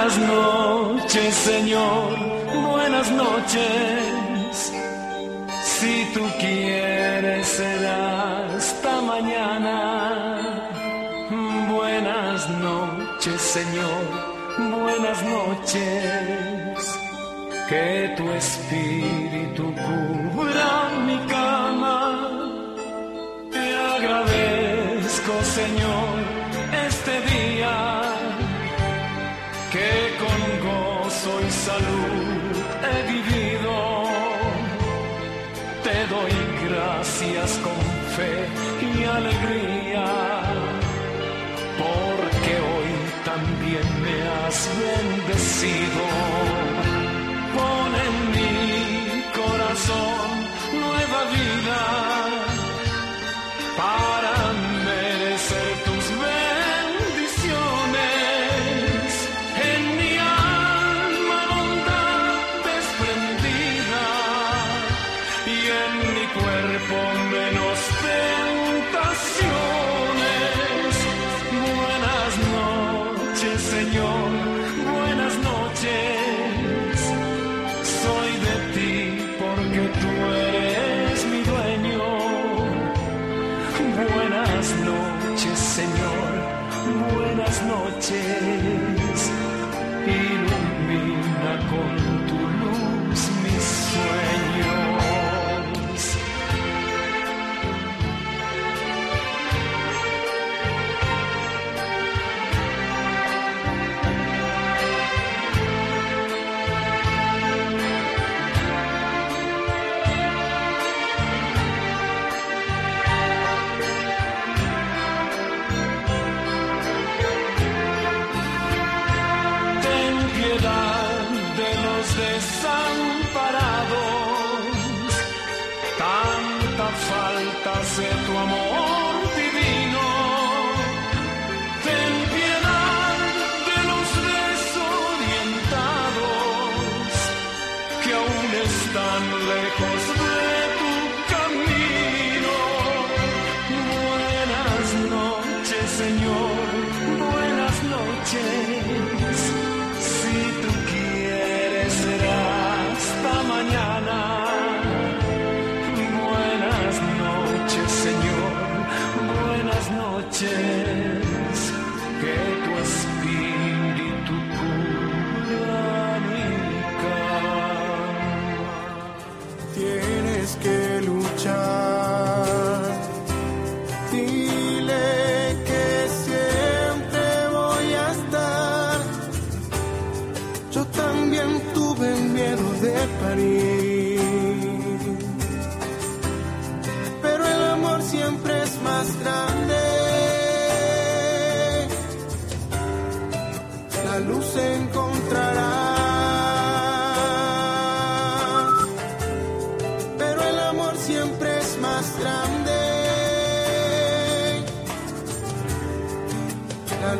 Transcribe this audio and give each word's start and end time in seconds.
Buenas 0.00 0.18
noches, 0.18 1.34
Señor, 1.34 2.18
buenas 2.72 3.10
noches. 3.10 4.72
Si 5.62 6.10
tú 6.14 6.22
quieres 6.38 7.46
será 7.46 8.46
hasta 8.46 9.02
mañana. 9.02 10.38
Buenas 11.68 12.48
noches, 12.48 13.42
Señor, 13.42 14.02
buenas 14.80 15.22
noches. 15.22 16.98
Que 17.68 18.14
tu 18.16 18.26
espíritu 18.30 19.64
cubra 19.74 20.19
con 37.40 37.72
fe 38.16 38.46
y 38.82 39.04
alegría, 39.04 40.04
porque 41.78 42.52
hoy 42.70 42.90
también 43.24 44.02
me 44.02 44.16
has 44.28 44.68
bendecido. 44.78 46.04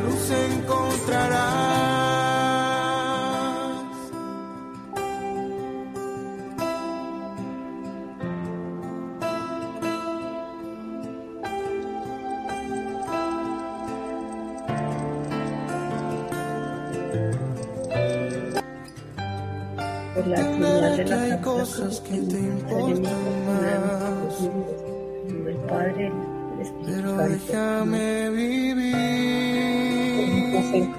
Luz 0.01 0.31
encontrarás. 0.31 1.90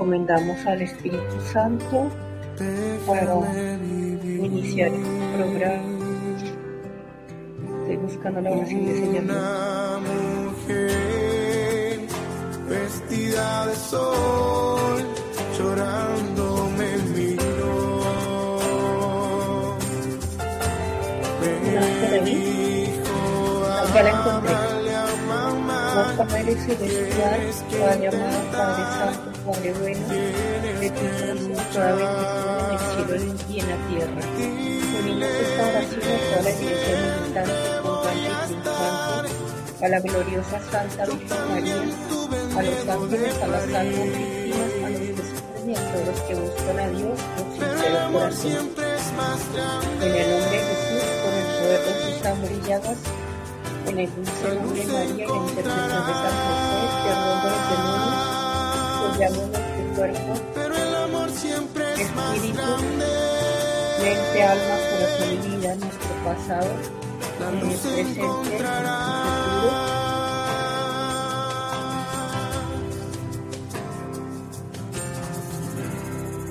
Encomendamos 0.01 0.65
al 0.65 0.81
Espíritu 0.81 1.39
Santo 1.53 2.09
para 3.05 3.35
iniciar 4.23 4.87
este 4.87 5.37
programa. 5.37 5.83
Estoy 7.81 7.97
buscando 7.97 8.41
la 8.41 8.49
oración 8.49 8.85
de 8.87 8.93
Señor. 8.95 9.23
Una 9.25 9.99
mujer 10.57 11.99
vestida 12.67 13.67
de 13.67 13.75
sol 13.75 15.03
llorando 15.55 16.67
me 16.79 16.97
miró. 17.13 18.01
Me 21.41 21.51
dijo, 22.21 23.17
Ya 23.93 24.01
la 24.01 24.09
encontré. 24.09 24.71
Nuestra 25.93 26.23
Madre 26.23 26.55
Celestial, 26.55 27.41
Padre 27.69 28.07
amado, 28.07 28.51
Padre 28.51 28.83
Santo, 28.97 29.30
Padre 29.51 29.73
bueno, 29.73 30.07
de 30.07 30.89
ti 30.91 31.05
somos 31.19 31.69
toda 31.71 31.91
bendición 31.91 32.55
en 32.61 32.71
el 32.71 32.79
cielo 32.87 33.35
y 33.49 33.59
en 33.59 33.65
la 33.67 33.75
tierra. 33.89 34.21
Unimos 34.97 35.27
esta 35.27 35.61
oración 35.67 36.01
a 36.01 36.15
toda 36.29 36.41
la 36.41 36.51
iglesia 36.51 36.95
militante, 37.11 37.59
pujante 37.83 38.29
y 38.29 38.47
triunfante, 38.47 39.31
a 39.81 39.87
la 39.89 39.99
gloriosa 39.99 40.57
Santa 40.71 41.05
Virgen 41.05 41.43
María, 41.49 41.83
a 42.55 42.63
los 42.63 42.87
ángeles, 42.87 43.35
a 43.41 43.47
las 43.47 43.63
almas 43.63 44.07
víctimas, 44.15 44.71
a 44.85 44.89
los 44.89 45.01
que 45.01 45.15
sufren 45.17 45.65
y 45.67 45.75
a 45.75 45.77
todos 45.91 46.05
los 46.07 46.19
que 46.21 46.33
buscan 46.35 46.79
a 46.79 46.87
Dios 46.87 47.19
con 47.35 47.45
el 47.51 47.59
sincero 47.59 47.99
corazón. 48.13 48.69
En 50.01 50.15
el 50.15 50.27
nombre 50.31 50.57
de 50.57 50.63
Jesús, 50.63 51.03
por 51.23 51.33
el 51.33 51.45
poder 51.59 51.81
de 51.83 51.93
sus 52.47 52.67
llagas, 52.67 52.99
en 53.85 53.99
el 53.99 54.09
dulce 54.15 54.47
nombre 54.55 54.79
de 54.79 54.93
María 54.93 55.11
y 55.11 55.27
la 55.27 55.35
intercesión 55.35 56.03
de 56.07 56.13
San 56.13 56.35
José, 56.39 56.79
perdón 57.03 57.37
de 57.43 57.49
los 57.51 57.63
demonios, 57.69 58.30
nuestro 59.29 59.95
cuerpo 59.95 60.33
Pero 60.55 60.75
el 60.75 60.95
amor 60.95 61.29
siempre 61.31 61.83
espíritu, 61.93 62.61
mente, 63.99 64.43
alma, 64.43 64.75
corazón 64.91 65.33
y 65.33 65.55
vida, 65.55 65.75
nuestro 65.75 66.09
pasado, 66.25 66.67
nuestro 67.61 67.91
presente, 67.91 68.21
futuro. 68.21 68.51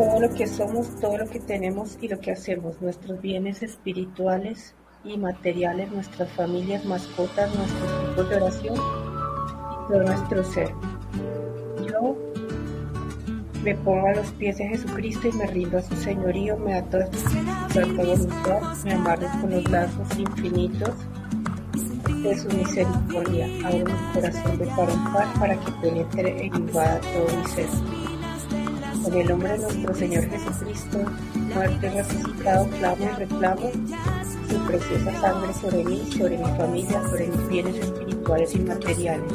todo 0.01 0.19
lo 0.19 0.31
que 0.31 0.47
somos, 0.47 0.99
todo 0.99 1.19
lo 1.19 1.27
que 1.27 1.41
tenemos 1.41 1.99
y 2.01 2.09
lo 2.09 2.19
que 2.21 2.31
hacemos, 2.31 2.81
nuestros 2.81 3.21
bienes 3.21 3.63
espirituales 3.63 4.75
y 5.05 5.19
materiales, 5.19 5.93
nuestras 5.93 6.31
familias, 6.33 6.87
mascotas, 6.87 7.55
nuestros 7.55 8.09
tipos 8.09 8.31
de 8.31 8.37
oración 8.37 8.75
y 8.77 9.93
todo 9.93 10.03
nuestro 10.03 10.45
ser. 10.45 10.73
Yo 11.87 12.30
me 13.62 13.75
pongo 13.77 14.07
a 14.07 14.15
los 14.15 14.31
pies 14.33 14.59
de 14.59 14.69
Jesucristo 14.69 15.29
y 15.29 15.33
me 15.33 15.47
rindo 15.47 15.79
a 15.79 15.83
su 15.83 15.95
señorío, 15.97 16.57
me 16.57 16.75
ato 16.75 16.99
a 16.99 17.07
su 17.73 17.95
voluntad, 17.95 18.77
me 18.85 18.93
amarro 18.93 19.29
con 19.41 19.51
los 19.51 19.71
lazos 19.71 20.19
infinitos 20.19 20.95
de 22.23 22.39
su 22.39 22.49
misericordia, 22.49 23.47
abro 23.67 23.85
mi 23.85 24.12
corazón 24.15 24.59
de 24.59 24.67
par 24.67 24.91
en 24.91 25.05
par 25.12 25.35
para 25.39 25.61
que 25.61 25.73
penetre 25.83 26.41
e 26.43 26.47
invada 26.47 27.01
todo 27.01 27.39
mi 27.39 27.47
ser. 27.49 27.67
Con 29.03 29.15
el 29.15 29.29
nombre 29.29 29.53
de 29.53 29.59
nuestro 29.59 29.95
Señor 29.95 30.25
Jesucristo, 30.29 30.99
muerte 31.55 31.91
resucitado, 31.91 32.69
clamo 32.69 33.05
y 33.05 33.19
reclamo 33.19 33.71
su 34.49 34.67
preciosa 34.67 35.21
sangre 35.21 35.55
sobre 35.55 35.85
mí, 35.85 36.12
sobre 36.12 36.37
mi 36.37 36.45
familia, 36.45 37.03
sobre 37.09 37.29
mis 37.29 37.49
bienes 37.49 37.77
espirituales 37.77 38.55
y 38.55 38.59
materiales. 38.61 39.33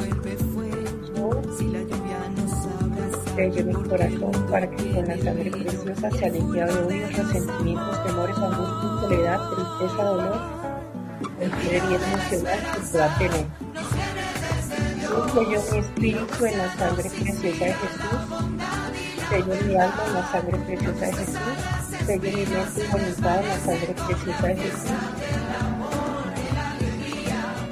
Sello 3.36 3.64
mi 3.66 3.74
corazón 3.88 4.32
para 4.50 4.68
que 4.70 4.92
con 4.92 5.06
la 5.06 5.16
sangre 5.18 5.50
preciosa 5.50 6.10
sea 6.10 6.28
limpiado 6.30 6.74
de 6.74 6.82
odios, 6.84 7.12
resentimientos, 7.12 8.04
temores, 8.04 8.36
angustia, 8.38 9.00
soledad, 9.00 9.40
tristeza, 9.50 10.02
dolor, 10.04 10.40
cualquier 11.36 11.74
herida 11.74 11.96
emocional 11.96 12.58
que 12.72 12.80
pueda 12.90 13.18
tener. 13.18 13.46
Sello 15.34 15.62
mi 15.70 15.78
espíritu 15.78 16.46
en 16.46 16.58
la 16.58 16.76
sangre 16.76 17.10
preciosa 17.10 17.64
de 17.64 17.74
Jesús. 17.74 18.20
Sello 19.28 19.54
mi 19.66 19.76
alma 19.76 20.02
en 20.06 20.14
la 20.14 20.32
sangre 20.32 20.58
preciosa 20.58 21.06
de 21.06 21.12
Jesús, 21.12 21.38
sello 22.06 22.22
mi 22.22 22.46
mente 22.46 22.80
y 22.80 22.90
voluntad 22.90 23.38
en 23.38 23.48
la 23.48 23.58
sangre 23.60 23.94
preciosa 24.06 24.46
de 24.46 24.56
Jesús, 24.56 24.90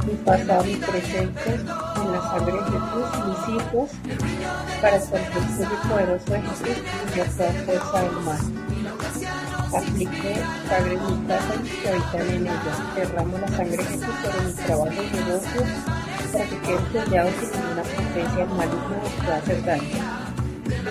mi 0.04 0.14
pasado 0.24 0.66
y 0.66 0.76
presente 0.76 1.83
sangre 2.24 2.52
de 2.52 2.62
Jesús, 2.64 3.06
mis 3.26 3.56
hijos, 3.56 3.90
para 4.80 4.96
el 4.96 5.02
control 5.02 5.78
poderoso 5.88 6.32
de 6.32 6.42
Jesús 6.42 6.82
y 7.16 7.20
a 7.20 7.24
toda 7.24 7.52
fuerza 7.64 8.02
del 8.02 8.12
mal. 8.20 8.40
Apliqué 9.74 10.34
sangre 10.68 10.94
en 10.94 11.20
mi 11.20 11.26
casa 11.26 11.54
y 11.54 11.68
que 11.68 11.88
habitan 11.88 12.20
en 12.20 12.46
ella. 12.46 12.92
Derramo 12.94 13.38
la 13.38 13.48
sangre 13.48 13.76
de 13.76 13.84
Jesús 13.84 14.14
sobre 14.22 14.40
mi 14.46 14.52
trabajo 14.52 14.92
y 14.92 15.16
negocio 15.16 15.62
para 16.32 16.44
que 16.46 16.58
queden 16.60 16.92
sellados 16.92 17.34
sin 17.40 17.50
ninguna 17.50 17.82
potencia 17.82 18.46
maligna 18.46 19.00
que 19.02 19.22
pueda 19.22 19.36
hacer 19.36 19.64
daño 19.64 20.24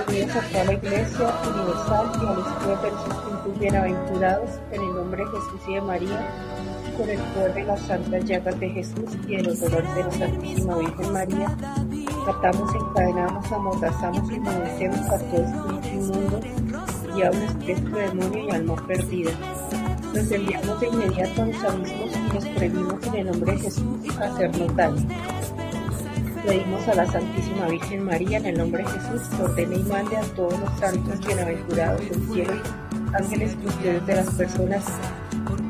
unidos 0.08 0.36
a 0.36 0.42
toda 0.50 0.64
la 0.66 0.74
Iglesia 0.74 1.34
universal 1.44 2.12
y 2.22 2.26
a 2.26 2.34
los 2.34 2.48
espíritus 2.48 3.54
de 3.54 3.60
bienaventurados, 3.60 4.50
en 4.72 4.82
el 4.82 4.96
nombre 4.96 5.24
de 5.26 5.32
Jesús 5.32 5.62
y 5.68 5.74
de 5.74 5.82
María, 5.82 6.30
con 6.98 7.10
el 7.10 7.20
poder 7.20 7.54
de 7.54 7.64
las 7.64 7.80
santas 7.82 8.26
llagas 8.26 8.60
de 8.60 8.70
Jesús 8.70 9.10
y 9.28 9.38
de 9.38 9.44
los 9.44 9.60
dolores 9.60 9.96
de 9.96 10.04
la 10.04 10.12
Santísima 10.12 10.78
Virgen 10.78 11.14
María, 11.14 11.58
atamos, 12.28 12.76
encadenamos, 12.76 13.52
amordazamos 13.52 14.32
y 14.32 14.40
obedecemos 14.40 15.10
a 15.10 15.20
todo 15.20 15.44
espíritu 15.44 15.88
inmundo 15.88 16.40
un 17.14 17.44
espíritu 17.44 17.96
de 17.96 18.08
demonio 18.08 18.44
y 18.44 18.52
alma 18.52 18.76
perdida. 18.88 19.32
Nos 20.14 20.32
enviamos 20.32 20.80
de 20.80 20.88
inmediato 20.88 21.42
a 21.42 21.46
los 21.46 21.64
abismos 21.64 22.12
y 22.16 22.34
nos 22.34 22.46
prohibimos 22.48 23.08
en 23.08 23.16
el 23.16 23.26
nombre 23.28 23.52
de 23.54 23.60
Jesús 23.60 24.18
a 24.20 24.24
hacernos 24.26 24.76
daño. 24.76 25.08
Pedimos 26.46 26.88
a 26.88 26.96
la 26.96 27.06
Santísima 27.06 27.68
Virgen 27.68 28.04
María, 28.04 28.38
en 28.40 28.46
el 28.48 28.58
nombre 28.58 28.84
de 28.84 28.90
Jesús, 28.90 29.22
que 29.30 29.44
ordene 29.44 29.76
y 29.76 29.84
mande 29.84 30.18
a 30.18 30.22
todos 30.36 30.60
los 30.60 30.80
santos 30.80 31.26
bienaventurados 31.26 32.02
del 32.10 32.28
cielo 32.34 32.54
ángeles 33.14 33.56
custodios 33.64 34.06
de 34.08 34.16
las 34.16 34.30
personas 34.32 34.84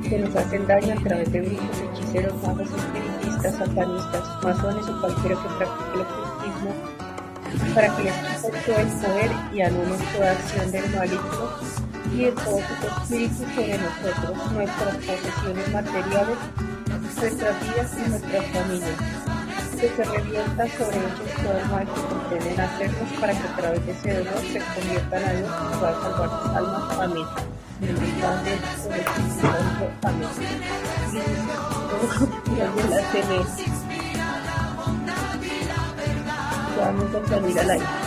que 0.09 0.19
nos 0.19 0.35
hacen 0.35 0.67
daño 0.67 0.93
a 0.93 1.03
través 1.03 1.31
de 1.31 1.41
brujos, 1.41 1.81
hechiceros, 1.81 2.33
magos, 2.43 2.67
espiritistas, 2.67 3.55
satanistas, 3.55 4.43
masones 4.43 4.87
o 4.89 5.01
cualquiera 5.01 5.35
que 5.41 5.49
practique 5.57 5.93
el 5.93 6.01
ocultismo, 6.01 6.71
para 7.73 7.95
que 7.95 8.03
les 8.03 8.13
quiten 8.13 8.61
todo 8.65 8.77
el 8.77 8.87
poder 8.87 9.31
y 9.53 9.61
anulen 9.61 9.99
toda 10.13 10.31
acción 10.31 10.71
del 10.71 10.95
maligno 10.95 11.49
y 12.13 12.17
de 12.17 12.31
todos 12.31 12.61
sus 12.61 13.01
espíritus 13.01 13.47
sobre 13.55 13.77
nosotros, 13.77 14.51
nuestras 14.51 14.95
posesiones 14.97 15.73
materiales, 15.73 16.37
nuestras 17.19 17.61
vidas 17.61 17.91
y 18.05 18.09
nuestras 18.09 18.45
familias 18.47 19.32
que 19.83 19.89
se 19.89 20.03
revienta 20.05 20.65
sobre 20.77 20.97
ellos 20.97 21.29
todo 21.43 21.57
el 21.59 21.65
mal 21.69 21.85
que 21.85 22.01
pretenden 22.29 22.61
hacernos 22.61 23.19
para 23.19 23.33
que 23.33 23.47
a 23.47 23.55
través 23.57 23.85
de 23.85 23.91
ese 23.91 24.13
dolor 24.13 24.39
se 24.39 24.59
conviertan 24.59 25.23
a 25.25 25.33
Dios 25.33 25.49
y 25.73 25.77
pueda 25.77 25.93
salvar 26.01 26.29
sus 26.41 26.51
almas. 26.55 26.99
Amén. 26.99 27.25
En 27.81 27.89
el 27.89 27.95
Padre, 28.21 28.57
por 28.81 28.93
el 28.93 28.99
Espíritu 29.01 29.41
Santo. 29.41 29.83
Amén. 30.03 30.29
Vamos 36.79 37.15
a 37.15 37.27
salir 37.27 37.59
al 37.59 37.69
aire. 37.71 38.02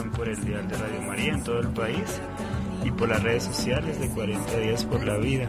Por 0.00 0.26
el 0.26 0.42
dial 0.42 0.66
de 0.68 0.76
Radio 0.78 1.02
María 1.02 1.34
en 1.34 1.44
todo 1.44 1.60
el 1.60 1.68
país 1.68 2.18
y 2.82 2.90
por 2.90 3.10
las 3.10 3.22
redes 3.22 3.44
sociales 3.44 4.00
de 4.00 4.08
40 4.08 4.56
días 4.56 4.84
por 4.86 5.04
la 5.04 5.18
vida. 5.18 5.46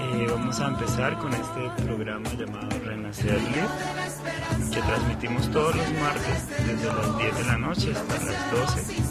Eh, 0.00 0.26
vamos 0.30 0.58
a 0.58 0.68
empezar 0.68 1.18
con 1.18 1.30
este 1.34 1.84
programa 1.84 2.30
llamado 2.32 2.68
Renacerle, 2.82 3.62
que 4.72 4.80
transmitimos 4.80 5.50
todos 5.50 5.76
los 5.76 5.92
martes 6.00 6.48
desde 6.66 6.86
las 6.86 7.18
10 7.18 7.36
de 7.36 7.44
la 7.44 7.58
noche 7.58 7.92
hasta 7.92 8.24
las 8.24 8.50
12. 8.52 9.02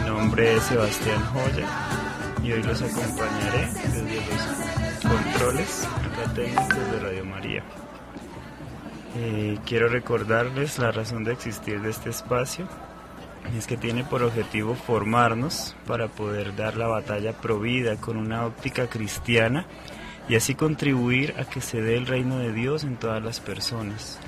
Mi 0.00 0.08
nombre 0.08 0.56
es 0.56 0.62
Sebastián 0.62 1.22
Joya 1.34 1.68
y 2.42 2.52
hoy 2.52 2.62
los 2.62 2.80
acompañaré 2.80 3.68
desde 3.74 4.02
los 4.02 5.12
controles 5.12 5.84
acá 5.84 6.32
técnicos 6.32 6.92
de 6.92 7.00
Radio 7.00 7.24
María. 7.26 7.62
Eh, 9.18 9.58
quiero 9.66 9.88
recordarles 9.88 10.78
la 10.78 10.92
razón 10.92 11.24
de 11.24 11.34
existir 11.34 11.82
de 11.82 11.90
este 11.90 12.08
espacio. 12.08 12.66
Es 13.54 13.66
que 13.66 13.76
tiene 13.76 14.04
por 14.04 14.22
objetivo 14.22 14.74
formarnos 14.74 15.76
para 15.86 16.08
poder 16.08 16.56
dar 16.56 16.76
la 16.76 16.86
batalla 16.86 17.32
provida 17.32 17.96
con 17.96 18.16
una 18.16 18.46
óptica 18.46 18.88
cristiana 18.88 19.66
y 20.28 20.34
así 20.34 20.54
contribuir 20.54 21.34
a 21.38 21.44
que 21.44 21.60
se 21.60 21.80
dé 21.80 21.96
el 21.96 22.06
reino 22.06 22.38
de 22.38 22.52
Dios 22.52 22.84
en 22.84 22.96
todas 22.96 23.22
las 23.22 23.40
personas. 23.40 24.18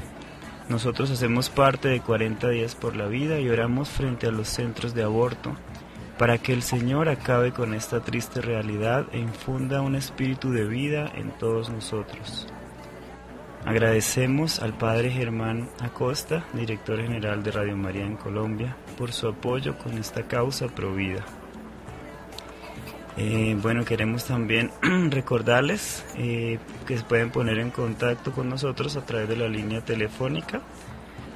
Nosotros 0.68 1.10
hacemos 1.10 1.48
parte 1.48 1.88
de 1.88 2.00
40 2.00 2.48
días 2.50 2.74
por 2.74 2.94
la 2.94 3.06
vida 3.06 3.40
y 3.40 3.48
oramos 3.48 3.88
frente 3.88 4.26
a 4.26 4.30
los 4.30 4.48
centros 4.48 4.94
de 4.94 5.02
aborto 5.02 5.56
para 6.18 6.38
que 6.38 6.52
el 6.52 6.62
Señor 6.62 7.08
acabe 7.08 7.52
con 7.52 7.74
esta 7.74 8.00
triste 8.00 8.40
realidad 8.40 9.06
e 9.12 9.18
infunda 9.18 9.80
un 9.80 9.94
espíritu 9.94 10.50
de 10.50 10.64
vida 10.64 11.10
en 11.14 11.30
todos 11.38 11.70
nosotros. 11.70 12.46
Agradecemos 13.68 14.60
al 14.60 14.72
Padre 14.72 15.10
Germán 15.10 15.68
Acosta, 15.80 16.46
director 16.54 17.02
general 17.02 17.42
de 17.42 17.50
Radio 17.50 17.76
María 17.76 18.06
en 18.06 18.16
Colombia, 18.16 18.74
por 18.96 19.12
su 19.12 19.28
apoyo 19.28 19.76
con 19.76 19.98
esta 19.98 20.22
causa 20.22 20.68
provida. 20.68 21.22
Eh, 23.18 23.54
bueno, 23.60 23.84
queremos 23.84 24.24
también 24.24 24.70
recordarles 25.10 26.02
eh, 26.16 26.58
que 26.86 26.96
se 26.96 27.04
pueden 27.04 27.28
poner 27.28 27.58
en 27.58 27.70
contacto 27.70 28.32
con 28.32 28.48
nosotros 28.48 28.96
a 28.96 29.04
través 29.04 29.28
de 29.28 29.36
la 29.36 29.48
línea 29.48 29.82
telefónica 29.82 30.62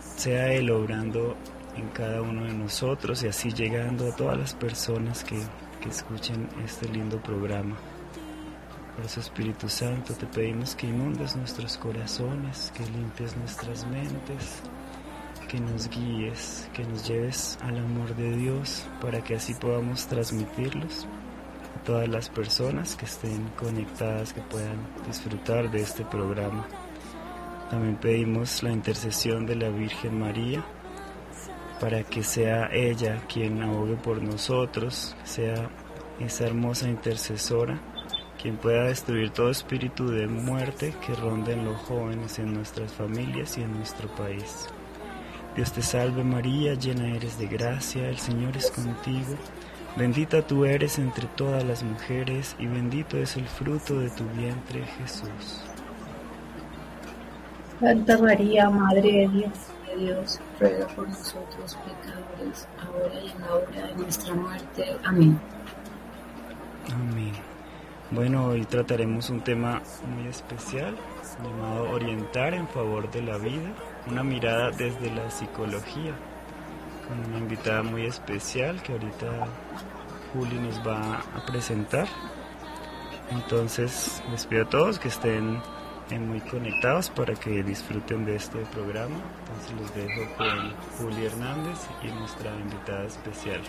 sea 0.00 0.52
Él 0.52 0.70
obrando 0.70 1.36
en 1.76 1.88
cada 1.88 2.22
uno 2.22 2.44
de 2.44 2.52
nosotros 2.52 3.22
y 3.22 3.28
así 3.28 3.52
llegando 3.52 4.08
a 4.08 4.16
todas 4.16 4.38
las 4.38 4.54
personas 4.54 5.22
que, 5.24 5.38
que 5.80 5.88
escuchen 5.88 6.48
este 6.64 6.88
lindo 6.88 7.22
programa. 7.22 7.76
Por 8.94 9.04
eso 9.04 9.20
Espíritu 9.20 9.68
Santo 9.68 10.14
te 10.14 10.26
pedimos 10.26 10.74
que 10.74 10.86
inundes 10.86 11.36
nuestros 11.36 11.76
corazones, 11.76 12.72
que 12.74 12.84
limpies 12.86 13.36
nuestras 13.36 13.86
mentes, 13.86 14.62
que 15.48 15.60
nos 15.60 15.90
guíes, 15.90 16.68
que 16.72 16.82
nos 16.84 17.06
lleves 17.06 17.58
al 17.62 17.76
amor 17.78 18.16
de 18.16 18.36
Dios 18.36 18.86
para 19.02 19.22
que 19.22 19.36
así 19.36 19.52
podamos 19.54 20.06
transmitirlos 20.06 21.06
a 21.76 21.84
todas 21.84 22.08
las 22.08 22.30
personas 22.30 22.96
que 22.96 23.04
estén 23.04 23.48
conectadas, 23.50 24.32
que 24.32 24.40
puedan 24.40 24.78
disfrutar 25.06 25.70
de 25.70 25.82
este 25.82 26.04
programa. 26.06 26.66
También 27.70 27.96
pedimos 27.96 28.62
la 28.62 28.72
intercesión 28.72 29.44
de 29.44 29.56
la 29.56 29.68
Virgen 29.68 30.20
María 30.20 30.64
para 31.80 32.02
que 32.02 32.22
sea 32.22 32.68
ella 32.72 33.22
quien 33.32 33.62
abogue 33.62 33.96
por 33.96 34.22
nosotros, 34.22 35.16
sea 35.24 35.70
esa 36.18 36.46
hermosa 36.46 36.88
intercesora 36.88 37.78
quien 38.40 38.56
pueda 38.56 38.84
destruir 38.84 39.30
todo 39.30 39.50
espíritu 39.50 40.08
de 40.08 40.28
muerte 40.28 40.94
que 41.04 41.14
ronde 41.14 41.54
en 41.54 41.64
los 41.64 41.76
jóvenes, 41.78 42.38
en 42.38 42.54
nuestras 42.54 42.92
familias 42.92 43.58
y 43.58 43.62
en 43.62 43.72
nuestro 43.72 44.08
país. 44.14 44.68
Dios 45.56 45.72
te 45.72 45.82
salve 45.82 46.22
María, 46.22 46.74
llena 46.74 47.16
eres 47.16 47.38
de 47.38 47.46
gracia, 47.46 48.08
el 48.08 48.18
Señor 48.18 48.56
es 48.56 48.70
contigo, 48.70 49.34
bendita 49.96 50.46
tú 50.46 50.64
eres 50.64 50.98
entre 50.98 51.26
todas 51.28 51.64
las 51.64 51.82
mujeres 51.82 52.54
y 52.58 52.66
bendito 52.66 53.16
es 53.16 53.36
el 53.36 53.46
fruto 53.46 53.98
de 53.98 54.10
tu 54.10 54.24
vientre 54.36 54.84
Jesús. 54.98 55.62
Santa 57.80 58.18
María, 58.18 58.70
Madre 58.70 59.12
de 59.12 59.28
Dios 59.28 59.75
Dios, 59.96 60.40
ruega 60.60 60.86
por 60.88 61.08
nosotros 61.08 61.78
pecadores, 61.84 62.68
ahora 62.78 63.20
y 63.20 63.30
en 63.30 63.40
la 63.40 63.54
hora 63.54 63.86
de 63.86 63.94
nuestra 63.94 64.34
muerte. 64.34 64.96
Amén. 65.04 65.40
Amén. 66.92 67.32
Bueno, 68.10 68.46
hoy 68.46 68.64
trataremos 68.64 69.30
un 69.30 69.40
tema 69.40 69.82
muy 70.14 70.28
especial 70.28 70.96
llamado 71.42 71.90
Orientar 71.90 72.54
en 72.54 72.68
favor 72.68 73.10
de 73.10 73.22
la 73.22 73.38
vida, 73.38 73.72
una 74.06 74.22
mirada 74.22 74.70
desde 74.70 75.10
la 75.10 75.30
psicología, 75.30 76.12
con 77.08 77.18
una 77.28 77.38
invitada 77.38 77.82
muy 77.82 78.06
especial 78.06 78.82
que 78.82 78.92
ahorita 78.92 79.48
Juli 80.32 80.58
nos 80.60 80.78
va 80.86 81.18
a 81.34 81.46
presentar. 81.46 82.06
Entonces, 83.30 84.22
les 84.30 84.46
pido 84.46 84.64
a 84.64 84.68
todos 84.68 84.98
que 84.98 85.08
estén 85.08 85.60
muy 86.14 86.40
conectados 86.40 87.10
para 87.10 87.34
que 87.34 87.62
disfruten 87.62 88.24
de 88.24 88.36
este 88.36 88.58
programa. 88.72 89.16
Entonces 89.40 89.72
los 89.80 89.94
dejo 89.94 90.36
con 90.36 90.74
Juli 90.98 91.26
Hernández 91.26 91.78
y 92.02 92.06
nuestra 92.08 92.50
invitada 92.54 93.04
especial. 93.04 93.60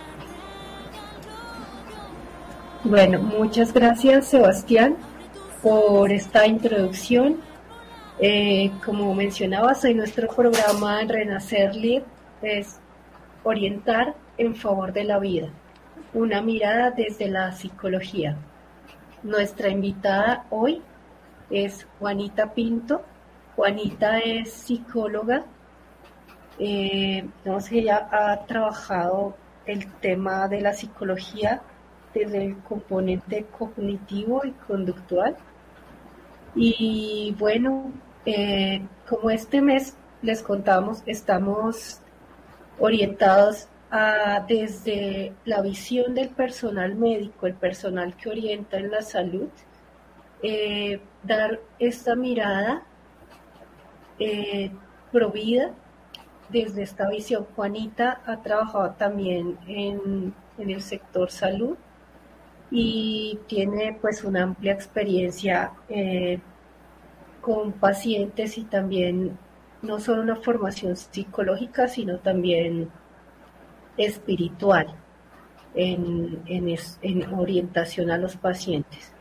Bueno, 2.83 3.19
muchas 3.19 3.73
gracias 3.73 4.27
Sebastián 4.27 4.95
por 5.63 6.11
esta 6.11 6.45
introducción. 6.45 7.37
Eh, 8.19 8.71
como 8.85 9.13
mencionaba, 9.15 9.73
soy 9.73 9.95
nuestro 9.95 10.27
programa 10.27 11.01
Renacer 11.07 11.75
Live 11.75 12.05
es 12.41 12.77
orientar 13.43 14.15
en 14.37 14.55
favor 14.55 14.93
de 14.93 15.03
la 15.03 15.17
vida, 15.17 15.49
una 16.13 16.41
mirada 16.41 16.91
desde 16.91 17.27
la 17.29 17.51
psicología. 17.51 18.37
Nuestra 19.23 19.69
invitada 19.69 20.45
hoy 20.51 20.81
es 21.49 21.87
Juanita 21.99 22.53
Pinto. 22.53 23.01
Juanita 23.55 24.19
es 24.19 24.51
psicóloga. 24.51 25.45
Eh, 26.59 27.27
ella 27.71 28.09
ha 28.11 28.45
trabajado 28.45 29.35
el 29.65 29.91
tema 29.93 30.47
de 30.47 30.61
la 30.61 30.73
psicología 30.73 31.61
desde 32.13 32.45
el 32.45 32.57
componente 32.59 33.45
cognitivo 33.57 34.41
y 34.45 34.51
conductual. 34.51 35.35
Y 36.55 37.35
bueno, 37.37 37.91
eh, 38.25 38.81
como 39.07 39.29
este 39.29 39.61
mes 39.61 39.95
les 40.21 40.41
contamos, 40.41 41.03
estamos 41.05 42.01
orientados 42.79 43.67
a, 43.91 44.43
desde 44.47 45.33
la 45.45 45.61
visión 45.61 46.13
del 46.13 46.29
personal 46.29 46.95
médico, 46.95 47.47
el 47.47 47.53
personal 47.53 48.15
que 48.15 48.29
orienta 48.29 48.77
en 48.77 48.91
la 48.91 49.01
salud, 49.01 49.49
eh, 50.41 50.99
dar 51.27 51.59
esta 51.79 52.15
mirada 52.15 52.83
eh, 54.19 54.71
provida 55.11 55.73
desde 56.49 56.83
esta 56.83 57.09
visión. 57.09 57.45
Juanita 57.55 58.21
ha 58.25 58.41
trabajado 58.41 58.91
también 58.91 59.57
en, 59.67 60.33
el 60.57 60.81
sector 60.81 61.29
salud 61.29 61.77
y 62.71 63.39
tiene 63.47 63.97
pues 64.01 64.23
una 64.23 64.43
amplia 64.43 64.73
experiencia 64.73 65.71
eh, 65.87 66.39
con 67.41 67.73
pacientes 67.73 68.57
y 68.57 68.63
también 68.63 69.37
no 69.83 69.99
solo 69.99 70.23
una 70.23 70.37
formación 70.37 70.97
psicológica, 70.97 71.87
sino 71.87 72.17
también 72.19 72.89
espiritual 73.97 74.87
en, 75.75 76.41
en 76.47 77.33
orientación 77.33 78.09
a 78.09 78.17
los 78.17 78.35
pacientes. 78.35 79.13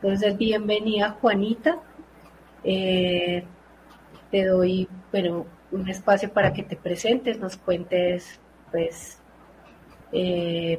Entonces, 0.00 0.36
bienvenida 0.38 1.16
Juanita. 1.20 1.80
Eh, 2.62 3.44
te 4.30 4.44
doy, 4.44 4.88
bueno, 5.10 5.46
un 5.72 5.88
espacio 5.88 6.32
para 6.32 6.52
que 6.52 6.62
te 6.62 6.76
presentes, 6.76 7.38
nos 7.40 7.56
cuentes, 7.56 8.38
pues, 8.70 9.18
eh, 10.12 10.78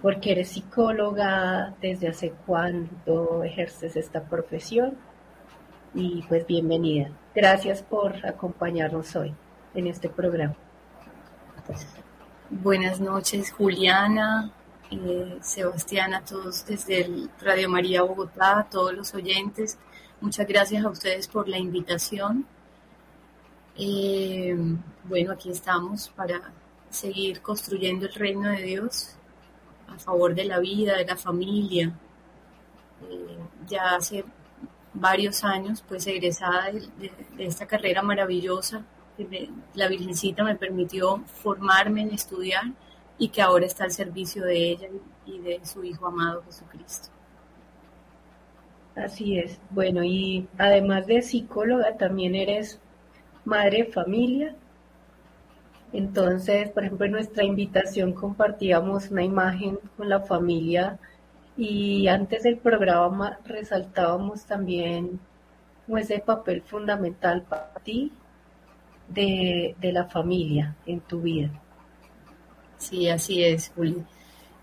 porque 0.00 0.32
eres 0.32 0.48
psicóloga, 0.48 1.74
desde 1.82 2.08
hace 2.08 2.32
cuándo 2.46 3.44
ejerces 3.44 3.96
esta 3.96 4.22
profesión 4.22 4.96
y 5.94 6.22
pues 6.28 6.46
bienvenida. 6.46 7.10
Gracias 7.34 7.82
por 7.82 8.24
acompañarnos 8.24 9.14
hoy 9.16 9.34
en 9.74 9.88
este 9.88 10.08
programa. 10.08 10.54
Buenas 12.48 13.00
noches, 13.00 13.52
Juliana, 13.52 14.52
eh, 14.90 15.38
Sebastián, 15.40 16.14
a 16.14 16.24
todos 16.24 16.64
desde 16.66 17.02
el 17.02 17.30
Radio 17.40 17.68
María 17.68 18.02
Bogotá, 18.02 18.60
a 18.60 18.70
todos 18.70 18.94
los 18.94 19.14
oyentes. 19.14 19.78
Muchas 20.20 20.46
gracias 20.46 20.84
a 20.84 20.88
ustedes 20.88 21.26
por 21.28 21.48
la 21.48 21.58
invitación. 21.58 22.46
Eh, 23.76 24.56
bueno, 25.04 25.32
aquí 25.32 25.50
estamos 25.50 26.08
para 26.10 26.52
seguir 26.88 27.42
construyendo 27.42 28.06
el 28.06 28.14
reino 28.14 28.48
de 28.50 28.62
Dios 28.62 29.16
a 29.88 29.98
favor 29.98 30.34
de 30.34 30.44
la 30.44 30.60
vida, 30.60 30.96
de 30.96 31.04
la 31.04 31.16
familia. 31.16 31.92
Eh, 33.10 33.38
ya 33.66 33.96
hace 33.96 34.24
varios 34.94 35.44
años, 35.44 35.84
pues 35.86 36.06
egresada 36.06 36.70
de, 36.72 37.12
esta 37.38 37.66
carrera 37.66 38.02
maravillosa, 38.02 38.82
la 39.74 39.88
Virgencita 39.88 40.44
me 40.44 40.56
permitió 40.56 41.18
formarme 41.42 42.02
en 42.02 42.12
estudiar 42.12 42.64
y 43.18 43.28
que 43.28 43.42
ahora 43.42 43.66
está 43.66 43.84
al 43.84 43.92
servicio 43.92 44.44
de 44.44 44.70
ella 44.70 44.88
y 45.24 45.38
de 45.38 45.64
su 45.64 45.82
Hijo 45.84 46.06
amado 46.06 46.42
Jesucristo. 46.44 47.08
Así 48.94 49.38
es. 49.38 49.58
Bueno, 49.70 50.02
y 50.04 50.48
además 50.58 51.06
de 51.06 51.22
psicóloga, 51.22 51.96
también 51.96 52.34
eres 52.34 52.80
madre 53.44 53.84
de 53.84 53.92
familia. 53.92 54.56
Entonces, 55.92 56.70
por 56.70 56.84
ejemplo, 56.84 57.06
en 57.06 57.12
nuestra 57.12 57.44
invitación 57.44 58.12
compartíamos 58.12 59.10
una 59.10 59.22
imagen 59.22 59.78
con 59.96 60.08
la 60.08 60.20
familia 60.20 60.98
y 61.56 62.08
antes 62.08 62.42
del 62.42 62.58
programa 62.58 63.38
resaltábamos 63.46 64.44
también 64.44 65.20
ese 65.96 66.18
papel 66.18 66.62
fundamental 66.62 67.42
para 67.42 67.72
ti 67.84 68.12
de, 69.08 69.76
la 69.80 70.06
familia 70.06 70.74
en 70.86 71.00
tu 71.00 71.20
vida. 71.20 71.50
Sí, 72.78 73.08
así 73.08 73.42
es, 73.42 73.72
Juli. 73.74 74.04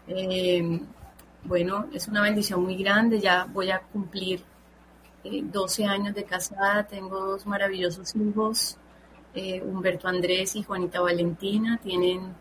Eh, 0.07 0.79
bueno, 1.45 1.87
es 1.93 2.07
una 2.07 2.21
bendición 2.21 2.63
muy 2.63 2.75
grande, 2.77 3.19
ya 3.19 3.45
voy 3.51 3.69
a 3.69 3.79
cumplir 3.79 4.43
12 5.23 5.83
eh, 5.83 5.85
años 5.85 6.15
de 6.15 6.23
casada, 6.23 6.85
tengo 6.87 7.19
dos 7.19 7.45
maravillosos 7.45 8.15
hijos, 8.15 8.77
eh, 9.33 9.61
Humberto 9.61 10.07
Andrés 10.07 10.55
y 10.55 10.63
Juanita 10.63 11.01
Valentina, 11.01 11.79
tienen 11.81 12.33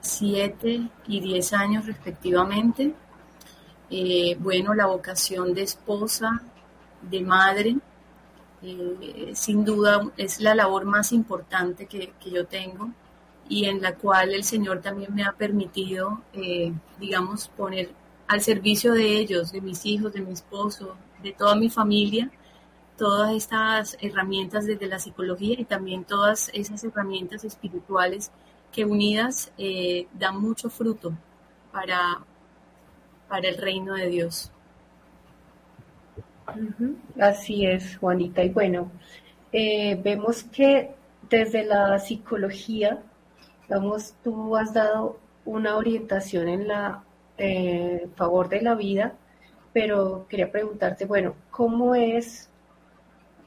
7 0.00 0.88
y 1.08 1.20
10 1.20 1.52
años 1.52 1.86
respectivamente. 1.86 2.94
Eh, 3.90 4.36
bueno, 4.38 4.72
la 4.72 4.86
vocación 4.86 5.52
de 5.52 5.62
esposa, 5.62 6.42
de 7.02 7.20
madre, 7.20 7.76
sin 9.34 9.64
duda 9.64 10.08
es 10.16 10.40
la 10.40 10.54
labor 10.54 10.84
más 10.84 11.12
importante 11.12 11.86
que, 11.86 12.12
yo 12.30 12.46
tengo 12.46 12.92
y 13.52 13.66
en 13.66 13.82
la 13.82 13.94
cual 13.96 14.32
el 14.32 14.44
Señor 14.44 14.80
también 14.80 15.14
me 15.14 15.24
ha 15.24 15.32
permitido, 15.32 16.22
digamos, 16.98 17.48
poner 17.48 17.90
al 18.26 18.40
servicio 18.40 18.92
de 18.94 19.18
ellos, 19.18 19.52
de 19.52 19.60
mis 19.60 19.84
hijos, 19.84 20.12
de 20.12 20.22
mi 20.22 20.32
esposo, 20.32 20.96
de 21.22 21.32
toda 21.32 21.54
mi 21.54 21.68
familia 21.68 22.30
todas 22.96 23.32
estas 23.34 23.96
herramientas 24.00 24.64
desde 24.64 24.86
la 24.86 24.98
psicología 24.98 25.56
y 25.58 25.64
también 25.64 26.04
todas 26.04 26.50
esas 26.54 26.84
herramientas 26.84 27.44
espirituales 27.44 28.30
que 28.70 28.84
unidas 28.84 29.52
eh, 29.58 30.06
dan 30.12 30.40
mucho 30.40 30.70
fruto 30.70 31.12
para, 31.72 32.20
para 33.28 33.48
el 33.48 33.58
reino 33.58 33.94
de 33.94 34.08
Dios. 34.08 34.52
Así 37.20 37.66
es, 37.66 37.96
Juanita. 37.96 38.44
Y 38.44 38.50
bueno, 38.50 38.92
eh, 39.52 40.00
vemos 40.02 40.44
que 40.44 40.94
desde 41.28 41.64
la 41.64 41.98
psicología, 41.98 43.02
tú 44.22 44.56
has 44.56 44.72
dado 44.72 45.18
una 45.44 45.76
orientación 45.76 46.48
en 46.48 46.68
la 46.68 47.04
eh, 47.38 48.08
favor 48.16 48.48
de 48.48 48.62
la 48.62 48.74
vida 48.74 49.14
pero 49.72 50.26
quería 50.28 50.50
preguntarte, 50.50 51.06
bueno, 51.06 51.34
¿cómo 51.50 51.94
es, 51.94 52.50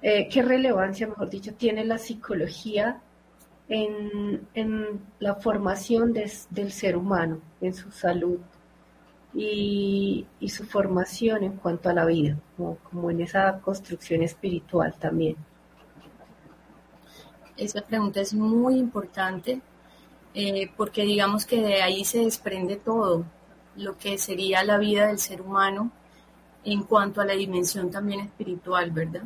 eh, 0.01 0.27
qué 0.29 0.41
relevancia, 0.41 1.07
mejor 1.07 1.29
dicho, 1.29 1.53
tiene 1.53 1.85
la 1.85 1.97
psicología 1.97 3.01
en, 3.67 4.47
la 5.19 5.35
formación 5.35 6.13
del 6.13 6.71
ser 6.71 6.97
humano, 6.97 7.39
en 7.61 7.73
su 7.73 7.91
salud 7.91 8.39
y, 9.33 10.25
su 10.47 10.65
formación 10.65 11.43
en 11.43 11.57
cuanto 11.57 11.89
a 11.89 11.93
la 11.93 12.05
vida, 12.05 12.37
como, 12.57 13.11
en 13.11 13.21
esa 13.21 13.59
construcción 13.59 14.23
espiritual 14.23 14.95
también? 14.95 15.35
Esa 17.57 17.81
pregunta 17.81 18.19
es 18.19 18.33
muy 18.33 18.77
importante 18.77 19.61
eh, 20.37 20.69
porque 20.75 21.03
digamos 21.03 21.45
que 21.45 21.61
de 21.61 21.81
ahí 21.81 22.03
se 22.03 22.19
desprende 22.19 22.75
todo 22.75 23.23
lo 23.77 23.97
que 23.97 24.17
sería 24.17 24.65
la 24.65 24.77
vida 24.77 25.07
del 25.07 25.17
ser 25.17 25.41
humano 25.41 25.91
en 26.65 26.83
cuanto 26.83 27.21
a 27.21 27.25
la 27.25 27.33
dimensión 27.33 27.89
también 27.89 28.19
espiritual, 28.19 28.91
¿verdad? 28.91 29.23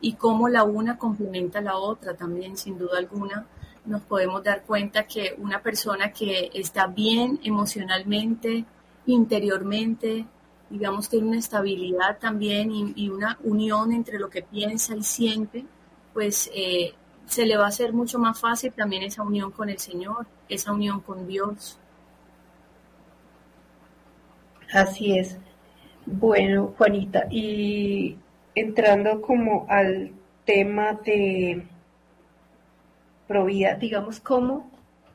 Y 0.00 0.12
cómo 0.12 0.48
la 0.48 0.62
una 0.62 0.96
complementa 0.96 1.60
la 1.60 1.76
otra 1.76 2.14
también, 2.14 2.56
sin 2.56 2.78
duda 2.78 2.98
alguna, 2.98 3.46
nos 3.84 4.02
podemos 4.02 4.44
dar 4.44 4.62
cuenta 4.62 5.08
que 5.08 5.34
una 5.38 5.60
persona 5.60 6.12
que 6.12 6.50
está 6.54 6.86
bien 6.86 7.40
emocionalmente, 7.42 8.64
interiormente, 9.06 10.24
digamos, 10.70 11.08
tiene 11.08 11.26
una 11.28 11.38
estabilidad 11.38 12.18
también 12.18 12.70
y, 12.70 13.08
una 13.08 13.38
unión 13.42 13.92
entre 13.92 14.20
lo 14.20 14.30
que 14.30 14.42
piensa 14.42 14.94
y 14.94 15.02
siente, 15.02 15.64
pues 16.12 16.48
eh, 16.54 16.94
se 17.28 17.44
le 17.46 17.56
va 17.56 17.66
a 17.66 17.68
hacer 17.68 17.92
mucho 17.92 18.18
más 18.18 18.40
fácil 18.40 18.72
también 18.72 19.02
esa 19.02 19.22
unión 19.22 19.50
con 19.50 19.68
el 19.68 19.78
Señor, 19.78 20.26
esa 20.48 20.72
unión 20.72 21.00
con 21.00 21.26
Dios. 21.26 21.78
Así 24.72 25.18
es. 25.18 25.38
Bueno, 26.06 26.74
Juanita, 26.78 27.26
y 27.30 28.16
entrando 28.54 29.20
como 29.20 29.66
al 29.68 30.12
tema 30.44 30.94
de 30.94 31.66
Provida, 33.26 33.74
digamos, 33.74 34.20
¿cómo 34.20 34.70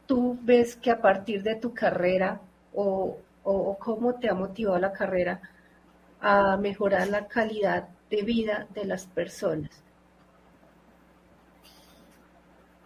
tú 0.06 0.38
ves 0.44 0.76
que 0.76 0.92
a 0.92 1.02
partir 1.02 1.42
de 1.42 1.56
tu 1.56 1.74
carrera 1.74 2.42
o, 2.76 3.18
o 3.44 3.78
cómo 3.80 4.16
te 4.16 4.30
ha 4.30 4.36
motivado 4.36 4.78
la 4.78 4.94
carrera 4.94 5.42
a 6.22 6.58
mejorar 6.58 7.08
la 7.08 7.28
calidad 7.28 7.88
de 8.12 8.22
vida 8.22 8.68
de 8.76 8.86
las 8.86 9.08
personas? 9.08 9.84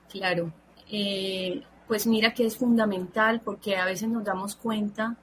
Claro, 0.09 0.51
eh, 0.89 1.63
pues 1.87 2.07
mira 2.07 2.33
que 2.33 2.45
es 2.45 2.57
fundamental 2.57 3.41
porque 3.41 3.77
a 3.77 3.85
veces 3.85 4.09
nos 4.09 4.23
damos 4.23 4.55
cuenta 4.55 5.17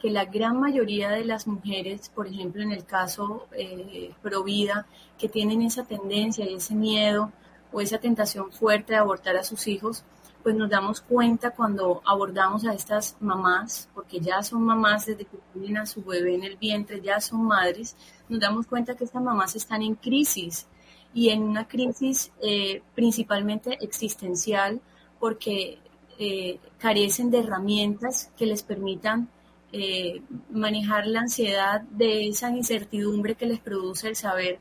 que 0.00 0.10
la 0.10 0.24
gran 0.24 0.58
mayoría 0.58 1.10
de 1.10 1.24
las 1.24 1.46
mujeres, 1.46 2.08
por 2.08 2.26
ejemplo 2.26 2.62
en 2.62 2.72
el 2.72 2.84
caso 2.84 3.46
eh, 3.52 4.12
Provida, 4.22 4.86
que 5.18 5.28
tienen 5.28 5.62
esa 5.62 5.84
tendencia 5.84 6.48
y 6.48 6.54
ese 6.54 6.74
miedo 6.74 7.32
o 7.70 7.80
esa 7.80 7.98
tentación 7.98 8.50
fuerte 8.50 8.94
de 8.94 8.98
abortar 8.98 9.36
a 9.36 9.44
sus 9.44 9.66
hijos, 9.68 10.04
pues 10.42 10.54
nos 10.54 10.70
damos 10.70 11.02
cuenta 11.02 11.50
cuando 11.50 12.00
abordamos 12.06 12.64
a 12.64 12.72
estas 12.72 13.16
mamás, 13.20 13.90
porque 13.94 14.20
ya 14.20 14.42
son 14.42 14.62
mamás 14.62 15.04
desde 15.04 15.26
que 15.26 15.38
tienen 15.52 15.76
a 15.76 15.86
su 15.86 16.02
bebé 16.02 16.34
en 16.34 16.44
el 16.44 16.56
vientre, 16.56 17.02
ya 17.02 17.20
son 17.20 17.42
madres, 17.44 17.94
nos 18.28 18.40
damos 18.40 18.66
cuenta 18.66 18.96
que 18.96 19.04
estas 19.04 19.22
mamás 19.22 19.54
están 19.54 19.82
en 19.82 19.96
crisis 19.96 20.66
y 21.12 21.30
en 21.30 21.42
una 21.42 21.66
crisis 21.66 22.30
eh, 22.42 22.82
principalmente 22.94 23.78
existencial 23.82 24.80
porque 25.18 25.78
eh, 26.18 26.58
carecen 26.78 27.30
de 27.30 27.40
herramientas 27.40 28.30
que 28.36 28.46
les 28.46 28.62
permitan 28.62 29.28
eh, 29.72 30.22
manejar 30.50 31.06
la 31.06 31.20
ansiedad 31.20 31.82
de 31.82 32.28
esa 32.28 32.50
incertidumbre 32.50 33.34
que 33.34 33.46
les 33.46 33.60
produce 33.60 34.08
el 34.08 34.16
saber 34.16 34.58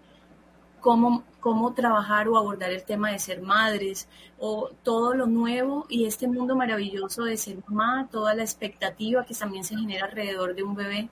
cómo, 0.80 1.24
cómo 1.40 1.74
trabajar 1.74 2.28
o 2.28 2.38
abordar 2.38 2.72
el 2.72 2.84
tema 2.84 3.12
de 3.12 3.20
ser 3.20 3.42
madres 3.42 4.08
o 4.38 4.70
todo 4.84 5.14
lo 5.14 5.26
nuevo 5.26 5.86
y 5.90 6.06
este 6.06 6.28
mundo 6.28 6.56
maravilloso 6.56 7.24
de 7.24 7.38
ser 7.38 7.58
mamá, 7.68 8.08
toda 8.12 8.34
la 8.36 8.44
expectativa 8.44 9.26
que 9.26 9.34
también 9.34 9.64
se 9.64 9.76
genera 9.76 10.06
alrededor 10.06 10.56
de 10.56 10.64
un 10.64 10.76
bebé 10.76 11.10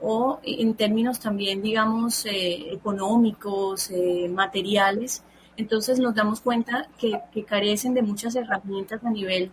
o 0.00 0.40
en 0.42 0.74
términos 0.74 1.20
también, 1.20 1.62
digamos, 1.62 2.24
eh, 2.26 2.72
económicos, 2.72 3.90
eh, 3.90 4.28
materiales. 4.28 5.22
Entonces 5.56 5.98
nos 5.98 6.14
damos 6.14 6.40
cuenta 6.40 6.88
que, 6.98 7.20
que, 7.32 7.44
carecen 7.44 7.94
de 7.94 8.02
muchas 8.02 8.36
herramientas 8.36 9.04
a 9.04 9.10
nivel, 9.10 9.50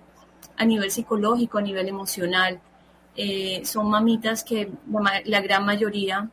a 0.57 0.65
nivel 0.65 0.91
psicológico, 0.91 1.57
a 1.57 1.61
nivel 1.61 1.87
emocional. 1.87 2.61
Eh, 3.17 3.61
son 3.65 3.89
mamitas 3.89 4.43
que 4.43 4.69
la, 5.25 5.41
gran 5.41 5.65
mayoría 5.65 6.29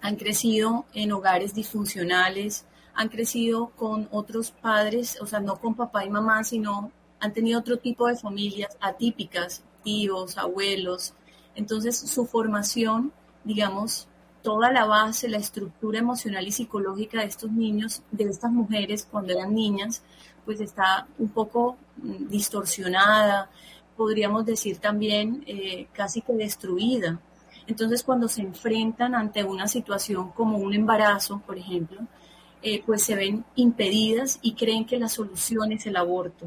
han 0.00 0.16
crecido 0.16 0.86
en 0.94 1.12
hogares 1.12 1.54
disfuncionales, 1.54 2.64
han 2.94 3.08
crecido 3.08 3.68
con 3.76 4.08
otros 4.10 4.50
padres, 4.50 5.18
o 5.20 5.26
sea, 5.26 5.40
no 5.40 5.56
con 5.56 5.74
papá 5.74 6.06
y 6.06 6.10
mamá, 6.10 6.44
sino 6.44 6.90
han 7.20 7.32
tenido 7.32 7.60
otro 7.60 7.76
tipo 7.76 8.06
de 8.08 8.16
familias 8.16 8.76
atípicas, 8.80 9.62
tíos, 9.84 10.38
abuelos. 10.38 11.12
Entonces, 11.54 11.98
su 11.98 12.24
formación, 12.24 13.12
digamos, 13.44 14.08
toda 14.42 14.70
la 14.70 14.84
base, 14.84 15.28
la 15.28 15.38
estructura 15.38 15.98
emocional 15.98 16.46
y 16.46 16.52
psicológica 16.52 17.20
de 17.20 17.26
estos 17.26 17.50
niños, 17.50 18.02
de 18.10 18.24
estas 18.24 18.50
mujeres 18.50 19.06
cuando 19.10 19.32
eran 19.32 19.54
niñas, 19.54 20.02
pues 20.44 20.60
está 20.60 21.06
un 21.18 21.28
poco 21.28 21.76
mm, 21.96 22.28
distorsionada, 22.28 23.50
podríamos 23.96 24.46
decir 24.46 24.78
también 24.78 25.44
eh, 25.46 25.88
casi 25.92 26.22
que 26.22 26.32
destruida. 26.32 27.20
Entonces, 27.66 28.02
cuando 28.02 28.28
se 28.28 28.40
enfrentan 28.42 29.14
ante 29.14 29.44
una 29.44 29.68
situación 29.68 30.30
como 30.30 30.56
un 30.58 30.72
embarazo, 30.72 31.42
por 31.46 31.58
ejemplo, 31.58 32.00
eh, 32.62 32.82
pues 32.86 33.02
se 33.02 33.14
ven 33.14 33.44
impedidas 33.56 34.38
y 34.40 34.54
creen 34.54 34.86
que 34.86 34.98
la 34.98 35.08
solución 35.08 35.72
es 35.72 35.86
el 35.86 35.96
aborto 35.96 36.46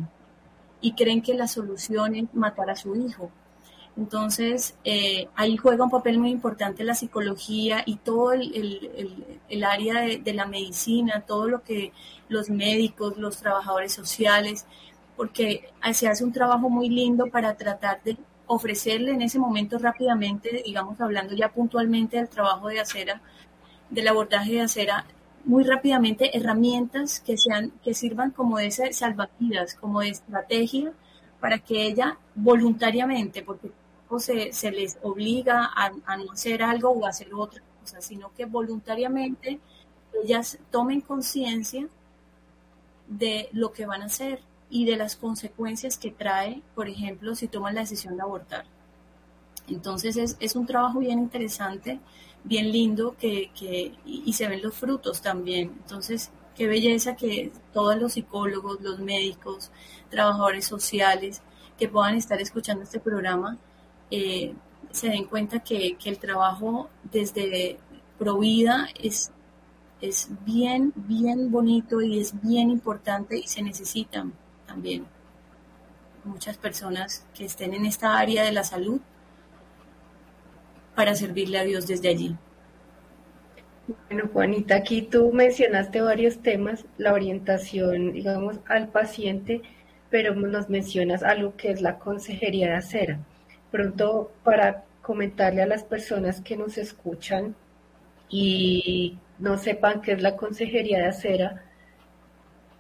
y 0.82 0.94
creen 0.94 1.22
que 1.22 1.36
la 1.36 1.48
solución 1.48 2.16
es 2.16 2.34
matar 2.34 2.70
a 2.70 2.76
su 2.76 2.96
hijo. 2.96 3.32
Entonces, 4.02 4.74
eh, 4.84 5.28
ahí 5.36 5.58
juega 5.58 5.84
un 5.84 5.92
papel 5.92 6.18
muy 6.18 6.32
importante 6.32 6.84
la 6.84 6.96
psicología 6.96 7.84
y 7.86 7.98
todo 7.98 8.34
el, 8.34 9.64
área 9.64 10.02
de, 10.02 10.18
de, 10.18 10.34
la 10.34 10.48
medicina, 10.48 11.24
todo 11.28 11.48
lo 11.48 11.62
que 11.62 11.94
los 12.28 12.50
médicos, 12.50 13.18
los 13.18 13.38
trabajadores 13.38 13.94
sociales, 13.94 14.66
porque 15.16 15.70
se 15.94 16.08
hace 16.08 16.24
un 16.24 16.32
trabajo 16.32 16.68
muy 16.68 16.90
lindo 16.90 17.28
para 17.28 17.56
tratar 17.56 18.02
de 18.04 18.18
ofrecerle 18.48 19.12
en 19.12 19.22
ese 19.22 19.38
momento 19.38 19.78
rápidamente, 19.78 20.64
digamos 20.66 21.00
hablando 21.00 21.36
ya 21.36 21.50
puntualmente 21.50 22.18
del 22.18 22.28
trabajo 22.28 22.70
de 22.70 22.80
acera, 22.80 23.22
del 23.92 24.08
abordaje 24.08 24.54
de 24.54 24.62
acera, 24.62 25.06
muy 25.46 25.64
rápidamente 25.64 26.36
herramientas 26.36 27.20
que 27.20 27.38
sean, 27.38 27.72
que 27.84 27.94
sirvan 27.94 28.32
como 28.32 28.58
de 28.58 28.72
salvavidas, 28.72 29.76
como 29.76 30.00
de 30.00 30.10
estrategia 30.10 30.92
para 31.40 31.60
que 31.60 31.86
ella 31.86 32.18
voluntariamente, 32.34 33.44
porque 33.44 33.70
se, 34.19 34.54
se 34.54 34.71
les 34.71 34.97
obliga 35.02 35.71
a, 35.76 35.89
no 36.17 36.32
hacer 36.32 36.63
algo 36.63 36.89
o 36.89 37.06
a 37.06 37.10
hacer 37.10 37.34
otra 37.34 37.62
cosa, 37.80 38.02
sino 38.02 38.34
que 38.34 38.45
voluntariamente 38.45 39.60
ellas 40.24 40.60
tomen 40.69 41.02
conciencia 41.02 41.88
de 43.08 43.50
lo 43.52 43.71
que 43.71 43.86
van 43.86 44.02
a 44.02 44.06
hacer 44.06 44.41
y 44.69 44.86
de 44.86 44.95
las 44.95 45.15
consecuencias 45.15 45.97
que 45.97 46.12
trae, 46.12 46.62
por 46.76 46.88
ejemplo, 46.88 47.36
si 47.36 47.47
toman 47.47 47.76
la 47.76 47.82
decisión 47.82 48.15
de 48.15 48.21
abortar. 48.21 48.65
Entonces 49.67 50.36
es, 50.39 50.56
un 50.56 50.65
trabajo 50.65 51.00
bien 51.00 51.19
interesante, 51.19 52.00
bien 52.43 52.71
lindo 52.71 53.15
que, 53.17 53.52
que, 53.58 53.93
y 54.06 54.34
se 54.34 54.47
ven 54.47 54.62
los 54.62 54.74
frutos 54.74 55.21
también. 55.21 55.71
Entonces, 55.82 56.32
qué 56.56 56.67
belleza 56.67 57.15
que 57.15 57.52
todos 57.74 57.97
los 57.97 58.13
psicólogos, 58.13 58.82
los 58.82 59.00
médicos, 59.00 59.71
trabajadores 60.10 60.65
sociales 60.65 61.41
que 61.78 61.88
puedan 61.88 62.15
estar 62.15 62.39
escuchando 62.41 62.84
este 62.84 63.00
programa 63.00 63.58
eh, 64.12 64.54
se 64.91 65.10
den 65.10 65.26
cuenta 65.26 65.60
que, 65.60 65.95
que, 65.95 66.10
el 66.10 66.19
trabajo 66.19 66.89
desde 67.12 67.78
Provida 68.19 68.88
es, 69.02 69.32
es 70.02 70.30
bien, 70.45 70.93
bien 70.95 71.50
bonito 71.50 72.02
y 72.02 72.19
es 72.19 72.39
bien 72.41 72.69
importante 72.69 73.38
y 73.38 73.47
se 73.47 73.63
necesitan 73.63 74.34
también 74.67 75.06
muchas 76.24 76.58
personas 76.58 77.26
que 77.34 77.45
estén 77.45 77.74
en 77.74 77.86
esta 77.86 78.17
área 78.17 78.43
de 78.43 78.52
la 78.52 78.63
salud 78.63 79.02
para 80.95 81.15
servirle 81.15 81.58
a 81.58 81.63
Dios 81.63 81.88
desde 81.88 82.10
allí. 82.10 82.36
Bueno, 84.08 84.30
Juanita, 84.32 84.76
aquí 84.76 85.02
tú 85.02 85.32
mencionaste 85.34 86.02
varios 86.02 86.41
temas, 86.41 86.86
la 86.97 87.13
orientación, 87.13 88.13
digamos, 88.13 88.60
al 88.67 88.89
paciente, 88.89 89.62
pero 90.10 90.36
nos 90.36 90.69
mencionas 90.69 91.24
algo 91.24 91.56
que 91.56 91.71
es 91.71 91.82
la 91.82 91.97
consejería 91.97 92.67
de 92.67 92.76
acera. 92.76 93.19
Pronto, 93.72 94.32
para 94.44 94.84
comentarle 95.02 95.62
a 95.62 95.68
las 95.68 95.84
personas 95.84 96.42
que 96.42 96.58
nos 96.58 96.78
escuchan 96.78 97.56
y 98.30 99.18
no 99.40 99.58
sepan 99.58 100.02
qué 100.02 100.14
es 100.14 100.22
la 100.22 100.36
consejería 100.36 101.00
de 101.00 101.08
acera, 101.08 101.64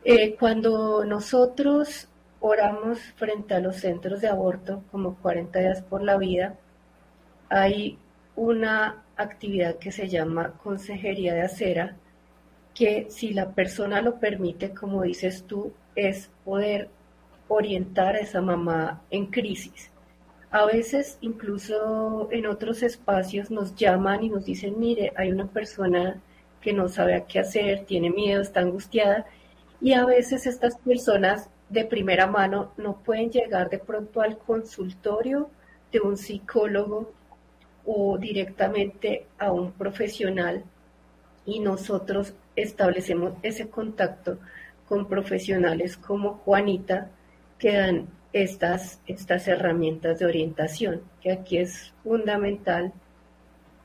eh, 0.03 0.35
cuando 0.35 1.05
nosotros 1.05 2.07
oramos 2.39 2.99
frente 3.15 3.53
a 3.53 3.59
los 3.59 3.77
centros 3.77 4.21
de 4.21 4.27
aborto, 4.27 4.83
como 4.91 5.15
40 5.15 5.59
días 5.59 5.81
por 5.81 6.01
la 6.01 6.17
vida, 6.17 6.55
hay 7.49 7.97
una 8.35 9.03
actividad 9.15 9.77
que 9.77 9.91
se 9.91 10.09
llama 10.09 10.53
consejería 10.63 11.33
de 11.33 11.41
acera, 11.43 11.97
que 12.73 13.07
si 13.09 13.33
la 13.33 13.51
persona 13.51 14.01
lo 14.01 14.19
permite, 14.19 14.73
como 14.73 15.03
dices 15.03 15.43
tú, 15.45 15.73
es 15.95 16.29
poder 16.43 16.89
orientar 17.47 18.15
a 18.15 18.19
esa 18.19 18.41
mamá 18.41 19.01
en 19.11 19.27
crisis. 19.27 19.90
A 20.51 20.65
veces, 20.65 21.17
incluso 21.21 22.27
en 22.31 22.45
otros 22.45 22.83
espacios, 22.83 23.51
nos 23.51 23.73
llaman 23.75 24.23
y 24.23 24.29
nos 24.29 24.43
dicen, 24.43 24.77
mire, 24.77 25.13
hay 25.15 25.31
una 25.31 25.47
persona 25.47 26.21
que 26.59 26.73
no 26.73 26.89
sabe 26.89 27.25
qué 27.27 27.39
hacer, 27.39 27.85
tiene 27.85 28.09
miedo, 28.09 28.41
está 28.41 28.59
angustiada, 28.59 29.25
y 29.79 29.93
a 29.93 30.05
veces 30.05 30.45
estas 30.45 30.77
personas 30.77 31.49
de 31.69 31.85
primera 31.85 32.27
mano 32.27 32.73
no 32.77 32.97
pueden 33.01 33.31
llegar 33.31 33.69
de 33.69 33.79
pronto 33.79 34.21
al 34.21 34.37
consultorio 34.37 35.49
de 35.91 36.01
un 36.01 36.17
psicólogo 36.17 37.13
o 37.85 38.17
directamente 38.17 39.27
a 39.39 39.51
un 39.53 39.71
profesional 39.71 40.65
y 41.45 41.59
nosotros 41.59 42.33
establecemos 42.55 43.33
ese 43.41 43.69
contacto 43.69 44.37
con 44.87 45.07
profesionales 45.07 45.97
como 45.97 46.35
Juanita 46.39 47.09
que 47.57 47.73
dan 47.73 48.07
estas, 48.33 48.99
estas 49.07 49.47
herramientas 49.47 50.19
de 50.19 50.25
orientación, 50.25 51.01
que 51.21 51.31
aquí 51.31 51.57
es 51.57 51.93
fundamental. 52.03 52.93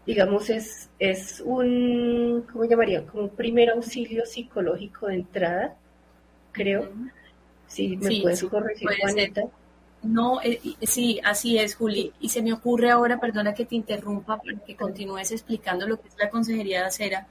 Digamos, 0.06 0.50
es, 0.50 0.88
es 0.98 1.40
un, 1.44 2.46
¿cómo 2.52 2.64
llamaría? 2.64 3.04
Como 3.06 3.24
un 3.24 3.30
primer 3.30 3.70
auxilio 3.70 4.24
psicológico 4.24 5.08
de 5.08 5.14
entrada, 5.14 5.76
creo. 6.52 6.90
Si 7.66 7.96
me 7.96 8.20
puedes 8.22 8.44
corregir, 8.44 8.88
Juanita. 9.00 9.42
No, 10.02 10.40
eh, 10.42 10.60
sí, 10.82 11.20
así 11.24 11.58
es, 11.58 11.74
Juli. 11.74 12.12
Y 12.20 12.28
se 12.28 12.42
me 12.42 12.52
ocurre 12.52 12.90
ahora, 12.90 13.18
perdona 13.18 13.54
que 13.54 13.64
te 13.64 13.74
interrumpa, 13.74 14.38
para 14.38 14.58
que 14.60 14.76
continúes 14.76 15.32
explicando 15.32 15.88
lo 15.88 16.00
que 16.00 16.08
es 16.08 16.16
la 16.16 16.30
consejería 16.30 16.80
de 16.80 16.86
acera. 16.86 17.26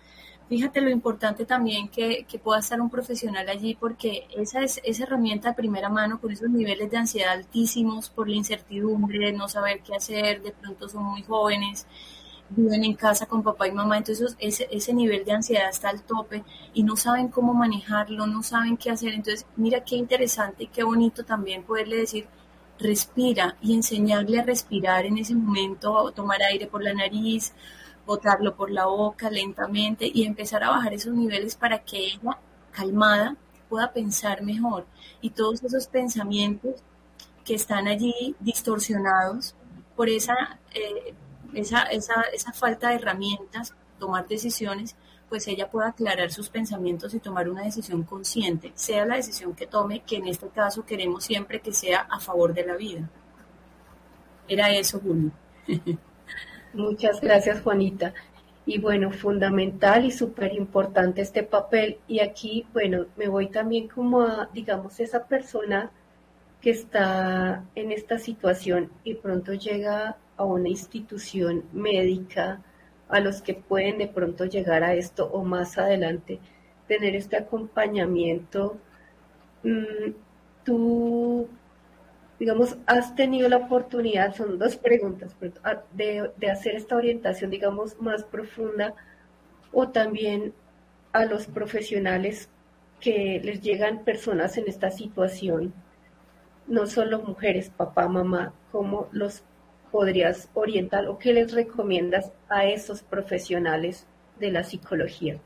Fíjate 0.48 0.80
lo 0.80 0.92
importante 0.92 1.44
también 1.46 1.88
que, 1.90 2.26
que 2.26 2.38
pueda 2.38 2.60
estar 2.60 2.80
un 2.80 2.90
profesional 2.92 3.50
allí, 3.50 3.76
porque 3.76 4.28
esa 4.36 4.62
es 4.62 4.80
esa 4.84 5.04
herramienta 5.04 5.50
de 5.50 5.56
primera 5.56 5.90
mano 5.90 6.22
con 6.22 6.32
esos 6.32 6.50
niveles 6.52 6.92
de 6.92 6.98
ansiedad 6.98 7.32
altísimos 7.34 8.10
por 8.12 8.30
la 8.30 8.36
incertidumbre, 8.36 9.34
no 9.34 9.48
saber 9.50 9.82
qué 9.82 9.96
hacer, 9.96 10.44
de 10.44 10.52
pronto 10.52 10.88
son 10.88 11.04
muy 11.04 11.24
jóvenes, 11.24 11.88
viven 12.50 12.84
en 12.84 12.94
casa 12.94 13.26
con 13.26 13.42
papá 13.44 13.68
y 13.68 13.72
mamá, 13.72 13.98
entonces 13.98 14.36
ese, 14.40 14.68
ese 14.72 14.94
nivel 14.94 15.26
de 15.26 15.32
ansiedad 15.34 15.70
está 15.70 15.90
al 15.90 16.04
tope 16.04 16.44
y 16.76 16.84
no 16.84 16.96
saben 16.96 17.30
cómo 17.30 17.54
manejarlo, 17.56 18.28
no 18.28 18.44
saben 18.44 18.78
qué 18.78 18.92
hacer. 18.92 19.14
Entonces, 19.14 19.48
mira 19.56 19.84
qué 19.84 19.96
interesante 19.96 20.66
y 20.66 20.68
qué 20.68 20.84
bonito 20.84 21.24
también 21.26 21.64
poderle 21.64 21.98
decir, 21.98 22.28
respira 22.80 23.58
y 23.62 23.74
enseñarle 23.74 24.40
a 24.40 24.44
respirar 24.44 25.06
en 25.06 25.18
ese 25.18 25.34
momento, 25.36 26.12
tomar 26.12 26.42
aire 26.44 26.68
por 26.68 26.84
la 26.84 26.94
nariz, 26.94 27.54
botarlo 28.06 28.56
por 28.56 28.72
la 28.72 28.86
boca 28.86 29.30
lentamente 29.30 30.10
y 30.12 30.26
empezar 30.26 30.64
a 30.64 30.70
bajar 30.70 30.94
esos 30.94 31.14
niveles 31.14 31.56
para 31.56 31.80
que 31.84 31.98
ella, 31.98 32.40
calmada, 32.72 33.36
pueda 33.70 33.92
pensar 33.92 34.44
mejor. 34.44 34.86
Y 35.22 35.32
todos 35.32 35.64
esos 35.64 35.88
pensamientos 35.88 36.84
que 37.44 37.56
están 37.56 37.88
allí 37.88 38.36
distorsionados 38.40 39.56
por 39.96 40.10
esa, 40.10 40.60
eh, 40.74 41.14
esa, 41.54 41.84
esa, 41.84 42.22
esa 42.34 42.54
falta 42.54 42.90
de 42.90 42.96
herramientas, 42.96 43.74
tomar 44.00 44.28
decisiones, 44.28 44.96
pues 45.30 45.48
ella 45.48 45.70
pueda 45.70 45.90
aclarar 45.90 46.32
sus 46.32 46.50
pensamientos 46.50 47.14
y 47.14 47.20
tomar 47.20 47.50
una 47.50 47.64
decisión 47.64 48.04
consciente, 48.04 48.72
sea 48.76 49.06
la 49.06 49.16
decisión 49.16 49.56
que 49.56 49.68
tome, 49.68 50.02
que 50.02 50.18
en 50.18 50.28
este 50.28 50.50
caso 50.50 50.86
queremos 50.86 51.24
siempre 51.24 51.62
que 51.62 51.74
sea 51.74 52.08
a 52.10 52.20
favor 52.20 52.54
de 52.54 52.66
la 52.66 52.76
vida. 52.76 53.10
Era 54.48 54.72
eso, 54.72 55.00
Julio. 55.00 55.32
Muchas 56.76 57.22
gracias, 57.22 57.62
Juanita. 57.62 58.14
Y 58.66 58.80
bueno, 58.80 59.12
fundamental 59.12 60.06
y 60.06 60.12
súper 60.12 60.54
importante 60.54 61.22
este 61.22 61.44
papel. 61.44 62.00
Y 62.08 62.20
aquí, 62.20 62.66
bueno, 62.74 63.06
me 63.16 63.30
voy 63.30 63.48
también 63.48 63.88
como 63.88 64.22
a, 64.24 64.50
digamos, 64.54 65.00
esa 65.00 65.26
persona 65.26 65.92
que 66.62 66.72
está 66.72 67.64
en 67.76 67.92
esta 67.92 68.20
situación 68.20 68.92
y 69.06 69.14
pronto 69.16 69.54
llega 69.54 70.18
a 70.36 70.44
una 70.44 70.68
institución 70.68 71.64
médica, 71.72 72.62
a 73.08 73.20
los 73.22 73.42
que 73.42 73.54
pueden 73.54 74.00
de 74.00 74.08
pronto 74.08 74.46
llegar 74.46 74.84
a 74.84 74.96
esto 74.96 75.28
o 75.32 75.46
más 75.46 75.78
adelante 75.78 76.40
tener 76.88 77.16
este 77.16 77.38
acompañamiento. 77.38 78.78
Mm, 79.64 80.12
tú, 80.66 81.48
digamos, 82.40 82.78
has 82.86 83.16
tenido 83.16 83.48
la 83.50 83.58
oportunidad, 83.58 84.36
son 84.36 84.60
dos 84.60 84.76
preguntas, 84.76 85.36
ah, 85.64 85.82
de, 85.94 86.32
de 86.38 86.52
hacer 86.52 86.76
esta 86.76 86.96
orientación, 86.96 87.50
digamos, 87.50 88.00
más 88.02 88.24
profunda 88.24 88.94
o 89.72 89.90
también 89.90 90.54
a 91.14 91.26
los 91.26 91.48
profesionales 91.48 92.50
que 93.00 93.40
les 93.44 93.62
llegan 93.62 94.04
personas 94.04 94.58
en 94.58 94.68
esta 94.68 94.92
situación, 94.92 95.74
no 96.68 96.88
solo 96.88 97.20
mujeres, 97.20 97.70
papá, 97.70 98.08
mamá, 98.08 98.54
como 98.72 99.08
los 99.12 99.44
podrías 99.92 100.50
orientar 100.54 101.08
o 101.08 101.18
qué 101.18 101.32
les 101.32 101.54
recomiendas 101.54 102.32
a 102.50 102.66
esos 102.66 103.02
profesionales 103.02 104.08
de 104.40 104.52
la 104.52 104.64
psicología? 104.64 105.40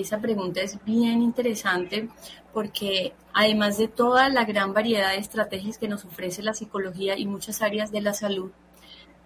Esa 0.00 0.20
pregunta 0.20 0.60
es 0.60 0.82
bien 0.84 1.22
interesante 1.22 2.08
porque 2.52 3.14
además 3.32 3.78
de 3.78 3.88
toda 3.88 4.28
la 4.28 4.44
gran 4.44 4.72
variedad 4.72 5.10
de 5.10 5.18
estrategias 5.18 5.78
que 5.78 5.88
nos 5.88 6.04
ofrece 6.04 6.42
la 6.42 6.54
psicología 6.54 7.18
y 7.18 7.26
muchas 7.26 7.62
áreas 7.62 7.90
de 7.90 8.00
la 8.00 8.14
salud, 8.14 8.50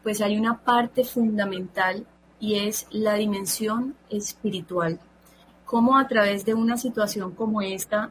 pues 0.02 0.20
hay 0.20 0.38
una 0.38 0.58
parte 0.64 1.04
fundamental 1.04 2.06
y 2.40 2.56
es 2.56 2.86
la 2.90 3.14
dimensión 3.14 3.94
espiritual. 4.10 4.98
Cómo 5.64 5.98
a 5.98 6.08
través 6.08 6.44
de 6.44 6.54
una 6.54 6.76
situación 6.76 7.32
como 7.32 7.62
esta 7.62 8.10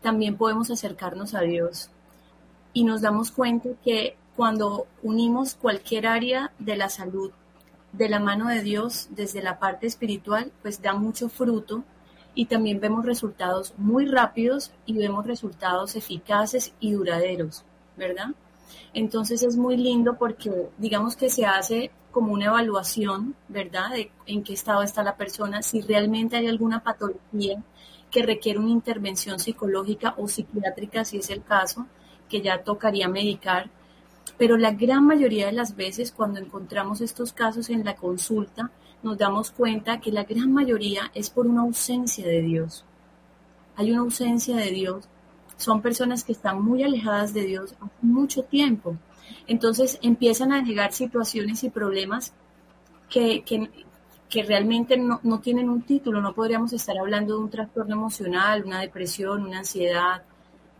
también 0.00 0.36
podemos 0.36 0.70
acercarnos 0.70 1.34
a 1.34 1.40
Dios 1.40 1.90
y 2.72 2.84
nos 2.84 3.02
damos 3.02 3.30
cuenta 3.30 3.68
que 3.84 4.16
cuando 4.36 4.86
unimos 5.02 5.54
cualquier 5.54 6.06
área 6.06 6.52
de 6.58 6.76
la 6.76 6.88
salud 6.88 7.30
de 7.92 8.08
la 8.08 8.20
mano 8.20 8.48
de 8.48 8.62
Dios 8.62 9.08
desde 9.10 9.42
la 9.42 9.58
parte 9.58 9.86
espiritual, 9.86 10.50
pues 10.62 10.80
da 10.80 10.94
mucho 10.94 11.28
fruto 11.28 11.84
y 12.34 12.46
también 12.46 12.80
vemos 12.80 13.04
resultados 13.04 13.74
muy 13.76 14.06
rápidos 14.06 14.72
y 14.86 14.96
vemos 14.96 15.26
resultados 15.26 15.96
eficaces 15.96 16.72
y 16.80 16.92
duraderos, 16.92 17.64
¿verdad? 17.96 18.28
Entonces 18.94 19.42
es 19.42 19.56
muy 19.56 19.76
lindo 19.76 20.16
porque 20.16 20.50
digamos 20.78 21.16
que 21.16 21.28
se 21.28 21.44
hace 21.44 21.90
como 22.10 22.32
una 22.32 22.46
evaluación, 22.46 23.34
¿verdad? 23.48 23.90
De 23.90 24.10
en 24.26 24.42
qué 24.42 24.52
estado 24.52 24.82
está 24.82 25.02
la 25.02 25.16
persona, 25.16 25.62
si 25.62 25.80
realmente 25.80 26.36
hay 26.36 26.46
alguna 26.46 26.82
patología 26.82 27.62
que 28.10 28.22
requiere 28.22 28.58
una 28.58 28.70
intervención 28.70 29.38
psicológica 29.38 30.14
o 30.18 30.28
psiquiátrica, 30.28 31.04
si 31.04 31.18
es 31.18 31.30
el 31.30 31.42
caso, 31.42 31.86
que 32.28 32.42
ya 32.42 32.62
tocaría 32.62 33.08
medicar, 33.08 33.70
pero 34.38 34.56
la 34.56 34.72
gran 34.72 35.06
mayoría 35.06 35.46
de 35.46 35.52
las 35.52 35.76
veces 35.76 36.12
cuando 36.12 36.40
encontramos 36.40 37.00
estos 37.00 37.32
casos 37.32 37.70
en 37.70 37.84
la 37.84 37.94
consulta, 37.94 38.70
nos 39.02 39.18
damos 39.18 39.50
cuenta 39.50 40.00
que 40.00 40.12
la 40.12 40.24
gran 40.24 40.52
mayoría 40.52 41.10
es 41.14 41.30
por 41.30 41.46
una 41.46 41.62
ausencia 41.62 42.26
de 42.26 42.42
Dios. 42.42 42.84
Hay 43.76 43.90
una 43.90 44.00
ausencia 44.00 44.56
de 44.56 44.70
Dios. 44.70 45.08
Son 45.56 45.82
personas 45.82 46.24
que 46.24 46.32
están 46.32 46.62
muy 46.62 46.82
alejadas 46.82 47.34
de 47.34 47.44
Dios 47.44 47.74
hace 47.80 47.92
mucho 48.00 48.42
tiempo. 48.44 48.96
Entonces 49.46 49.98
empiezan 50.02 50.52
a 50.52 50.62
llegar 50.62 50.92
situaciones 50.92 51.64
y 51.64 51.70
problemas 51.70 52.32
que, 53.08 53.42
que, 53.44 54.42
realmente 54.44 54.96
no, 54.96 55.20
no 55.22 55.40
tienen 55.40 55.68
un 55.68 55.82
título. 55.82 56.20
No 56.20 56.32
podríamos 56.32 56.72
estar 56.72 56.96
hablando 56.98 57.36
de 57.36 57.44
un 57.44 57.50
trastorno 57.50 57.94
emocional, 57.94 58.64
una 58.64 58.80
depresión, 58.80 59.42
una 59.42 59.58
ansiedad, 59.58 60.22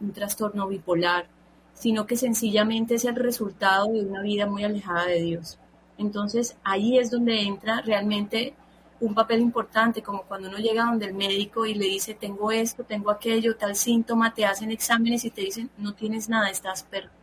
un 0.00 0.12
trastorno 0.12 0.68
bipolar, 0.68 1.26
sino 1.74 2.06
que 2.06 2.16
sencillamente 2.16 2.94
es 2.94 3.04
el 3.04 3.16
resultado 3.16 3.92
de 3.92 4.04
una 4.04 4.22
vida 4.22 4.46
muy 4.46 4.64
alejada 4.64 5.06
de 5.06 5.22
Dios. 5.22 5.58
Entonces 5.98 6.56
ahí 6.64 6.98
es 6.98 7.10
donde 7.10 7.40
entra 7.42 7.80
realmente 7.82 8.54
un 9.00 9.14
papel 9.14 9.40
importante, 9.40 10.00
como 10.00 10.22
cuando 10.22 10.48
uno 10.48 10.58
llega 10.58 10.84
donde 10.84 11.06
el 11.06 11.14
médico 11.14 11.66
y 11.66 11.74
le 11.74 11.86
dice, 11.86 12.14
tengo 12.14 12.52
esto, 12.52 12.84
tengo 12.84 13.10
aquello, 13.10 13.56
tal 13.56 13.74
síntoma, 13.74 14.32
te 14.32 14.46
hacen 14.46 14.70
exámenes 14.70 15.24
y 15.24 15.30
te 15.30 15.40
dicen, 15.40 15.70
no 15.76 15.94
tienes 15.94 16.28
nada, 16.28 16.50
estás 16.50 16.84
perfecto. 16.84 17.16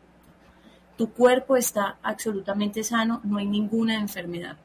Tu 0.98 1.14
cuerpo 1.14 1.56
está 1.56 1.98
absolutamente 2.04 2.84
sano, 2.84 3.22
no 3.24 3.38
hay 3.38 3.46
ninguna 3.46 3.98
enfermedad 3.98 4.58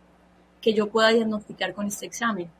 que 0.60 0.74
yo 0.74 0.88
pueda 0.88 1.10
diagnosticar 1.10 1.72
con 1.74 1.86
este 1.86 2.06
examen. 2.06 2.50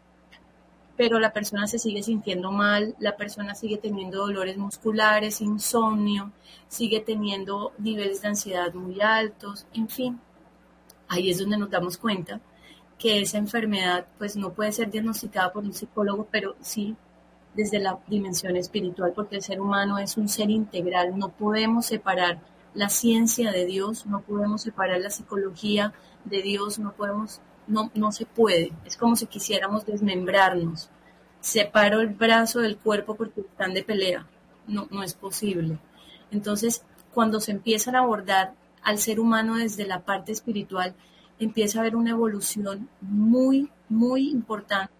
Pero 0.96 1.18
la 1.18 1.32
persona 1.32 1.66
se 1.66 1.78
sigue 1.78 2.02
sintiendo 2.02 2.52
mal, 2.52 2.94
la 3.00 3.16
persona 3.16 3.54
sigue 3.54 3.78
teniendo 3.78 4.18
dolores 4.18 4.56
musculares, 4.56 5.40
insomnio, 5.40 6.30
sigue 6.68 7.00
teniendo 7.00 7.72
niveles 7.78 8.22
de 8.22 8.28
ansiedad 8.28 8.72
muy 8.74 9.00
altos, 9.00 9.66
en 9.72 9.88
fin, 9.88 10.20
ahí 11.08 11.30
es 11.30 11.38
donde 11.38 11.58
nos 11.58 11.70
damos 11.70 11.98
cuenta 11.98 12.40
que 12.98 13.20
esa 13.20 13.38
enfermedad 13.38 14.06
pues 14.18 14.36
no 14.36 14.52
puede 14.52 14.72
ser 14.72 14.90
diagnosticada 14.90 15.52
por 15.52 15.64
un 15.64 15.74
psicólogo, 15.74 16.28
pero 16.30 16.54
sí 16.60 16.96
desde 17.54 17.78
la 17.78 17.98
dimensión 18.08 18.56
espiritual, 18.56 19.12
porque 19.14 19.36
el 19.36 19.42
ser 19.42 19.60
humano 19.60 19.98
es 19.98 20.16
un 20.16 20.28
ser 20.28 20.50
integral, 20.50 21.16
no 21.16 21.28
podemos 21.30 21.86
separar 21.86 22.40
la 22.74 22.88
ciencia 22.88 23.52
de 23.52 23.64
Dios, 23.64 24.06
no 24.06 24.20
podemos 24.22 24.62
separar 24.62 25.00
la 25.00 25.10
psicología 25.10 25.92
de 26.24 26.42
Dios, 26.42 26.78
no 26.78 26.92
podemos, 26.92 27.40
no, 27.66 27.90
no 27.94 28.12
se 28.12 28.26
puede, 28.26 28.72
es 28.84 28.96
como 28.96 29.16
si 29.16 29.26
quisiéramos 29.26 29.86
desmembrarnos, 29.86 30.90
separo 31.40 32.00
el 32.00 32.08
brazo 32.08 32.60
del 32.60 32.76
cuerpo 32.76 33.14
porque 33.14 33.42
están 33.42 33.74
de 33.74 33.82
pelea, 33.82 34.26
no, 34.66 34.88
no 34.90 35.02
es 35.02 35.14
posible. 35.14 35.78
Entonces, 36.30 36.82
cuando 37.12 37.40
se 37.40 37.52
empiezan 37.52 37.96
a 37.96 38.00
abordar 38.00 38.54
al 38.82 38.98
ser 38.98 39.20
humano 39.20 39.56
desde 39.56 39.86
la 39.86 40.00
parte 40.00 40.32
espiritual, 40.32 40.94
empieza 41.38 41.78
a 41.78 41.82
haber 41.82 41.96
una 41.96 42.10
evolución 42.10 42.88
muy, 43.00 43.70
muy 43.88 44.30
importante, 44.30 44.92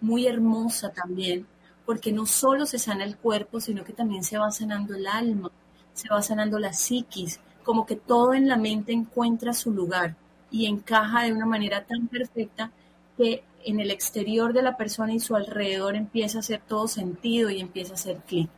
muy 0.00 0.26
hermosa 0.26 0.92
también, 0.92 1.46
porque 1.84 2.12
no 2.12 2.26
solo 2.26 2.66
se 2.66 2.78
sana 2.78 3.04
el 3.04 3.16
cuerpo, 3.16 3.60
sino 3.60 3.84
que 3.84 3.92
también 3.92 4.24
se 4.24 4.38
va 4.38 4.50
sanando 4.50 4.94
el 4.94 5.06
alma, 5.06 5.50
se 5.92 6.08
va 6.08 6.20
sanando 6.22 6.58
la 6.58 6.72
psiquis, 6.72 7.40
como 7.64 7.86
que 7.86 7.96
todo 7.96 8.34
en 8.34 8.48
la 8.48 8.56
mente 8.56 8.92
encuentra 8.92 9.52
su 9.52 9.72
lugar 9.72 10.16
y 10.50 10.66
encaja 10.66 11.24
de 11.24 11.32
una 11.32 11.46
manera 11.46 11.84
tan 11.84 12.08
perfecta 12.08 12.70
que 13.16 13.44
en 13.64 13.80
el 13.80 13.90
exterior 13.90 14.52
de 14.52 14.62
la 14.62 14.76
persona 14.76 15.12
y 15.12 15.20
su 15.20 15.34
alrededor 15.34 15.96
empieza 15.96 16.38
a 16.38 16.40
hacer 16.40 16.60
todo 16.66 16.86
sentido 16.86 17.50
y 17.50 17.60
empieza 17.60 17.92
a 17.92 17.96
hacer 17.96 18.18
clic. 18.18 18.48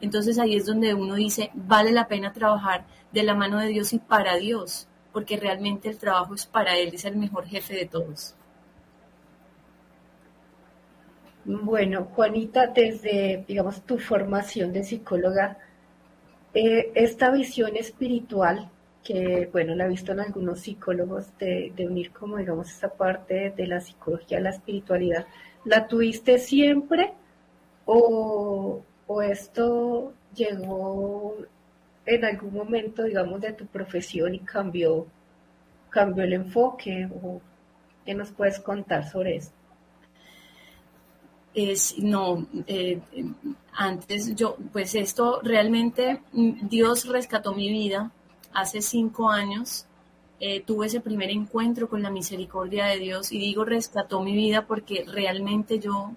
Entonces 0.00 0.38
ahí 0.38 0.56
es 0.56 0.66
donde 0.66 0.94
uno 0.94 1.14
dice, 1.14 1.50
vale 1.54 1.92
la 1.92 2.08
pena 2.08 2.32
trabajar 2.32 2.84
de 3.12 3.22
la 3.22 3.34
mano 3.34 3.58
de 3.58 3.68
Dios 3.68 3.92
y 3.92 3.98
para 3.98 4.36
Dios, 4.36 4.88
porque 5.12 5.36
realmente 5.36 5.88
el 5.88 5.98
trabajo 5.98 6.34
es 6.34 6.46
para 6.46 6.76
Él, 6.76 6.90
es 6.92 7.04
el 7.04 7.16
mejor 7.16 7.46
jefe 7.46 7.74
de 7.74 7.86
todos. 7.86 8.34
Bueno, 11.44 12.04
Juanita, 12.14 12.68
desde, 12.68 13.44
digamos, 13.46 13.82
tu 13.82 13.98
formación 13.98 14.72
de 14.72 14.84
psicóloga, 14.84 15.58
eh, 16.54 16.92
esta 16.94 17.30
visión 17.30 17.76
espiritual, 17.76 18.70
que, 19.02 19.48
bueno, 19.52 19.74
la 19.74 19.86
he 19.86 19.88
visto 19.88 20.12
en 20.12 20.20
algunos 20.20 20.60
psicólogos, 20.60 21.36
de, 21.38 21.72
de 21.74 21.86
unir 21.86 22.12
como, 22.12 22.36
digamos, 22.36 22.70
esa 22.70 22.88
parte 22.88 23.52
de 23.56 23.66
la 23.66 23.80
psicología 23.80 24.38
a 24.38 24.42
la 24.42 24.50
espiritualidad, 24.50 25.26
¿la 25.64 25.86
tuviste 25.88 26.38
siempre 26.38 27.12
o, 27.84 28.82
o 29.06 29.22
esto 29.22 30.12
llegó 30.34 31.36
en 32.06 32.24
algún 32.24 32.54
momento, 32.54 33.04
digamos, 33.04 33.40
de 33.40 33.52
tu 33.52 33.66
profesión 33.66 34.34
y 34.34 34.40
cambió, 34.40 35.06
cambió 35.90 36.24
el 36.24 36.34
enfoque? 36.34 37.08
¿O 37.22 37.40
¿Qué 38.04 38.14
nos 38.14 38.32
puedes 38.32 38.58
contar 38.58 39.08
sobre 39.08 39.36
eso? 39.36 39.52
Es, 41.54 41.98
no, 41.98 42.46
eh, 42.66 42.98
antes 43.74 44.34
yo, 44.34 44.56
pues 44.72 44.94
esto 44.94 45.40
realmente, 45.42 46.22
mm, 46.32 46.66
Dios 46.68 47.06
rescató 47.06 47.52
mi 47.52 47.70
vida 47.70 48.10
hace 48.54 48.82
cinco 48.82 49.30
años. 49.30 49.86
Eh, 50.40 50.60
tuve 50.60 50.86
ese 50.86 51.00
primer 51.00 51.30
encuentro 51.30 51.88
con 51.88 52.02
la 52.02 52.10
misericordia 52.10 52.86
de 52.86 52.98
Dios 52.98 53.30
y 53.30 53.38
digo 53.38 53.64
rescató 53.64 54.20
mi 54.22 54.34
vida 54.34 54.66
porque 54.66 55.04
realmente 55.06 55.78
yo 55.78 56.10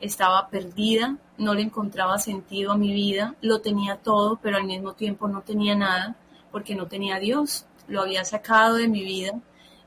estaba 0.00 0.48
perdida, 0.48 1.18
no 1.36 1.54
le 1.54 1.62
encontraba 1.62 2.18
sentido 2.18 2.72
a 2.72 2.78
mi 2.78 2.92
vida, 2.94 3.34
lo 3.42 3.60
tenía 3.60 3.96
todo, 3.96 4.38
pero 4.42 4.56
al 4.56 4.64
mismo 4.64 4.94
tiempo 4.94 5.28
no 5.28 5.42
tenía 5.42 5.74
nada 5.74 6.16
porque 6.50 6.74
no 6.74 6.86
tenía 6.86 7.16
a 7.16 7.20
Dios, 7.20 7.66
lo 7.88 8.00
había 8.00 8.24
sacado 8.24 8.76
de 8.76 8.88
mi 8.88 9.04
vida 9.04 9.32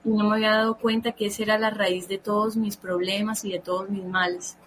y 0.04 0.10
no 0.10 0.26
me 0.26 0.36
había 0.36 0.52
dado 0.52 0.78
cuenta 0.78 1.14
que 1.14 1.28
esa 1.28 1.44
era 1.44 1.58
la 1.58 1.70
raíz 1.70 2.08
de 2.08 2.18
todos 2.18 2.58
mis 2.58 2.78
problemas 2.78 3.46
y 3.46 3.52
de 3.52 3.60
todos 3.60 3.90
mis 3.90 4.04
males. 4.04 4.58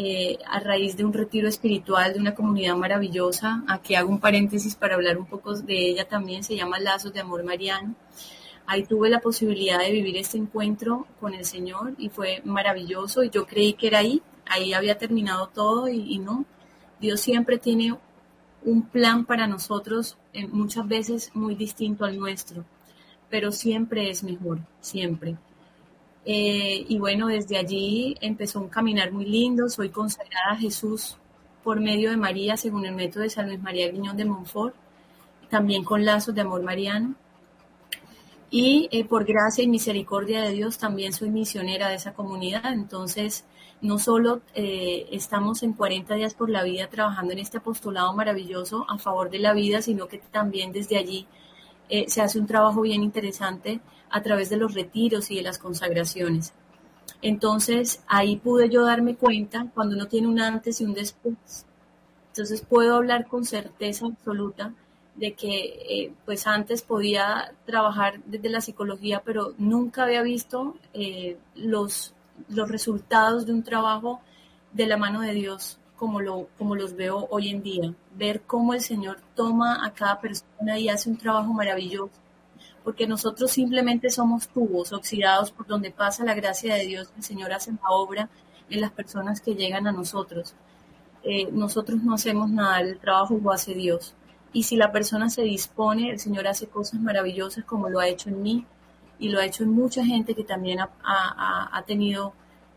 Eh, 0.00 0.38
a 0.46 0.60
raíz 0.60 0.96
de 0.96 1.04
un 1.04 1.12
retiro 1.12 1.48
espiritual 1.48 2.12
de 2.12 2.20
una 2.20 2.32
comunidad 2.32 2.76
maravillosa, 2.76 3.64
aquí 3.66 3.96
hago 3.96 4.08
un 4.10 4.20
paréntesis 4.20 4.76
para 4.76 4.94
hablar 4.94 5.18
un 5.18 5.26
poco 5.26 5.54
de 5.54 5.90
ella 5.90 6.06
también, 6.06 6.44
se 6.44 6.54
llama 6.54 6.78
Lazos 6.78 7.12
de 7.12 7.18
Amor 7.18 7.42
Mariano. 7.42 7.96
Ahí 8.64 8.84
tuve 8.84 9.08
la 9.08 9.18
posibilidad 9.18 9.80
de 9.80 9.90
vivir 9.90 10.16
este 10.16 10.38
encuentro 10.38 11.08
con 11.18 11.34
el 11.34 11.44
Señor 11.44 11.94
y 11.98 12.10
fue 12.10 12.42
maravilloso 12.44 13.24
y 13.24 13.30
yo 13.30 13.44
creí 13.44 13.72
que 13.72 13.88
era 13.88 13.98
ahí, 13.98 14.22
ahí 14.46 14.72
había 14.72 14.98
terminado 14.98 15.48
todo 15.48 15.88
y, 15.88 16.18
no. 16.18 16.44
Dios 17.00 17.20
siempre 17.20 17.58
tiene 17.58 17.98
un 18.62 18.82
plan 18.82 19.24
para 19.24 19.48
nosotros, 19.48 20.16
muchas 20.52 20.86
veces 20.86 21.32
muy 21.34 21.56
distinto 21.56 22.04
al 22.04 22.16
nuestro, 22.20 22.64
pero 23.30 23.50
siempre 23.50 24.10
es 24.10 24.22
mejor, 24.22 24.60
siempre. 24.80 25.38
Eh, 26.30 26.84
y 26.86 26.98
bueno, 26.98 27.28
desde 27.28 27.56
allí 27.56 28.14
empezó 28.20 28.60
un 28.60 28.68
caminar 28.68 29.12
muy 29.12 29.24
lindo, 29.24 29.70
soy 29.70 29.88
consagrada 29.88 30.50
a 30.50 30.56
Jesús 30.56 31.16
por 31.64 31.80
medio 31.80 32.10
de 32.10 32.18
María, 32.18 32.58
según 32.58 32.84
el 32.84 32.94
método 32.94 33.22
de 33.22 33.30
San 33.30 33.46
Luis 33.46 33.62
María 33.62 33.90
Guiñón 33.90 34.18
de 34.18 34.26
Montfort, 34.26 34.74
también 35.48 35.84
con 35.84 36.04
lazos 36.04 36.34
de 36.34 36.42
amor 36.42 36.62
mariano. 36.62 37.14
Y 38.50 38.90
eh, 38.92 39.06
por 39.06 39.24
gracia 39.24 39.64
y 39.64 39.68
misericordia 39.68 40.42
de 40.42 40.52
Dios 40.52 40.76
también 40.76 41.14
soy 41.14 41.30
misionera 41.30 41.88
de 41.88 41.94
esa 41.94 42.12
comunidad, 42.12 42.74
entonces 42.74 43.46
no 43.80 43.98
solo 43.98 44.42
eh, 44.54 45.08
estamos 45.10 45.62
en 45.62 45.72
40 45.72 46.14
días 46.14 46.34
por 46.34 46.50
la 46.50 46.62
vida 46.62 46.88
trabajando 46.88 47.32
en 47.32 47.38
este 47.38 47.56
apostolado 47.56 48.12
maravilloso 48.12 48.84
a 48.90 48.98
favor 48.98 49.30
de 49.30 49.38
la 49.38 49.54
vida, 49.54 49.80
sino 49.80 50.08
que 50.08 50.18
también 50.18 50.72
desde 50.72 50.98
allí 50.98 51.26
se 52.06 52.20
hace 52.20 52.38
un 52.38 52.46
trabajo 52.46 52.82
bien 52.82 53.02
interesante 53.02 53.80
a 54.10 54.22
través 54.22 54.50
de 54.50 54.56
los 54.56 54.74
retiros 54.74 55.30
y 55.30 55.36
de 55.36 55.42
las 55.42 55.58
consagraciones. 55.58 56.52
Entonces 57.22 58.02
ahí 58.06 58.36
pude 58.36 58.68
yo 58.68 58.84
darme 58.84 59.16
cuenta 59.16 59.66
cuando 59.74 59.96
uno 59.96 60.06
tiene 60.06 60.28
un 60.28 60.40
antes 60.40 60.80
y 60.80 60.84
un 60.84 60.94
después. 60.94 61.66
Entonces 62.28 62.62
puedo 62.62 62.96
hablar 62.96 63.26
con 63.26 63.44
certeza 63.44 64.06
absoluta 64.06 64.72
de 65.16 65.32
que 65.32 65.64
eh, 65.88 66.12
pues 66.24 66.46
antes 66.46 66.82
podía 66.82 67.52
trabajar 67.66 68.20
desde 68.26 68.48
la 68.48 68.60
psicología, 68.60 69.22
pero 69.24 69.54
nunca 69.58 70.04
había 70.04 70.22
visto 70.22 70.76
los 71.56 72.14
los 72.48 72.68
resultados 72.68 73.46
de 73.46 73.52
un 73.52 73.62
trabajo 73.62 74.20
de 74.72 74.86
la 74.86 74.96
mano 74.96 75.20
de 75.20 75.32
Dios 75.32 75.78
como, 75.96 76.20
lo, 76.20 76.48
como 76.56 76.76
los 76.76 76.94
veo 76.94 77.26
hoy 77.30 77.48
en 77.48 77.62
día. 77.62 77.94
Ver 78.14 78.42
cómo 78.42 78.74
el 78.74 78.80
Señor 78.80 79.18
toma 79.34 79.84
a 79.84 79.92
cada 79.92 80.20
persona 80.20 80.78
y 80.78 80.88
hace 80.88 81.10
un 81.10 81.16
trabajo 81.16 81.52
maravilloso. 81.52 82.12
Porque 82.88 83.06
nosotros 83.06 83.50
simplemente 83.50 84.08
somos 84.08 84.48
tubos 84.48 84.94
oxidados 84.94 85.50
por 85.50 85.66
donde 85.66 85.90
pasa 85.90 86.24
la 86.24 86.32
gracia 86.32 86.74
de 86.74 86.86
Dios. 86.86 87.12
El 87.18 87.22
Señor 87.22 87.52
hace 87.52 87.70
la 87.70 87.90
obra 87.90 88.30
en 88.70 88.80
las 88.80 88.92
personas 88.92 89.42
que 89.42 89.54
llegan 89.54 89.86
a 89.86 89.92
nosotros. 89.92 90.54
Eh, 91.22 91.52
nosotros 91.52 92.02
no 92.02 92.14
hacemos 92.14 92.48
nada, 92.48 92.80
el 92.80 92.98
trabajo 92.98 93.38
lo 93.44 93.52
hace 93.52 93.74
Dios. 93.74 94.14
Y 94.54 94.62
si 94.62 94.76
la 94.76 94.90
persona 94.90 95.28
se 95.28 95.42
dispone, 95.42 96.08
el 96.08 96.18
Señor 96.18 96.48
hace 96.48 96.66
cosas 96.66 96.98
maravillosas 96.98 97.62
como 97.62 97.90
lo 97.90 98.00
ha 98.00 98.08
hecho 98.08 98.30
en 98.30 98.40
mí, 98.40 98.64
y 99.18 99.28
lo 99.28 99.38
ha 99.38 99.44
hecho 99.44 99.64
en 99.64 99.70
mucha 99.72 100.02
gente 100.02 100.34
que 100.34 100.44
también 100.44 100.78
ha, 100.80 101.84
tenido 101.86 102.32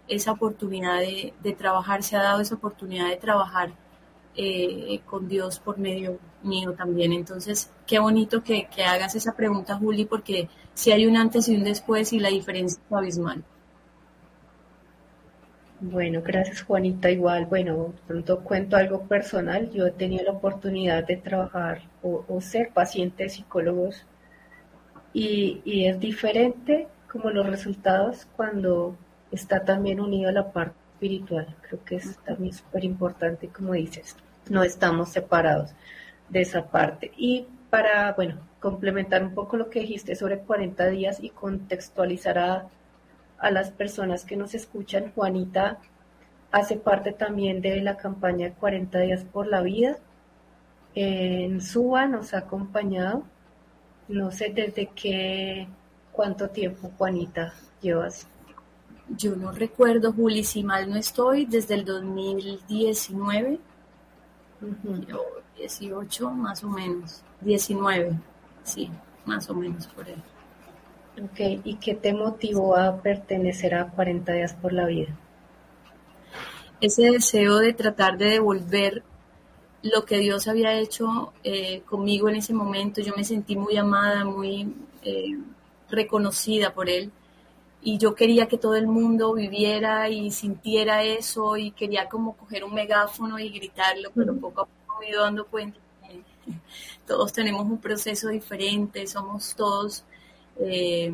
esa 0.10 0.34
oportunidad 0.34 1.00
de, 1.00 1.56
trabajar, 1.58 2.04
se 2.04 2.18
ha 2.18 2.22
dado 2.22 2.42
esa 2.42 2.56
oportunidad 2.56 3.08
de 3.08 3.16
trabajar 3.16 3.72
eh, 4.36 5.02
con 5.06 5.28
Dios 5.28 5.60
por 5.60 5.78
medio 5.78 6.20
mío 6.44 6.74
también. 6.74 7.14
Entonces, 7.14 7.72
qué 7.86 8.00
bonito 8.00 8.44
que, 8.44 8.68
hagas 8.86 9.16
esa 9.16 9.34
pregunta, 9.34 9.76
Juli, 9.76 10.06
porque 10.06 10.50
si 10.74 10.92
hay 10.92 11.06
un 11.06 11.18
antes 11.18 11.48
y 11.50 11.56
un 11.56 11.64
después 11.64 12.14
y 12.14 12.20
la 12.20 12.30
diferencia 12.30 12.82
es 12.86 12.94
abismal. 12.94 13.44
Bueno, 15.82 16.22
gracias 16.24 16.62
Juanita. 16.64 17.10
Igual, 17.10 17.48
bueno, 17.48 17.94
pronto 18.08 18.40
cuento 18.42 18.78
algo 18.78 19.08
personal. 19.08 19.70
Yo 19.72 19.88
he 19.88 19.92
tenido 19.92 20.24
la 20.24 20.32
oportunidad 20.32 21.06
de 21.06 21.18
trabajar 21.18 21.82
o, 22.04 22.40
ser 22.42 22.72
paciente 22.72 23.24
de 23.24 23.30
psicólogos 23.30 24.06
y, 25.14 25.62
y, 25.66 25.88
es 25.88 26.00
diferente 26.00 26.88
como 27.12 27.32
los 27.32 27.48
resultados 27.48 28.28
cuando 28.38 28.96
está 29.32 29.66
también 29.66 30.00
unido 30.00 30.30
a 30.30 30.34
la 30.34 30.52
parte 30.52 30.81
espiritual. 31.02 31.56
Creo 31.68 31.84
que 31.84 31.96
es 31.96 32.18
también 32.20 32.54
súper 32.54 32.84
importante, 32.86 33.48
como 33.48 33.74
dices, 33.74 34.16
no 34.50 34.64
estamos 34.64 35.10
separados 35.10 35.72
de 36.30 36.42
esa 36.42 36.68
parte. 36.68 37.12
Y 37.18 37.48
para, 37.70 38.14
bueno, 38.14 38.40
complementar 38.60 39.24
un 39.24 39.34
poco 39.34 39.58
lo 39.58 39.70
que 39.70 39.80
dijiste 39.80 40.16
sobre 40.16 40.40
40 40.40 40.88
días 40.90 41.18
y 41.22 41.30
contextualizar 41.30 42.38
a, 42.38 42.70
las 43.50 43.72
personas 43.72 44.24
que 44.24 44.38
nos 44.38 44.54
escuchan, 44.54 45.12
Juanita 45.16 45.80
hace 46.52 46.76
parte 46.76 47.12
también 47.12 47.60
de 47.62 47.82
la 47.82 47.98
campaña 47.98 48.50
de 48.50 48.54
40 48.54 49.00
días 49.00 49.24
por 49.24 49.48
la 49.48 49.62
vida. 49.62 49.98
En 50.94 51.60
SUA 51.60 52.06
nos 52.06 52.36
ha 52.36 52.40
acompañado, 52.40 53.24
no 54.08 54.30
sé 54.30 54.52
desde 54.54 54.88
qué, 54.94 55.68
cuánto 56.12 56.50
tiempo, 56.50 56.92
Juanita, 57.00 57.56
llevas. 57.82 58.28
Yo 59.18 59.36
no 59.36 59.52
recuerdo, 59.52 60.14
Juli, 60.14 60.44
si 60.44 60.64
mal 60.64 60.90
no 60.90 60.96
estoy, 60.96 61.46
desde 61.46 61.76
el 61.76 61.86
2019, 61.86 63.60
18 65.58 66.30
más 66.32 66.64
o 66.64 66.70
menos, 66.70 67.22
19. 67.42 68.20
Sí, 68.64 68.90
más 69.26 69.50
o 69.50 69.54
menos 69.54 69.88
por 69.88 70.06
ahí. 70.06 70.24
Ok, 71.22 71.62
¿y 71.66 71.76
qué 71.76 71.94
te 71.94 72.14
motivó 72.14 72.78
a 72.78 73.02
pertenecer 73.02 73.76
a 73.76 73.90
40 73.90 74.34
días 74.34 74.54
por 74.54 74.72
la 74.72 74.86
vida? 74.86 75.10
Ese 76.80 77.12
deseo 77.12 77.58
de 77.58 77.74
tratar 77.74 78.18
de 78.18 78.30
devolver 78.30 79.04
lo 79.84 80.06
que 80.06 80.20
Dios 80.20 80.48
había 80.48 80.74
hecho 80.74 81.34
eh, 81.44 81.82
conmigo 81.82 82.30
en 82.30 82.36
ese 82.38 82.54
momento. 82.54 83.02
Yo 83.02 83.14
me 83.16 83.24
sentí 83.24 83.56
muy 83.56 83.78
amada, 83.78 84.24
muy 84.26 84.74
eh, 85.04 85.38
reconocida 85.90 86.74
por 86.74 86.90
Él. 86.90 87.12
Y 87.82 87.98
yo 87.98 88.14
quería 88.14 88.48
que 88.48 88.58
todo 88.58 88.76
el 88.76 88.88
mundo 88.88 89.34
viviera 89.34 90.08
y 90.10 90.32
sintiera 90.32 91.04
eso 91.04 91.58
y 91.58 91.72
quería 91.72 92.08
como 92.08 92.38
coger 92.38 92.64
un 92.64 92.74
megáfono 92.74 93.40
y 93.40 93.50
gritarlo, 93.50 94.12
pero 94.14 94.36
poco 94.36 94.62
a 94.62 94.66
poco 94.66 95.00
me 95.00 95.08
he 95.08 95.10
ido 95.10 95.24
dando 95.24 95.46
cuenta 95.48 95.80
todos 97.08 97.34
tenemos 97.34 97.66
un 97.66 97.80
proceso 97.80 98.30
diferente, 98.30 99.06
somos 99.08 99.56
todos 99.56 100.04
eh, 100.60 101.14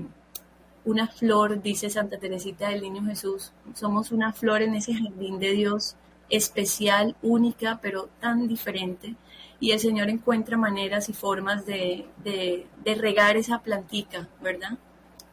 una 0.86 1.08
flor, 1.08 1.62
dice 1.62 1.90
Santa 1.90 2.18
Teresita 2.18 2.70
del 2.70 2.82
Niño 2.82 3.04
Jesús, 3.06 3.52
somos 3.74 4.12
una 4.12 4.32
flor 4.32 4.62
en 4.62 4.74
ese 4.74 4.94
jardín 4.94 5.40
de 5.40 5.52
Dios 5.52 5.96
especial, 6.30 7.16
única, 7.22 7.80
pero 7.82 8.10
tan 8.20 8.48
diferente. 8.48 9.16
Y 9.60 9.72
el 9.72 9.80
Señor 9.80 10.10
encuentra 10.10 10.56
maneras 10.56 11.10
y 11.10 11.14
formas 11.14 11.66
de, 11.66 12.06
regar 12.86 13.38
esa 13.38 13.60
plantica, 13.60 14.30
¿verdad? 14.42 14.78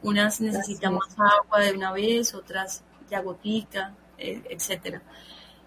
Unas 0.05 0.39
necesitan 0.39 0.93
más 0.93 1.15
agua 1.17 1.61
de 1.61 1.73
una 1.73 1.91
vez, 1.91 2.35
otras 2.35 2.83
ya 3.09 3.21
gotica, 3.21 3.95
eh, 4.17 4.41
etcétera. 4.49 5.01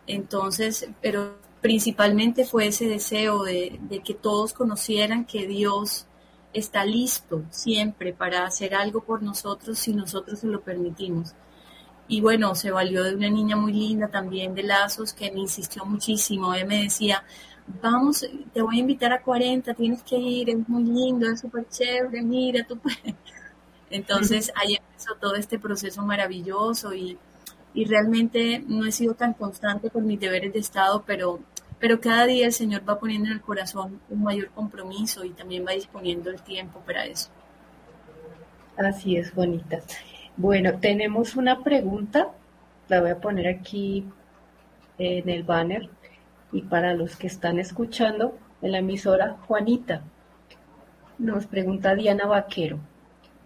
Entonces, 0.06 0.88
pero 1.02 1.38
principalmente 1.60 2.44
fue 2.44 2.68
ese 2.68 2.86
deseo 2.86 3.42
de, 3.42 3.80
que 4.04 4.14
todos 4.14 4.52
conocieran 4.52 5.24
que 5.24 5.46
Dios 5.46 6.06
está 6.52 6.84
listo 6.84 7.44
siempre 7.50 8.12
para 8.12 8.46
hacer 8.46 8.74
algo 8.74 9.02
por 9.02 9.22
nosotros 9.22 9.78
si 9.78 9.92
nosotros 9.92 10.38
se 10.38 10.46
lo 10.46 10.60
permitimos. 10.60 11.34
Y 12.06 12.20
bueno, 12.20 12.54
se 12.54 12.70
valió 12.70 13.02
de 13.02 13.14
una 13.16 13.28
niña 13.28 13.56
muy 13.56 13.72
linda 13.72 14.08
también 14.08 14.54
de 14.54 14.62
Lazos 14.62 15.12
que 15.12 15.30
me 15.30 15.40
insistió 15.40 15.84
muchísimo. 15.84 16.54
Ella 16.54 16.64
me 16.64 16.82
decía, 16.84 17.22
vamos, 17.82 18.26
te 18.54 18.62
voy 18.62 18.76
a 18.76 18.80
invitar 18.80 19.12
a 19.12 19.20
40, 19.20 19.74
tienes 19.74 20.02
que 20.02 20.16
ir, 20.16 20.48
es 20.48 20.68
muy 20.68 20.84
lindo, 20.84 21.28
es 21.28 21.40
súper 21.40 21.68
chévere, 21.68 22.22
mira, 22.22 22.64
tú 22.66 22.78
Entonces 23.90 24.52
ahí 24.54 24.76
empezó 24.76 25.14
todo 25.20 25.34
este 25.36 25.58
proceso 25.58 26.02
maravilloso 26.02 26.94
y, 26.94 27.18
y 27.74 27.84
realmente 27.84 28.62
no 28.66 28.86
he 28.86 28.92
sido 28.92 29.14
tan 29.14 29.34
constante 29.34 29.90
con 29.90 30.06
mis 30.06 30.20
deberes 30.20 30.52
de 30.52 30.58
Estado, 30.58 31.04
pero, 31.06 31.40
pero 31.78 32.00
cada 32.00 32.26
día 32.26 32.46
el 32.46 32.52
Señor 32.52 32.82
va 32.88 32.98
poniendo 32.98 33.28
en 33.28 33.34
el 33.34 33.40
corazón 33.40 34.00
un 34.10 34.22
mayor 34.22 34.48
compromiso 34.50 35.24
y 35.24 35.30
también 35.30 35.64
va 35.66 35.72
disponiendo 35.72 36.30
el 36.30 36.42
tiempo 36.42 36.80
para 36.80 37.06
eso. 37.06 37.30
Así 38.76 39.16
es, 39.16 39.34
bonita. 39.34 39.80
Bueno, 40.36 40.78
tenemos 40.78 41.34
una 41.34 41.64
pregunta, 41.64 42.28
la 42.88 43.00
voy 43.00 43.10
a 43.10 43.20
poner 43.20 43.48
aquí 43.48 44.04
en 44.98 45.28
el 45.28 45.42
banner 45.42 45.88
y 46.52 46.62
para 46.62 46.94
los 46.94 47.16
que 47.16 47.26
están 47.26 47.58
escuchando 47.58 48.38
en 48.62 48.72
la 48.72 48.78
emisora, 48.78 49.36
Juanita, 49.46 50.02
nos 51.18 51.46
pregunta 51.46 51.94
Diana 51.94 52.26
Vaquero, 52.26 52.78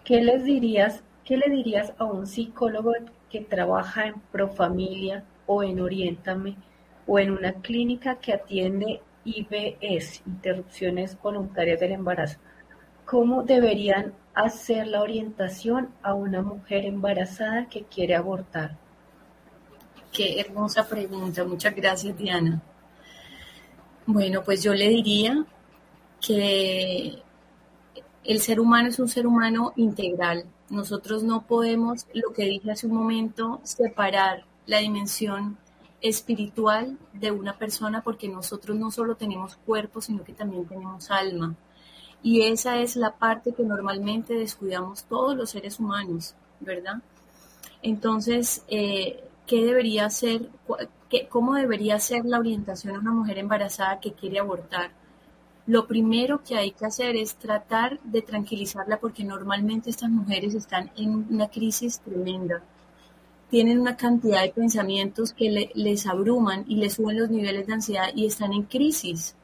¿qué 0.05 0.21
les 0.21 0.45
dirías, 0.45 1.03
qué 1.25 1.37
le 1.37 1.49
dirías 1.49 1.93
a 1.99 2.05
un 2.05 2.27
psicólogo 2.27 2.93
que 3.31 3.41
trabaja 3.41 4.07
en 4.07 4.21
Profamilia 4.33 5.25
o 5.47 5.63
en 5.63 5.81
Oriéntame 5.81 6.57
o 7.07 7.19
en 7.19 7.31
una 7.31 7.55
clínica 7.55 8.17
que 8.17 8.33
atiende 8.33 9.01
IBS, 9.25 10.23
interrupciones 10.27 11.21
voluntarias 11.21 11.81
del 11.81 11.93
embarazo. 11.93 12.39
¿Cómo 13.05 13.43
deberían 13.43 14.15
hacer 14.35 14.87
la 14.87 15.03
orientación 15.03 15.91
a 16.03 16.15
una 16.15 16.43
mujer 16.43 16.85
embarazada 16.85 17.67
que 17.69 17.85
quiere 17.85 18.15
abortar? 18.15 18.77
Qué 20.13 20.41
hermosa 20.41 20.87
pregunta, 20.87 21.45
muchas 21.45 21.75
gracias 21.75 22.17
Diana. 22.17 22.61
Bueno, 24.07 24.43
pues 24.43 24.63
yo 24.63 24.75
le 24.75 24.89
diría 24.89 25.45
que 26.21 27.22
el 28.25 28.41
ser 28.41 28.61
humano 28.61 28.89
es 28.89 28.99
un 28.99 29.09
ser 29.09 29.27
humano 29.27 29.73
integral, 29.77 30.45
nosotros 30.71 31.23
no 31.23 31.43
podemos, 31.43 32.07
lo 32.15 32.33
que 32.33 32.45
dije 32.45 32.71
hace 32.71 32.87
un 32.87 32.95
momento, 32.95 33.61
separar 33.63 34.45
la 34.67 34.79
dimensión 34.79 35.59
espiritual 36.01 36.99
de 37.13 37.31
una 37.31 37.59
persona 37.59 38.03
porque 38.03 38.29
nosotros 38.29 38.77
no 38.77 38.91
solo 38.91 39.17
tenemos 39.17 39.57
cuerpo, 39.57 40.01
sino 40.01 40.25
que 40.25 40.33
también 40.33 40.67
tenemos 40.67 41.11
alma. 41.11 41.55
Y 42.23 42.43
esa 42.43 42.79
es 42.79 42.97
la 42.97 43.17
parte 43.17 43.53
que 43.53 43.65
normalmente 43.65 44.35
descuidamos 44.35 45.05
todos 45.05 45.37
los 45.37 45.51
seres 45.51 45.81
humanos, 45.81 46.35
¿verdad? 46.61 47.03
Entonces, 47.83 48.65
eh, 48.69 49.25
¿qué 49.47 49.65
debería 49.65 50.09
ser, 50.09 50.49
cómo 51.29 51.55
debería 51.55 51.99
ser 51.99 52.25
la 52.25 52.39
orientación 52.39 52.97
a 52.97 53.01
una 53.01 53.11
mujer 53.13 53.39
embarazada 53.39 54.01
que 54.01 54.13
quiere 54.13 54.39
abortar? 54.39 54.93
Lo 55.67 55.87
primero 55.87 56.43
que 56.43 56.57
hay 56.57 56.73
que 56.73 56.87
hacer 56.87 57.15
es 57.17 57.37
tratar 57.37 58.01
de 58.01 58.23
tranquilizarla 58.23 58.99
porque 58.99 59.25
normalmente 59.25 59.91
estas 59.91 60.11
mujeres 60.11 60.55
están 60.55 60.91
en 60.97 61.27
una 61.31 61.49
crisis 61.49 62.01
tremenda. 62.01 62.63
Tienen 63.49 63.79
una 63.79 63.97
cantidad 63.97 64.43
de 64.43 64.51
pensamientos 64.51 65.33
que 65.33 65.71
les 65.75 66.07
abruman 66.07 66.65
y 66.67 66.77
les 66.77 66.95
suben 66.95 67.19
los 67.19 67.31
niveles 67.31 67.67
de 67.67 67.75
ansiedad 67.75 68.09
y 68.15 68.27
están 68.27 68.53
en 68.53 68.63
crisis, 68.63 69.37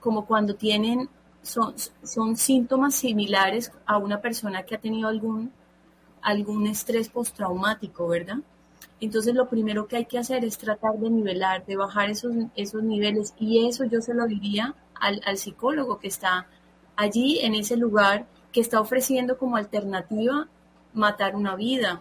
como 0.00 0.26
cuando 0.26 0.54
tienen, 0.54 1.08
son, 1.42 1.74
son 2.04 2.36
síntomas 2.36 2.94
similares 2.94 3.72
a 3.86 3.96
una 3.98 4.20
persona 4.20 4.62
que 4.64 4.76
ha 4.76 4.80
tenido 4.80 5.08
algún, 5.08 5.50
algún 6.22 6.66
estrés 6.66 7.08
postraumático, 7.08 8.06
¿verdad? 8.06 8.36
Entonces 9.00 9.34
lo 9.34 9.48
primero 9.48 9.88
que 9.88 9.96
hay 9.96 10.04
que 10.04 10.18
hacer 10.18 10.44
es 10.44 10.56
tratar 10.56 10.98
de 10.98 11.10
nivelar, 11.10 11.66
de 11.66 11.76
bajar 11.76 12.10
esos, 12.10 12.32
esos 12.54 12.82
niveles 12.82 13.34
y 13.38 13.66
eso 13.66 13.84
yo 13.84 14.00
se 14.00 14.14
lo 14.14 14.26
diría 14.26 14.74
al, 15.04 15.38
psicólogo 15.38 15.98
que 15.98 16.08
está 16.08 16.46
allí 16.96 17.40
en 17.40 17.54
ese 17.54 17.76
lugar, 17.76 18.26
que 18.52 18.60
está 18.60 18.80
ofreciendo 18.80 19.38
como 19.38 19.56
alternativa 19.56 20.48
matar 20.92 21.36
una 21.36 21.56
vida. 21.56 22.00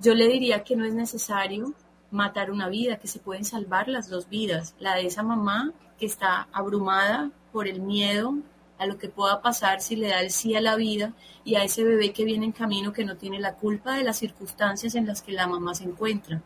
Yo 0.00 0.14
le 0.14 0.28
diría 0.28 0.64
que 0.64 0.76
no 0.76 0.84
es 0.84 0.94
necesario 0.94 1.74
matar 2.10 2.50
una 2.50 2.68
vida, 2.68 2.98
que 2.98 3.08
se 3.08 3.18
pueden 3.18 3.44
salvar 3.44 3.88
las 3.88 4.08
dos 4.08 4.28
vidas, 4.28 4.74
la 4.78 4.94
de 4.96 5.06
esa 5.06 5.22
mamá 5.22 5.72
que 5.98 6.06
está 6.06 6.48
abrumada 6.52 7.30
por 7.52 7.68
el 7.68 7.80
miedo 7.80 8.34
a 8.78 8.86
lo 8.86 8.98
que 8.98 9.08
pueda 9.08 9.40
pasar 9.40 9.80
si 9.80 9.96
le 9.96 10.08
da 10.08 10.20
el 10.20 10.30
sí 10.30 10.56
a 10.56 10.60
la 10.60 10.76
vida 10.76 11.12
y 11.44 11.54
a 11.54 11.64
ese 11.64 11.84
bebé 11.84 12.12
que 12.12 12.24
viene 12.24 12.46
en 12.46 12.52
camino 12.52 12.92
que 12.92 13.04
no 13.04 13.16
tiene 13.16 13.38
la 13.38 13.54
culpa 13.54 13.96
de 13.96 14.04
las 14.04 14.18
circunstancias 14.18 14.94
en 14.94 15.06
las 15.06 15.22
que 15.22 15.32
la 15.32 15.46
mamá 15.46 15.74
se 15.74 15.84
encuentra. 15.84 16.42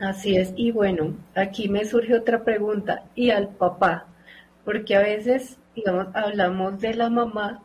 Así 0.00 0.36
es, 0.36 0.52
y 0.56 0.70
bueno, 0.70 1.16
aquí 1.34 1.68
me 1.68 1.84
surge 1.84 2.14
otra 2.14 2.44
pregunta, 2.44 3.04
¿y 3.16 3.30
al 3.30 3.48
papá? 3.48 4.06
Porque 4.64 4.94
a 4.96 5.00
veces, 5.00 5.58
digamos, 5.74 6.08
hablamos 6.14 6.80
de 6.80 6.94
la 6.94 7.10
mamá, 7.10 7.62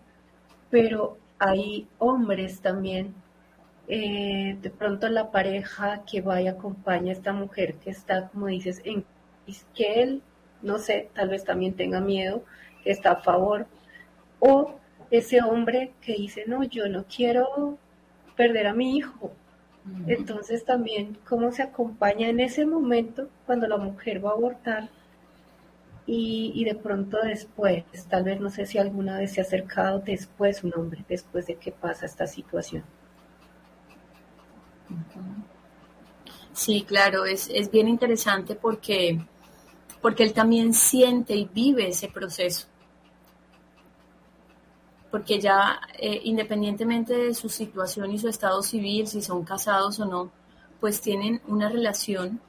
pero 0.71 1.17
hay 1.37 1.87
hombres 1.99 2.59
también, 2.61 3.13
eh, 3.87 4.57
de 4.61 4.69
pronto 4.71 5.07
la 5.09 5.29
pareja 5.31 6.03
que 6.05 6.21
va 6.21 6.41
y 6.41 6.47
acompaña 6.47 7.11
a 7.11 7.13
esta 7.13 7.33
mujer 7.33 7.75
que 7.75 7.91
está, 7.91 8.29
como 8.29 8.47
dices, 8.47 8.81
en 8.83 9.05
que 9.75 10.01
él, 10.01 10.23
no 10.63 10.79
sé, 10.79 11.09
tal 11.13 11.29
vez 11.29 11.43
también 11.43 11.75
tenga 11.75 11.99
miedo, 12.01 12.43
que 12.83 12.91
está 12.91 13.11
a 13.11 13.21
favor, 13.21 13.67
o 14.39 14.79
ese 15.11 15.41
hombre 15.43 15.93
que 16.01 16.13
dice, 16.13 16.45
no, 16.47 16.63
yo 16.63 16.87
no 16.89 17.05
quiero 17.05 17.77
perder 18.35 18.67
a 18.67 18.73
mi 18.73 18.97
hijo. 18.97 19.31
Entonces 20.07 20.63
también 20.63 21.17
cómo 21.27 21.51
se 21.51 21.61
acompaña 21.61 22.29
en 22.29 22.39
ese 22.39 22.65
momento 22.65 23.29
cuando 23.45 23.67
la 23.67 23.77
mujer 23.77 24.23
va 24.23 24.29
a 24.29 24.33
abortar 24.33 24.89
y, 26.05 26.63
de 26.65 26.75
pronto 26.75 27.17
después, 27.23 27.83
tal 28.09 28.23
vez 28.23 28.39
no 28.39 28.49
sé 28.49 28.65
si 28.65 28.77
alguna 28.77 29.17
vez 29.17 29.33
se 29.33 29.41
ha 29.41 29.43
acercado 29.43 29.99
después 29.99 30.63
un 30.63 30.73
hombre, 30.75 31.03
después 31.07 31.47
de 31.47 31.55
que 31.55 31.71
pasa 31.71 32.05
esta 32.05 32.27
situación. 32.27 32.83
Sí, 36.51 36.83
claro, 36.85 37.25
es, 37.25 37.49
es 37.53 37.71
bien 37.71 37.87
interesante 37.87 38.55
porque, 38.55 39.25
porque 40.01 40.23
él 40.23 40.33
también 40.33 40.73
siente 40.73 41.35
y 41.35 41.45
vive 41.45 41.87
ese 41.87 42.09
proceso. 42.09 42.67
Porque 45.13 45.39
ya, 45.39 45.79
eh, 45.99 46.21
independientemente 46.23 47.15
de 47.15 47.35
su 47.35 47.47
situación 47.47 48.09
y 48.09 48.17
su 48.17 48.27
estado 48.27 48.63
civil, 48.63 49.05
si 49.05 49.21
son 49.21 49.43
casados 49.43 49.99
o 49.99 50.05
no, 50.05 50.31
pues 50.79 51.01
tienen 51.01 51.39
una 51.47 51.69
relación 51.69 52.41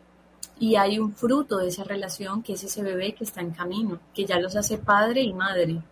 y 0.58 0.76
hay 0.76 0.98
un 0.98 1.12
fruto 1.12 1.58
de 1.58 1.68
esa 1.68 1.84
relación 1.84 2.42
que 2.42 2.54
es 2.54 2.64
ese 2.64 2.82
bebé 2.82 3.14
que 3.14 3.24
está 3.24 3.42
en 3.42 3.50
camino, 3.50 4.00
que 4.14 4.24
ya 4.24 4.38
los 4.38 4.56
hace 4.56 4.78
padre 4.78 5.20
y 5.20 5.34
madre, 5.34 5.82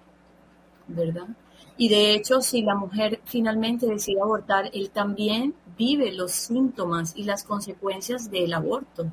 ¿verdad? 0.88 1.28
Y 1.76 1.90
de 1.90 2.14
hecho, 2.14 2.40
si 2.40 2.62
la 2.62 2.74
mujer 2.74 3.20
finalmente 3.26 3.86
decide 3.86 4.22
abortar, 4.22 4.70
él 4.72 4.88
también 4.88 5.54
vive 5.76 6.10
los 6.10 6.32
síntomas 6.32 7.12
y 7.14 7.24
las 7.24 7.44
consecuencias 7.44 8.30
del 8.30 8.54
aborto. 8.54 9.12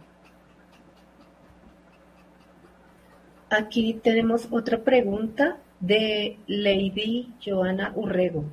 Aquí 3.49 3.99
tenemos 4.01 4.47
otra 4.49 4.81
pregunta 4.81 5.57
de 5.79 6.37
Lady 6.47 7.33
Joana 7.43 7.93
Urrego. 7.95 8.43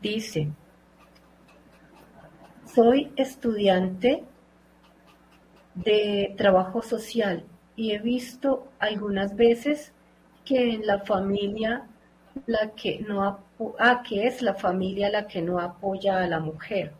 Dice, 0.00 0.48
soy 2.64 3.12
estudiante 3.16 4.24
de 5.74 6.34
trabajo 6.36 6.82
social 6.82 7.44
y 7.76 7.92
he 7.92 7.98
visto 7.98 8.68
algunas 8.78 9.36
veces 9.36 9.92
que 10.44 10.74
en 10.74 10.86
la 10.86 11.00
familia 11.00 11.86
la 12.46 12.70
que 12.72 13.00
no 13.00 13.40
ah, 13.78 14.02
que 14.08 14.26
es 14.26 14.42
la 14.42 14.54
familia 14.54 15.10
la 15.10 15.26
que 15.26 15.42
no 15.42 15.58
apoya 15.58 16.22
a 16.22 16.26
la 16.26 16.40
mujer. 16.40 16.92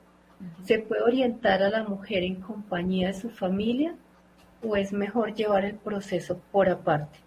¿Se 0.65 0.79
puede 0.79 1.03
orientar 1.03 1.63
a 1.63 1.71
la 1.71 1.85
mujer 1.85 2.23
en 2.23 2.37
compañía 2.41 3.09
de 3.09 3.15
su 3.15 3.31
familia 3.31 3.95
o 4.63 4.77
es 4.77 4.93
mejor 4.93 5.35
llevar 5.35 5.65
el 5.65 5.77
proceso 5.77 6.41
por 6.51 6.69
aparte? 6.69 7.19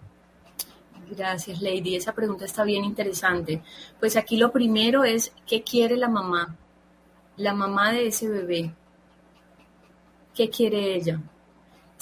Gracias, 1.16 1.62
Lady. 1.62 1.96
Esa 1.96 2.14
pregunta 2.14 2.46
está 2.46 2.64
bien 2.64 2.84
interesante. 2.84 3.62
Pues 4.00 4.18
aquí 4.18 4.38
lo 4.38 4.52
primero 4.52 5.04
es, 5.04 5.34
¿qué 5.46 5.64
quiere 5.64 5.98
la 5.98 6.10
mamá? 6.10 6.56
La 7.38 7.54
mamá 7.54 7.92
de 7.92 8.08
ese 8.08 8.30
bebé. 8.30 8.74
¿Qué 10.34 10.50
quiere 10.50 10.96
ella? 10.96 11.20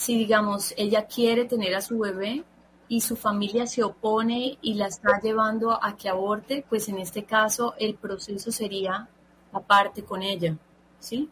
si 0.01 0.18
digamos 0.18 0.74
ella 0.78 1.05
quiere 1.05 1.45
tener 1.45 1.76
a 1.76 1.82
su 1.82 1.99
bebé 1.99 2.43
y 2.88 3.01
su 3.01 3.16
familia 3.16 3.68
se 3.68 3.84
opone 3.84 4.57
y 4.59 4.74
la 4.74 4.88
está 4.88 5.22
llevando 5.22 5.72
a 5.72 5.95
que 5.95 6.09
aborte, 6.09 6.66
pues 6.68 6.89
en 6.89 6.97
este 6.97 7.24
caso 7.24 7.76
el 7.78 7.93
proceso 7.93 8.51
sería 8.51 9.07
aparte 9.53 10.03
con 10.03 10.24
ella, 10.24 10.57
¿sí? 10.97 11.30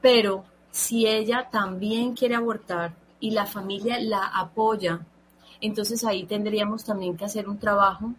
Pero 0.00 0.44
si 0.72 1.06
ella 1.06 1.48
también 1.48 2.14
quiere 2.14 2.34
abortar 2.34 2.92
y 3.20 3.30
la 3.30 3.46
familia 3.46 4.00
la 4.00 4.26
apoya, 4.26 5.06
entonces 5.60 6.04
ahí 6.04 6.24
tendríamos 6.24 6.84
también 6.84 7.16
que 7.16 7.24
hacer 7.24 7.48
un 7.48 7.58
trabajo 7.58 8.14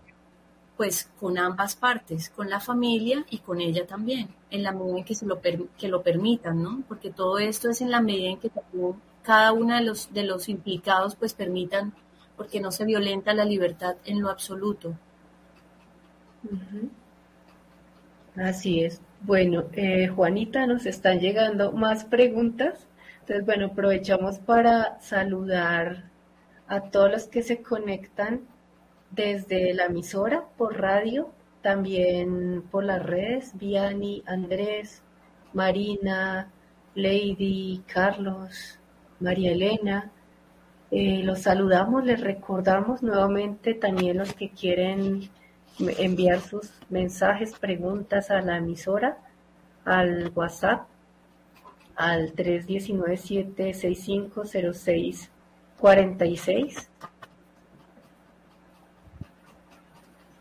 pues 0.80 1.12
con 1.20 1.38
ambas 1.38 1.76
partes, 1.76 2.30
con 2.30 2.50
la 2.50 2.62
familia 2.62 3.26
y 3.30 3.40
con 3.40 3.60
ella 3.60 3.86
también, 3.86 4.30
en 4.50 4.64
la 4.64 4.72
medida 4.72 5.00
en 5.00 5.04
que, 5.04 5.14
se 5.14 5.26
lo, 5.26 5.42
que 5.42 5.90
lo 5.90 6.02
permitan, 6.02 6.64
¿no? 6.64 6.84
Porque 6.88 7.12
todo 7.12 7.38
esto 7.38 7.70
es 7.70 7.82
en 7.82 7.92
la 7.92 8.00
medida 8.00 8.30
en 8.30 8.40
que 8.40 8.50
cada 9.22 9.52
uno 9.52 9.76
de 9.76 9.82
los, 9.82 10.14
de 10.14 10.24
los 10.24 10.48
implicados 10.48 11.18
pues 11.18 11.34
permitan, 11.34 11.94
porque 12.38 12.62
no 12.62 12.72
se 12.72 12.86
violenta 12.86 13.34
la 13.34 13.44
libertad 13.44 13.98
en 14.06 14.22
lo 14.22 14.30
absoluto. 14.30 14.96
Así 18.38 18.82
es. 18.82 19.02
Bueno, 19.20 19.66
eh, 19.74 20.08
Juanita, 20.08 20.66
nos 20.66 20.86
están 20.86 21.20
llegando 21.20 21.74
más 21.74 22.06
preguntas. 22.06 22.88
Entonces, 23.20 23.46
bueno, 23.46 23.66
aprovechamos 23.66 24.40
para 24.40 24.98
saludar 25.02 26.09
a 26.70 26.82
todos 26.82 27.12
los 27.12 27.28
que 27.28 27.42
se 27.42 27.62
conectan 27.62 28.42
desde 29.12 29.74
la 29.74 29.86
emisora 29.86 30.46
por 30.58 30.80
radio, 30.80 31.32
también 31.62 32.64
por 32.72 32.84
las 32.84 33.04
redes, 33.04 33.58
Viani, 33.58 34.24
Andrés, 34.26 35.02
Marina, 35.54 36.52
Lady, 36.96 37.84
Carlos, 37.92 38.80
María 39.20 39.52
Elena. 39.52 40.12
Eh, 40.92 41.24
los 41.24 41.42
saludamos, 41.42 42.06
les 42.06 42.22
recordamos 42.22 43.02
nuevamente 43.04 43.74
también 43.74 44.18
los 44.18 44.34
que 44.34 44.50
quieren 44.50 45.30
enviar 45.80 46.40
sus 46.40 46.72
mensajes, 46.90 47.58
preguntas 47.58 48.30
a 48.32 48.42
la 48.42 48.58
emisora, 48.58 49.18
al 49.86 50.32
WhatsApp, 50.36 50.88
al 51.96 52.34
319-765-0646 55.80 56.90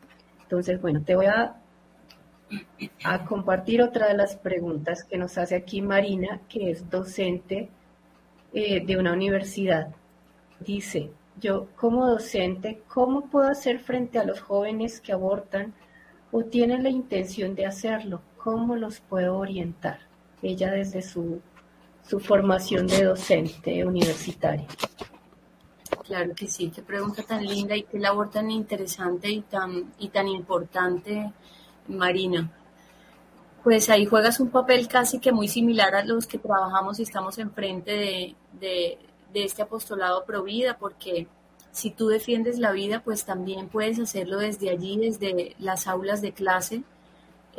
Entonces, 0.43 0.81
bueno, 0.81 1.03
te 1.03 1.15
voy 1.15 1.25
a, 1.25 1.57
a 3.03 3.25
compartir 3.25 3.81
otra 3.81 4.07
de 4.07 4.13
las 4.13 4.37
preguntas 4.37 5.03
que 5.03 5.17
nos 5.17 5.37
hace 5.37 5.55
aquí 5.55 5.81
Marina, 5.81 6.39
que 6.47 6.71
es 6.71 6.89
docente 6.89 7.69
eh, 8.53 8.85
de 8.85 8.97
una 8.97 9.11
universidad. 9.13 9.89
Dice, 10.59 11.11
yo 11.39 11.67
como 11.75 12.07
docente, 12.07 12.81
¿cómo 12.87 13.29
puedo 13.29 13.49
hacer 13.49 13.79
frente 13.79 14.19
a 14.19 14.23
los 14.23 14.39
jóvenes 14.39 15.01
que 15.01 15.11
abortan 15.11 15.73
o 16.31 16.43
tienen 16.43 16.83
la 16.83 16.89
intención 16.89 17.55
de 17.55 17.65
hacerlo? 17.65 18.21
¿Cómo 18.37 18.75
los 18.75 18.99
puedo 18.99 19.37
orientar? 19.37 20.06
Ella 20.41 20.71
desde 20.71 21.01
su 21.01 21.41
su 22.07 22.19
formación 22.19 22.87
de 22.87 23.03
docente 23.03 23.85
universitaria. 23.85 24.65
Claro 26.05 26.33
que 26.33 26.47
sí, 26.47 26.71
qué 26.73 26.81
pregunta 26.81 27.21
tan 27.23 27.45
linda 27.45 27.75
y 27.75 27.83
qué 27.83 27.99
labor 27.99 28.29
tan 28.29 28.49
interesante 28.49 29.29
y 29.29 29.41
tan, 29.41 29.93
y 29.99 30.07
tan 30.07 30.27
importante, 30.29 31.33
Marina. 31.87 32.49
Pues 33.61 33.89
ahí 33.89 34.05
juegas 34.05 34.39
un 34.39 34.49
papel 34.49 34.87
casi 34.87 35.19
que 35.19 35.33
muy 35.33 35.49
similar 35.49 35.95
a 35.95 36.05
los 36.05 36.27
que 36.27 36.37
trabajamos 36.37 36.99
y 36.99 37.03
estamos 37.03 37.37
enfrente 37.39 37.91
de, 37.91 38.35
de, 38.53 38.97
de 39.33 39.43
este 39.43 39.63
apostolado 39.63 40.23
pro 40.23 40.43
vida, 40.43 40.77
porque 40.79 41.27
si 41.71 41.91
tú 41.91 42.07
defiendes 42.07 42.57
la 42.57 42.71
vida, 42.71 43.01
pues 43.03 43.25
también 43.25 43.67
puedes 43.67 43.99
hacerlo 43.99 44.37
desde 44.37 44.69
allí, 44.69 44.97
desde 44.97 45.57
las 45.59 45.87
aulas 45.87 46.21
de 46.21 46.31
clase, 46.31 46.83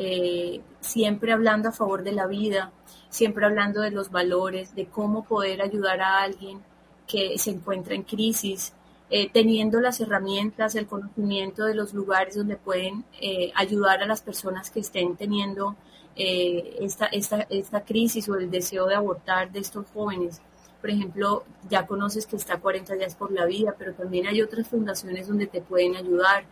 eh, 0.00 0.60
siempre 0.80 1.32
hablando 1.32 1.68
a 1.68 1.72
favor 1.72 2.04
de 2.04 2.12
la 2.12 2.28
vida, 2.28 2.70
siempre 3.10 3.44
hablando 3.44 3.80
de 3.80 3.90
los 3.90 4.12
valores, 4.12 4.74
de 4.76 4.86
cómo 4.86 5.24
poder 5.24 5.60
ayudar 5.60 6.00
a 6.00 6.22
alguien 6.22 6.60
que 7.08 7.36
se 7.36 7.50
encuentra 7.50 7.96
en 7.96 8.04
crisis, 8.04 8.72
eh, 9.10 9.28
teniendo 9.32 9.80
las 9.80 10.00
herramientas, 10.00 10.76
el 10.76 10.86
conocimiento 10.86 11.64
de 11.64 11.74
los 11.74 11.94
lugares 11.94 12.36
donde 12.36 12.56
pueden 12.56 13.04
eh, 13.20 13.50
ayudar 13.56 14.00
a 14.00 14.06
las 14.06 14.22
personas 14.22 14.70
que 14.70 14.80
estén 14.80 15.16
teniendo 15.16 15.76
esta, 16.20 17.06
esta, 17.06 17.46
esta 17.48 17.84
crisis 17.84 18.28
o 18.28 18.34
el 18.34 18.50
deseo 18.50 18.86
de 18.86 18.96
abortar 18.96 19.52
de 19.52 19.60
estos 19.60 19.86
jóvenes. 19.94 20.40
Por 20.80 20.90
ejemplo, 20.90 21.44
ya 21.70 21.86
conoces 21.86 22.26
que 22.26 22.34
está 22.34 22.58
40 22.58 22.94
días 22.94 23.14
por 23.14 23.30
la 23.30 23.46
vida, 23.46 23.76
pero 23.78 23.94
también 23.94 24.26
hay 24.26 24.42
otras 24.42 24.66
fundaciones 24.66 25.28
donde 25.28 25.46
te 25.46 25.60
pueden 25.60 25.94
ayudar 25.94 26.44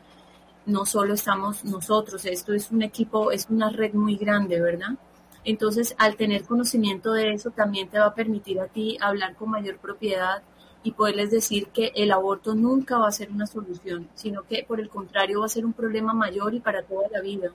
no 0.67 0.85
solo 0.85 1.15
estamos 1.15 1.65
nosotros, 1.65 2.25
esto 2.25 2.53
es 2.53 2.71
un 2.71 2.83
equipo, 2.83 3.31
es 3.31 3.47
una 3.49 3.71
red 3.71 3.95
muy 3.95 4.17
grande, 4.17 4.61
¿verdad? 4.61 4.97
Entonces, 5.45 5.95
al 5.99 6.17
tener 6.17 6.45
conocimiento 6.45 7.13
de 7.13 7.33
eso, 7.33 7.51
también 7.51 7.89
te 7.89 8.01
va 8.01 8.07
a 8.07 8.15
permitir 8.15 8.59
a 8.59 8.67
ti 8.67 8.99
hablar 9.01 9.37
con 9.37 9.51
mayor 9.51 9.79
propiedad 9.79 10.43
y 10.83 10.91
poderles 10.91 11.31
decir 11.31 11.69
que 11.69 11.93
el 11.95 12.11
aborto 12.11 12.57
nunca 12.57 12.99
va 12.99 13.09
a 13.09 13.13
ser 13.13 13.31
una 13.31 13.47
solución, 13.47 14.09
sino 14.15 14.43
que 14.43 14.65
por 14.67 14.81
el 14.81 14.89
contrario 14.89 15.41
va 15.41 15.47
a 15.47 15.49
ser 15.49 15.65
un 15.65 15.73
problema 15.73 16.13
mayor 16.13 16.55
y 16.55 16.61
para 16.61 16.83
toda 16.83 17.09
la 17.13 17.21
vida, 17.21 17.51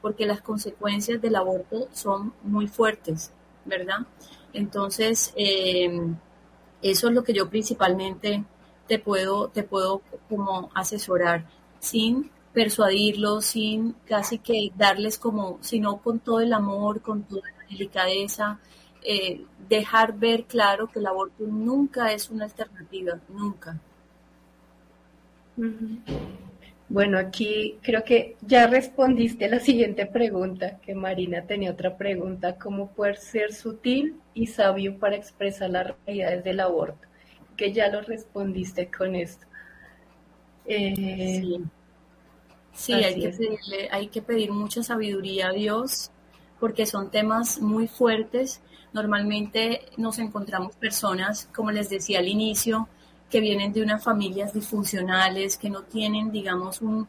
porque 0.00 0.26
las 0.26 0.40
consecuencias 0.42 1.20
del 1.20 1.34
aborto 1.34 1.88
son 1.92 2.32
muy 2.44 2.68
fuertes, 2.68 3.32
¿verdad? 3.64 4.06
Entonces, 4.52 5.32
eh, 5.36 6.00
eso 6.82 7.08
es 7.08 7.14
lo 7.14 7.24
que 7.24 7.32
yo 7.32 7.48
principalmente 7.48 8.44
te 8.86 8.98
puedo, 9.00 9.48
te 9.48 9.64
puedo 9.64 10.02
como 10.28 10.70
asesorar, 10.74 11.44
sin 11.80 12.30
persuadirlos, 12.54 13.46
sin 13.46 13.94
casi 14.06 14.38
que 14.38 14.70
darles 14.76 15.18
como, 15.18 15.58
sino 15.60 15.98
con 15.98 16.20
todo 16.20 16.40
el 16.40 16.52
amor, 16.52 17.02
con 17.02 17.24
toda 17.24 17.42
la 17.58 17.66
delicadeza, 17.68 18.60
eh, 19.02 19.42
dejar 19.68 20.16
ver 20.16 20.44
claro 20.44 20.86
que 20.86 21.00
el 21.00 21.06
aborto 21.06 21.44
nunca 21.46 22.12
es 22.12 22.30
una 22.30 22.44
alternativa, 22.44 23.18
nunca. 23.28 23.78
Bueno, 26.88 27.18
aquí 27.18 27.78
creo 27.82 28.04
que 28.04 28.36
ya 28.40 28.66
respondiste 28.66 29.48
la 29.48 29.58
siguiente 29.58 30.06
pregunta, 30.06 30.78
que 30.78 30.94
Marina 30.94 31.42
tenía 31.42 31.72
otra 31.72 31.96
pregunta, 31.96 32.56
¿cómo 32.56 32.92
poder 32.92 33.16
ser 33.16 33.52
sutil 33.52 34.16
y 34.32 34.46
sabio 34.46 34.98
para 34.98 35.16
expresar 35.16 35.70
las 35.70 35.94
realidades 36.06 36.44
del 36.44 36.60
aborto? 36.60 37.08
Que 37.56 37.72
ya 37.72 37.88
lo 37.88 38.00
respondiste 38.00 38.90
con 38.90 39.16
esto. 39.16 39.46
Eh, 40.66 41.40
sí, 41.40 41.60
sí 42.74 42.92
hay, 42.92 43.20
que 43.20 43.28
pedirle, 43.30 43.88
hay 43.90 44.08
que 44.08 44.22
pedir 44.22 44.52
mucha 44.52 44.82
sabiduría 44.82 45.48
a 45.48 45.52
Dios 45.52 46.10
porque 46.60 46.86
son 46.86 47.10
temas 47.10 47.60
muy 47.60 47.88
fuertes. 47.88 48.60
Normalmente 48.92 49.86
nos 49.96 50.18
encontramos 50.18 50.76
personas, 50.76 51.48
como 51.54 51.70
les 51.70 51.90
decía 51.90 52.20
al 52.20 52.28
inicio, 52.28 52.88
que 53.30 53.40
vienen 53.40 53.72
de 53.72 53.82
unas 53.82 54.02
familias 54.02 54.54
disfuncionales, 54.54 55.56
que 55.56 55.68
no 55.68 55.82
tienen, 55.82 56.30
digamos, 56.30 56.80
un, 56.80 57.08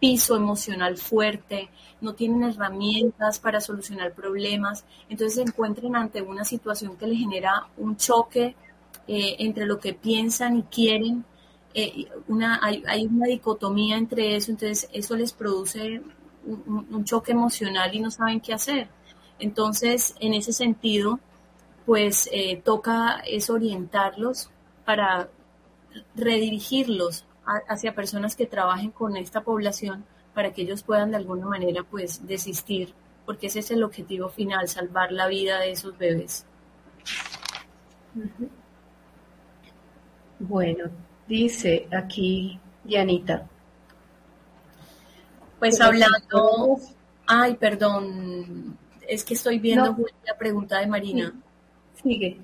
piso 0.00 0.34
emocional 0.34 0.96
fuerte, 0.96 1.68
no 2.00 2.14
tienen 2.14 2.42
herramientas 2.42 3.38
para 3.38 3.60
solucionar 3.60 4.14
problemas, 4.14 4.86
entonces 5.10 5.34
se 5.34 5.42
encuentran 5.42 5.94
ante 5.94 6.22
una 6.22 6.42
situación 6.46 6.96
que 6.96 7.06
les 7.06 7.18
genera 7.18 7.68
un 7.76 7.98
choque 7.98 8.56
eh, 9.06 9.36
entre 9.40 9.66
lo 9.66 9.78
que 9.78 9.92
piensan 9.92 10.56
y 10.56 10.62
quieren, 10.62 11.26
eh, 11.74 12.08
una, 12.28 12.60
hay, 12.62 13.06
una 13.06 13.26
dicotomía 13.26 13.96
entre 13.96 14.36
eso, 14.36 14.50
entonces 14.50 14.88
eso 14.92 15.16
les 15.16 15.32
produce 15.32 16.02
un, 16.44 17.04
choque 17.04 17.32
emocional 17.32 17.94
y 17.94 18.00
no 18.00 18.10
saben 18.10 18.40
qué 18.40 18.54
hacer. 18.54 18.88
Entonces, 19.38 20.14
en 20.20 20.34
ese 20.34 20.52
sentido, 20.52 21.20
pues 21.86 22.28
eh, 22.32 22.60
toca 22.64 23.20
es 23.26 23.50
orientarlos 23.50 24.50
para 24.84 25.28
redirigirlos 26.14 27.24
hacia 27.68 27.94
personas 27.94 28.36
que 28.36 28.46
trabajen 28.46 28.90
con 28.90 29.16
esta 29.16 29.42
población 29.42 30.04
para 30.34 30.52
que 30.52 30.62
ellos 30.62 30.82
puedan 30.82 31.10
de 31.10 31.16
alguna 31.16 31.46
manera 31.46 31.82
pues 31.82 32.26
desistir, 32.26 32.94
porque 33.26 33.48
ese 33.48 33.58
es 33.60 33.70
el 33.70 33.82
objetivo 33.82 34.28
final, 34.28 34.68
salvar 34.68 35.10
la 35.12 35.26
vida 35.26 35.58
de 35.58 35.72
esos 35.72 35.96
bebés. 35.98 36.46
Bueno, 40.38 40.90
dice 41.28 41.86
aquí 41.92 42.58
Dianita. 42.82 43.46
Pues 45.58 45.80
hablando, 45.80 46.78
ay, 47.26 47.54
perdón, 47.56 48.78
es 49.06 49.24
que 49.24 49.34
estoy 49.34 49.58
viendo 49.58 49.96
la 50.24 50.38
pregunta 50.38 50.78
de 50.78 50.86
Marina. 50.86 51.34
Sigue. 52.02 52.38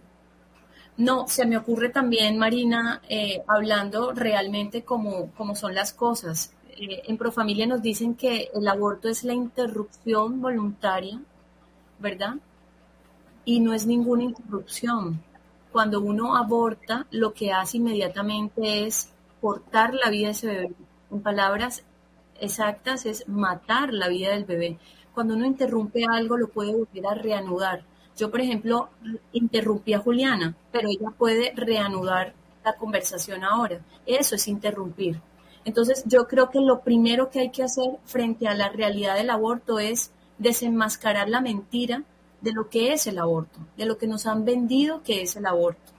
No, 0.97 1.27
se 1.27 1.47
me 1.47 1.57
ocurre 1.57 1.89
también, 1.89 2.39
Marina, 2.39 3.01
eh, 3.09 3.43
hablando 3.49 4.13
realmente 4.13 4.85
como, 4.85 5.31
como, 5.33 5.55
son 5.55 5.75
las 5.75 5.93
cosas. 5.93 6.53
Eh, 6.77 7.03
en 7.07 7.17
Profamilia 7.17 7.67
nos 7.67 7.83
dicen 7.83 8.15
que 8.15 8.51
el 8.55 8.67
aborto 8.69 9.09
es 9.09 9.25
la 9.25 9.33
interrupción 9.33 10.41
voluntaria, 10.41 11.21
¿verdad? 11.99 12.35
Y 13.45 13.61
no 13.61 13.75
es 13.75 13.87
ninguna 13.87 14.25
interrupción. 14.25 15.21
Cuando 15.75 16.01
uno 16.01 16.37
aborta, 16.37 17.07
lo 17.11 17.35
que 17.35 17.53
hace 17.53 17.77
inmediatamente 17.77 18.87
es 18.87 19.11
cortar 19.43 19.93
la 19.93 20.09
vida 20.09 20.29
de 20.29 20.33
ese 20.33 20.47
bebé. 20.47 20.73
En 21.11 21.21
palabras 21.21 21.83
exactas, 22.41 23.05
es 23.05 23.29
matar 23.29 23.93
la 23.93 24.09
vida 24.09 24.31
del 24.31 24.45
bebé. 24.45 24.79
Cuando 25.13 25.35
uno 25.35 25.45
interrumpe 25.45 26.07
algo, 26.11 26.39
lo 26.39 26.49
puede 26.49 26.73
volver 26.73 27.07
a 27.07 27.15
reanudar 27.15 27.85
yo, 28.17 28.31
por 28.31 28.41
ejemplo, 28.41 28.91
interrumpí 29.33 29.93
a 29.93 29.99
Juliana, 29.99 30.55
pero 30.71 30.89
ella 30.89 31.11
puede 31.19 31.53
reanudar 31.57 32.35
la 32.65 32.77
conversación 32.77 33.43
ahora. 33.43 33.81
Eso 34.07 34.37
es 34.37 34.47
interrumpir. 34.47 35.21
Entonces, 35.65 36.05
yo 36.07 36.29
creo 36.29 36.51
que 36.51 36.61
lo 36.61 36.81
primero 36.83 37.31
que 37.31 37.41
hay 37.41 37.51
que 37.51 37.65
hacer 37.65 37.99
frente 38.05 38.47
a 38.47 38.55
la 38.55 38.69
realidad 38.69 39.17
del 39.17 39.31
aborto 39.31 39.81
es 39.81 40.13
desenmascarar 40.39 41.29
la 41.29 41.41
mentira 41.41 42.05
de 42.45 42.53
lo 42.53 42.69
que 42.69 42.93
es 42.93 43.07
el 43.07 43.19
aborto, 43.19 43.59
de 43.77 43.87
lo 43.87 43.97
que 43.99 44.07
nos 44.07 44.27
han 44.27 44.45
vendido 44.45 45.03
que 45.03 45.23
es 45.23 45.35
el 45.35 45.47
aborto. 45.47 45.93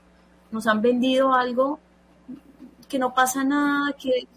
Nos 0.52 0.66
han 0.68 0.80
vendido 0.80 1.34
algo 1.34 1.80
que 2.88 3.00
no 3.00 3.12
pasa 3.12 3.42
nada, 3.42 3.92
que 3.94 4.28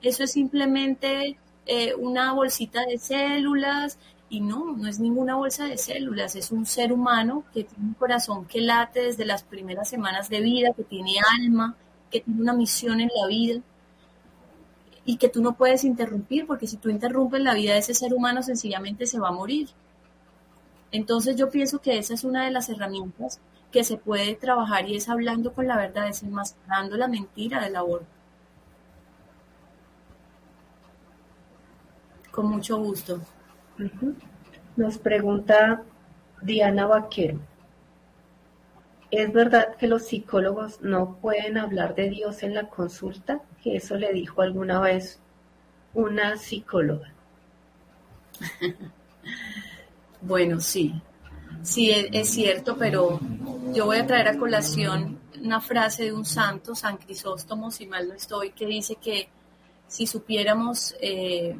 eso 0.00 0.22
es, 0.22 0.30
simplemente 0.30 1.36
eh, 1.66 1.94
una 1.96 2.32
bolsita 2.32 2.86
de 2.86 2.98
células 2.98 3.98
y 4.28 4.40
no, 4.40 4.76
no 4.76 4.88
es 4.88 5.00
ninguna 5.00 5.34
bolsa 5.34 5.64
de 5.64 5.76
células, 5.76 6.36
es 6.36 6.52
un 6.52 6.66
ser 6.66 6.92
humano 6.92 7.44
que 7.52 7.64
tiene 7.64 7.88
un 7.88 7.94
corazón 7.94 8.46
que 8.46 8.60
late 8.60 9.02
desde 9.02 9.24
las 9.24 9.42
primeras 9.42 9.88
semanas 9.88 10.28
de 10.28 10.40
vida, 10.40 10.72
que 10.72 10.84
tiene 10.84 11.16
alma, 11.40 11.74
que 12.10 12.20
tiene 12.20 12.40
una 12.40 12.52
misión 12.52 13.00
en 13.00 13.10
la 13.20 13.26
vida 13.26 13.60
y 15.04 15.16
que 15.16 15.28
tú 15.28 15.42
no 15.42 15.54
puedes 15.54 15.82
interrumpir, 15.82 16.46
porque 16.46 16.68
si 16.68 16.76
tú 16.76 16.90
interrumpes 16.90 17.40
la 17.40 17.54
vida 17.54 17.72
de 17.72 17.80
ese 17.80 17.92
ser 17.92 18.14
humano, 18.14 18.42
sencillamente 18.42 19.06
se 19.06 19.18
va 19.18 19.28
a 19.28 19.32
morir. 19.32 19.68
Entonces 20.94 21.34
yo 21.34 21.50
pienso 21.50 21.80
que 21.80 21.98
esa 21.98 22.14
es 22.14 22.22
una 22.22 22.44
de 22.44 22.52
las 22.52 22.68
herramientas 22.68 23.40
que 23.72 23.82
se 23.82 23.96
puede 23.96 24.36
trabajar 24.36 24.88
y 24.88 24.94
es 24.94 25.08
hablando 25.08 25.52
con 25.52 25.66
la 25.66 25.76
verdad, 25.76 26.06
desenmascarando 26.06 26.96
la 26.96 27.08
mentira 27.08 27.60
del 27.60 27.74
aborto. 27.74 28.06
Con 32.30 32.46
mucho 32.46 32.78
gusto. 32.78 33.20
Nos 34.76 34.98
pregunta 34.98 35.82
Diana 36.40 36.86
Vaquero. 36.86 37.40
¿Es 39.10 39.32
verdad 39.32 39.74
que 39.74 39.88
los 39.88 40.06
psicólogos 40.06 40.80
no 40.80 41.16
pueden 41.16 41.58
hablar 41.58 41.96
de 41.96 42.08
Dios 42.08 42.44
en 42.44 42.54
la 42.54 42.68
consulta? 42.68 43.40
Que 43.64 43.74
eso 43.78 43.96
le 43.96 44.12
dijo 44.12 44.42
alguna 44.42 44.78
vez 44.80 45.18
una 45.92 46.36
psicóloga. 46.36 47.12
bueno, 50.26 50.60
sí, 50.60 50.94
sí 51.62 51.90
es, 51.90 52.30
cierto, 52.30 52.76
pero 52.76 53.20
yo 53.72 53.86
voy 53.86 53.98
a 53.98 54.06
traer 54.06 54.28
a 54.28 54.38
colación 54.38 55.20
una 55.42 55.60
frase 55.60 56.04
de 56.04 56.12
un 56.12 56.24
santo, 56.24 56.74
San 56.74 56.96
Crisóstomo, 56.96 57.70
si 57.70 57.86
mal 57.86 58.08
no 58.08 58.14
estoy, 58.14 58.50
que 58.50 58.66
dice 58.66 58.96
que 58.96 59.28
si 59.86 60.06
supiéramos 60.06 60.94
eh, 61.00 61.56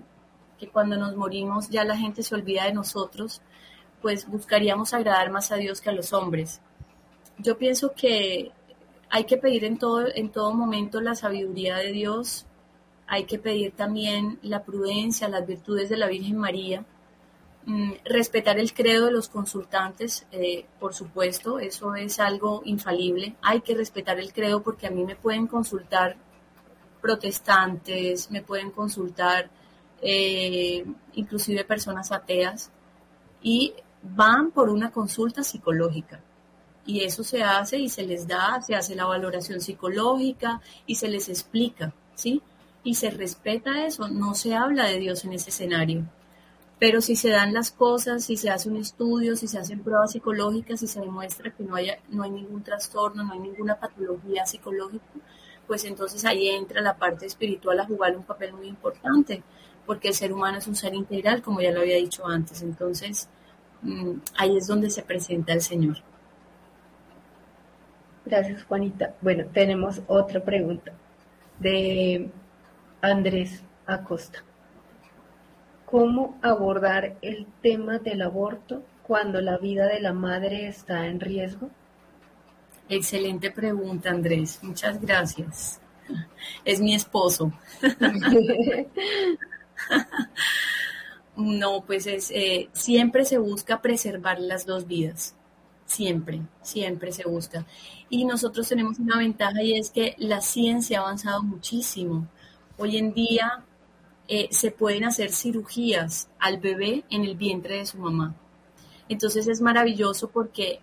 que 0.59 0.69
cuando 0.69 0.97
nos 0.97 1.15
morimos 1.15 1.69
ya 1.69 1.85
la 1.85 1.97
gente 1.97 2.23
se 2.23 2.35
olvida 2.35 2.65
de 2.65 2.73
nosotros, 2.73 3.43
pues 4.01 4.27
buscaríamos 4.27 4.95
agradar 4.95 5.31
más 5.31 5.53
a 5.53 5.57
Dios 5.57 5.81
que 5.81 5.91
a 5.91 5.93
los 5.93 6.12
hombres. 6.12 6.61
Yo 7.39 7.59
pienso 7.59 7.93
que 7.93 8.51
hay 9.11 9.25
que 9.25 9.37
pedir 9.37 9.65
en 9.65 9.79
todo, 9.79 10.07
en 10.15 10.31
todo 10.31 10.55
momento 10.55 11.01
la 11.01 11.15
sabiduría 11.15 11.77
de 11.77 11.93
Dios, 11.93 12.47
hay 13.07 13.25
que 13.25 13.39
pedir 13.39 13.73
también 13.73 14.39
la 14.43 14.62
prudencia, 14.65 15.29
las 15.29 15.47
virtudes 15.47 15.91
de 15.91 15.99
la 15.99 16.07
Virgen 16.07 16.39
María, 16.39 16.85
respetar 18.05 18.59
el 18.59 18.75
credo 18.75 19.07
de 19.07 19.12
los 19.12 19.29
consultantes, 19.29 20.27
eh, 20.33 20.67
por 20.79 20.95
supuesto, 20.95 21.59
eso 21.59 21.95
es 21.95 22.21
algo 22.21 22.62
infalible. 22.65 23.37
Hay 23.41 23.62
que 23.62 23.75
respetar 23.75 24.19
el 24.19 24.33
credo 24.33 24.62
porque 24.62 24.87
a 24.87 24.91
mí 24.91 25.05
me 25.05 25.17
pueden 25.17 25.47
consultar 25.47 26.17
protestantes, 27.01 28.31
me 28.31 28.43
pueden 28.43 28.71
consultar 28.71 29.51
eh, 30.03 30.85
inclusive 31.15 31.65
personas 31.65 32.12
ateas, 32.12 32.71
y 33.43 33.75
van 34.03 34.51
por 34.51 34.69
una 34.69 34.91
consulta 34.91 35.43
psicológica. 35.43 36.21
Y 36.87 37.01
eso 37.01 37.25
se 37.25 37.43
hace 37.43 37.79
y 37.79 37.89
se 37.89 38.03
les 38.03 38.27
da, 38.29 38.61
se 38.61 38.75
hace 38.75 38.95
la 38.95 39.07
valoración 39.07 39.61
psicológica 39.61 40.61
y 40.87 40.97
se 40.97 41.09
les 41.09 41.31
explica, 41.31 41.95
¿sí? 42.15 42.43
Y 42.83 42.95
se 42.95 43.11
respeta 43.11 43.87
eso, 43.87 44.09
no 44.09 44.35
se 44.35 44.55
habla 44.55 44.85
de 44.85 44.99
Dios 44.99 45.25
en 45.25 45.33
ese 45.33 45.49
escenario. 45.49 46.05
Pero 46.79 47.01
si 47.01 47.16
se 47.16 47.31
dan 47.31 47.55
las 47.55 47.70
cosas, 47.70 48.25
si 48.25 48.37
se 48.37 48.51
hace 48.51 48.68
un 48.68 48.77
estudio, 48.77 49.37
si 49.37 49.47
se 49.47 49.59
hacen 49.59 49.83
pruebas 49.83 50.12
psicológicas, 50.12 50.81
si 50.81 50.87
se 50.87 51.01
demuestra 51.01 51.51
que 51.51 51.62
no, 51.62 51.77
haya, 51.77 51.99
no 52.09 52.25
hay 52.25 52.31
ningún 52.31 52.62
trastorno, 52.62 53.22
no 53.22 53.33
hay 53.33 53.39
ninguna 53.39 53.79
patología 53.79 54.45
psicológica, 54.45 55.05
pues 55.66 55.85
entonces 55.85 56.25
ahí 56.25 56.49
entra 56.49 56.81
la 56.81 56.97
parte 56.97 57.27
espiritual 57.27 57.79
a 57.81 57.87
jugar 57.87 58.16
un 58.16 58.25
papel 58.25 58.53
muy 58.53 58.66
importante 58.66 59.43
porque 59.87 60.09
el 60.09 60.14
ser 60.14 60.33
humano 60.33 60.59
es 60.59 60.66
un 60.66 60.77
ser 60.77 60.95
integral, 60.95 61.43
como 61.43 61.61
ya 61.61 61.70
lo 61.70 61.81
había 61.81 61.97
dicho 61.97 62.27
antes. 62.27 62.62
Entonces, 62.62 63.29
mm, 63.83 64.12
ahí 64.37 64.57
es 64.57 64.66
donde 64.66 64.91
se 64.91 65.03
presenta 65.03 65.53
el 65.53 65.61
Señor. 65.61 65.99
Gracias, 68.25 68.64
Juanita. 68.64 69.14
Bueno, 69.20 69.45
tenemos 69.53 70.01
otra 70.07 70.43
pregunta 70.43 70.93
de 71.59 72.31
Andrés 73.03 73.62
Acosta. 73.87 74.43
¿Cómo 75.95 76.37
abordar 76.43 77.17
el 77.23 77.47
tema 77.63 78.01
del 78.01 78.23
aborto 78.23 78.83
cuando 79.05 79.41
la 79.41 79.59
vida 79.59 79.87
de 79.87 80.01
la 80.01 80.13
madre 80.13 80.67
está 80.67 81.07
en 81.07 81.21
riesgo? 81.21 81.71
Excelente 82.89 83.53
pregunta, 83.53 84.11
Andrés. 84.11 84.59
Muchas 84.61 85.01
gracias. 85.01 85.81
Es 86.65 86.81
mi 86.81 86.97
esposo. 86.97 87.53
no, 91.37 91.83
pues 91.83 92.09
es, 92.09 92.33
eh, 92.33 92.71
siempre 92.73 93.25
se 93.25 93.39
busca 93.39 93.81
preservar 93.81 94.41
las 94.41 94.67
dos 94.67 94.89
vidas. 94.89 95.37
Siempre, 95.87 96.41
siempre 96.61 97.13
se 97.13 97.23
busca. 97.23 97.67
Y 98.11 98.25
nosotros 98.25 98.69
tenemos 98.69 98.99
una 98.99 99.19
ventaja 99.19 99.63
y 99.63 99.79
es 99.79 99.91
que 99.91 100.17
la 100.19 100.41
ciencia 100.41 100.99
ha 100.99 101.03
avanzado 101.03 101.45
muchísimo. 101.45 102.27
Hoy 102.79 102.97
en 102.97 103.15
día 103.15 103.63
eh, 104.27 104.49
se 104.51 104.70
pueden 104.70 105.05
hacer 105.05 105.31
cirugías 105.31 106.29
al 106.39 106.59
bebé 106.59 107.05
en 107.11 107.25
el 107.25 107.37
vientre 107.37 107.79
de 107.79 107.87
su 107.87 107.99
mamá. 107.99 108.35
Entonces 109.09 109.47
es 109.49 109.61
maravilloso 109.61 110.31
porque 110.31 110.81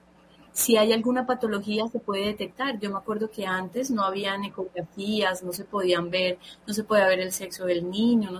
si 0.51 0.77
hay 0.77 0.93
alguna 0.93 1.25
patología 1.25 1.87
se 1.87 1.99
puede 1.99 2.25
detectar. 2.27 2.79
Yo 2.79 2.91
me 2.91 2.97
acuerdo 2.97 3.31
que 3.31 3.45
antes 3.45 3.89
no 3.89 4.03
había 4.03 4.35
ecografías, 4.35 5.43
no 5.43 5.53
se 5.53 5.65
podían 5.65 6.09
ver, 6.09 6.37
no 6.67 6.73
se 6.73 6.83
podía 6.83 7.07
ver 7.07 7.19
el 7.19 7.31
sexo 7.31 7.65
del 7.65 7.89
niño. 7.89 8.31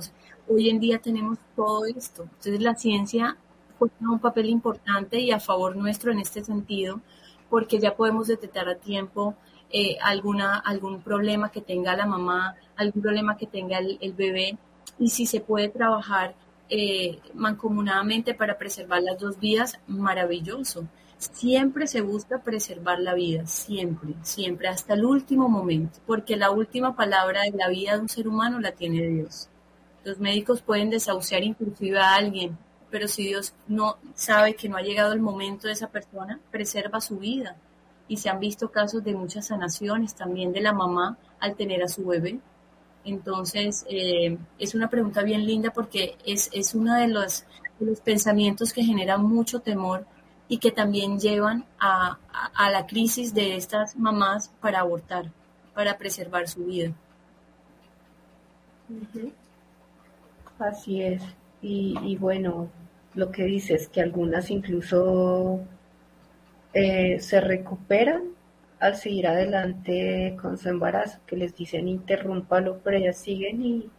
Hoy 0.48 0.70
en 0.70 0.80
día 0.80 1.00
tenemos 1.00 1.40
todo 1.56 1.86
esto. 1.86 2.24
Entonces 2.24 2.62
la 2.62 2.76
ciencia 2.76 3.38
juega 3.80 3.96
un 4.02 4.20
papel 4.20 4.50
importante 4.50 5.20
y 5.20 5.32
a 5.32 5.40
favor 5.40 5.76
nuestro 5.76 6.12
en 6.12 6.20
este 6.20 6.44
sentido 6.44 7.02
porque 7.50 7.80
ya 7.80 7.96
podemos 7.96 8.28
detectar 8.28 8.70
a 8.70 8.76
tiempo 8.76 9.36
eh, 9.72 9.98
alguna, 10.02 10.58
algún 10.58 11.02
problema 11.02 11.52
que 11.52 11.62
tenga 11.62 11.96
la 11.96 12.06
mamá, 12.06 12.56
algún 12.76 13.02
problema 13.02 13.36
que 13.38 13.48
tenga 13.48 13.80
el 13.80 14.14
bebé 14.14 14.58
y 15.00 15.10
si 15.10 15.26
se 15.26 15.40
puede 15.40 15.70
trabajar 15.70 16.36
eh, 16.70 17.20
mancomunadamente 17.34 18.34
para 18.34 18.58
preservar 18.58 19.04
las 19.04 19.20
dos 19.20 19.40
vidas, 19.40 19.78
maravilloso. 19.88 20.88
Siempre 21.18 21.86
se 21.86 22.02
busca 22.02 22.40
preservar 22.40 23.00
la 23.00 23.14
vida, 23.14 23.46
siempre, 23.46 24.14
siempre, 24.24 24.70
hasta 24.70 24.94
el 24.94 25.04
último 25.04 25.50
momento, 25.50 26.00
porque 26.08 26.38
la 26.38 26.50
última 26.50 26.96
palabra 26.96 27.44
de 27.44 27.52
la 27.52 27.68
vida 27.68 27.94
de 27.96 28.00
un 28.00 28.10
ser 28.10 28.28
humano 28.28 28.60
la 28.60 28.72
tiene 28.72 29.06
Dios. 29.06 29.50
Los 30.04 30.20
médicos 30.20 30.62
pueden 30.62 30.90
desahuciar 30.90 31.44
inclusive 31.44 32.00
a 32.00 32.16
alguien, 32.16 32.58
pero 32.90 33.08
si 33.08 33.28
Dios 33.28 33.54
no 33.68 33.98
sabe 34.16 34.56
que 34.56 34.70
no 34.70 34.78
ha 34.78 34.82
llegado 34.82 35.14
el 35.14 35.20
momento 35.20 35.68
de 35.68 35.74
esa 35.74 35.90
persona, 35.90 36.40
preserva 36.52 37.02
su 37.02 37.18
vida. 37.18 37.56
Y 38.08 38.18
se 38.18 38.30
han 38.30 38.40
visto 38.40 38.72
casos 38.72 39.04
de 39.04 39.14
muchas 39.14 39.48
sanaciones 39.48 40.16
también 40.16 40.52
de 40.54 40.62
la 40.62 40.74
mamá 40.74 41.18
al 41.40 41.56
tener 41.56 41.84
a 41.84 41.88
su 41.88 42.06
bebé. 42.06 42.40
Entonces, 43.04 43.86
eh, 43.90 44.38
es 44.60 44.76
una 44.76 44.90
pregunta 44.90 45.24
bien 45.24 45.46
linda 45.46 45.72
porque 45.72 46.16
es, 46.26 46.50
es 46.54 46.76
uno 46.76 46.96
de 46.96 47.08
los, 47.08 47.46
los, 47.80 48.00
pensamientos 48.00 48.74
que 48.74 48.84
generan 48.84 49.24
mucho 49.24 49.60
temor 49.60 50.06
y 50.48 50.58
que 50.58 50.72
también 50.72 51.20
llevan 51.20 51.66
a, 51.80 52.20
a, 52.54 52.70
la 52.70 52.86
crisis 52.86 53.34
de 53.34 53.56
estas 53.56 53.96
mamás 53.96 54.50
para 54.62 54.82
abortar, 54.82 55.32
para 55.74 55.98
preservar 55.98 56.48
su 56.48 56.66
vida. 56.66 56.92
Así 60.60 61.02
es. 61.02 61.24
Y, 61.62 61.96
y, 62.04 62.18
bueno, 62.18 62.70
lo 63.16 63.32
que 63.32 63.46
dices, 63.46 63.88
que 63.88 64.02
algunas 64.02 64.52
incluso 64.52 65.62
eh, 66.74 67.20
se 67.20 67.42
recuperan 67.42 68.24
al 68.82 68.96
seguir 68.96 69.28
adelante 69.28 70.36
con 70.42 70.58
su 70.58 70.68
embarazo, 70.68 71.20
que 71.28 71.38
les 71.38 71.56
dicen 71.56 71.88
interrúmpalo, 71.88 72.80
pero 72.84 72.98
ellas 72.98 73.18
siguen 73.18 73.62
y, 73.64 73.90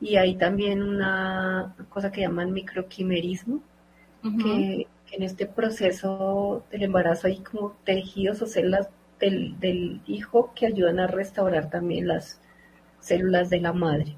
y 0.00 0.16
hay 0.16 0.34
también 0.34 0.82
una 0.82 1.76
cosa 1.88 2.10
que 2.10 2.22
llaman 2.22 2.52
microquimerismo, 2.52 3.62
que, 4.22 4.88
en 5.12 5.22
este 5.22 5.46
proceso 5.46 6.64
del 6.72 6.82
embarazo 6.82 7.28
hay 7.28 7.38
como 7.38 7.76
tejidos 7.84 8.42
o 8.42 8.46
células 8.48 8.88
del, 9.20 9.58
del, 9.60 10.00
hijo 10.08 10.52
que 10.52 10.66
ayudan 10.66 10.98
a 10.98 11.06
restaurar 11.06 11.70
también 11.70 12.08
las 12.08 12.40
células 12.98 13.48
de 13.48 13.60
la 13.60 13.72
madre. 13.72 14.16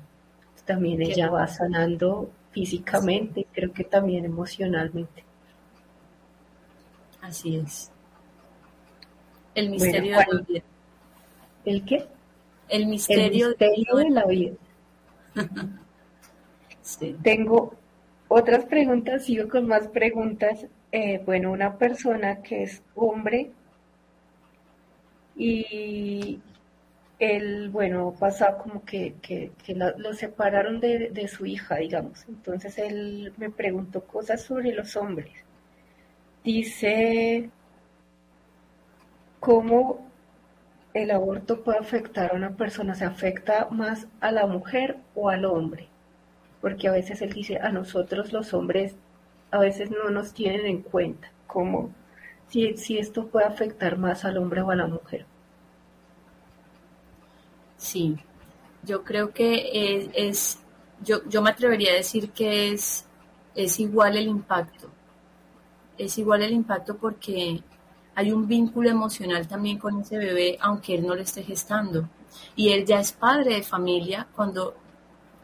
También 0.65 1.03
ella 1.03 1.29
va 1.29 1.47
sanando 1.47 2.31
físicamente 2.53 3.41
y 3.41 3.45
creo 3.45 3.73
que 3.75 3.85
también 3.85 4.25
emocionalmente. 4.25 5.25
Así 7.21 7.57
es. 7.57 7.93
El 9.59 9.71
misterio 9.71 10.17
de 10.17 10.25
la 10.25 10.41
vida. 10.47 10.63
¿El 11.65 11.85
qué? 11.85 12.07
El 12.69 12.87
misterio, 12.87 13.55
de 13.55 14.11
la 14.11 14.25
vida. 14.27 14.55
Tengo 17.25 17.75
otras 18.29 18.67
preguntas, 18.67 19.25
sigo 19.25 19.49
con 19.49 19.67
más 19.67 19.89
preguntas. 19.89 20.65
Eh, 20.93 21.21
bueno, 21.27 21.51
una 21.51 21.77
persona 21.77 22.41
que 22.41 22.63
es 22.63 22.83
hombre 22.95 23.51
y 25.35 26.41
él, 27.19 27.71
bueno, 27.71 28.15
pasa 28.17 28.59
como 28.59 28.85
que, 28.85 29.15
que, 29.21 29.51
lo 29.97 30.15
separaron 30.15 30.79
de, 30.79 31.11
de, 31.11 31.27
su 31.27 31.47
hija, 31.47 31.79
digamos. 31.79 32.25
Entonces 32.29 32.79
él 32.79 33.33
me 33.39 33.51
preguntó 33.51 34.05
cosas 34.05 34.41
sobre 34.41 34.73
los 34.73 34.95
hombres. 34.95 35.33
Dice 36.45 37.51
cómo 39.41 40.09
el 40.95 41.11
aborto 41.11 41.63
puede 41.63 41.79
afectar 41.79 42.33
a 42.33 42.37
una 42.37 42.57
persona, 42.57 42.95
¿se 42.95 43.05
afecta 43.05 43.69
más 43.71 44.07
a 44.21 44.33
la 44.33 44.47
mujer 44.47 44.99
o 45.15 45.29
al 45.29 45.45
hombre? 45.45 45.89
Porque 46.61 46.89
a 46.89 46.93
veces 46.93 47.23
él 47.23 47.33
dice, 47.33 47.59
a 47.59 47.71
nosotros 47.71 48.33
los 48.33 48.53
hombres 48.53 48.95
a 49.51 49.59
veces 49.59 49.91
no 49.91 50.11
nos 50.11 50.33
tienen 50.33 50.67
en 50.67 50.83
cuenta, 50.83 51.31
como 51.47 51.91
si, 52.49 52.77
si 52.77 52.99
esto 52.99 53.27
puede 53.27 53.47
afectar 53.47 53.97
más 53.97 54.25
al 54.25 54.39
hombre 54.39 54.63
o 54.63 54.71
a 54.71 54.77
la 54.77 54.87
mujer. 54.87 55.25
Sí, 57.77 58.17
yo 58.83 59.05
creo 59.05 59.33
que 59.33 60.11
es, 60.15 60.59
yo, 61.03 61.25
yo 61.29 61.43
me 61.43 61.51
atrevería 61.51 61.93
a 61.93 61.97
decir 61.97 62.31
que 62.31 62.73
es, 62.73 63.07
es 63.55 63.79
igual 63.79 64.17
el 64.17 64.27
impacto. 64.27 64.91
Es 65.97 66.19
igual 66.19 66.43
el 66.43 66.53
impacto 66.53 66.97
porque 66.97 67.63
hay 68.19 68.33
un 68.33 68.49
vínculo 68.49 68.91
emocional 68.91 69.47
también 69.47 69.79
con 69.79 70.01
ese 70.01 70.19
bebé, 70.19 70.59
aunque 70.61 70.97
él 70.97 71.07
no 71.07 71.15
lo 71.15 71.23
esté 71.23 71.45
gestando. 71.45 72.09
Y 72.57 72.71
él 72.71 72.85
ya 72.85 72.99
es 72.99 73.13
padre 73.13 73.55
de 73.55 73.63
familia 73.63 74.27
cuando 74.35 74.75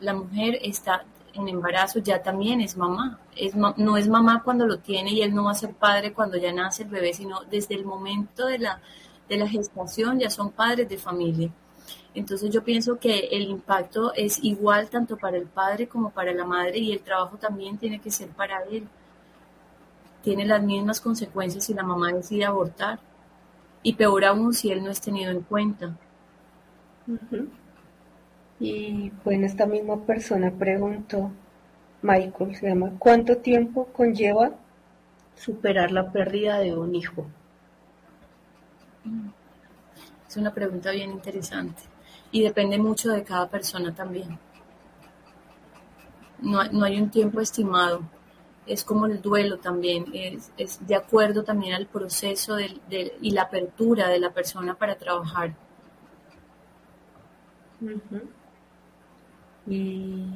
la 0.00 0.12
mujer 0.12 0.58
está 0.60 1.04
en 1.34 1.46
embarazo, 1.46 2.00
ya 2.00 2.20
también 2.20 2.60
es 2.60 2.76
mamá. 2.76 3.20
Es, 3.36 3.54
no 3.54 3.96
es 3.96 4.08
mamá 4.08 4.42
cuando 4.42 4.66
lo 4.66 4.78
tiene 4.78 5.12
y 5.12 5.22
él 5.22 5.32
no 5.32 5.44
va 5.44 5.52
a 5.52 5.54
ser 5.54 5.72
padre 5.72 6.12
cuando 6.12 6.36
ya 6.36 6.52
nace 6.52 6.82
el 6.82 6.88
bebé, 6.88 7.14
sino 7.14 7.44
desde 7.44 7.76
el 7.76 7.84
momento 7.84 8.46
de 8.46 8.58
la, 8.58 8.80
de 9.28 9.36
la 9.36 9.46
gestación 9.46 10.18
ya 10.18 10.28
son 10.28 10.50
padres 10.50 10.88
de 10.88 10.98
familia. 10.98 11.52
Entonces 12.12 12.50
yo 12.50 12.64
pienso 12.64 12.98
que 12.98 13.28
el 13.30 13.42
impacto 13.42 14.12
es 14.14 14.42
igual 14.42 14.90
tanto 14.90 15.16
para 15.16 15.36
el 15.36 15.46
padre 15.46 15.86
como 15.86 16.10
para 16.10 16.34
la 16.34 16.44
madre 16.44 16.78
y 16.78 16.90
el 16.90 17.02
trabajo 17.02 17.36
también 17.36 17.78
tiene 17.78 18.00
que 18.00 18.10
ser 18.10 18.30
para 18.30 18.64
él 18.64 18.88
tiene 20.24 20.46
las 20.46 20.62
mismas 20.62 21.00
consecuencias 21.02 21.64
si 21.64 21.74
la 21.74 21.82
mamá 21.82 22.10
decide 22.10 22.46
abortar. 22.46 22.98
Y 23.82 23.92
peor 23.92 24.24
aún 24.24 24.54
si 24.54 24.72
él 24.72 24.82
no 24.82 24.90
es 24.90 25.00
tenido 25.00 25.30
en 25.30 25.42
cuenta. 25.42 25.94
Y 28.58 29.12
bueno, 29.22 29.44
esta 29.44 29.66
misma 29.66 29.98
persona 29.98 30.50
preguntó, 30.50 31.30
Michael 32.00 32.56
se 32.56 32.68
llama, 32.68 32.92
¿cuánto 32.98 33.36
tiempo 33.36 33.86
conlleva 33.92 34.52
superar 35.36 35.92
la 35.92 36.10
pérdida 36.10 36.58
de 36.58 36.74
un 36.74 36.94
hijo? 36.94 37.26
Es 40.26 40.36
una 40.38 40.54
pregunta 40.54 40.90
bien 40.92 41.10
interesante 41.10 41.82
y 42.30 42.42
depende 42.42 42.78
mucho 42.78 43.10
de 43.10 43.22
cada 43.22 43.50
persona 43.50 43.94
también. 43.94 44.38
No, 46.40 46.64
no 46.64 46.84
hay 46.86 47.00
un 47.00 47.10
tiempo 47.10 47.40
estimado 47.42 48.02
es 48.66 48.84
como 48.84 49.06
el 49.06 49.20
duelo 49.20 49.58
también, 49.58 50.06
es, 50.14 50.52
es 50.56 50.86
de 50.86 50.94
acuerdo 50.94 51.44
también 51.44 51.74
al 51.74 51.86
proceso 51.86 52.56
del, 52.56 52.80
y 53.20 53.30
la 53.30 53.42
apertura 53.42 54.08
de 54.08 54.18
la 54.18 54.30
persona 54.30 54.74
para 54.74 54.96
trabajar. 54.96 55.54
Y 59.66 60.26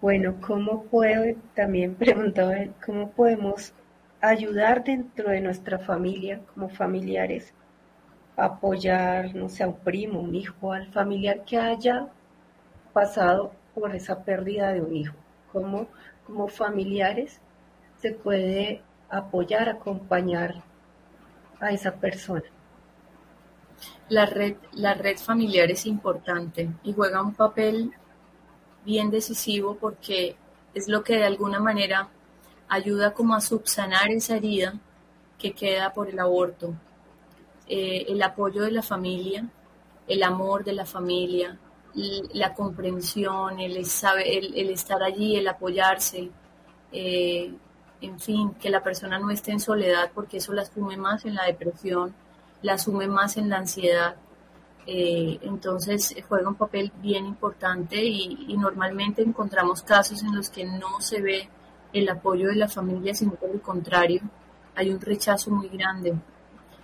bueno, 0.00 0.36
¿cómo 0.40 0.84
puedo, 0.84 1.24
también 1.54 1.94
preguntaba, 1.96 2.54
cómo 2.84 3.10
podemos 3.10 3.72
ayudar 4.20 4.84
dentro 4.84 5.30
de 5.30 5.40
nuestra 5.40 5.78
familia, 5.78 6.40
como 6.54 6.68
familiares, 6.68 7.52
apoyar, 8.36 9.34
no 9.34 9.48
sé, 9.48 9.64
a 9.64 9.68
un 9.68 9.78
primo, 9.78 10.20
un 10.20 10.34
hijo, 10.34 10.72
al 10.72 10.86
familiar 10.92 11.44
que 11.44 11.58
haya 11.58 12.08
pasado 12.92 13.52
por 13.74 13.94
esa 13.94 14.24
pérdida 14.24 14.72
de 14.72 14.80
un 14.80 14.96
hijo? 14.96 15.16
¿Cómo, 15.52 15.86
como 16.26 16.48
familiares, 16.48 17.40
se 18.06 18.12
puede 18.12 18.82
apoyar, 19.10 19.68
acompañar 19.68 20.62
a 21.58 21.72
esa 21.72 21.92
persona. 21.96 22.44
La 24.08 24.26
red, 24.26 24.56
la 24.74 24.94
red 24.94 25.18
familiar 25.18 25.68
es 25.72 25.86
importante 25.86 26.70
y 26.84 26.92
juega 26.92 27.20
un 27.20 27.34
papel 27.34 27.90
bien 28.84 29.10
decisivo 29.10 29.76
porque 29.80 30.36
es 30.72 30.86
lo 30.86 31.02
que 31.02 31.16
de 31.16 31.24
alguna 31.24 31.58
manera 31.58 32.08
ayuda 32.68 33.12
como 33.12 33.34
a 33.34 33.40
subsanar 33.40 34.08
esa 34.10 34.36
herida 34.36 34.74
que 35.36 35.50
queda 35.52 35.92
por 35.92 36.08
el 36.08 36.20
aborto. 36.20 36.74
Eh, 37.66 38.06
el 38.08 38.22
apoyo 38.22 38.62
de 38.62 38.70
la 38.70 38.82
familia, 38.82 39.48
el 40.06 40.22
amor 40.22 40.62
de 40.62 40.74
la 40.74 40.86
familia, 40.86 41.58
la 42.34 42.54
comprensión, 42.54 43.58
el, 43.58 43.76
el, 43.76 44.70
estar 44.70 45.02
allí, 45.02 45.34
el 45.34 45.48
apoyarse, 45.48 46.30
eh, 46.92 47.52
en 48.00 48.20
fin, 48.20 48.54
que 48.54 48.70
la 48.70 48.82
persona 48.82 49.18
no 49.18 49.30
esté 49.30 49.52
en 49.52 49.60
soledad 49.60 50.10
porque 50.14 50.38
eso 50.38 50.52
la 50.52 50.64
sume 50.64 50.96
más 50.96 51.24
en 51.24 51.34
la 51.34 51.44
depresión, 51.44 52.14
la 52.62 52.78
sume 52.78 53.08
más 53.08 53.36
en 53.36 53.48
la 53.48 53.58
ansiedad. 53.58 54.16
Eh, 54.86 55.38
entonces 55.42 56.14
juega 56.28 56.48
un 56.48 56.54
papel 56.54 56.92
bien 57.02 57.26
importante 57.26 58.04
y, 58.04 58.56
normalmente 58.56 59.22
encontramos 59.22 59.82
casos 59.82 60.22
en 60.22 60.34
los 60.34 60.48
que 60.50 60.64
no 60.64 61.00
se 61.00 61.20
ve 61.20 61.48
el 61.92 62.08
apoyo 62.08 62.48
de 62.48 62.56
la 62.56 62.68
familia, 62.68 63.14
sino 63.14 63.32
por 63.32 63.50
el 63.50 63.60
contrario, 63.60 64.20
hay 64.74 64.90
un 64.90 65.00
rechazo 65.00 65.50
muy 65.50 65.68
grande 65.68 66.14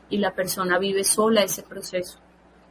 y 0.08 0.18
la 0.18 0.32
persona 0.32 0.78
vive 0.78 1.04
sola 1.04 1.42
ese 1.42 1.62
proceso. 1.62 2.18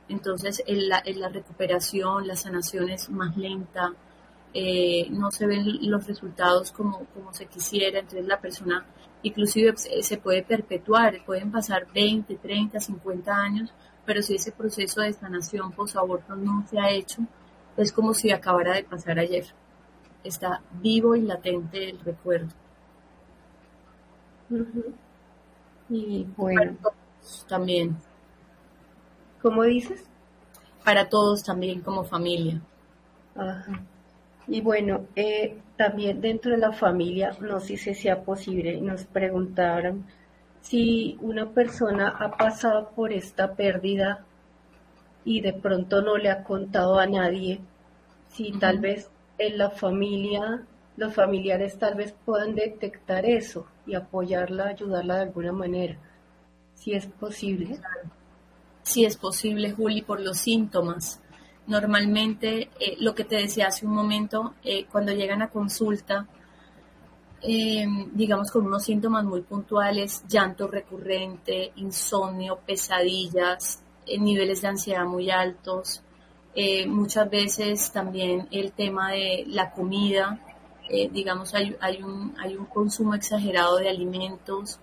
Entonces 0.09 0.63
en 0.67 0.89
la, 0.89 1.03
la 1.05 1.29
recuperación, 1.29 2.27
la 2.27 2.35
sanación 2.35 2.89
es 2.89 3.09
más 3.09 3.37
lenta, 3.37 3.93
eh, 4.53 5.07
no 5.11 5.31
se 5.31 5.47
ven 5.47 5.89
los 5.89 6.07
resultados 6.07 6.71
como, 6.71 7.05
como 7.13 7.33
se 7.33 7.45
quisiera, 7.45 7.99
entonces 7.99 8.25
la 8.25 8.39
persona 8.39 8.85
inclusive 9.23 9.75
se 9.77 10.17
puede 10.17 10.43
perpetuar, 10.43 11.23
pueden 11.25 11.51
pasar 11.51 11.87
20, 11.93 12.35
30, 12.35 12.79
50 12.79 13.33
años 13.33 13.73
pero 14.05 14.21
si 14.21 14.35
ese 14.35 14.51
proceso 14.51 15.01
de 15.01 15.13
sanación 15.13 15.71
post-aborto 15.71 16.35
no 16.35 16.65
se 16.67 16.79
ha 16.79 16.89
hecho, 16.89 17.21
es 17.77 17.91
como 17.91 18.13
si 18.13 18.31
acabara 18.31 18.73
de 18.73 18.83
pasar 18.83 19.19
ayer. 19.19 19.45
Está 20.23 20.61
vivo 20.81 21.15
y 21.15 21.21
latente 21.21 21.89
el 21.89 21.99
recuerdo. 21.99 22.49
Y 25.89 26.27
bueno, 26.35 26.77
también. 27.47 27.97
¿Cómo 29.41 29.63
dices? 29.63 30.03
Para 30.83 31.09
todos 31.09 31.43
también 31.43 31.81
como 31.81 32.03
familia. 32.03 32.61
Ajá. 33.35 33.83
Y 34.47 34.61
bueno, 34.61 35.07
eh, 35.15 35.57
también 35.77 36.21
dentro 36.21 36.51
de 36.51 36.57
la 36.57 36.71
familia, 36.71 37.35
no 37.39 37.59
sé 37.59 37.77
si 37.77 37.93
sea 37.93 38.21
posible, 38.23 38.79
nos 38.81 39.05
preguntaron 39.05 40.05
si 40.61 41.17
una 41.21 41.49
persona 41.49 42.09
ha 42.09 42.37
pasado 42.37 42.89
por 42.95 43.11
esta 43.11 43.55
pérdida 43.55 44.25
y 45.25 45.41
de 45.41 45.53
pronto 45.53 46.01
no 46.01 46.17
le 46.17 46.29
ha 46.29 46.43
contado 46.43 46.99
a 46.99 47.05
nadie, 47.05 47.59
si 48.29 48.51
tal 48.53 48.79
vez 48.79 49.09
en 49.37 49.57
la 49.57 49.69
familia, 49.69 50.63
los 50.97 51.13
familiares 51.13 51.77
tal 51.77 51.95
vez 51.95 52.13
puedan 52.25 52.55
detectar 52.55 53.25
eso 53.25 53.67
y 53.85 53.95
apoyarla, 53.95 54.67
ayudarla 54.67 55.15
de 55.15 55.21
alguna 55.21 55.51
manera, 55.51 55.97
si 56.75 56.93
es 56.93 57.07
posible. 57.07 57.79
Si 58.83 59.05
es 59.05 59.15
posible, 59.15 59.71
Juli, 59.71 60.01
por 60.01 60.19
los 60.19 60.39
síntomas. 60.39 61.20
Normalmente, 61.68 62.70
eh, 62.80 62.97
lo 62.99 63.14
que 63.14 63.24
te 63.24 63.36
decía 63.36 63.68
hace 63.68 63.86
un 63.86 63.93
momento, 63.93 64.55
eh, 64.64 64.86
cuando 64.91 65.14
llegan 65.14 65.41
a 65.41 65.49
consulta, 65.49 66.28
eh, 67.41 67.86
digamos, 68.14 68.51
con 68.51 68.66
unos 68.66 68.84
síntomas 68.84 69.24
muy 69.24 69.41
puntuales, 69.41 70.24
llanto 70.28 70.68
recurrente, 70.68 71.72
insomnio, 71.78 72.59
pesadillas, 72.66 73.84
eh, 74.05 74.20
niveles 74.20 74.62
de 74.62 74.68
ansiedad 74.68 75.05
muy 75.05 75.30
altos. 75.30 76.03
Muchas 76.88 77.30
veces 77.30 77.91
también 77.93 78.49
el 78.51 78.74
tema 78.74 79.12
de 79.12 79.45
la 79.47 79.72
comida, 79.72 80.38
digamos, 80.89 81.53
hay, 81.53 81.78
hay, 81.80 82.03
un, 82.03 82.36
hay 82.38 82.57
un 82.57 82.66
consumo 82.66 83.16
exagerado 83.16 83.78
de 83.78 83.88
alimentos, 83.88 84.78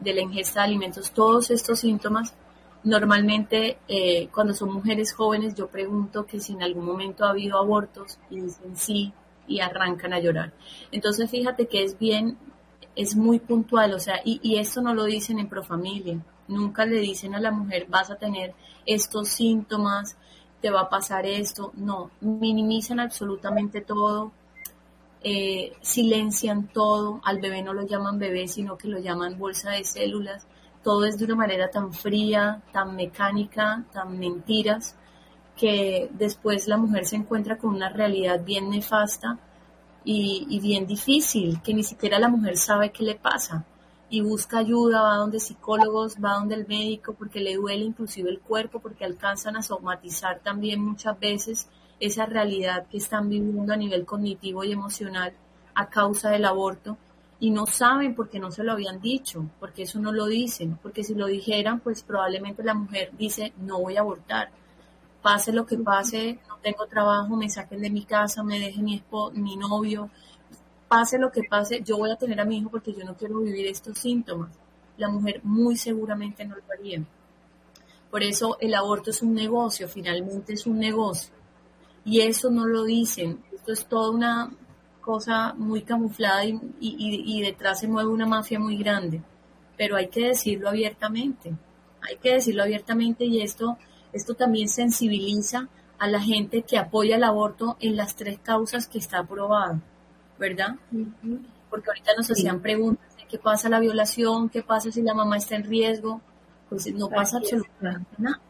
de 0.00 0.12
la 0.12 0.20
ingesta 0.20 0.60
de 0.60 0.66
alimentos, 0.66 1.10
todos 1.10 1.50
estos 1.50 1.80
síntomas. 1.80 2.34
Normalmente, 2.84 3.78
cuando 4.32 4.54
son 4.54 4.72
mujeres 4.72 5.12
jóvenes, 5.12 5.54
yo 5.54 5.66
pregunto 5.68 6.26
que 6.26 6.40
si 6.40 6.52
en 6.52 6.62
algún 6.62 6.84
momento 6.84 7.24
ha 7.24 7.30
habido 7.30 7.58
abortos 7.58 8.18
y 8.30 8.40
dicen 8.40 8.76
sí, 8.76 9.12
y 9.48 9.60
arrancan 9.60 10.12
a 10.12 10.20
llorar. 10.20 10.52
Entonces 10.92 11.30
fíjate 11.30 11.66
que 11.66 11.82
es 11.82 11.98
bien, 11.98 12.36
es 12.94 13.16
muy 13.16 13.40
puntual, 13.40 13.94
o 13.94 13.98
sea, 13.98 14.20
y, 14.24 14.40
y 14.42 14.58
esto 14.58 14.80
no 14.80 14.94
lo 14.94 15.04
dicen 15.04 15.38
en 15.38 15.48
Profamilia, 15.48 16.18
nunca 16.46 16.84
le 16.84 16.98
dicen 17.00 17.34
a 17.34 17.40
la 17.40 17.50
mujer 17.50 17.86
vas 17.88 18.10
a 18.10 18.16
tener 18.16 18.54
estos 18.86 19.28
síntomas, 19.28 20.16
te 20.60 20.70
va 20.70 20.82
a 20.82 20.88
pasar 20.88 21.26
esto, 21.26 21.72
no, 21.74 22.10
minimizan 22.20 23.00
absolutamente 23.00 23.80
todo, 23.80 24.32
eh, 25.22 25.72
silencian 25.80 26.68
todo, 26.68 27.20
al 27.24 27.40
bebé 27.40 27.62
no 27.62 27.72
lo 27.72 27.86
llaman 27.86 28.18
bebé, 28.18 28.48
sino 28.48 28.76
que 28.76 28.88
lo 28.88 28.98
llaman 28.98 29.38
bolsa 29.38 29.70
de 29.70 29.84
células, 29.84 30.46
todo 30.88 31.04
es 31.04 31.18
de 31.18 31.26
una 31.26 31.34
manera 31.34 31.70
tan 31.70 31.92
fría, 31.92 32.62
tan 32.72 32.96
mecánica, 32.96 33.84
tan 33.92 34.18
mentiras, 34.18 34.96
que 35.54 36.08
después 36.14 36.66
la 36.66 36.78
mujer 36.78 37.04
se 37.04 37.16
encuentra 37.16 37.58
con 37.58 37.74
una 37.74 37.90
realidad 37.90 38.42
bien 38.42 38.70
nefasta 38.70 39.38
y, 40.02 40.58
bien 40.62 40.86
difícil, 40.86 41.60
que 41.60 41.74
ni 41.74 41.84
siquiera 41.84 42.18
la 42.18 42.30
mujer 42.30 42.56
sabe 42.56 42.90
qué 42.90 43.04
le 43.04 43.16
pasa. 43.16 43.66
Y 44.08 44.22
busca 44.22 44.60
ayuda, 44.60 45.02
va 45.02 45.16
donde 45.16 45.40
psicólogos, 45.40 46.16
va 46.24 46.38
donde 46.38 46.54
el 46.54 46.66
médico 46.66 47.12
porque 47.12 47.40
le 47.40 47.56
duele 47.56 47.84
inclusive 47.84 48.30
el 48.30 48.40
cuerpo, 48.40 48.80
porque 48.80 49.04
alcanzan 49.04 49.58
a 49.58 49.62
somatizar 49.62 50.40
también 50.40 50.80
muchas 50.80 51.20
veces 51.20 51.68
esa 52.00 52.24
realidad 52.24 52.86
que 52.86 52.96
están 52.96 53.28
viviendo 53.28 53.74
a 53.74 53.76
nivel 53.76 54.06
cognitivo 54.06 54.64
y 54.64 54.72
emocional 54.72 55.34
a 55.74 55.90
causa 55.90 56.30
del 56.30 56.46
aborto 56.46 56.96
y 57.40 57.50
no 57.50 57.66
saben 57.66 58.14
porque 58.14 58.40
no 58.40 58.50
se 58.50 58.64
lo 58.64 58.72
habían 58.72 59.00
dicho, 59.00 59.44
porque 59.60 59.82
eso 59.82 60.00
no 60.00 60.12
lo 60.12 60.26
dicen, 60.26 60.78
porque 60.82 61.04
si 61.04 61.14
lo 61.14 61.26
dijeran, 61.26 61.80
pues 61.80 62.02
probablemente 62.02 62.64
la 62.64 62.74
mujer 62.74 63.10
dice, 63.16 63.52
no 63.58 63.80
voy 63.80 63.96
a 63.96 64.00
abortar, 64.00 64.50
pase 65.22 65.52
lo 65.52 65.64
que 65.64 65.78
pase, 65.78 66.40
no 66.48 66.56
tengo 66.58 66.86
trabajo, 66.86 67.36
me 67.36 67.48
saquen 67.48 67.80
de 67.80 67.90
mi 67.90 68.04
casa, 68.04 68.42
me 68.42 68.58
dejen 68.58 68.84
mi, 68.84 69.02
mi 69.34 69.56
novio, 69.56 70.10
pase 70.88 71.18
lo 71.18 71.30
que 71.30 71.42
pase, 71.44 71.82
yo 71.82 71.98
voy 71.98 72.10
a 72.10 72.16
tener 72.16 72.40
a 72.40 72.44
mi 72.44 72.58
hijo 72.58 72.70
porque 72.70 72.92
yo 72.92 73.04
no 73.04 73.16
quiero 73.16 73.38
vivir 73.40 73.66
estos 73.66 73.98
síntomas. 73.98 74.50
La 74.96 75.08
mujer 75.08 75.40
muy 75.44 75.76
seguramente 75.76 76.44
no 76.44 76.56
lo 76.56 76.62
haría. 76.76 77.04
Por 78.10 78.22
eso 78.22 78.56
el 78.60 78.74
aborto 78.74 79.10
es 79.10 79.22
un 79.22 79.34
negocio, 79.34 79.88
finalmente 79.88 80.54
es 80.54 80.66
un 80.66 80.78
negocio. 80.78 81.32
Y 82.04 82.22
eso 82.22 82.50
no 82.50 82.66
lo 82.66 82.84
dicen. 82.84 83.44
Esto 83.52 83.72
es 83.72 83.86
toda 83.86 84.10
una 84.10 84.50
cosa 85.08 85.54
muy 85.56 85.80
camuflada 85.80 86.44
y, 86.44 86.60
y 86.80 87.40
detrás 87.40 87.80
se 87.80 87.88
mueve 87.88 88.10
una 88.10 88.26
mafia 88.26 88.58
muy 88.58 88.76
grande. 88.76 89.22
Pero 89.78 89.96
hay 89.96 90.08
que 90.08 90.28
decirlo 90.28 90.68
abiertamente. 90.68 91.54
Hay 92.06 92.16
que 92.18 92.34
decirlo 92.34 92.62
abiertamente 92.62 93.24
y 93.24 93.40
esto 93.40 93.78
esto 94.12 94.34
también 94.34 94.68
sensibiliza 94.68 95.68
a 95.98 96.08
la 96.08 96.20
gente 96.20 96.62
que 96.62 96.78
apoya 96.78 97.16
el 97.16 97.24
aborto 97.24 97.76
en 97.80 97.96
las 97.96 98.16
tres 98.16 98.38
causas 98.38 98.86
que 98.86 98.98
está 98.98 99.18
aprobado, 99.18 99.80
¿verdad? 100.38 100.76
Porque 101.70 101.90
ahorita 101.90 102.12
nos 102.16 102.30
hacían 102.30 102.60
preguntas 102.60 103.16
de 103.16 103.26
qué 103.26 103.38
pasa 103.38 103.68
la 103.68 103.80
violación, 103.80 104.48
qué 104.48 104.62
pasa 104.62 104.90
si 104.90 105.02
la 105.02 105.14
mamá 105.14 105.36
está 105.36 105.56
en 105.56 105.64
riesgo, 105.64 106.20
pues 106.68 106.92
no 106.94 107.08
pasa 107.08 107.38
absolutamente 107.38 108.10
nada. 108.18 108.40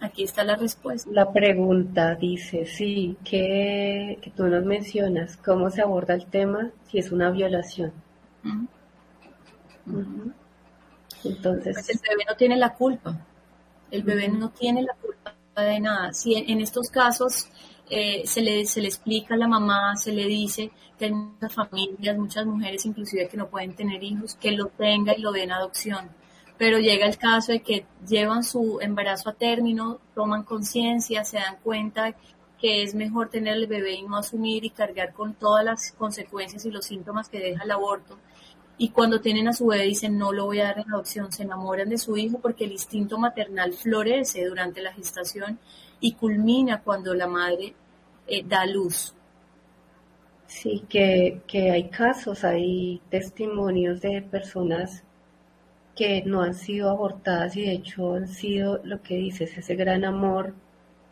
Aquí 0.00 0.24
está 0.24 0.44
la 0.44 0.56
respuesta. 0.56 1.10
La 1.12 1.32
pregunta 1.32 2.14
dice, 2.14 2.66
sí, 2.66 3.16
que, 3.24 4.18
que, 4.22 4.30
tú 4.30 4.46
nos 4.46 4.64
mencionas, 4.64 5.36
¿cómo 5.36 5.70
se 5.70 5.82
aborda 5.82 6.14
el 6.14 6.26
tema 6.26 6.70
si 6.88 6.98
es 6.98 7.10
una 7.10 7.30
violación? 7.30 7.92
Entonces, 11.24 11.74
pues 11.74 11.90
el 11.90 12.00
bebé 12.08 12.24
no 12.28 12.36
tiene 12.36 12.56
la 12.56 12.74
culpa. 12.74 13.26
El 13.90 14.02
bebé 14.02 14.28
no 14.28 14.50
tiene 14.50 14.82
la 14.82 14.94
culpa 14.94 15.34
de 15.56 15.80
nada. 15.80 16.12
Si 16.12 16.34
en, 16.34 16.60
estos 16.60 16.88
casos 16.90 17.48
eh, 17.90 18.22
se, 18.26 18.42
le, 18.42 18.64
se 18.66 18.80
le 18.80 18.88
explica 18.88 19.34
a 19.34 19.38
la 19.38 19.48
mamá, 19.48 19.96
se 19.96 20.12
le 20.12 20.26
dice 20.26 20.70
que 20.98 21.06
hay 21.06 21.12
muchas 21.12 21.54
familias, 21.54 22.16
muchas 22.16 22.46
mujeres 22.46 22.84
inclusive 22.86 23.28
que 23.28 23.36
no 23.36 23.48
pueden 23.48 23.74
tener 23.74 24.02
hijos, 24.02 24.34
que 24.34 24.52
lo 24.52 24.66
tenga 24.66 25.14
y 25.16 25.20
lo 25.20 25.32
den 25.32 25.52
adopción. 25.52 26.08
Pero 26.58 26.78
llega 26.78 27.06
el 27.06 27.16
caso 27.16 27.52
de 27.52 27.60
que 27.60 27.86
llevan 28.06 28.42
su 28.44 28.78
embarazo 28.80 29.30
a 29.30 29.34
término, 29.34 30.00
toman 30.14 30.42
conciencia, 30.42 31.24
se 31.24 31.38
dan 31.38 31.56
cuenta 31.62 32.14
que 32.60 32.82
es 32.82 32.94
mejor 32.94 33.30
tener 33.30 33.54
el 33.54 33.68
bebé 33.68 33.94
y 33.94 34.02
no 34.02 34.16
asumir 34.16 34.64
y 34.64 34.70
cargar 34.70 35.12
con 35.12 35.34
todas 35.34 35.64
las 35.64 35.92
consecuencias 35.92 36.64
y 36.66 36.72
los 36.72 36.86
síntomas 36.86 37.28
que 37.28 37.38
deja 37.38 37.62
el 37.62 37.70
aborto 37.70 38.18
y 38.78 38.90
cuando 38.90 39.20
tienen 39.20 39.48
a 39.48 39.52
su 39.52 39.66
bebé 39.66 39.84
dicen 39.84 40.16
no 40.16 40.32
lo 40.32 40.46
voy 40.46 40.60
a 40.60 40.66
dar 40.66 40.78
en 40.78 40.92
adopción, 40.92 41.32
se 41.32 41.42
enamoran 41.42 41.88
de 41.88 41.98
su 41.98 42.16
hijo 42.16 42.38
porque 42.38 42.64
el 42.64 42.72
instinto 42.72 43.18
maternal 43.18 43.72
florece 43.72 44.46
durante 44.46 44.80
la 44.80 44.92
gestación 44.92 45.58
y 46.00 46.12
culmina 46.12 46.80
cuando 46.82 47.12
la 47.12 47.26
madre 47.26 47.74
eh, 48.28 48.44
da 48.46 48.64
luz. 48.66 49.14
Sí, 50.46 50.84
que, 50.88 51.42
que 51.46 51.72
hay 51.72 51.90
casos, 51.90 52.44
hay 52.44 53.02
testimonios 53.10 54.00
de 54.00 54.22
personas 54.22 55.02
que 55.98 56.22
no 56.22 56.42
han 56.42 56.54
sido 56.54 56.90
abortadas 56.90 57.56
y 57.56 57.62
de 57.62 57.72
hecho 57.72 58.14
han 58.14 58.28
sido 58.28 58.80
lo 58.84 59.02
que 59.02 59.16
dices, 59.16 59.58
ese 59.58 59.74
gran 59.74 60.04
amor 60.04 60.54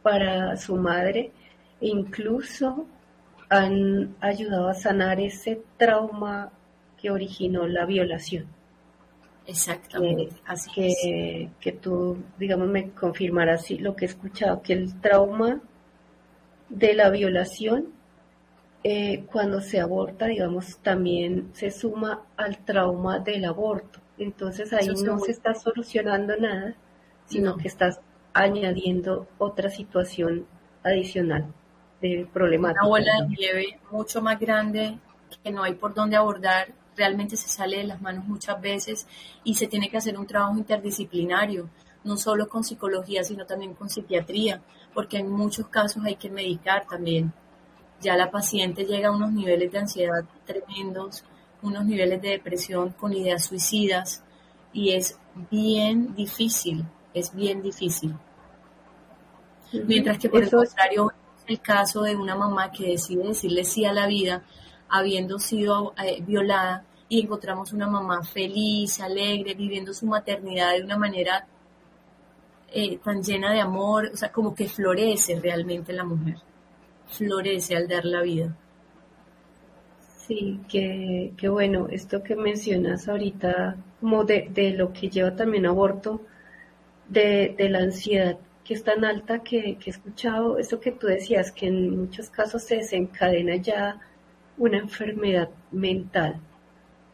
para 0.01 0.57
su 0.57 0.77
madre 0.77 1.33
e 1.81 1.89
incluso 1.89 2.87
han 3.49 4.15
ayudado 4.21 4.69
a 4.69 4.75
sanar 4.75 5.19
ese 5.19 5.61
trauma 5.77 6.53
que 6.97 7.11
originó 7.11 7.67
la 7.67 7.85
violación. 7.85 8.47
Exactamente, 9.45 10.23
eh, 10.23 10.41
así 10.47 10.71
que, 10.73 11.51
que 11.59 11.73
tú, 11.73 12.23
digamos, 12.39 12.69
me 12.69 12.91
confirmarás 12.91 13.69
lo 13.73 13.97
que 13.97 14.05
he 14.05 14.09
escuchado, 14.09 14.63
que 14.63 14.73
el 14.73 15.01
trauma 15.01 15.63
de 16.69 16.95
la 16.95 17.11
violación, 17.11 17.89
eh, 18.85 19.25
cuando 19.33 19.61
se 19.61 19.81
aborta, 19.81 20.27
digamos, 20.27 20.79
también 20.79 21.51
se 21.55 21.73
suma 21.73 22.23
al 22.37 22.65
trauma 22.65 23.19
del 23.19 23.47
aborto. 23.47 24.06
Entonces 24.19 24.73
ahí 24.73 24.89
no 24.89 25.19
se 25.19 25.33
está 25.33 25.55
solucionando 25.55 26.37
nada, 26.37 26.75
sino 27.27 27.57
que 27.57 27.69
estás 27.69 28.01
añadiendo 28.33 29.27
otra 29.39 29.71
situación 29.71 30.47
adicional 30.83 31.53
de 32.01 32.29
problemática. 32.33 32.83
Una 32.83 32.89
bola 32.89 33.13
de 33.23 33.29
nieve 33.29 33.81
mucho 33.91 34.23
más 34.23 34.39
grande 34.39 34.99
que 35.43 35.51
no 35.51 35.63
hay 35.63 35.75
por 35.75 35.95
dónde 35.95 36.17
abordar, 36.17 36.69
realmente 36.97 37.37
se 37.37 37.49
sale 37.49 37.79
de 37.79 37.85
las 37.85 38.01
manos 38.01 38.25
muchas 38.25 38.61
veces 38.61 39.07
y 39.45 39.55
se 39.55 39.67
tiene 39.67 39.91
que 39.91 39.97
hacer 39.97 40.19
un 40.19 40.27
trabajo 40.27 40.57
interdisciplinario, 40.57 41.69
no 42.05 42.17
solo 42.17 42.49
con 42.49 42.65
psicología, 42.65 43.25
sino 43.25 43.45
también 43.45 43.75
con 43.75 43.91
psiquiatría, 43.91 44.63
porque 44.95 45.19
en 45.19 45.31
muchos 45.31 45.69
casos 45.69 46.05
hay 46.05 46.17
que 46.17 46.31
medicar 46.31 46.87
también. 46.87 47.33
Ya 48.01 48.17
la 48.17 48.31
paciente 48.31 48.85
llega 48.85 49.09
a 49.09 49.13
unos 49.13 49.33
niveles 49.33 49.73
de 49.73 49.79
ansiedad 49.79 50.25
tremendos, 50.45 51.25
unos 51.67 51.85
niveles 51.85 52.21
de 52.23 52.31
depresión 52.31 52.91
con 52.91 53.13
ideas 53.13 53.45
suicidas 53.45 54.23
y 54.73 54.93
es 54.93 55.19
bien 55.51 56.15
difícil, 56.15 56.85
es 57.15 57.35
bien 57.35 57.63
difícil. 57.63 58.15
Mientras 59.73 60.19
que 60.19 60.29
por 60.29 60.43
el 60.43 60.51
contrario, 60.51 61.13
el 61.47 61.61
caso 61.61 62.03
de 62.03 62.17
una 62.17 62.35
mamá 62.35 62.71
que 62.71 62.91
decide 62.91 63.29
decirle 63.29 63.65
sí 63.65 63.85
a 63.85 63.93
la 63.93 64.07
vida, 64.07 64.43
habiendo 64.89 65.39
sido 65.39 65.95
eh, 66.03 66.23
violada, 66.23 66.85
y 67.09 67.23
encontramos 67.23 67.73
una 67.73 67.87
mamá 67.87 68.23
feliz, 68.25 69.01
alegre, 69.01 69.55
viviendo 69.55 69.95
su 69.95 70.07
maternidad 70.07 70.73
de 70.73 70.83
una 70.83 70.97
manera 70.97 71.47
eh, 72.69 72.99
tan 72.99 73.23
llena 73.23 73.53
de 73.53 73.61
amor, 73.61 74.11
o 74.13 74.17
sea, 74.17 74.33
como 74.33 74.55
que 74.55 74.69
florece 74.69 75.39
realmente 75.41 75.93
la 75.93 76.05
mujer, 76.05 76.37
florece 77.07 77.77
al 77.77 77.87
dar 77.87 78.05
la 78.05 78.23
vida. 78.23 78.57
Sí, 80.27 80.61
que, 80.69 81.49
bueno, 81.49 81.89
esto 81.91 82.23
que 82.23 82.35
mencionas 82.35 83.09
ahorita, 83.09 83.77
como 84.01 84.25
de, 84.25 84.49
de 84.51 84.71
lo 84.71 84.93
que 84.93 85.09
lleva 85.09 85.37
también 85.37 85.67
aborto, 85.67 86.21
de, 87.09 87.55
de, 87.57 87.69
la 87.69 87.79
ansiedad 87.81 88.37
que 88.65 88.75
es 88.75 88.83
tan 88.83 89.05
alta 89.05 89.45
que, 89.45 89.77
que 89.79 89.91
he 89.91 89.93
escuchado, 89.93 90.59
eso 90.59 90.81
que 90.81 90.91
tú 90.91 91.07
decías, 91.07 91.53
que 91.53 91.69
en 91.69 91.97
muchos 91.97 92.31
casos 92.31 92.65
se 92.65 92.77
desencadena 92.77 93.57
ya 93.57 94.01
una 94.59 94.79
enfermedad 94.79 95.51
mental 95.71 96.41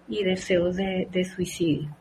y 0.09 0.25
deseos 0.25 0.77
de, 0.77 1.33
suicidio. 1.35 1.95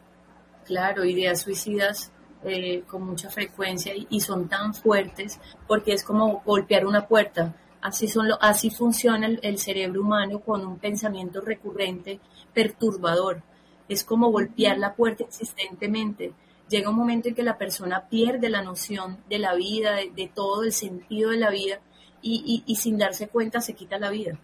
Claro, 0.66 1.03
ideas 1.03 1.41
suicidas 1.41 2.12
eh, 2.43 2.84
con 2.88 3.03
mucha 3.03 3.30
frecuencia 3.30 3.93
y, 4.09 4.20
son 4.22 4.47
tan 4.47 4.74
fuertes 4.74 5.39
porque 5.68 5.93
es 5.93 6.03
como 6.03 6.41
golpear 6.45 6.86
una 6.86 7.07
puerta. 7.07 7.55
Así, 7.82 8.07
son 8.07 8.27
lo, 8.27 8.41
así 8.41 8.69
funciona 8.69 9.27
el, 9.41 9.57
cerebro 9.57 10.01
humano 10.01 10.39
con 10.39 10.65
un 10.65 10.77
pensamiento 10.77 11.41
recurrente 11.41 12.19
perturbador. 12.53 13.41
Es 13.89 14.03
como 14.03 14.32
golpear 14.32 14.77
la 14.77 14.93
puerta 14.93 15.23
existentemente. 15.23 16.34
Llega 16.69 16.89
un 16.89 16.95
momento 16.95 17.27
en 17.27 17.36
que 17.36 17.43
la 17.43 17.57
persona 17.57 18.07
pierde 18.07 18.49
la 18.49 18.61
noción 18.61 19.17
de 19.27 19.39
la 19.39 19.55
vida, 19.55 19.95
de, 19.95 20.32
todo 20.34 20.63
el 20.63 20.73
sentido 20.73 21.32
de 21.32 21.38
la 21.38 21.49
vida 21.49 21.79
y, 22.21 22.63
y, 22.65 22.75
sin 22.75 22.99
darse 22.99 23.27
cuenta 23.27 23.61
se 23.61 23.73
quita 23.73 23.97
la 23.97 24.11
vida. 24.11 24.38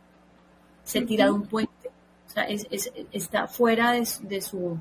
Se 0.83 1.01
tira 1.01 1.25
de 1.25 1.31
un 1.31 1.45
puente. 1.45 1.89
O 2.25 2.29
sea, 2.29 2.43
es, 2.45 2.67
está 3.11 3.47
fuera 3.47 3.91
de, 3.91 4.41
su 4.41 4.79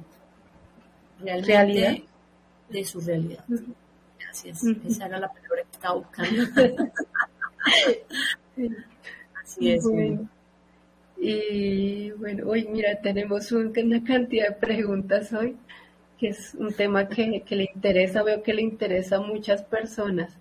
realidad. 1.21 1.99
De 2.71 2.85
su 2.85 3.01
realidad. 3.01 3.45
Gracias. 4.19 4.65
Esa 4.65 5.07
era 5.07 5.21
la 5.21 5.29
palabra 5.29 5.63
que 5.63 5.73
estaba 5.73 5.95
buscando. 5.97 6.43
Así 9.43 9.73
es. 9.73 9.85
Y 11.19 12.11
bueno, 12.13 12.49
hoy 12.49 12.69
mira, 12.71 13.01
tenemos 13.01 13.51
una 13.53 14.05
cantidad 14.05 14.49
de 14.49 14.55
preguntas 14.55 15.33
hoy, 15.33 15.57
que 16.19 16.29
es 16.29 16.55
un 16.55 16.73
tema 16.73 17.09
que, 17.09 17.43
le 17.49 17.71
interesa, 17.75 18.23
veo 18.23 18.43
que 18.43 18.55
le 18.55 18.63
interesa 18.63 19.17
a 19.17 19.21
muchas 19.21 19.63
personas. 19.63 20.33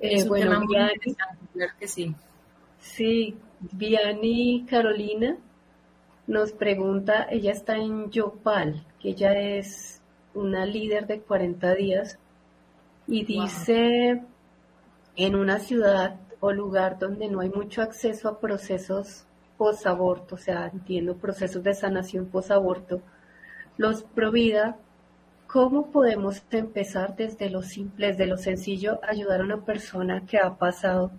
Eh, 0.00 0.14
es 0.14 0.28
bueno, 0.28 0.50
tema 0.50 0.64
muy 0.64 0.74
claro 1.54 1.72
que 1.78 1.88
sí. 1.88 2.14
Sí, 2.78 3.36
Viani 3.72 4.64
Carolina 4.68 5.36
nos 6.26 6.52
pregunta, 6.52 7.26
ella 7.30 7.52
está 7.52 7.76
en 7.76 8.10
Yopal, 8.10 8.84
que 9.00 9.10
ella 9.10 9.32
es 9.38 10.00
una 10.34 10.66
líder 10.66 11.06
de 11.06 11.20
40 11.20 11.74
días, 11.74 12.18
y 13.06 13.24
dice, 13.24 14.22
en 15.16 15.34
una 15.36 15.58
ciudad 15.60 16.16
o 16.40 16.52
lugar 16.52 16.98
donde 16.98 17.28
no 17.28 17.40
hay 17.40 17.50
mucho 17.50 17.82
acceso 17.82 18.28
a 18.28 18.40
procesos 18.40 19.24
post-aborto, 19.56 20.34
o 20.34 20.38
sea, 20.38 20.66
entiendo 20.72 21.16
procesos 21.16 21.62
de 21.62 21.74
sanación 21.74 22.26
post-aborto, 22.26 23.00
los 23.76 24.02
provida, 24.02 24.76
¿cómo 25.46 25.90
podemos 25.90 26.42
empezar 26.50 27.16
desde 27.16 27.50
lo 27.50 27.62
simple, 27.62 28.08
desde 28.08 28.26
lo 28.26 28.36
sencillo, 28.36 29.00
ayudar 29.02 29.40
a 29.40 29.44
una 29.44 29.64
persona 29.64 30.24
que 30.26 30.38
ha 30.38 30.54
pasado 30.56 31.10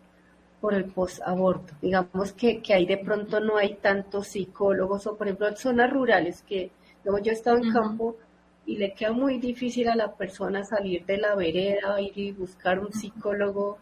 por 0.61 0.74
el 0.74 0.86
post-aborto. 0.86 1.74
Digamos 1.82 2.34
que, 2.34 2.61
que 2.61 2.74
ahí 2.74 2.86
de 2.86 2.97
pronto 2.97 3.39
no 3.39 3.57
hay 3.57 3.76
tantos 3.76 4.28
psicólogos 4.28 5.07
o, 5.07 5.15
por 5.15 5.28
ejemplo, 5.28 5.47
en 5.47 5.57
zonas 5.57 5.91
rurales 5.91 6.41
que 6.43 6.72
yo 7.05 7.32
he 7.32 7.34
estado 7.34 7.57
en 7.57 7.72
campo 7.72 8.18
y 8.65 8.78
le 8.78 8.93
queda 8.93 9.13
muy 9.13 9.39
difícil 9.39 9.88
a 9.88 9.95
la 9.95 10.13
persona 10.15 10.65
salir 10.65 11.05
de 11.05 11.18
la 11.18 11.36
vereda, 11.36 12.01
ir 12.01 12.18
y 12.18 12.32
buscar 12.32 12.80
un 12.80 12.91
psicólogo 12.91 13.78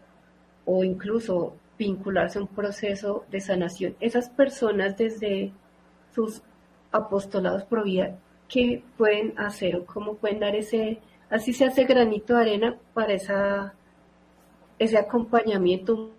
o 0.66 0.84
incluso 0.84 1.56
vincularse 1.78 2.40
a 2.40 2.42
un 2.42 2.48
proceso 2.48 3.26
de 3.30 3.42
sanación. 3.42 3.96
Esas 4.00 4.30
personas 4.30 4.98
desde 4.98 5.52
sus 6.14 6.42
apostolados 6.92 7.64
pro 7.64 7.84
vida, 7.84 8.18
¿qué 8.48 8.84
pueden 8.98 9.38
hacer 9.38 9.76
o 9.76 9.86
cómo 9.86 10.16
pueden 10.16 10.40
dar 10.40 10.56
ese, 10.56 11.00
así 11.30 11.54
se 11.54 11.66
hace 11.66 11.84
granito 11.84 12.36
de 12.36 12.42
arena 12.42 12.78
para 12.94 13.14
esa, 13.14 13.74
ese 14.80 14.98
acompañamiento 14.98 16.12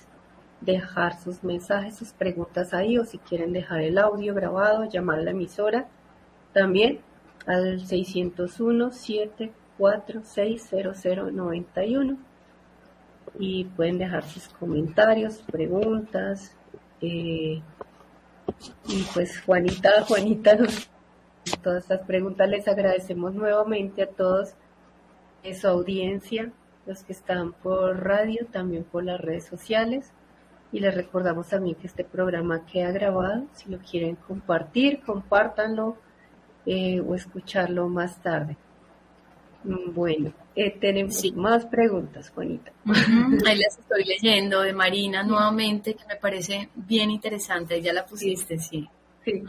dejar 0.62 1.20
sus 1.20 1.44
mensajes, 1.44 1.96
sus 1.96 2.14
preguntas 2.14 2.74
ahí 2.74 2.98
o 2.98 3.06
si 3.06 3.20
quieren 3.20 3.54
dejar 3.54 3.82
el 3.82 3.98
audio 3.98 4.34
grabado, 4.34 4.90
llamar 4.90 5.20
a 5.20 5.24
la 5.24 5.32
emisora 5.32 5.88
también 6.54 7.02
al 7.46 7.86
601 7.86 8.92
7 8.92 9.52
460091 9.78 12.18
y 13.40 13.64
pueden 13.66 13.98
dejar 13.98 14.24
sus 14.26 14.48
comentarios, 14.50 15.42
preguntas. 15.52 16.56
Eh, 17.02 17.62
y 18.88 19.04
pues 19.14 19.42
Juanita, 19.42 20.04
Juanita, 20.04 20.58
todas 21.64 21.84
estas 21.84 22.02
preguntas 22.06 22.50
les 22.50 22.68
agradecemos 22.68 23.34
nuevamente 23.34 24.04
a 24.04 24.08
todos 24.08 24.54
de 25.44 25.54
su 25.56 25.68
audiencia, 25.68 26.52
los 26.86 27.04
que 27.04 27.14
están 27.14 27.54
por 27.54 28.04
radio, 28.04 28.46
también 28.52 28.84
por 28.84 29.04
las 29.04 29.20
redes 29.20 29.46
sociales. 29.46 30.12
Y 30.72 30.80
les 30.80 30.96
recordamos 30.96 31.50
también 31.50 31.76
que 31.76 31.88
este 31.88 32.04
programa 32.04 32.66
queda 32.66 32.92
grabado. 32.92 33.46
Si 33.54 33.70
lo 33.70 33.80
quieren 33.80 34.16
compartir, 34.16 35.02
compártanlo 35.02 35.98
eh, 36.66 37.02
o 37.02 37.14
escucharlo 37.16 37.90
más 37.90 38.22
tarde. 38.22 38.56
Mm, 39.64 39.94
bueno, 39.94 40.34
eh, 40.56 40.72
tenemos 40.80 41.24
más 41.36 41.66
preguntas, 41.66 42.30
Juanita. 42.30 42.72
Ahí 42.86 43.58
las 43.58 43.80
estoy 43.80 44.06
leyendo 44.06 44.62
de 44.62 44.74
Marina 44.74 45.24
nuevamente, 45.24 45.94
que 45.94 46.06
me 46.08 46.16
parece 46.16 46.70
bien 46.76 47.12
interesante. 47.12 47.82
Ya 47.82 47.94
la 47.94 48.06
pusiste, 48.06 48.58
sí. 48.58 48.88
Sí. 49.26 49.44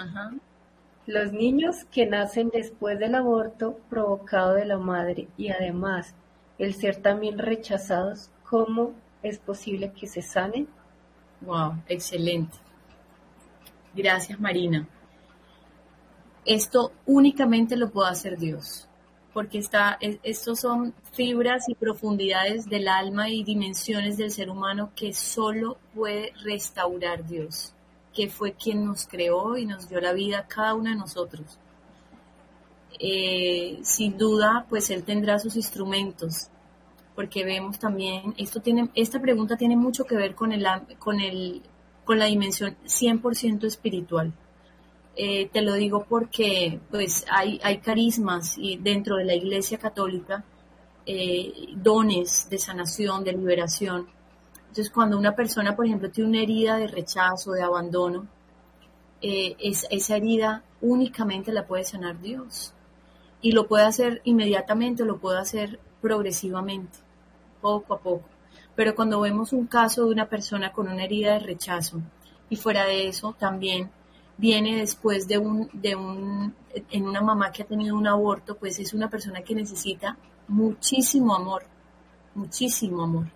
Los 1.06 1.32
niños 1.32 1.84
que 1.90 2.06
nacen 2.06 2.50
después 2.50 2.98
del 2.98 3.14
aborto 3.14 3.78
provocado 3.90 4.54
de 4.54 4.64
la 4.64 4.78
madre 4.78 5.28
y 5.36 5.48
además 5.48 6.14
el 6.58 6.74
ser 6.74 6.96
también 6.96 7.38
rechazados, 7.38 8.30
¿cómo 8.48 8.92
es 9.22 9.38
posible 9.38 9.92
que 9.92 10.06
se 10.06 10.22
sanen? 10.22 10.68
Wow, 11.40 11.82
excelente. 11.88 12.56
Gracias, 13.94 14.38
Marina. 14.38 14.88
Esto 16.44 16.92
únicamente 17.06 17.76
lo 17.76 17.90
puede 17.90 18.10
hacer 18.10 18.38
Dios 18.38 18.88
porque 19.32 19.58
está, 19.58 19.98
estos 20.00 20.60
son 20.60 20.94
fibras 21.12 21.68
y 21.68 21.74
profundidades 21.74 22.66
del 22.66 22.88
alma 22.88 23.30
y 23.30 23.42
dimensiones 23.44 24.16
del 24.16 24.30
ser 24.30 24.50
humano 24.50 24.92
que 24.94 25.12
solo 25.12 25.78
puede 25.94 26.32
restaurar 26.44 27.26
Dios, 27.26 27.74
que 28.14 28.28
fue 28.28 28.52
quien 28.52 28.84
nos 28.84 29.06
creó 29.06 29.56
y 29.56 29.66
nos 29.66 29.88
dio 29.88 30.00
la 30.00 30.12
vida 30.12 30.40
a 30.40 30.46
cada 30.46 30.74
uno 30.74 30.90
de 30.90 30.96
nosotros. 30.96 31.58
Eh, 32.98 33.80
sin 33.82 34.18
duda, 34.18 34.66
pues 34.68 34.90
Él 34.90 35.02
tendrá 35.02 35.38
sus 35.38 35.56
instrumentos, 35.56 36.48
porque 37.14 37.44
vemos 37.44 37.78
también, 37.78 38.34
esto 38.36 38.60
tiene, 38.60 38.90
esta 38.94 39.20
pregunta 39.20 39.56
tiene 39.56 39.76
mucho 39.76 40.04
que 40.04 40.14
ver 40.16 40.34
con, 40.34 40.52
el, 40.52 40.66
con, 40.98 41.20
el, 41.20 41.62
con 42.04 42.18
la 42.18 42.26
dimensión 42.26 42.76
100% 42.84 43.64
espiritual. 43.64 44.32
Eh, 45.14 45.50
te 45.52 45.60
lo 45.60 45.74
digo 45.74 46.06
porque 46.08 46.80
pues 46.90 47.26
hay, 47.30 47.60
hay 47.62 47.78
carismas 47.78 48.56
y 48.56 48.78
dentro 48.78 49.16
de 49.16 49.24
la 49.24 49.34
Iglesia 49.34 49.78
Católica, 49.78 50.44
eh, 51.04 51.52
dones 51.74 52.48
de 52.48 52.58
sanación, 52.58 53.24
de 53.24 53.32
liberación. 53.32 54.06
Entonces, 54.72 54.90
cuando 54.90 55.18
una 55.18 55.36
persona, 55.36 55.76
por 55.76 55.84
ejemplo, 55.84 56.10
tiene 56.10 56.30
una 56.30 56.40
herida 56.40 56.78
de 56.78 56.86
rechazo, 56.86 57.52
de 57.52 57.62
abandono, 57.62 58.26
eh, 59.20 59.54
esa 59.60 60.16
herida 60.16 60.62
únicamente 60.80 61.52
la 61.52 61.66
puede 61.66 61.84
sanar 61.84 62.18
Dios. 62.22 62.72
Y 63.42 63.52
lo 63.52 63.66
puede 63.68 63.84
hacer 63.84 64.22
inmediatamente, 64.24 65.04
lo 65.04 65.18
puede 65.18 65.40
hacer 65.40 65.78
progresivamente, 66.00 66.96
poco 67.60 67.92
a 67.92 67.98
poco. 67.98 68.24
Pero 68.74 68.94
cuando 68.94 69.20
vemos 69.20 69.52
un 69.52 69.66
caso 69.66 70.06
de 70.06 70.12
una 70.12 70.30
persona 70.30 70.72
con 70.72 70.88
una 70.88 71.04
herida 71.04 71.34
de 71.34 71.40
rechazo, 71.40 72.00
y 72.48 72.56
fuera 72.56 72.86
de 72.86 73.08
eso 73.08 73.36
también 73.38 73.90
viene 74.38 74.78
después 74.78 75.28
de 75.28 75.36
un, 75.36 75.68
de 75.74 75.96
un, 75.96 76.54
en 76.90 77.06
una 77.06 77.20
mamá 77.20 77.52
que 77.52 77.62
ha 77.62 77.66
tenido 77.66 77.94
un 77.94 78.06
aborto, 78.06 78.56
pues 78.56 78.78
es 78.78 78.94
una 78.94 79.10
persona 79.10 79.42
que 79.42 79.54
necesita 79.54 80.16
muchísimo 80.48 81.34
amor, 81.34 81.64
muchísimo 82.34 83.02
amor, 83.02 83.26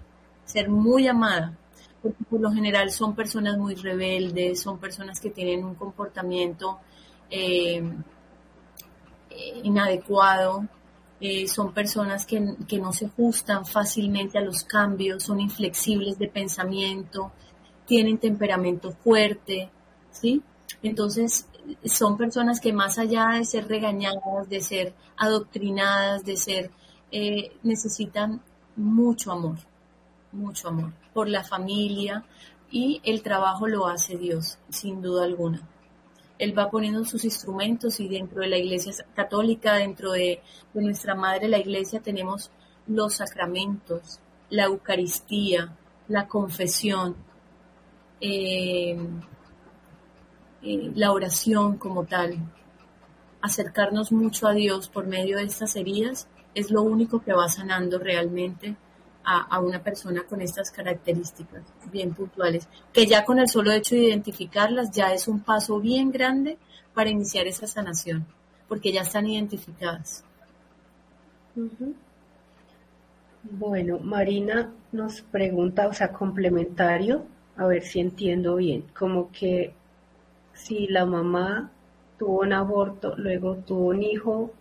ser 0.47 0.71
muy 0.71 1.07
amada, 1.07 1.59
porque 2.03 2.25
por 2.25 2.41
lo 2.41 2.51
general 2.51 2.91
son 2.91 3.15
personas 3.15 3.59
muy 3.59 3.75
rebeldes, 3.75 4.63
son 4.63 4.79
personas 4.79 5.21
que 5.21 5.29
tienen 5.29 5.65
un 5.65 5.75
comportamiento 5.75 6.79
eh, 7.31 7.83
inadecuado, 9.63 10.67
eh, 11.21 11.49
son 11.49 11.73
personas 11.73 12.25
que, 12.25 12.57
que, 12.69 12.79
no 12.79 12.93
se 12.93 13.07
ajustan 13.07 13.67
fácilmente 13.67 14.39
a 14.39 14.43
los 14.43 14.65
cambios, 14.65 15.23
son 15.23 15.41
inflexibles 15.41 16.19
de 16.19 16.29
pensamiento, 16.29 17.33
tienen 17.87 18.19
temperamento 18.19 18.93
fuerte, 18.93 19.71
¿sí? 20.11 20.43
Entonces, 20.83 21.49
son 21.85 22.17
personas 22.17 22.61
que 22.61 22.73
más 22.73 22.99
allá 22.99 23.31
de 23.31 23.45
ser 23.45 23.67
regañadas, 23.69 24.49
de 24.49 24.61
ser 24.61 24.95
adoctrinadas, 25.17 26.25
de 26.25 26.37
ser, 26.37 26.71
eh, 27.11 27.53
necesitan 27.63 28.43
mucho 28.77 29.33
amor, 29.33 29.57
mucho 30.37 30.69
amor 30.69 30.93
por 31.13 31.29
la 31.29 31.43
familia 31.43 32.25
y 32.71 33.01
el 33.05 33.23
trabajo 33.23 33.67
lo 33.67 33.87
hace 33.87 34.17
Dios, 34.17 34.59
sin 34.69 35.01
duda 35.01 35.25
alguna. 35.25 35.69
Él 36.39 36.57
va 36.57 36.71
poniendo 36.71 37.05
sus 37.05 37.25
instrumentos 37.25 37.99
y 38.01 38.09
dentro 38.09 38.43
de 38.43 38.49
la 38.49 38.59
iglesia 38.59 38.93
católica, 39.15 39.75
dentro 39.75 40.13
de, 40.13 40.43
nuestra 40.75 41.15
madre 41.15 41.49
la 41.49 41.59
iglesia, 41.59 42.01
tenemos 42.01 42.51
los 42.87 43.15
sacramentos, 43.15 44.21
la 44.51 44.65
Eucaristía, 44.65 45.75
la 46.09 46.29
confesión, 46.29 47.17
eh, 48.21 48.99
eh, 50.63 50.93
la 50.95 51.13
oración 51.13 51.79
como 51.79 52.05
tal, 52.05 52.37
acercarnos 53.41 54.13
mucho 54.13 54.47
a 54.47 54.53
Dios 54.53 54.89
por 54.89 55.07
medio 55.07 55.39
de 55.39 55.45
estas 55.45 55.77
heridas, 55.77 56.29
es 56.55 56.71
lo 56.71 56.83
único 56.83 57.23
que 57.23 57.33
va 57.33 57.49
sanando 57.49 57.99
realmente 57.99 58.77
a, 59.27 59.59
una 59.59 59.83
persona 59.83 60.23
con 60.23 60.41
estas 60.41 60.71
características 60.71 61.63
bien 61.91 62.15
puntuales, 62.15 62.69
que 62.93 63.07
ya 63.07 63.25
con 63.25 63.41
el 63.41 63.49
solo 63.49 63.73
hecho 63.73 63.97
de 63.97 64.03
identificarlas 64.03 64.93
ya 64.93 65.13
es 65.13 65.27
un 65.27 65.41
paso 65.41 65.81
bien 65.81 66.13
grande 66.13 66.59
para 66.95 67.11
iniciar 67.11 67.47
esa 67.49 67.67
sanación, 67.67 68.25
porque 68.69 68.93
ya 68.93 69.03
están 69.03 69.27
identificadas. 69.27 70.25
Bueno, 73.43 73.99
Marina 73.99 74.73
nos 74.93 75.23
pregunta, 75.23 75.89
o 75.89 75.93
sea, 75.93 76.13
complementario, 76.13 77.25
a 77.57 77.67
ver 77.67 77.83
si 77.83 78.01
entiendo 78.01 78.57
bien, 78.57 78.85
como 78.97 79.33
que 79.33 79.75
si 80.53 80.87
la 80.87 81.05
mamá 81.05 81.71
tuvo 82.19 82.41
un 82.41 82.53
aborto, 82.53 83.15
luego 83.17 83.57
tuvo 83.57 83.89
un 83.89 84.03
hijo, 84.03 84.53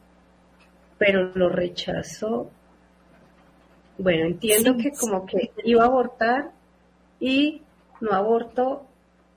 pero 0.97 1.31
lo 1.35 1.49
rechazó. 1.49 2.49
Bueno, 3.97 4.25
entiendo 4.25 4.75
que 4.77 4.91
como 4.91 5.25
que 5.25 5.51
iba 5.63 5.83
a 5.83 5.87
abortar 5.87 6.51
y 7.19 7.61
no 8.01 8.11
abortó, 8.11 8.85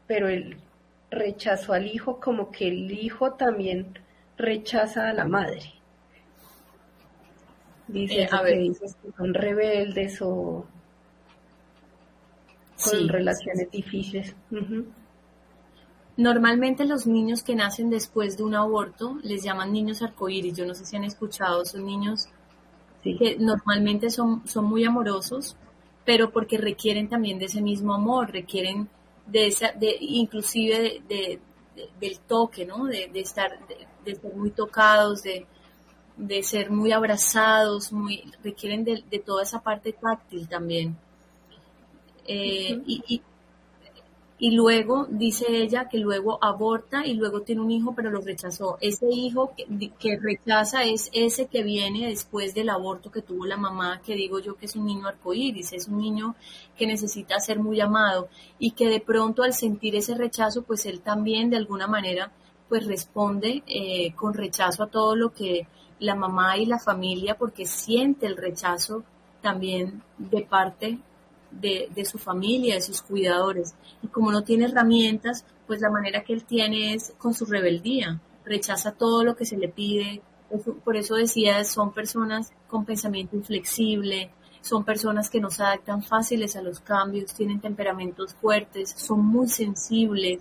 pero 0.06 0.28
el 0.28 0.59
rechazo 1.11 1.72
al 1.72 1.86
hijo, 1.86 2.20
como 2.20 2.50
que 2.50 2.68
el 2.68 2.90
hijo 2.92 3.32
también 3.32 3.98
rechaza 4.36 5.09
a 5.09 5.12
la 5.12 5.24
madre. 5.24 5.74
Dice, 7.86 8.22
eh, 8.22 8.28
a 8.30 8.42
ver. 8.42 8.59
dices 8.59 8.96
que 9.02 9.12
son 9.12 9.32
rebeldes 9.32 10.20
o 10.20 10.66
con 12.84 13.09
relaciones 13.09 13.70
difíciles. 13.70 14.34
Normalmente 16.16 16.84
los 16.84 17.06
niños 17.06 17.42
que 17.42 17.54
nacen 17.54 17.90
después 17.90 18.36
de 18.36 18.42
un 18.42 18.54
aborto 18.54 19.18
les 19.22 19.42
llaman 19.42 19.72
niños 19.72 20.02
arcoíris. 20.02 20.56
Yo 20.56 20.66
no 20.66 20.74
sé 20.74 20.84
si 20.84 20.96
han 20.96 21.04
escuchado, 21.04 21.64
son 21.64 21.86
niños 21.86 22.28
que 23.03 23.36
normalmente 23.38 24.11
son, 24.11 24.46
son 24.46 24.64
muy 24.64 24.84
amorosos, 24.84 25.57
pero 26.05 26.30
porque 26.30 26.59
requieren 26.59 27.09
también 27.09 27.38
de 27.38 27.46
ese 27.46 27.61
mismo 27.61 27.94
amor, 27.94 28.30
requieren 28.30 28.88
de 29.26 29.46
esa, 29.46 29.72
de, 29.72 29.96
inclusive 30.01 31.03
de, 31.09 31.40
del 32.01 32.18
toque, 32.20 32.66
¿no? 32.66 32.84
De, 32.84 33.11
estar, 33.14 33.59
de, 34.05 34.14
ser 34.14 34.34
muy 34.34 34.51
tocados, 34.51 35.22
de, 35.22 36.42
ser 36.42 36.70
muy 36.70 36.92
abrazados, 36.92 37.92
muy, 37.92 38.24
requieren 38.42 38.84
de, 38.84 39.22
toda 39.24 39.42
esa 39.42 39.61
parte 39.62 39.92
táctil 39.92 40.49
también. 40.49 40.96
Eh, 42.26 42.80
y, 42.86 43.03
y 43.07 43.22
luego 44.41 45.07
dice 45.11 45.47
ella 45.49 45.89
que 45.89 45.99
luego 45.99 46.39
aborta 46.43 47.05
y 47.05 47.14
luego 47.14 47.43
tiene 47.43 47.61
un 47.61 47.72
hijo 47.72 47.95
pero 47.95 48.11
lo 48.11 48.20
rechazó. 48.20 48.78
Ese 48.80 49.07
hijo 49.11 49.53
que, 49.57 50.16
rechaza 50.16 50.84
es 50.84 51.11
ese 51.12 51.47
que 51.47 51.64
viene 51.64 52.09
después 52.09 52.55
del 52.55 52.70
aborto 52.70 53.11
que 53.11 53.22
tuvo 53.22 53.47
la 53.47 53.57
mamá, 53.57 54.01
que 54.05 54.14
digo 54.14 54.39
yo 54.39 54.55
que 54.55 54.66
es 54.66 54.76
un 54.76 54.86
niño 54.86 55.09
arcoíris, 55.09 55.72
es 55.72 55.89
un 55.89 55.99
niño 55.99 56.36
que 56.76 56.86
necesita 56.86 57.41
ser 57.41 57.59
muy 57.59 57.80
amado 57.80 58.28
y 58.61 58.72
que 58.72 58.89
de 58.89 59.01
pronto 59.01 59.43
al 59.43 59.55
sentir 59.55 59.97
ese 59.97 60.14
rechazo 60.14 60.62
pues 60.62 60.86
él 60.86 61.01
también 61.01 61.51
de 61.51 61.57
alguna 61.57 61.89
manera 61.89 62.30
pues 62.68 62.86
responde 62.86 63.64
eh, 63.66 64.12
con 64.14 64.34
rechazo 64.34 64.84
a 64.84 64.89
todo 64.89 65.16
lo 65.16 65.32
que 65.32 65.66
la 65.99 66.14
mamá 66.14 66.57
y 66.59 66.66
la 66.66 66.78
familia 66.78 67.36
porque 67.36 67.66
siente 67.66 68.26
el 68.26 68.36
rechazo 68.36 69.03
también 69.43 70.03
de 70.16 70.43
parte 70.43 70.99
de, 71.51 72.05
su 72.05 72.18
familia, 72.18 72.74
de 72.74 72.80
sus 72.80 73.03
cuidadores. 73.03 73.74
Y 74.03 74.09
como 74.09 74.32
no 74.32 74.42
tiene 74.42 74.66
herramientas, 74.66 75.44
pues 75.66 75.80
la 75.80 75.90
manera 75.90 76.22
que 76.24 76.32
él 76.32 76.44
tiene 76.44 76.94
es 76.94 77.12
con 77.18 77.34
su 77.34 77.44
rebeldía, 77.44 78.20
rechaza 78.44 78.92
todo 78.92 79.24
lo 79.24 79.36
que 79.36 79.44
se 79.44 79.57
le 79.57 79.68
pide. 79.68 80.22
Por 80.84 80.96
eso 80.96 81.16
decía, 81.16 81.64
son 81.64 81.92
personas 81.92 82.53
con 82.68 82.84
pensamiento 82.84 83.36
inflexible, 83.36 84.30
son 84.61 84.84
personas 84.84 85.30
que 85.30 85.40
no 85.40 85.51
se 85.51 85.62
adaptan 85.62 86.03
fáciles 86.03 86.57
a 86.57 86.62
los 86.62 86.80
cambios, 86.80 87.34
tienen 87.34 87.61
temperamentos 87.61 88.34
fuertes, 88.34 88.94
son 88.96 89.24
muy 89.24 89.49
sensibles, 89.49 90.40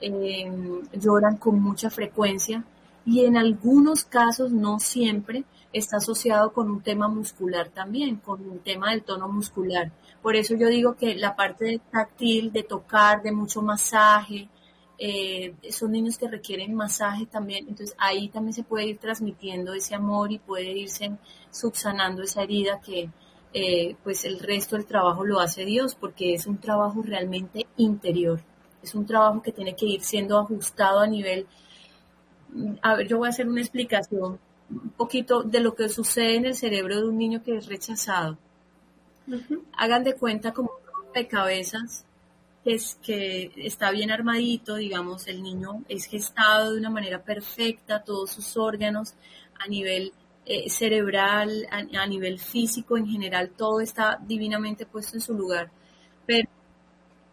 em, 0.00 0.82
lloran 0.92 1.36
con 1.36 1.60
mucha 1.60 1.90
frecuencia 1.90 2.64
y 3.04 3.24
en 3.24 3.36
algunos 3.36 4.04
casos, 4.04 4.52
no 4.52 4.78
siempre, 4.78 5.44
está 5.72 5.98
asociado 5.98 6.52
con 6.52 6.70
un 6.70 6.82
tema 6.82 7.08
muscular 7.08 7.68
también, 7.68 8.16
con 8.16 8.46
un 8.48 8.58
tema 8.60 8.90
del 8.90 9.02
tono 9.02 9.28
muscular. 9.28 9.92
Por 10.22 10.36
eso 10.36 10.54
yo 10.56 10.68
digo 10.68 10.96
que 10.96 11.14
la 11.14 11.36
parte 11.36 11.80
táctil, 11.90 12.52
de 12.52 12.62
tocar, 12.62 13.22
de 13.22 13.32
mucho 13.32 13.62
masaje, 13.62 14.48
eh, 15.02 15.54
son 15.70 15.92
niños 15.92 16.18
que 16.18 16.28
requieren 16.28 16.74
masaje 16.74 17.24
también, 17.24 17.66
entonces 17.68 17.96
ahí 17.98 18.28
también 18.28 18.52
se 18.52 18.64
puede 18.64 18.84
ir 18.86 18.98
transmitiendo 18.98 19.72
ese 19.72 19.94
amor 19.94 20.30
y 20.30 20.38
puede 20.38 20.72
irse 20.72 21.12
subsanando 21.50 22.22
esa 22.22 22.42
herida 22.42 22.82
que 22.82 23.08
eh, 23.54 23.96
pues 24.04 24.26
el 24.26 24.38
resto 24.40 24.76
del 24.76 24.84
trabajo 24.84 25.24
lo 25.24 25.40
hace 25.40 25.64
Dios 25.64 25.94
porque 25.94 26.34
es 26.34 26.46
un 26.46 26.58
trabajo 26.58 27.00
realmente 27.02 27.66
interior, 27.78 28.42
es 28.82 28.94
un 28.94 29.06
trabajo 29.06 29.40
que 29.40 29.52
tiene 29.52 29.74
que 29.74 29.86
ir 29.86 30.02
siendo 30.02 30.38
ajustado 30.38 31.00
a 31.00 31.06
nivel, 31.06 31.46
a 32.82 32.94
ver, 32.94 33.08
yo 33.08 33.16
voy 33.16 33.28
a 33.28 33.30
hacer 33.30 33.48
una 33.48 33.62
explicación 33.62 34.38
un 34.70 34.90
poquito 34.90 35.42
de 35.42 35.60
lo 35.60 35.74
que 35.74 35.88
sucede 35.88 36.36
en 36.36 36.46
el 36.46 36.54
cerebro 36.54 36.96
de 36.96 37.08
un 37.08 37.18
niño 37.18 37.42
que 37.42 37.56
es 37.56 37.66
rechazado. 37.66 38.38
Hagan 39.76 40.04
de 40.04 40.14
cuenta 40.14 40.52
como 40.52 40.70
un 40.70 41.04
rompecabezas 41.04 42.04
que, 42.64 42.74
es, 42.74 42.98
que 43.02 43.52
está 43.56 43.90
bien 43.90 44.10
armadito, 44.10 44.76
digamos, 44.76 45.26
el 45.28 45.42
niño 45.42 45.82
es 45.88 46.06
gestado 46.06 46.72
de 46.72 46.78
una 46.78 46.90
manera 46.90 47.22
perfecta, 47.22 48.02
todos 48.02 48.30
sus 48.30 48.56
órganos 48.56 49.14
a 49.58 49.68
nivel 49.68 50.12
eh, 50.46 50.68
cerebral, 50.68 51.66
a, 51.70 52.06
nivel 52.06 52.38
físico 52.38 52.96
en 52.96 53.06
general, 53.06 53.50
todo 53.56 53.80
está 53.80 54.18
divinamente 54.26 54.86
puesto 54.86 55.16
en 55.16 55.20
su 55.20 55.34
lugar. 55.34 55.70
Pero 56.26 56.48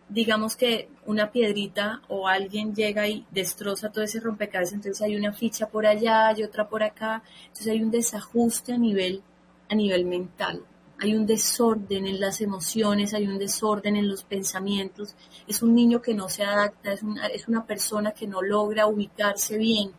digamos 0.10 0.55
que 0.55 0.89
una 1.05 1.32
piedrita 1.32 2.01
o 2.08 2.28
alguien 2.28 2.74
llega 2.74 3.08
y 3.08 3.26
destroza 3.32 3.91
todo 3.91 4.03
ese 4.03 4.20
rompecabezas, 4.20 4.74
entonces 4.74 5.01
hay 5.01 5.16
una 5.16 5.34
ficha 5.34 5.68
por 5.68 5.86
allá, 5.86 6.34
y 6.38 6.43
otra 6.43 6.68
por 6.68 6.84
acá, 6.84 7.24
entonces 7.41 7.68
hay 7.68 7.84
un 7.84 7.91
desajuste 7.91 8.74
a 8.74 8.78
nivel, 8.78 9.22
a 9.70 9.76
nivel 9.76 10.05
mental 10.05 10.64
hay 10.99 11.16
un 11.16 11.26
desorden 11.26 12.08
en 12.08 12.20
las 12.20 12.41
emociones, 12.41 13.14
hay 13.14 13.28
un 13.28 13.38
desorden 13.38 13.95
en 13.95 14.08
los 14.08 14.24
pensamientos, 14.24 15.16
es 15.47 15.62
un 15.62 15.76
niño 15.76 16.01
que 16.01 16.16
no 16.16 16.28
se 16.28 16.43
adapta, 16.43 16.91
es 16.91 17.03
una, 17.03 17.28
es 17.28 17.47
una 17.47 17.66
persona 17.66 18.12
que 18.12 18.28
no 18.28 18.41
logra 18.41 18.88
ubicarse 18.88 19.58
bien, 19.58 19.91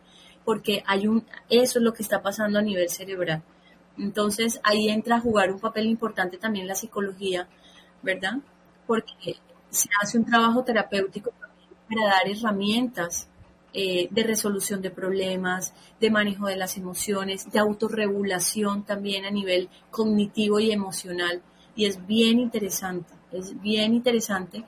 porque 0.43 0.83
hay 0.85 1.07
un, 1.07 1.25
eso 1.49 1.79
es 1.79 1.83
lo 1.83 1.93
que 1.93 2.03
está 2.03 2.21
pasando 2.21 2.59
a 2.59 2.61
nivel 2.61 2.89
cerebral. 2.89 3.43
Entonces 3.97 4.59
ahí 4.63 4.89
entra 4.89 5.17
a 5.17 5.21
jugar 5.21 5.51
un 5.51 5.59
papel 5.59 5.85
importante 5.85 6.37
también 6.37 6.67
la 6.67 6.75
psicología, 6.75 7.47
¿verdad? 8.01 8.39
Porque 8.85 9.37
se 9.69 9.89
hace 10.01 10.17
un 10.17 10.25
trabajo 10.25 10.63
terapéutico 10.63 11.31
para 11.89 12.05
dar 12.05 12.27
herramientas 12.27 13.27
eh, 13.71 14.07
de 14.09 14.23
resolución 14.23 14.81
de 14.81 14.89
problemas, 14.89 15.73
de 15.99 16.09
manejo 16.09 16.47
de 16.47 16.55
las 16.55 16.77
emociones, 16.77 17.51
de 17.51 17.59
autorregulación 17.59 18.83
también 18.83 19.25
a 19.25 19.31
nivel 19.31 19.69
cognitivo 19.91 20.59
y 20.59 20.71
emocional. 20.71 21.41
Y 21.75 21.85
es 21.85 22.05
bien 22.07 22.39
interesante, 22.39 23.13
es 23.31 23.59
bien 23.61 23.93
interesante. 23.93 24.65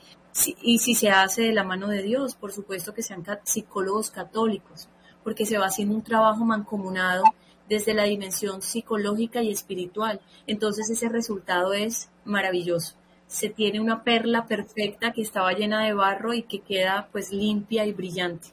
y 0.62 0.80
si 0.80 0.96
se 0.96 1.10
hace 1.10 1.44
de 1.44 1.54
la 1.54 1.64
mano 1.64 1.88
de 1.88 2.04
Dios, 2.04 2.36
por 2.36 2.54
supuesto 2.54 2.94
que 2.94 3.02
sean 3.04 3.24
psicólogos 3.44 4.12
católicos, 4.12 4.88
porque 5.24 5.46
se 5.46 5.58
va 5.58 5.66
haciendo 5.66 5.96
un 5.96 6.04
trabajo 6.04 6.46
mancomunado 6.46 7.24
desde 7.68 7.94
la 7.94 8.04
dimensión 8.04 8.62
psicológica 8.62 9.42
y 9.42 9.52
espiritual. 9.52 10.22
Entonces 10.46 10.90
ese 10.90 11.10
resultado 11.10 11.74
es 11.74 12.10
maravilloso. 12.24 13.01
Se 13.32 13.50
tiene 13.50 13.80
una 13.80 14.04
perla 14.04 14.46
perfecta 14.46 15.12
que 15.14 15.22
estaba 15.22 15.54
llena 15.54 15.84
de 15.86 15.94
barro 15.94 16.34
y 16.34 16.44
que 16.44 16.60
queda 16.60 17.08
pues 17.12 17.32
limpia 17.32 17.86
y 17.86 17.94
brillante 17.94 18.50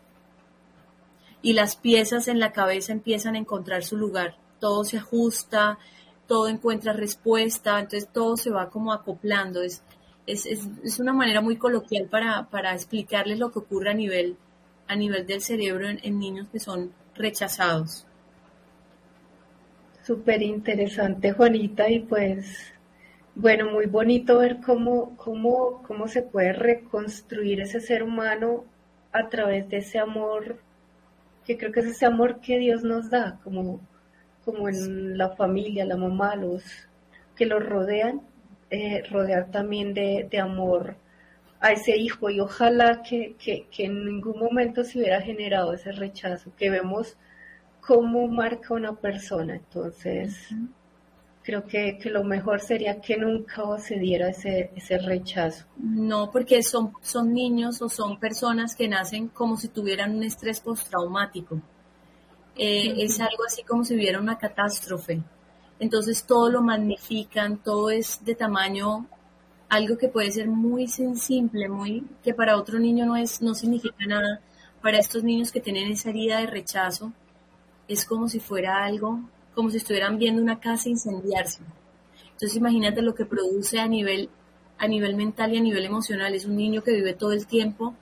y 1.42 1.52
las 1.52 1.76
piezas 1.76 2.28
en 2.28 2.40
la 2.40 2.52
cabeza 2.52 2.92
empiezan 2.92 3.34
a 3.34 3.38
encontrar 3.38 3.84
su 3.84 3.96
lugar. 3.96 4.36
Todo 4.58 4.84
se 4.84 4.98
ajusta, 4.98 5.78
todo 6.26 6.48
encuentra 6.48 6.92
respuesta, 6.92 7.78
entonces 7.78 8.08
todo 8.12 8.36
se 8.36 8.50
va 8.50 8.70
como 8.70 8.92
acoplando. 8.92 9.62
Es, 9.62 9.82
es, 10.26 10.46
es, 10.46 10.98
una 10.98 11.12
manera 11.12 11.40
muy 11.40 11.56
coloquial 11.56 12.06
para, 12.06 12.48
para, 12.50 12.74
explicarles 12.74 13.38
lo 13.38 13.50
que 13.52 13.60
ocurre 13.60 13.90
a 13.90 13.94
nivel, 13.94 14.36
a 14.88 14.96
nivel 14.96 15.26
del 15.26 15.40
cerebro 15.40 15.88
en, 15.88 16.18
niños 16.18 16.48
que 16.48 16.60
son 16.60 16.92
rechazados. 17.14 18.04
Súper 20.04 20.42
interesante, 20.42 21.32
Juanita, 21.32 21.88
y 21.88 22.00
pues, 22.00 22.72
bueno, 23.38 23.70
muy 23.70 23.86
bonito 23.86 24.38
ver 24.38 24.58
cómo, 24.60 25.16
cómo, 25.16 25.84
cómo 25.86 26.08
se 26.08 26.22
puede 26.22 26.52
reconstruir 26.52 27.60
ese 27.60 27.80
ser 27.80 28.02
humano 28.02 28.64
a 29.12 29.28
través 29.28 29.68
de 29.68 29.76
ese 29.76 30.00
amor 30.00 30.58
que 31.46 31.56
creo 31.56 31.70
que 31.70 31.80
es 31.80 31.86
ese 31.86 32.04
amor 32.04 32.40
que 32.40 32.58
Dios 32.58 32.82
nos 32.82 33.10
da, 33.10 33.38
como, 33.44 33.80
como 34.44 34.68
en 34.68 35.16
la 35.16 35.30
familia, 35.30 35.84
la 35.84 35.96
mamá, 35.96 36.34
los 36.34 36.64
que 37.36 37.46
los 37.46 37.64
rodean, 37.64 38.22
eh, 38.70 39.04
rodear 39.08 39.52
también 39.52 39.94
de, 39.94 40.28
amor 40.42 40.96
a 41.60 41.70
ese 41.70 41.96
hijo. 41.96 42.30
Y 42.30 42.40
ojalá 42.40 43.02
que, 43.02 43.36
en 43.78 44.04
ningún 44.04 44.40
momento 44.40 44.82
se 44.82 44.98
hubiera 44.98 45.20
generado 45.22 45.74
ese 45.74 45.92
rechazo, 45.92 46.52
que 46.56 46.70
vemos 46.70 47.16
cómo 47.80 48.26
marca 48.26 48.74
una 48.74 48.96
persona. 48.96 49.54
Entonces, 49.54 50.50
creo 51.48 51.66
que, 51.66 51.98
lo 52.10 52.24
mejor 52.24 52.60
sería 52.60 53.00
que 53.00 53.16
nunca 53.16 53.62
se 53.78 53.98
diera 53.98 54.28
ese, 54.28 54.70
ese 54.76 54.98
rechazo. 54.98 55.64
No, 55.78 56.30
porque 56.30 56.62
son, 56.62 56.92
son 57.00 57.32
niños 57.32 57.80
o 57.80 57.88
son 57.88 58.20
personas 58.20 58.76
que 58.76 58.86
nacen 58.86 59.28
como 59.28 59.56
si 59.56 59.68
tuvieran 59.68 60.14
un 60.14 60.24
estrés 60.24 60.60
postraumático. 60.60 61.58
Eh, 62.54 63.02
es 63.02 63.18
algo 63.20 63.44
así 63.46 63.62
como 63.62 63.82
si 63.82 63.94
hubiera 63.94 64.20
una 64.20 64.36
catástrofe. 64.36 65.22
Entonces 65.80 66.22
todo 66.24 66.50
lo 66.50 66.60
magnifican, 66.60 67.62
todo 67.62 67.88
es 67.88 68.22
de 68.22 68.34
tamaño, 68.34 69.06
algo 69.70 69.96
que 69.96 70.08
puede 70.08 70.30
ser 70.30 70.48
muy 70.48 70.86
simple, 70.86 71.70
muy 71.70 72.04
que 72.22 72.34
para 72.34 72.58
otro 72.58 72.78
niño 72.78 73.06
no 73.06 73.16
es, 73.16 73.40
no 73.40 73.54
significa 73.54 74.04
nada. 74.06 74.42
Para 74.82 74.98
estos 74.98 75.24
niños 75.24 75.50
que 75.50 75.62
tienen 75.62 75.90
esa 75.90 76.10
herida 76.10 76.40
de 76.40 76.46
rechazo, 76.46 77.10
es 77.88 78.04
como 78.04 78.28
si 78.28 78.38
fuera 78.38 78.84
algo 78.84 79.22
como 79.58 79.70
si 79.70 79.78
estuvieran 79.78 80.18
viendo 80.18 80.40
una 80.40 80.60
casa 80.60 80.88
incendiarse. 80.88 81.58
Entonces 82.22 82.54
imagínate 82.54 83.02
lo 83.02 83.16
que 83.16 83.24
produce 83.24 83.80
a 83.80 83.88
nivel, 83.88 84.30
a 84.78 84.86
nivel 84.86 85.16
mental 85.16 85.52
y 85.52 85.56
a 85.56 85.60
nivel 85.60 85.84
emocional. 85.84 86.32
Es 86.32 86.44
un 86.44 86.54
niño 86.54 86.80
que 86.84 86.92
vive 86.92 87.12
todo 87.12 87.32
el 87.32 87.44
tiempo 87.48 87.96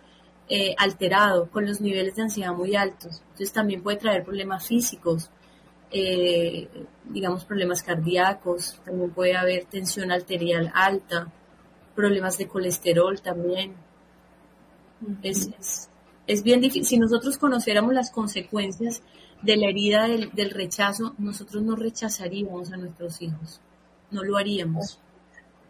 eh, 0.51 0.75
alterado, 0.77 1.51
con 1.51 1.65
los 1.65 1.81
niveles 1.81 2.15
de 2.15 2.25
ansiedad 2.25 2.53
muy 2.53 2.77
altos. 2.77 3.23
Entonces 3.23 3.55
también 3.55 3.83
puede 3.83 3.97
traer 3.97 4.23
problemas 4.23 4.67
físicos, 4.67 5.31
eh, 5.91 6.69
digamos 7.07 7.47
problemas 7.47 7.83
cardíacos, 7.83 8.79
también 8.85 9.09
puede 9.13 9.35
haber 9.35 9.65
tensión 9.65 10.13
arterial 10.13 10.71
alta, 10.75 11.33
problemas 11.95 12.37
de 12.37 12.49
colesterol 12.49 13.19
también. 13.23 13.73
es, 15.23 15.89
es 16.27 16.43
bien 16.43 16.61
difícil. 16.61 16.85
Si 16.85 16.99
nosotros 16.99 17.39
conociéramos 17.39 17.95
las 17.95 18.11
consecuencias 18.11 19.01
de 19.43 19.57
la 19.57 19.69
herida 19.69 20.09
del, 20.09 20.51
rechazo, 20.51 21.15
nosotros 21.19 21.63
no 21.63 21.77
rechazaríamos 21.77 22.73
a 22.73 22.77
nuestros 22.77 23.21
hijos, 23.23 23.61
no 24.11 24.25
lo 24.25 24.37
haríamos. 24.37 24.99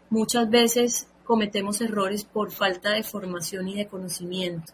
Muchas 0.09 0.49
veces 0.49 1.07
cometemos 1.23 1.81
errores 1.81 2.23
por 2.23 2.51
falta 2.51 2.91
de 2.91 3.03
formación 3.03 3.67
y 3.67 3.75
de 3.75 3.87
conocimiento. 3.87 4.73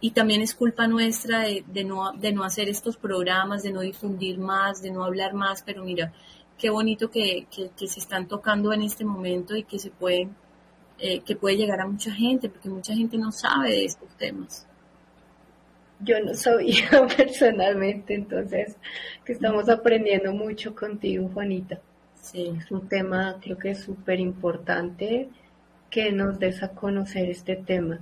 Y 0.00 0.10
también 0.10 0.42
es 0.42 0.54
culpa 0.54 0.86
nuestra 0.88 1.40
de, 1.40 1.84
no, 1.84 2.12
de 2.12 2.32
no 2.32 2.44
hacer 2.44 2.68
estos 2.68 2.96
programas, 2.96 3.62
de 3.62 3.72
no 3.72 3.80
difundir 3.80 4.38
más, 4.38 4.82
de 4.82 4.90
no 4.90 5.04
hablar 5.04 5.32
más, 5.32 5.62
pero 5.62 5.84
mira, 5.84 6.12
qué 6.58 6.70
bonito 6.70 7.10
que, 7.10 7.46
se 7.50 8.00
están 8.00 8.28
tocando 8.28 8.72
en 8.72 8.82
este 8.82 9.04
momento 9.04 9.56
y 9.56 9.62
que 9.62 9.78
se 9.78 9.90
pueden, 9.90 10.36
eh, 10.98 11.20
que 11.20 11.36
puede 11.36 11.56
llegar 11.56 11.80
a 11.80 11.86
mucha 11.86 12.12
gente, 12.12 12.48
porque 12.48 12.68
mucha 12.68 12.94
gente 12.94 13.16
no 13.16 13.32
sabe 13.32 13.70
de 13.70 13.84
estos 13.86 14.10
temas 14.16 14.66
yo 16.00 16.20
no 16.20 16.34
sabía 16.34 16.88
personalmente, 17.16 18.14
entonces 18.14 18.76
que 19.24 19.32
estamos 19.32 19.68
aprendiendo 19.68 20.32
mucho 20.32 20.74
contigo, 20.74 21.30
Juanita. 21.32 21.80
Sí. 22.14 22.52
Es 22.58 22.70
un 22.70 22.88
tema, 22.88 23.36
creo 23.40 23.56
que 23.56 23.70
es 23.70 23.80
súper 23.80 24.20
importante 24.20 25.28
que 25.90 26.12
nos 26.12 26.38
des 26.38 26.62
a 26.62 26.70
conocer 26.70 27.30
este 27.30 27.56
tema. 27.56 28.00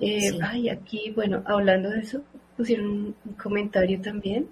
Eh, 0.00 0.38
Ay, 0.42 0.68
aquí, 0.68 1.12
bueno, 1.14 1.42
hablando 1.44 1.90
de 1.90 2.00
eso, 2.00 2.22
pusieron 2.56 3.14
un 3.24 3.32
comentario 3.40 4.00
también. 4.00 4.48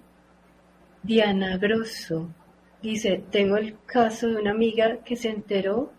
Diana 1.03 1.57
Grosso 1.57 2.29
dice, 2.81 3.23
tengo 3.31 3.57
el 3.57 3.75
caso 3.85 4.27
de 4.27 4.35
una 4.35 4.51
amiga 4.51 4.97
que 5.03 5.15
se 5.15 5.29
enteró 5.29 5.91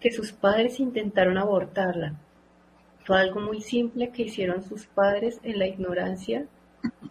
que 0.00 0.10
sus 0.10 0.32
padres 0.32 0.80
intentaron 0.80 1.38
abortarla 1.38 2.14
fue 3.04 3.20
algo 3.20 3.40
muy 3.40 3.60
simple 3.60 4.10
que 4.10 4.22
hicieron 4.22 4.62
sus 4.62 4.86
padres 4.86 5.38
en 5.42 5.58
la 5.58 5.66
ignorancia. 5.66 6.46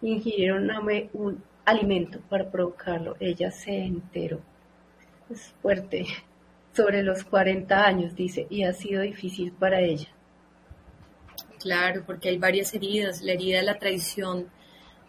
Ingirieron 0.02 0.70
un 1.12 1.42
alimento 1.64 2.20
para 2.28 2.50
provocarlo. 2.50 3.16
Ella 3.20 3.50
se 3.50 3.76
enteró. 3.76 4.40
Es 5.30 5.54
fuerte. 5.62 6.06
Sobre 6.72 7.04
los 7.04 7.22
40 7.22 7.86
años, 7.86 8.16
dice, 8.16 8.48
y 8.50 8.64
ha 8.64 8.72
sido 8.72 9.02
difícil 9.02 9.52
para 9.52 9.80
ella. 9.80 10.08
Claro, 11.60 12.02
porque 12.04 12.30
hay 12.30 12.38
varias 12.38 12.74
heridas. 12.74 13.22
La 13.22 13.32
herida 13.32 13.58
de 13.58 13.64
la 13.64 13.78
traición 13.78 14.50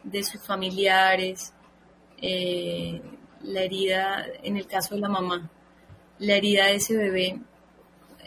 de 0.03 0.23
sus 0.23 0.41
familiares, 0.43 1.51
eh, 2.21 3.01
la 3.41 3.61
herida, 3.61 4.25
en 4.43 4.57
el 4.57 4.67
caso 4.67 4.93
de 4.93 5.01
la 5.01 5.09
mamá, 5.09 5.49
la 6.19 6.35
herida 6.35 6.67
de 6.67 6.75
ese 6.75 6.95
bebé. 6.95 7.39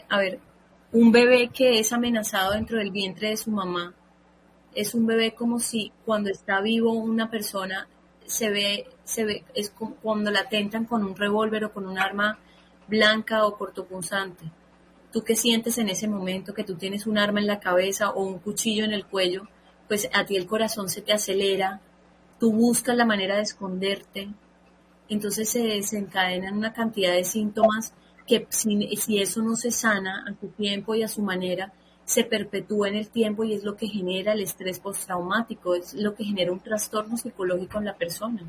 A 0.09 0.19
ver, 0.19 0.39
un 0.91 1.11
bebé 1.11 1.49
que 1.49 1.79
es 1.79 1.93
amenazado 1.93 2.53
dentro 2.53 2.77
del 2.77 2.91
vientre 2.91 3.29
de 3.29 3.37
su 3.37 3.51
mamá 3.51 3.93
es 4.73 4.93
un 4.93 5.05
bebé 5.05 5.33
como 5.33 5.59
si 5.59 5.91
cuando 6.05 6.29
está 6.29 6.61
vivo 6.61 6.91
una 6.93 7.29
persona 7.29 7.87
se 8.25 8.49
ve, 8.49 8.87
se 9.03 9.25
ve, 9.25 9.43
es 9.55 9.71
como 9.71 9.95
cuando 9.95 10.31
la 10.31 10.47
tentan 10.47 10.85
con 10.85 11.03
un 11.03 11.15
revólver 11.15 11.65
o 11.65 11.73
con 11.73 11.87
un 11.87 11.97
arma 11.97 12.37
blanca 12.87 13.45
o 13.45 13.57
cortopunzante. 13.57 14.45
¿Tú 15.11 15.23
qué 15.23 15.35
sientes 15.35 15.79
en 15.79 15.89
ese 15.89 16.07
momento 16.07 16.53
que 16.53 16.63
tú 16.63 16.75
tienes 16.75 17.07
un 17.07 17.17
arma 17.17 17.39
en 17.39 17.47
la 17.47 17.59
cabeza 17.59 18.11
o 18.11 18.23
un 18.23 18.37
cuchillo 18.39 18.85
en 18.85 18.93
el 18.93 19.05
cuello? 19.05 19.47
Pues 19.87 20.07
a 20.13 20.25
ti 20.25 20.35
el 20.35 20.45
corazón 20.45 20.89
se 20.89 21.01
te 21.01 21.13
acelera, 21.13 21.81
tú 22.39 22.51
buscas 22.51 22.95
la 22.95 23.05
manera 23.05 23.37
de 23.37 23.41
esconderte, 23.41 24.29
entonces 25.07 25.49
se 25.49 25.63
desencadenan 25.63 26.55
una 26.55 26.73
cantidad 26.73 27.13
de 27.13 27.23
síntomas 27.23 27.93
que 28.29 28.45
si, 28.49 29.19
eso 29.19 29.41
no 29.41 29.55
se 29.55 29.71
sana 29.71 30.23
a 30.29 30.33
tu 30.33 30.49
tiempo 30.49 30.93
y 30.93 31.01
a 31.01 31.07
su 31.07 31.23
manera, 31.23 31.73
se 32.05 32.23
perpetúa 32.23 32.87
en 32.87 32.95
el 32.95 33.09
tiempo 33.09 33.43
y 33.43 33.53
es 33.53 33.63
lo 33.63 33.75
que 33.75 33.87
genera 33.87 34.33
el 34.33 34.41
estrés 34.41 34.79
postraumático, 34.79 35.73
es 35.73 35.95
lo 35.95 36.13
que 36.13 36.23
genera 36.23 36.51
un 36.51 36.59
trastorno 36.59 37.17
psicológico 37.17 37.79
en 37.79 37.85
la 37.85 37.97
persona. 37.97 38.41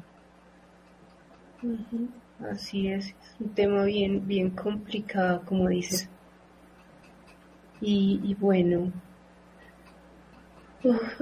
Así 2.51 2.89
es, 2.89 3.07
es 3.07 3.37
un 3.41 3.55
tema 3.55 3.85
bien, 3.85 4.27
bien 4.27 4.51
complicado, 4.51 5.43
como 5.47 5.69
dices. 5.69 6.09
Y, 7.81 8.37
bueno, 8.39 8.93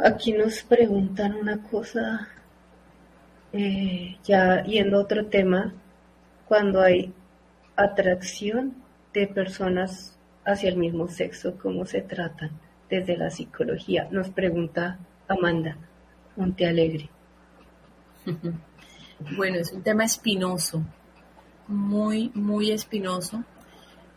aquí 0.04 0.32
nos 0.32 0.64
preguntan 0.64 1.36
una 1.36 1.62
cosa, 1.62 2.28
eh, 3.52 4.16
ya 4.24 4.64
yendo 4.64 4.98
a 4.98 5.02
otro 5.02 5.26
tema, 5.26 5.72
cuando 6.48 6.80
hay 6.80 7.12
atracción 7.78 8.74
de 9.14 9.28
personas 9.28 10.18
hacia 10.44 10.68
el 10.68 10.76
mismo 10.76 11.08
sexo, 11.08 11.56
cómo 11.62 11.86
se 11.86 12.02
tratan 12.02 12.50
desde 12.90 13.16
la 13.16 13.30
psicología. 13.30 14.08
Nos 14.10 14.30
pregunta 14.30 14.98
Amanda 15.28 15.78
Montealegre. 16.36 17.08
Bueno, 19.36 19.58
es 19.58 19.72
un 19.72 19.82
tema 19.82 20.04
espinoso, 20.04 20.80
muy, 21.66 22.30
muy 22.34 22.70
espinoso, 22.70 23.42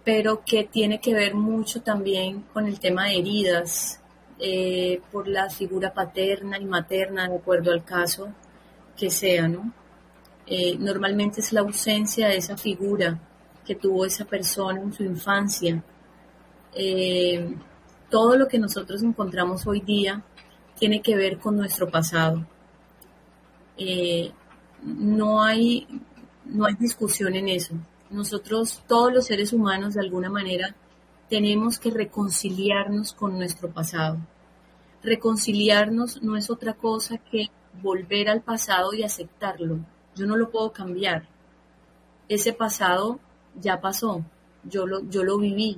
pero 0.04 0.44
que 0.46 0.66
tiene 0.66 1.02
que 1.02 1.16
ver 1.16 1.34
mucho 1.34 1.82
también 1.82 2.42
con 2.54 2.68
el 2.68 2.80
tema 2.80 3.06
de 3.06 3.18
heridas 3.18 4.00
eh, 4.38 5.02
por 5.12 5.28
la 5.28 5.50
figura 5.50 5.92
paterna 5.92 6.60
y 6.60 6.66
materna, 6.66 7.28
de 7.28 7.36
acuerdo 7.36 7.72
al 7.72 7.84
caso 7.84 8.32
que 8.96 9.10
sea, 9.10 9.48
¿no? 9.48 9.74
Eh, 10.46 10.78
normalmente 10.78 11.42
es 11.42 11.52
la 11.52 11.62
ausencia 11.62 12.28
de 12.28 12.38
esa 12.38 12.56
figura 12.56 13.20
que 13.66 13.76
tuvo 13.76 14.06
esa 14.06 14.26
persona 14.26 14.82
en 14.82 14.94
su 14.94 15.04
infancia 15.04 15.84
eh, 16.74 17.56
todo 18.10 18.38
lo 18.38 18.48
que 18.48 18.60
nosotros 18.60 19.04
encontramos 19.04 19.68
hoy 19.68 19.82
día 19.82 20.24
tiene 20.78 21.02
que 21.02 21.16
ver 21.16 21.38
con 21.40 21.56
nuestro 21.56 21.90
pasado. 21.90 22.46
Eh, 23.78 24.32
no, 24.84 25.42
hay, 25.42 25.88
no 26.46 26.66
hay 26.66 26.76
discusión 26.76 27.36
en 27.36 27.50
eso. 27.50 27.76
Nosotros, 28.10 28.84
todos 28.88 29.14
los 29.14 29.26
seres 29.26 29.54
humanos, 29.54 29.94
de 29.94 30.02
alguna 30.02 30.30
manera, 30.30 30.76
tenemos 31.30 31.80
que 31.80 31.92
reconciliarnos 31.92 33.14
con 33.14 33.38
nuestro 33.38 33.70
pasado. 33.70 34.18
Reconciliarnos 35.04 36.22
no 36.22 36.36
es 36.36 36.50
otra 36.50 36.74
cosa 36.74 37.18
que 37.18 37.48
volver 37.82 38.30
al 38.30 38.42
pasado 38.42 38.94
y 38.94 39.04
aceptarlo. 39.04 39.80
Yo 40.16 40.26
no 40.26 40.36
lo 40.36 40.52
puedo 40.52 40.74
cambiar. 40.74 41.28
Ese 42.28 42.54
pasado 42.54 43.20
ya 43.60 43.82
pasó. 43.82 44.24
Yo 44.64 44.86
lo, 44.86 45.02
yo 45.10 45.24
lo 45.24 45.38
viví. 45.38 45.78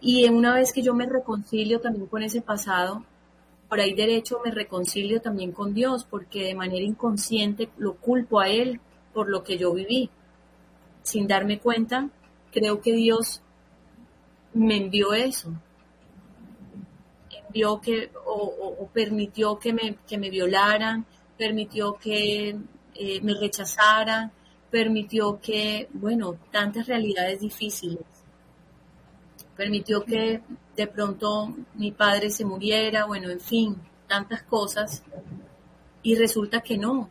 Y 0.00 0.28
una 0.28 0.54
vez 0.54 0.72
que 0.72 0.82
yo 0.82 0.94
me 0.94 1.06
reconcilio 1.06 1.80
también 1.80 2.06
con 2.06 2.22
ese 2.22 2.40
pasado, 2.40 3.04
por 3.68 3.80
ahí 3.80 3.94
derecho 3.94 4.40
me 4.44 4.50
reconcilio 4.50 5.20
también 5.20 5.52
con 5.52 5.74
Dios, 5.74 6.04
porque 6.08 6.44
de 6.44 6.54
manera 6.54 6.84
inconsciente 6.84 7.70
lo 7.76 7.94
culpo 7.94 8.40
a 8.40 8.48
Él 8.48 8.80
por 9.12 9.28
lo 9.28 9.44
que 9.44 9.58
yo 9.58 9.72
viví. 9.72 10.10
Sin 11.02 11.26
darme 11.26 11.58
cuenta, 11.60 12.08
creo 12.50 12.80
que 12.80 12.92
Dios 12.92 13.42
me 14.54 14.76
envió 14.76 15.12
eso. 15.12 15.52
Envió 17.46 17.80
que, 17.80 18.10
o, 18.24 18.88
permitió 18.92 19.58
que 19.58 19.72
me, 19.72 19.96
que 20.08 20.18
me 20.18 20.30
violaran, 20.30 21.04
permitió 21.36 21.94
que 21.94 22.56
eh, 22.94 23.20
me 23.22 23.34
rechazaran, 23.34 24.32
permitió 24.70 25.40
que, 25.40 25.88
bueno, 25.92 26.36
tantas 26.50 26.86
realidades 26.86 27.40
difíciles 27.40 27.98
permitió 29.60 30.06
que 30.06 30.40
de 30.74 30.86
pronto 30.86 31.54
mi 31.74 31.92
padre 31.92 32.30
se 32.30 32.46
muriera, 32.46 33.04
bueno, 33.04 33.28
en 33.28 33.40
fin, 33.40 33.76
tantas 34.08 34.42
cosas. 34.42 35.02
Y 36.02 36.14
resulta 36.14 36.62
que 36.62 36.78
no. 36.78 37.10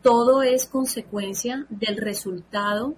Todo 0.00 0.42
es 0.42 0.64
consecuencia 0.64 1.66
del 1.68 1.98
resultado, 1.98 2.94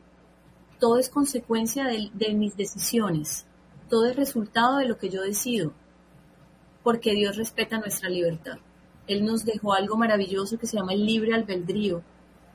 todo 0.79 0.99
es 0.99 1.09
consecuencia 1.09 1.89
de, 1.89 2.35
mis 2.35 2.57
decisiones, 2.57 3.45
todo 3.91 4.07
es 4.07 4.15
resultado 4.15 4.77
de 4.77 4.87
lo 4.87 4.99
que 4.99 5.09
yo 5.09 5.23
decido, 5.23 5.73
porque 6.85 7.13
Dios 7.13 7.37
respeta 7.37 7.81
nuestra 7.81 8.09
libertad. 8.09 8.59
Él 9.09 9.25
nos 9.25 9.45
dejó 9.45 9.73
algo 9.73 9.97
maravilloso 9.97 10.59
que 10.59 10.69
se 10.69 10.77
llama 10.77 10.93
el 10.93 11.05
libre 11.05 11.35
albedrío. 11.35 12.03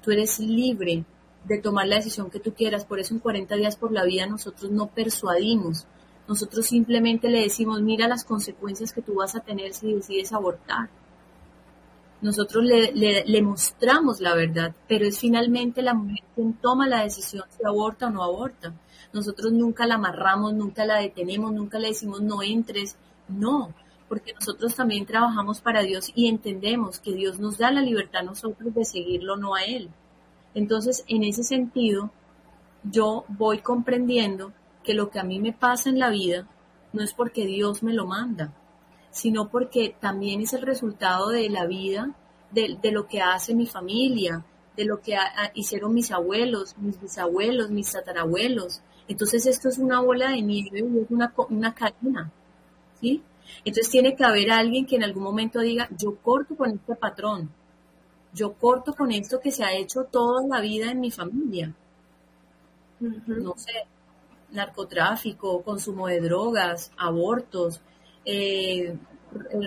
Tú 0.01 0.11
eres 0.11 0.39
libre 0.39 1.03
de 1.45 1.59
tomar 1.59 1.87
la 1.87 1.97
decisión 1.97 2.29
que 2.29 2.39
tú 2.39 2.53
quieras. 2.53 2.85
Por 2.85 2.99
eso 2.99 3.13
en 3.13 3.19
40 3.19 3.55
días 3.55 3.75
por 3.75 3.91
la 3.91 4.03
vida 4.03 4.25
nosotros 4.25 4.71
no 4.71 4.87
persuadimos, 4.87 5.85
nosotros 6.27 6.65
simplemente 6.65 7.29
le 7.29 7.41
decimos, 7.41 7.81
mira 7.81 8.07
las 8.07 8.23
consecuencias 8.23 8.93
que 8.93 9.01
tú 9.01 9.15
vas 9.15 9.35
a 9.35 9.41
tener 9.41 9.73
si 9.73 9.93
decides 9.93 10.31
abortar. 10.31 10.89
Nosotros 12.21 12.63
le, 12.63 13.41
mostramos 13.41 14.21
la 14.21 14.35
verdad, 14.35 14.75
pero 14.87 15.05
es 15.05 15.19
finalmente 15.19 15.81
la 15.81 15.95
mujer 15.95 16.23
quien 16.35 16.53
toma 16.53 16.87
la 16.87 17.01
decisión 17.01 17.43
si 17.49 17.65
aborta 17.65 18.07
o 18.07 18.09
no 18.11 18.23
aborta. 18.23 18.73
Nosotros 19.11 19.51
nunca 19.51 19.87
la 19.87 19.95
amarramos, 19.95 20.53
nunca 20.53 20.85
la 20.85 20.99
detenemos, 20.99 21.51
nunca 21.51 21.79
le 21.79 21.89
decimos 21.89 22.21
no 22.21 22.43
entres. 22.43 22.95
No, 23.27 23.73
porque 24.07 24.33
nosotros 24.33 24.75
también 24.75 25.05
trabajamos 25.05 25.61
para 25.61 25.81
Dios 25.81 26.11
y 26.13 26.27
entendemos 26.27 26.99
que 26.99 27.13
Dios 27.13 27.39
nos 27.39 27.57
da 27.57 27.71
la 27.71 27.81
libertad 27.81 28.21
a 28.21 28.25
nosotros 28.25 28.73
de 28.73 28.85
seguirlo, 28.85 29.35
no 29.35 29.55
a 29.55 29.63
Él. 29.63 29.89
Entonces, 30.53 31.03
en 31.07 31.23
ese 31.23 31.43
sentido, 31.43 32.11
yo 32.83 33.25
voy 33.27 33.59
comprendiendo 33.59 34.53
que 34.83 34.93
lo 34.93 35.09
que 35.09 35.19
a 35.19 35.23
mí 35.23 35.39
me 35.39 35.53
pasa 35.53 35.89
en 35.89 35.99
la 35.99 36.09
vida 36.09 36.47
no 36.93 37.03
es 37.03 37.13
porque 37.13 37.45
Dios 37.45 37.83
me 37.83 37.93
lo 37.93 38.05
manda, 38.05 38.53
sino 39.11 39.49
porque 39.49 39.95
también 39.99 40.41
es 40.41 40.53
el 40.53 40.61
resultado 40.61 41.29
de 41.29 41.49
la 41.49 41.65
vida, 41.65 42.15
de, 42.51 42.91
lo 42.91 43.07
que 43.07 43.21
hace 43.21 43.55
mi 43.55 43.65
familia, 43.65 44.43
de 44.75 44.85
lo 44.85 45.01
que 45.01 45.15
hicieron 45.53 45.93
mis 45.93 46.11
abuelos, 46.11 46.75
mis 46.77 46.99
bisabuelos, 46.99 47.69
mis 47.69 47.91
tatarabuelos. 47.91 48.81
Entonces 49.07 49.45
esto 49.45 49.69
es 49.69 49.77
una 49.77 50.01
bola 50.01 50.29
de 50.29 50.41
nieve 50.41 50.79
y 50.79 50.99
es 50.99 51.11
una, 51.11 51.33
una 51.49 51.73
cadena, 51.73 52.31
¿sí? 52.99 53.21
Entonces 53.63 53.91
tiene 53.91 54.15
que 54.15 54.23
haber 54.23 54.51
alguien 54.51 54.85
que 54.85 54.95
en 54.95 55.03
algún 55.03 55.23
momento 55.23 55.59
diga, 55.59 55.89
yo 55.97 56.15
corto 56.17 56.55
con 56.55 56.71
este 56.71 56.95
patrón, 56.95 57.49
yo 58.33 58.53
corto 58.53 58.93
con 58.93 59.11
esto 59.11 59.39
que 59.39 59.51
se 59.51 59.63
ha 59.63 59.73
hecho 59.73 60.05
toda 60.05 60.45
la 60.47 60.61
vida 60.61 60.91
en 60.91 60.99
mi 60.99 61.11
familia. 61.11 61.73
No 62.99 63.55
sé, 63.57 63.87
narcotráfico, 64.51 65.63
consumo 65.63 66.07
de 66.07 66.21
drogas, 66.21 66.91
abortos, 66.97 67.81
eh, 68.25 68.95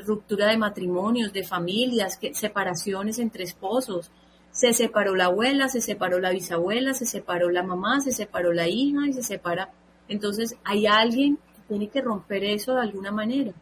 ruptura 0.07 0.49
de 0.49 0.57
matrimonios, 0.57 1.33
de 1.33 1.45
familias, 1.45 2.19
separaciones 2.33 3.19
entre 3.19 3.45
esposos. 3.45 4.11
Se 4.51 4.73
separó 4.73 5.17
la 5.17 5.27
abuela, 5.27 5.69
se 5.69 5.81
separó 5.81 6.21
la 6.21 6.31
bisabuela, 6.31 6.95
se 6.95 7.07
separó 7.07 7.51
la 7.51 7.63
mamá, 7.63 8.01
se 8.01 8.13
separó 8.13 8.53
la 8.53 8.69
hija 8.69 9.09
y 9.09 9.13
se 9.13 9.23
separa. 9.23 9.71
Entonces 10.09 10.57
hay 10.65 10.87
alguien 10.87 11.37
que 11.37 11.63
tiene 11.69 11.89
que 11.89 12.03
romper 12.03 12.45
eso 12.45 12.75
de 12.75 12.83
alguna 12.83 13.11
manera. 13.11 13.53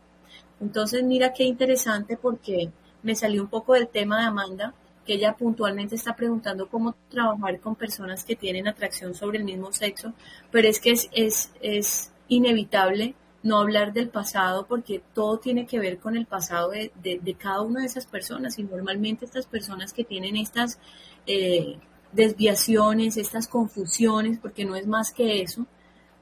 Entonces 0.61 1.03
mira 1.03 1.33
qué 1.33 1.45
interesante 1.45 2.17
porque 2.17 2.71
me 3.03 3.15
salió 3.15 3.43
un 3.43 3.49
poco 3.49 3.75
del 3.75 3.89
tema 3.89 4.21
de 4.21 4.27
Amanda, 4.27 4.75
que 5.05 5.15
ella 5.15 5.37
puntualmente 5.37 5.95
está 5.95 6.15
preguntando 6.15 6.69
cómo 6.69 6.95
trabajar 7.09 7.61
con 7.61 7.75
personas 7.75 8.25
que 8.25 8.37
tienen 8.37 8.69
atracción 8.69 9.15
sobre 9.15 9.39
el 9.39 9.45
mismo 9.45 9.73
sexo, 9.73 10.13
pero 10.51 10.69
es 10.69 10.81
que 10.81 10.91
es, 10.93 11.09
es, 11.13 11.51
es 11.61 12.13
inevitable 12.29 13.15
no 13.43 13.59
hablar 13.59 13.93
del 13.93 14.09
pasado 14.09 14.67
porque 14.67 15.03
todo 15.15 15.39
tiene 15.39 15.67
que 15.67 15.81
ver 15.81 15.99
con 15.99 16.17
el 16.17 16.27
pasado 16.27 16.71
de, 16.71 16.93
de, 17.03 17.35
cada 17.35 17.63
una 17.63 17.81
de 17.81 17.87
esas 17.87 18.07
personas. 18.07 18.59
Y 18.59 18.65
normalmente 18.65 19.25
estas 19.25 19.47
personas 19.47 19.93
que 19.93 20.05
tienen 20.05 20.37
estas 20.37 20.79
eh, 21.27 21.79
desviaciones, 22.13 23.17
estas 23.17 23.49
confusiones, 23.49 24.39
porque 24.39 24.65
no 24.65 24.77
es 24.77 24.87
más 24.87 25.13
que 25.13 25.43
eso, 25.43 25.67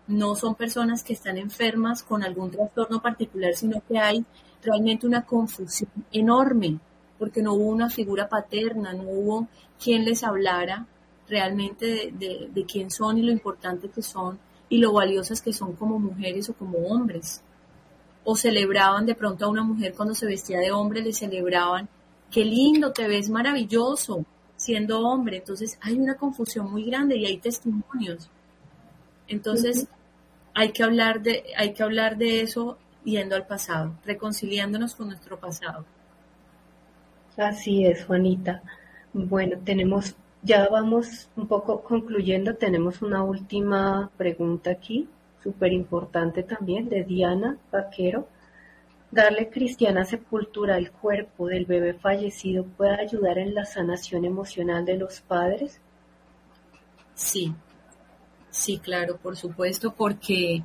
no 0.06 0.34
son 0.34 0.54
personas 0.54 1.04
que 1.04 1.12
están 1.12 1.36
enfermas 1.36 2.02
con 2.02 2.22
algún 2.22 2.50
trastorno 2.50 3.02
particular, 3.02 3.54
sino 3.54 3.82
que 3.86 3.98
hay 3.98 4.24
realmente 4.62 5.06
una 5.06 5.24
confusión 5.24 5.90
enorme 6.12 6.78
porque 7.20 7.42
no 7.42 7.52
hubo 7.52 7.68
una 7.68 7.90
figura 7.90 8.30
paterna, 8.30 8.94
no 8.94 9.02
hubo 9.02 9.48
quien 9.78 10.06
les 10.06 10.24
hablara 10.24 10.86
realmente 11.28 12.12
de, 12.12 12.64
quién 12.66 12.90
son 12.90 13.18
y 13.18 13.22
lo 13.22 13.30
importante 13.30 13.90
que 13.90 14.00
son 14.00 14.38
y 14.70 14.78
lo 14.78 14.94
valiosas 14.94 15.42
que 15.42 15.52
son 15.52 15.74
como 15.74 15.98
mujeres 15.98 16.48
o 16.48 16.54
como 16.54 16.78
hombres. 16.78 17.42
o 18.24 18.36
celebraban 18.36 19.06
de 19.06 19.14
pronto 19.14 19.44
a 19.44 19.48
una 19.48 19.62
mujer 19.62 19.94
cuando 19.94 20.14
se 20.14 20.26
vestía 20.26 20.58
de 20.58 20.70
hombre, 20.70 21.02
le 21.02 21.12
celebraban, 21.12 21.88
qué 22.30 22.44
lindo, 22.44 22.92
te 22.92 23.06
ves 23.06 23.28
maravilloso 23.28 24.24
siendo 24.56 25.00
hombre. 25.00 25.38
Entonces 25.38 25.78
hay 25.82 25.98
una 25.98 26.16
confusión 26.16 26.70
muy 26.70 26.84
grande 26.84 27.16
y 27.16 27.26
hay 27.26 27.38
testimonios. 27.38 28.30
Entonces 29.28 29.86
hay 30.54 30.72
que 30.72 30.82
hablar 30.82 31.22
de, 31.22 31.44
hay 31.56 31.74
que 31.74 31.82
hablar 31.82 32.16
de 32.16 32.40
eso 32.42 32.78
yendo 33.04 33.36
al 33.36 33.46
pasado, 33.46 33.94
reconciliándonos 34.04 34.94
con 34.94 35.08
nuestro 35.08 35.38
pasado. 35.38 35.84
Así 37.40 37.86
es, 37.86 38.04
Juanita. 38.04 38.62
Bueno, 39.14 39.56
tenemos, 39.64 40.14
ya 40.42 40.68
vamos 40.68 41.30
un 41.36 41.48
poco 41.48 41.82
concluyendo, 41.82 42.54
tenemos 42.56 43.00
una 43.00 43.24
última 43.24 44.10
pregunta 44.18 44.70
aquí, 44.70 45.08
súper 45.42 45.72
importante 45.72 46.42
también, 46.42 46.90
de 46.90 47.02
Diana 47.02 47.56
Vaquero. 47.72 48.28
¿Darle 49.10 49.48
cristiana 49.48 50.04
sepultura 50.04 50.74
al 50.74 50.90
cuerpo 50.90 51.46
del 51.46 51.64
bebé 51.64 51.94
fallecido 51.94 52.64
puede 52.64 53.00
ayudar 53.00 53.38
en 53.38 53.54
la 53.54 53.64
sanación 53.64 54.26
emocional 54.26 54.84
de 54.84 54.98
los 54.98 55.22
padres? 55.22 55.80
Sí, 57.14 57.54
sí, 58.50 58.78
claro, 58.78 59.16
por 59.16 59.38
supuesto, 59.38 59.94
porque 59.94 60.62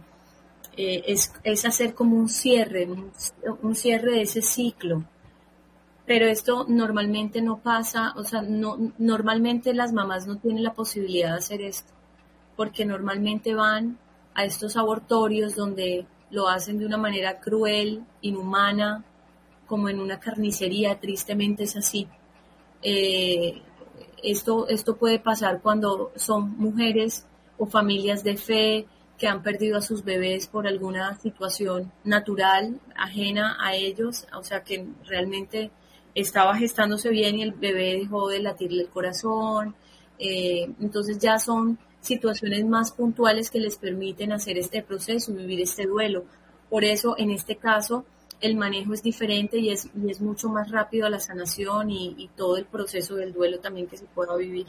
eh, 0.75 1.03
es, 1.07 1.65
hacer 1.65 1.93
como 1.93 2.17
un 2.17 2.27
cierre, 2.27 2.85
un, 3.61 3.75
cierre 3.75 4.11
de 4.11 4.21
ese 4.23 4.41
ciclo. 4.41 5.05
Pero 6.05 6.27
esto 6.27 6.65
normalmente 6.67 7.41
no 7.41 7.57
pasa, 7.57 8.13
o 8.15 8.23
sea, 8.23 8.41
no, 8.41 8.77
normalmente 8.97 9.73
las 9.73 9.91
mamás 9.91 10.27
no 10.27 10.37
tienen 10.37 10.63
la 10.63 10.73
posibilidad 10.73 11.31
de 11.31 11.37
hacer 11.37 11.61
esto, 11.61 11.91
porque 12.55 12.85
normalmente 12.85 13.55
van 13.55 13.97
a 14.35 14.45
estos 14.45 14.77
abortorios 14.77 15.55
donde 15.55 16.05
lo 16.29 16.47
hacen 16.47 16.77
de 16.77 16.85
una 16.85 16.97
manera 16.97 17.39
cruel, 17.39 18.03
inhumana, 18.21 19.03
como 19.65 19.89
en 19.89 19.99
una 19.99 20.19
carnicería, 20.19 20.99
tristemente 20.99 21.63
es 21.63 21.75
así. 21.75 22.07
Eh, 22.83 23.61
esto, 24.21 24.67
esto 24.67 24.95
puede 24.97 25.19
pasar 25.19 25.61
cuando 25.61 26.11
son 26.15 26.57
mujeres 26.57 27.25
o 27.57 27.65
familias 27.65 28.23
de 28.23 28.37
fe 28.37 28.85
que 29.17 29.27
han 29.27 29.41
perdido 29.41 29.77
a 29.77 29.81
sus 29.81 30.03
bebés 30.03 30.47
por 30.47 30.67
alguna 30.67 31.17
situación 31.19 31.91
natural, 32.03 32.79
ajena 32.95 33.57
a 33.59 33.75
ellos, 33.75 34.27
o 34.37 34.43
sea 34.43 34.63
que 34.63 34.87
realmente 35.05 35.71
estaba 36.15 36.55
gestándose 36.55 37.09
bien 37.09 37.37
y 37.37 37.43
el 37.43 37.51
bebé 37.51 37.97
dejó 37.97 38.29
de 38.29 38.39
latirle 38.39 38.83
el 38.83 38.89
corazón. 38.89 39.75
Eh, 40.17 40.71
entonces 40.79 41.19
ya 41.19 41.37
son 41.37 41.77
situaciones 41.99 42.65
más 42.65 42.91
puntuales 42.91 43.49
que 43.49 43.59
les 43.59 43.77
permiten 43.77 44.31
hacer 44.31 44.57
este 44.57 44.81
proceso, 44.81 45.33
vivir 45.33 45.61
este 45.61 45.85
duelo. 45.85 46.23
Por 46.69 46.85
eso, 46.85 47.15
en 47.17 47.31
este 47.31 47.57
caso, 47.57 48.05
el 48.41 48.55
manejo 48.55 48.93
es 48.93 49.03
diferente 49.03 49.57
y 49.57 49.69
es, 49.69 49.89
y 49.95 50.09
es 50.09 50.21
mucho 50.21 50.49
más 50.49 50.71
rápido 50.71 51.05
a 51.05 51.09
la 51.09 51.19
sanación 51.19 51.89
y, 51.89 52.29
todo 52.35 52.57
el 52.57 52.65
proceso 52.65 53.15
del 53.15 53.33
duelo 53.33 53.59
también 53.59 53.87
que 53.87 53.97
se 53.97 54.05
pueda 54.05 54.35
vivir. 54.35 54.67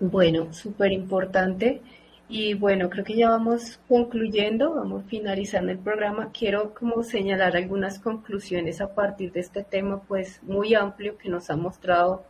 Bueno, 0.00 0.52
súper 0.52 0.92
importante. 0.92 1.82
Y 2.32 2.54
bueno, 2.54 2.88
creo 2.88 3.04
que 3.04 3.16
ya 3.16 3.28
vamos 3.28 3.80
concluyendo, 3.88 4.72
vamos 4.76 5.04
finalizando 5.08 5.72
el 5.72 5.80
programa. 5.80 6.30
Quiero 6.30 6.72
como 6.74 7.02
señalar 7.02 7.56
algunas 7.56 7.98
conclusiones 7.98 8.80
a 8.80 8.94
partir 8.94 9.32
de 9.32 9.40
este 9.40 9.64
tema, 9.64 10.00
pues 10.02 10.40
muy 10.44 10.74
amplio 10.74 11.18
que 11.18 11.28
nos 11.28 11.50
ha 11.50 11.56
mostrado 11.56 12.24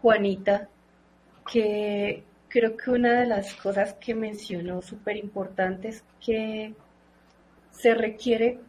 Juanita, 0.00 0.68
que 1.50 2.22
creo 2.46 2.76
que 2.76 2.90
una 2.92 3.20
de 3.20 3.26
las 3.26 3.52
cosas 3.54 3.94
que 3.94 4.14
mencionó 4.14 4.80
súper 4.80 5.16
importante 5.16 5.88
es 5.88 6.04
que 6.24 6.74
se 7.72 7.94
requiere 7.94 8.60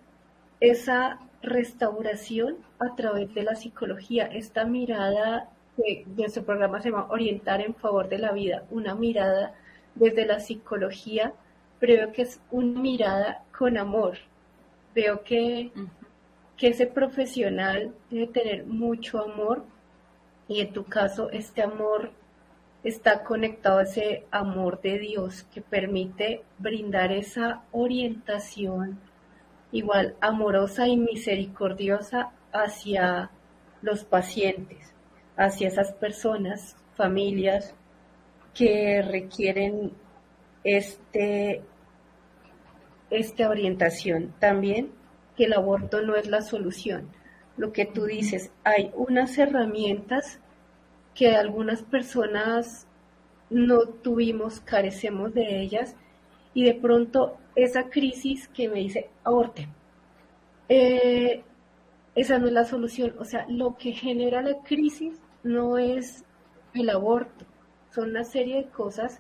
esa 0.60 1.20
restauración 1.44 2.58
a 2.80 2.96
través 2.96 3.32
de 3.36 3.44
la 3.44 3.56
psicología, 3.56 4.26
esta 4.26 4.66
mirada 4.66 5.52
que 5.76 6.04
nuestro 6.18 6.44
programa 6.44 6.82
se 6.82 6.90
llama 6.90 7.06
Orientar 7.12 7.62
en 7.62 7.76
favor 7.76 8.10
de 8.10 8.18
la 8.18 8.32
vida, 8.32 8.64
una 8.72 8.96
mirada 8.96 9.54
desde 9.98 10.26
la 10.26 10.40
psicología, 10.40 11.34
pero 11.80 11.94
veo 11.94 12.12
que 12.12 12.24
es 12.24 12.40
una 12.52 12.80
mirada 12.80 13.44
con 13.58 13.78
amor. 13.78 14.18
Veo 14.96 15.24
que, 15.24 15.72
que 16.56 16.70
ese 16.70 16.88
profesional 16.88 17.94
debe 18.10 18.28
tener 18.28 18.66
mucho 18.66 19.22
amor 19.22 19.64
y 20.48 20.62
en 20.62 20.74
tu 20.74 20.86
caso 20.86 21.30
este 21.30 21.62
amor 21.62 22.12
está 22.84 23.24
conectado 23.24 23.80
a 23.80 23.84
ese 23.84 24.26
amor 24.32 24.82
de 24.82 24.98
Dios 24.98 25.44
que 25.54 25.62
permite 25.62 26.44
brindar 26.58 27.12
esa 27.12 27.64
orientación 27.72 29.00
igual 29.72 30.16
amorosa 30.22 30.88
y 30.88 30.96
misericordiosa 30.96 32.32
hacia 32.54 33.30
los 33.82 34.06
pacientes 34.06 34.94
hacia 35.38 35.68
esas 35.68 35.94
personas, 35.94 36.76
familias 36.96 37.74
que 38.58 39.04
requieren 39.04 39.92
este, 40.64 41.62
esta 43.12 43.50
orientación. 43.50 44.34
También 44.40 44.92
que 45.36 45.46
el 45.46 45.54
aborto 45.54 46.02
no 46.02 46.16
es 46.16 46.28
la 46.28 46.42
solución. 46.42 47.10
Lo 47.56 47.72
que 47.72 47.86
tú 47.86 48.06
dices, 48.06 48.52
hay 48.64 48.92
unas 48.96 49.38
herramientas 49.38 50.40
que 51.14 51.36
algunas 51.36 51.84
personas 51.84 52.88
no 53.50 53.86
tuvimos, 53.86 54.60
carecemos 54.60 55.34
de 55.34 55.62
ellas, 55.62 55.96
y 56.54 56.64
de 56.64 56.74
pronto 56.74 57.38
esa 57.56 57.90
crisis 57.90 58.48
que 58.48 58.70
me 58.70 58.80
dice, 58.80 59.10
aborte, 59.24 59.68
eh, 60.70 61.44
esa 62.16 62.40
no 62.40 62.48
es 62.48 62.54
la 62.54 62.66
solución. 62.66 63.14
O 63.20 63.26
sea, 63.26 63.46
lo 63.48 63.78
que 63.78 63.92
genera 63.92 64.42
la 64.42 64.58
crisis 64.64 65.22
no 65.44 65.78
es 65.78 66.26
el 66.74 66.90
aborto, 66.90 67.46
son 67.98 68.12
una 68.12 68.26
serie 68.26 68.58
de 68.58 68.66
cosas 68.66 69.20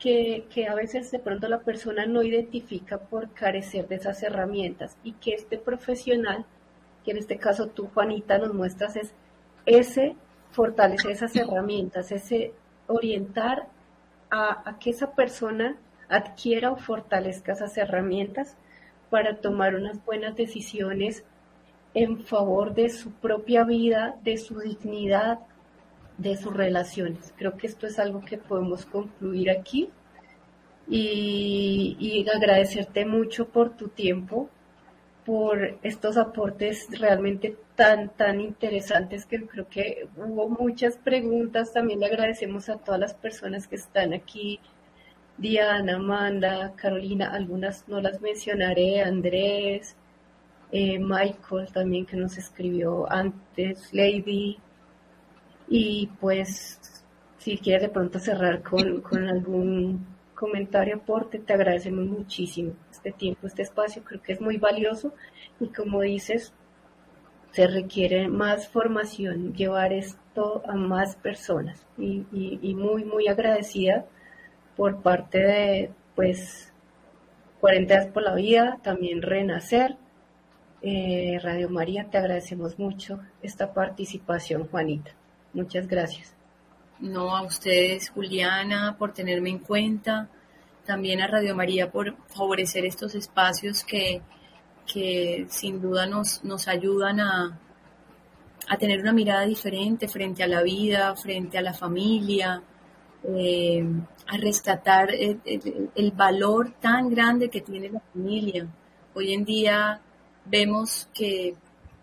que, 0.00 0.44
a 0.68 0.74
veces 0.74 1.12
de 1.12 1.20
pronto 1.20 1.46
la 1.46 1.60
persona 1.60 2.06
no 2.06 2.24
identifica 2.24 2.98
por 2.98 3.32
carecer 3.32 3.86
de 3.86 3.96
esas 3.96 4.20
herramientas 4.24 4.96
y 5.04 5.12
que 5.12 5.34
este 5.34 5.58
profesional, 5.58 6.44
que 7.04 7.12
en 7.12 7.18
este 7.18 7.38
caso 7.38 7.68
tú 7.68 7.88
Juanita 7.94 8.38
nos 8.38 8.52
muestras, 8.52 8.96
es 8.96 9.14
ese 9.64 10.16
fortalecer 10.50 11.12
esas 11.12 11.36
herramientas, 11.36 12.10
ese 12.10 12.52
orientar 12.88 13.68
a, 14.28 14.68
a 14.68 14.80
que 14.80 14.90
esa 14.90 15.14
persona 15.14 15.76
adquiera 16.08 16.72
o 16.72 16.76
fortalezca 16.76 17.52
esas 17.52 17.76
herramientas 17.78 18.56
para 19.08 19.36
tomar 19.36 19.76
unas 19.76 20.04
buenas 20.04 20.34
decisiones 20.34 21.22
en 21.94 22.24
favor 22.24 22.74
de 22.74 22.88
su 22.88 23.12
propia 23.12 23.62
vida, 23.62 24.16
de 24.24 24.36
su 24.36 24.58
dignidad, 24.58 25.38
de 26.20 26.36
sus 26.36 26.54
relaciones. 26.54 27.32
Creo 27.36 27.56
que 27.56 27.66
esto 27.66 27.86
es 27.86 27.98
algo 27.98 28.20
que 28.24 28.38
podemos 28.38 28.84
concluir 28.86 29.50
aquí 29.50 29.90
y, 30.88 32.26
agradecerte 32.34 33.06
mucho 33.06 33.48
por 33.48 33.76
tu 33.76 33.88
tiempo, 33.88 34.50
por 35.24 35.78
estos 35.82 36.16
aportes 36.16 36.88
realmente 36.98 37.56
tan, 37.76 38.10
tan 38.10 38.40
interesantes 38.40 39.26
que 39.26 39.46
creo 39.46 39.68
que 39.68 40.08
hubo 40.16 40.48
muchas 40.48 40.96
preguntas. 40.96 41.72
También 41.72 42.00
le 42.00 42.06
agradecemos 42.06 42.68
a 42.68 42.78
todas 42.78 43.00
las 43.00 43.14
personas 43.14 43.68
que 43.68 43.76
están 43.76 44.12
aquí. 44.12 44.60
Diana, 45.38 45.96
Amanda, 45.96 46.74
Carolina, 46.76 47.32
algunas 47.32 47.88
no 47.88 48.00
las 48.00 48.20
mencionaré, 48.20 49.00
Andrés, 49.00 49.96
eh, 50.72 50.98
Michael 50.98 51.72
también 51.72 52.04
que 52.04 52.16
nos 52.16 52.36
escribió 52.36 53.10
antes, 53.10 53.92
Lady, 53.94 54.58
y 55.72 56.08
pues, 56.20 56.80
si 57.38 57.56
quieres 57.56 57.82
de 57.82 57.88
pronto 57.88 58.18
cerrar 58.18 58.60
con, 58.60 59.02
algún 59.28 60.04
comentario, 60.34 60.96
aporte, 60.96 61.38
te 61.38 61.52
agradecemos 61.52 62.06
muchísimo 62.06 62.72
este 62.90 63.12
tiempo, 63.12 63.46
este 63.46 63.62
espacio, 63.62 64.02
creo 64.02 64.20
que 64.20 64.32
es 64.32 64.40
muy 64.40 64.56
valioso 64.56 65.14
y 65.60 65.68
como 65.68 66.00
dices, 66.00 66.52
se 67.52 67.68
requiere 67.68 68.28
más 68.28 68.68
formación, 68.68 69.54
llevar 69.54 69.92
esto 69.92 70.62
a 70.66 70.74
más 70.74 71.14
personas 71.14 71.86
y, 71.96 72.74
muy, 72.74 73.04
muy 73.04 73.28
agradecida 73.28 74.06
por 74.76 75.02
parte 75.02 75.38
de, 75.38 75.90
pues, 76.16 76.72
40 77.60 77.94
días 77.94 78.06
por 78.08 78.24
la 78.24 78.34
vida, 78.34 78.80
también 78.82 79.22
Renacer, 79.22 79.96
eh, 80.82 81.38
Radio 81.42 81.68
María, 81.68 82.08
te 82.10 82.18
agradecemos 82.18 82.76
mucho 82.78 83.20
esta 83.42 83.72
participación, 83.72 84.66
Juanita. 84.66 85.12
Muchas 85.52 85.86
gracias. 85.86 86.34
No, 87.00 87.36
a 87.36 87.42
ustedes, 87.42 88.10
Juliana, 88.10 88.96
por 88.98 89.12
tenerme 89.12 89.50
en 89.50 89.58
cuenta, 89.58 90.28
también 90.84 91.20
a 91.20 91.26
Radio 91.26 91.54
María 91.54 91.90
por 91.90 92.16
favorecer 92.28 92.84
estos 92.84 93.14
espacios 93.14 93.84
que, 93.84 94.22
que 94.92 95.46
sin 95.48 95.80
duda 95.80 96.06
nos, 96.06 96.44
nos 96.44 96.68
ayudan 96.68 97.20
a, 97.20 97.58
a 98.68 98.76
tener 98.76 99.00
una 99.00 99.12
mirada 99.12 99.46
diferente 99.46 100.08
frente 100.08 100.42
a 100.42 100.46
la 100.46 100.62
vida, 100.62 101.16
frente 101.16 101.58
a 101.58 101.62
la 101.62 101.72
familia, 101.72 102.62
eh, 103.24 103.84
a 104.26 104.36
rescatar 104.36 105.10
el, 105.12 106.12
valor 106.12 106.72
tan 106.80 107.10
grande 107.10 107.50
que 107.50 107.60
tiene 107.60 107.90
la 107.90 108.00
familia. 108.00 108.66
Hoy 109.14 109.34
en 109.34 109.44
día 109.44 110.00
vemos 110.44 111.08
que 111.12 111.54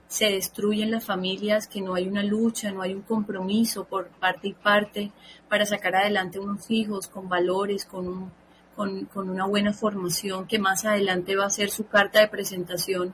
se 0.08 0.26
destruyen 0.26 0.92
las 0.92 1.06
familias, 1.06 1.68
que 1.68 1.82
no 1.82 1.96
hay 1.96 2.08
una 2.08 2.24
lucha, 2.24 2.72
no 2.72 2.82
hay 2.82 2.94
un 2.94 3.02
compromiso 3.02 3.86
por 3.86 4.08
parte 4.08 4.50
y 4.50 4.54
parte 4.54 5.12
para 5.50 5.66
sacar 5.66 5.96
adelante 5.96 6.40
unos 6.40 6.70
hijos 6.72 7.08
con 7.08 7.28
valores, 7.28 7.86
con, 7.86 8.32
con, 8.76 9.30
una 9.30 9.46
buena 9.46 9.74
formación 9.74 10.48
que 10.48 10.60
más 10.60 10.86
adelante 10.86 11.36
va 11.36 11.46
a 11.46 11.50
ser 11.50 11.70
su 11.70 11.88
carta 11.88 12.22
de 12.22 12.28
presentación 12.30 13.14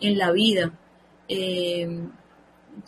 en 0.00 0.18
la 0.18 0.30
vida. 0.32 0.72
Eh, 1.28 2.06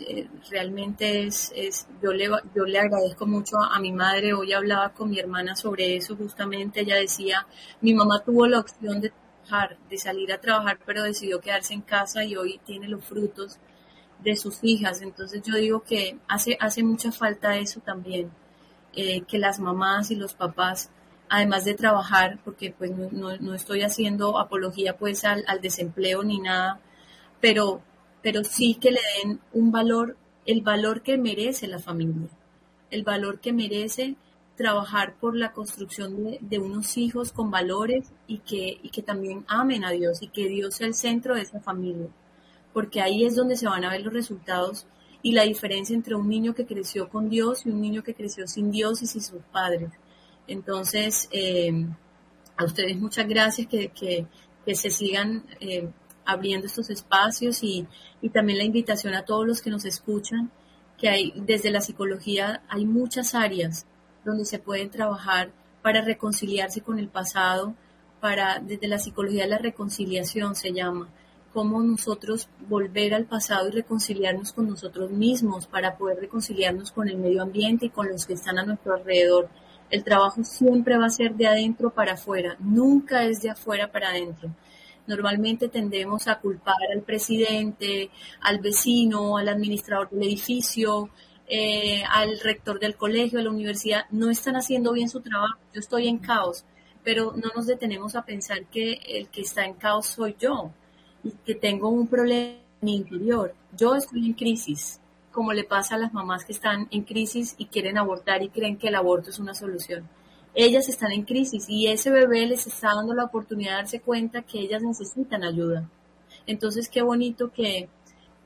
eh, 0.01 0.29
realmente 0.51 1.27
es, 1.27 1.51
es 1.57 1.89
yo, 2.03 2.13
le, 2.13 2.29
yo 2.55 2.65
le 2.67 2.79
agradezco 2.79 3.27
mucho 3.27 3.57
a, 3.59 3.81
mi 3.81 3.93
madre, 3.93 4.35
hoy 4.35 4.53
hablaba 4.53 4.91
con 4.91 5.09
mi 5.09 5.19
hermana 5.19 5.57
sobre 5.57 5.97
eso 5.97 6.15
justamente, 6.15 6.81
ella 6.81 6.97
decía, 6.97 7.47
mi 7.81 7.95
mamá 7.95 8.23
tuvo 8.23 8.47
la 8.47 8.61
opción 8.61 9.01
de 9.01 9.13
de 9.89 9.99
salir 9.99 10.33
a 10.33 10.41
trabajar, 10.41 10.79
pero 10.85 11.03
decidió 11.03 11.41
quedarse 11.41 11.75
en 11.75 11.83
casa 11.83 12.25
y 12.25 12.37
hoy 12.37 12.61
tiene 12.65 12.89
los 12.89 13.05
frutos 13.05 13.59
de 14.23 14.37
sus 14.37 14.59
hijas, 14.63 15.01
entonces 15.01 15.43
yo 15.43 15.55
digo 15.57 15.83
que 15.83 16.19
hace, 16.27 16.57
hace 16.61 16.83
mucha 16.83 17.13
falta 17.13 17.57
eso 17.57 17.81
también, 17.81 18.31
eh, 18.95 19.23
que 19.23 19.39
las 19.39 19.61
mamás 19.61 20.11
y 20.11 20.17
los 20.17 20.35
papás 20.35 20.91
además 21.29 21.65
de 21.65 21.75
trabajar, 21.75 22.39
porque 22.45 22.75
pues 22.77 22.91
no, 22.91 23.37
no, 23.37 23.55
estoy 23.55 23.83
haciendo 23.83 24.39
apología 24.39 24.97
pues 24.97 25.25
al, 25.25 25.45
al, 25.47 25.61
desempleo 25.61 26.25
ni 26.25 26.41
nada, 26.41 26.81
pero 27.41 27.83
pero 28.23 28.45
sí 28.45 28.75
que 28.75 28.91
le 28.91 29.01
den 29.23 29.41
un 29.53 29.71
valor, 29.71 30.17
el 30.47 30.63
valor 30.63 31.03
que 31.03 31.19
merece 31.19 31.67
la 31.67 31.79
familia, 31.79 32.29
el 32.91 33.05
valor 33.05 33.41
que 33.41 33.53
merece 33.53 34.17
trabajar 34.59 35.15
por 35.21 35.37
la 35.37 35.53
construcción 35.53 36.37
de, 36.41 36.59
unos 36.59 36.99
hijos 36.99 37.33
con 37.33 37.51
valores 37.51 38.13
y 38.27 38.39
que, 38.39 38.81
y 38.83 38.91
que 38.91 39.03
también 39.03 39.45
amen 39.47 39.85
a 39.85 39.93
Dios 39.93 40.21
y 40.21 40.29
que 40.29 40.49
Dios 40.49 40.75
sea 40.75 40.89
el 40.89 40.95
centro 40.95 41.37
de 41.37 41.43
esa 41.43 41.61
familia, 41.61 42.09
porque 42.75 43.01
ahí 43.01 43.25
es 43.25 43.37
donde 43.37 43.57
se 43.57 43.69
van 43.69 43.85
a 43.85 43.91
ver 43.91 44.03
los 44.03 44.13
resultados 44.13 44.87
y 45.23 45.33
la 45.33 45.45
diferencia 45.45 45.95
entre 45.95 46.17
un 46.17 46.29
niño 46.29 46.55
que 46.55 46.67
creció 46.67 47.09
con 47.09 47.31
Dios 47.31 47.65
y 47.65 47.71
un 47.71 47.81
niño 47.81 48.03
que 48.03 48.15
creció 48.15 48.49
sin 48.49 48.73
Dios 48.73 49.01
y 49.01 49.07
sin 49.07 49.23
sus 49.23 49.43
padres. 49.53 49.91
Entonces, 50.49 51.29
eh, 51.31 51.87
a 52.57 52.65
ustedes 52.65 52.99
muchas 52.99 53.29
gracias 53.29 53.69
que, 53.69 53.89
que, 53.91 54.27
se 54.75 54.91
sigan 54.91 55.45
eh, 55.61 55.89
abriendo 56.27 56.67
estos 56.67 56.91
espacios 56.91 57.63
y, 57.63 57.87
también 58.35 58.59
la 58.59 58.65
invitación 58.65 59.15
a 59.15 59.25
todos 59.25 59.47
los 59.47 59.63
que 59.63 59.71
nos 59.71 59.85
escuchan, 59.85 60.51
que 60.99 61.09
hay 61.09 61.33
desde 61.37 61.71
la 61.71 61.81
psicología 61.81 62.63
hay 62.69 62.85
muchas 62.85 63.37
áreas 63.37 63.87
donde 64.29 64.45
se 64.45 64.59
pueden 64.59 64.91
trabajar 64.91 65.51
para 65.83 66.03
reconciliarse 66.03 66.83
con 66.83 66.99
el 66.99 67.09
pasado, 67.09 67.75
para 68.21 68.59
desde 68.59 68.89
la 68.89 68.99
psicología 68.99 69.47
la 69.47 69.59
reconciliación 69.59 70.55
se 70.55 70.73
llama, 70.73 71.09
cómo 71.53 71.83
nosotros 71.83 72.49
volver 72.69 73.15
al 73.15 73.25
pasado 73.25 73.69
y 73.69 73.73
reconciliarnos 73.73 74.53
con 74.53 74.69
nosotros 74.69 75.11
mismos 75.11 75.67
para 75.67 75.97
poder 75.97 76.21
reconciliarnos 76.21 76.93
con 76.93 77.09
el 77.09 77.17
medio 77.17 77.43
ambiente 77.43 77.87
y 77.87 77.91
con 77.91 78.09
los 78.09 78.27
que 78.27 78.35
están 78.35 78.59
a 78.59 78.65
nuestro 78.65 78.95
alrededor. 78.95 79.49
El 79.91 80.05
trabajo 80.05 80.45
siempre 80.45 80.99
va 80.99 81.07
a 81.07 81.11
ser 81.11 81.35
de 81.35 81.47
adentro 81.47 81.91
para 81.91 82.13
afuera, 82.13 82.57
nunca 82.61 83.25
es 83.25 83.41
de 83.41 83.51
afuera 83.51 83.91
para 83.91 84.11
adentro. 84.11 84.51
Normalmente 85.07 85.69
tendemos 85.69 86.29
a 86.29 86.39
culpar 86.39 86.77
al 86.95 87.01
presidente, 87.01 88.11
al 88.43 88.59
vecino, 88.59 89.39
al 89.39 89.49
administrador 89.49 90.11
del 90.11 90.25
edificio, 90.25 91.09
eh, 91.49 92.03
al 92.11 92.39
rector 92.41 92.79
del 92.79 92.97
colegio, 92.97 93.39
a 93.39 93.43
la 93.43 93.51
universidad. 93.51 94.05
No 94.11 94.31
están 94.31 94.57
haciendo 94.57 94.93
bien 94.93 95.09
su 95.09 95.21
trabajo. 95.21 95.59
Yo 95.73 95.81
estoy 95.81 96.09
en 96.09 96.19
caos, 96.19 96.65
pero 97.05 97.33
no 97.37 97.51
nos 97.55 97.67
detenemos 97.67 98.15
a 98.15 98.25
pensar 98.25 98.67
que 98.67 99.01
el 99.07 99.29
que 99.29 99.43
está 99.43 99.65
en 99.65 99.75
caos 99.75 100.07
soy 100.07 100.37
yo 100.39 100.73
y 101.23 101.33
que 101.45 101.55
tengo 101.55 101.89
un 101.89 102.07
problema 102.07 102.51
en 102.51 102.61
mi 102.81 102.97
interior. 102.97 103.55
Yo 103.77 103.95
estoy 103.95 104.27
en 104.27 104.35
crisis, 104.35 105.01
como 105.33 105.53
le 105.53 105.65
pasa 105.65 105.95
a 105.95 105.99
las 105.99 106.13
mamás 106.13 106.45
que 106.45 106.53
están 106.53 106.89
en 106.91 107.03
crisis 107.03 107.55
y 107.59 107.67
quieren 107.67 107.99
abortar 107.99 108.43
y 108.43 108.49
creen 108.49 108.77
que 108.77 108.89
el 108.89 108.95
aborto 108.95 109.31
es 109.31 109.39
una 109.39 109.55
solución 109.55 110.09
ellas 110.55 110.89
están 110.89 111.13
en 111.13 111.23
crisis 111.23 111.67
y 111.69 111.87
ese 111.87 112.11
bebé 112.11 112.45
les 112.47 112.67
está 112.67 112.95
dando 112.95 113.15
la 113.15 113.25
oportunidad 113.25 113.71
de 113.71 113.77
darse 113.77 114.01
cuenta 114.01 114.43
que 114.43 114.59
ellas 114.59 114.83
necesitan 114.83 115.45
ayuda. 115.45 115.89
Entonces, 116.47 116.89
qué 116.89 117.01
bonito 117.01 117.53
que, 117.53 117.89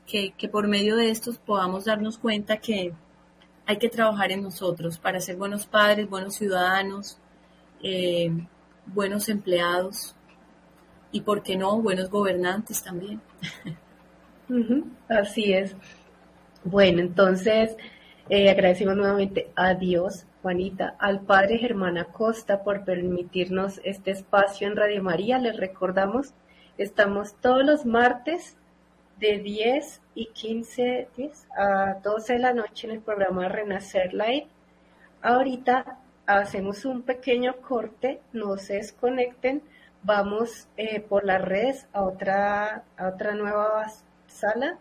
que, 0.07 0.49
por 0.51 0.69
medio 0.69 0.97
de 0.97 1.11
estos 1.11 1.39
podamos 1.39 1.85
darnos 1.85 2.19
cuenta 2.19 2.59
que 2.59 2.93
hay 3.66 3.77
que 3.79 3.89
trabajar 3.89 4.33
en 4.33 4.43
nosotros 4.43 4.99
para 4.99 5.20
ser 5.20 5.37
buenos 5.37 5.66
padres, 5.66 6.09
buenos 6.09 6.35
ciudadanos, 6.35 7.19
eh, 7.83 8.31
buenos 8.87 9.29
empleados 9.29 10.15
y, 11.12 11.20
¿por 11.23 11.43
qué 11.43 11.57
no?, 11.57 11.81
buenos 11.81 12.11
gobernantes 12.11 12.83
también. 12.83 13.20
así 15.09 15.53
es. 15.53 15.74
Bueno, 16.65 17.01
entonces 17.01 17.77
eh, 18.29 18.51
agradecemos 18.51 18.97
nuevamente 18.97 19.51
a 19.57 19.74
Dios 19.74 20.27
Juanita, 20.43 20.97
al 20.99 21.20
padre 21.20 21.59
Germán 21.59 21.99
Acosta 21.99 22.65
por 22.65 22.85
permitirnos 22.85 23.81
este 23.85 24.11
espacio 24.11 24.66
en 24.66 24.77
Radio 24.77 25.03
María. 25.03 25.39
Les 25.39 25.57
recordamos, 25.57 26.35
estamos 26.79 27.35
todos 27.41 27.65
los 27.65 27.87
martes 27.87 28.57
de 29.18 29.39
10 29.39 30.01
y 30.14 30.26
15 30.26 31.09
a 31.56 31.94
12 32.02 32.32
de 32.34 32.39
la 32.39 32.52
noche 32.52 32.86
en 32.86 32.94
el 32.94 33.01
programa 33.01 33.48
Renacer 33.48 34.12
Live. 34.12 34.48
Ahorita 35.22 35.98
hacemos 36.26 36.84
un 36.84 37.02
pequeño 37.02 37.56
corte, 37.56 38.20
no 38.32 38.56
se 38.56 38.74
desconecten, 38.74 39.62
vamos 40.02 40.68
eh, 40.76 41.01
por 41.01 41.24
las 41.24 41.43
redes 41.43 41.86
a 41.93 42.02
otra, 42.02 42.84
a 42.97 43.09
otra 43.09 43.34
nueva 43.34 43.86
sala 44.26 44.78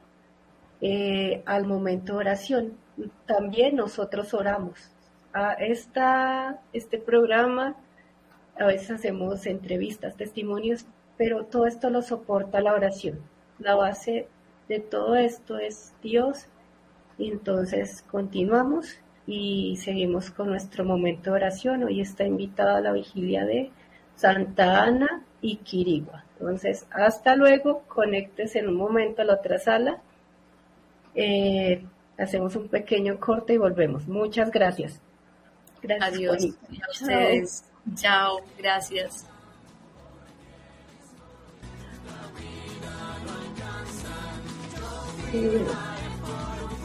eh, 0.81 1.43
al 1.45 1.65
momento 1.65 2.13
de 2.13 2.19
oración. 2.19 2.77
También 3.25 3.75
nosotros 3.75 4.33
oramos 4.33 4.91
a 5.33 5.53
esta, 5.53 6.61
este 6.73 6.97
programa, 6.97 7.75
a 8.59 8.65
veces 8.65 8.91
hacemos 8.91 9.45
entrevistas, 9.45 10.15
testimonios, 10.15 10.85
pero 11.17 11.45
todo 11.45 11.67
esto 11.67 11.89
lo 11.89 12.01
soporta 12.01 12.61
la 12.61 12.73
oración. 12.73 13.19
La 13.61 13.75
base 13.75 14.27
de 14.67 14.79
todo 14.79 15.15
esto 15.15 15.59
es 15.59 15.93
Dios. 16.01 16.47
Y 17.17 17.29
entonces 17.29 18.03
continuamos 18.09 18.97
y 19.27 19.77
seguimos 19.77 20.31
con 20.31 20.49
nuestro 20.49 20.83
momento 20.83 21.29
de 21.29 21.35
oración. 21.35 21.83
Hoy 21.83 22.01
está 22.01 22.23
invitada 22.23 22.81
la 22.81 22.91
vigilia 22.91 23.45
de 23.45 23.69
Santa 24.15 24.83
Ana 24.83 25.23
y 25.41 25.57
Quirigua. 25.57 26.25
Entonces, 26.39 26.87
hasta 26.89 27.35
luego, 27.35 27.83
conectes 27.87 28.55
en 28.55 28.67
un 28.67 28.75
momento 28.75 29.21
a 29.21 29.25
la 29.25 29.35
otra 29.35 29.59
sala. 29.59 30.01
Eh, 31.13 31.85
hacemos 32.17 32.55
un 32.55 32.67
pequeño 32.67 33.19
corte 33.19 33.53
y 33.53 33.57
volvemos. 33.57 34.07
Muchas 34.07 34.49
gracias. 34.49 34.99
Gracias. 35.83 36.13
Adiós. 36.13 36.43
A 36.43 36.91
ustedes. 36.91 37.63
Chao. 37.93 38.41
Gracias. 38.57 39.27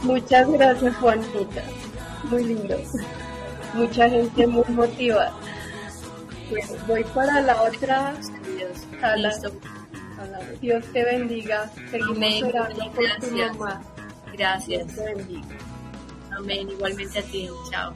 Muchas 0.03 0.51
gracias, 0.51 0.97
Juanita. 0.97 1.63
Muy 2.31 2.45
lindo. 2.45 2.77
Mucha 3.75 4.09
gente 4.09 4.47
muy 4.47 4.65
motivada. 4.69 5.33
voy 6.87 7.05
para 7.15 7.41
la 7.41 7.63
otra 7.63 8.15
sala. 9.01 9.33
Dios 10.61 10.85
te 10.93 11.05
bendiga. 11.05 11.71
Seguimos 11.91 12.43
orando 12.43 12.93
por 12.93 13.05
tu 13.21 13.37
mamá. 13.37 13.83
Gracias. 14.33 14.87
Dios 14.87 14.95
te 14.95 15.15
bendiga. 15.15 15.57
Amén. 16.31 16.71
Igualmente 16.71 17.19
a 17.19 17.23
ti. 17.23 17.49
Chao. 17.71 17.95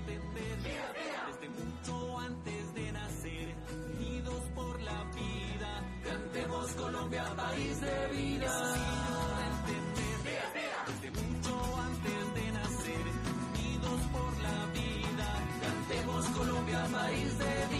país 7.36 7.80
de 7.80 8.16
vida. 8.16 8.99
País 17.40 17.79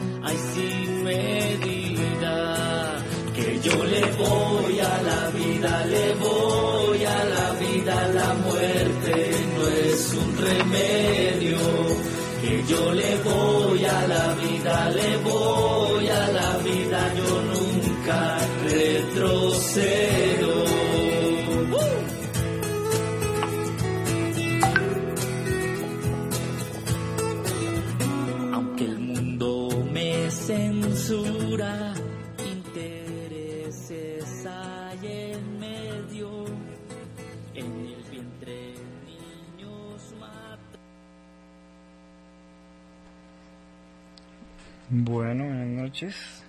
Bueno, 44.93 45.45
buenas 45.45 45.67
noches. 45.67 46.43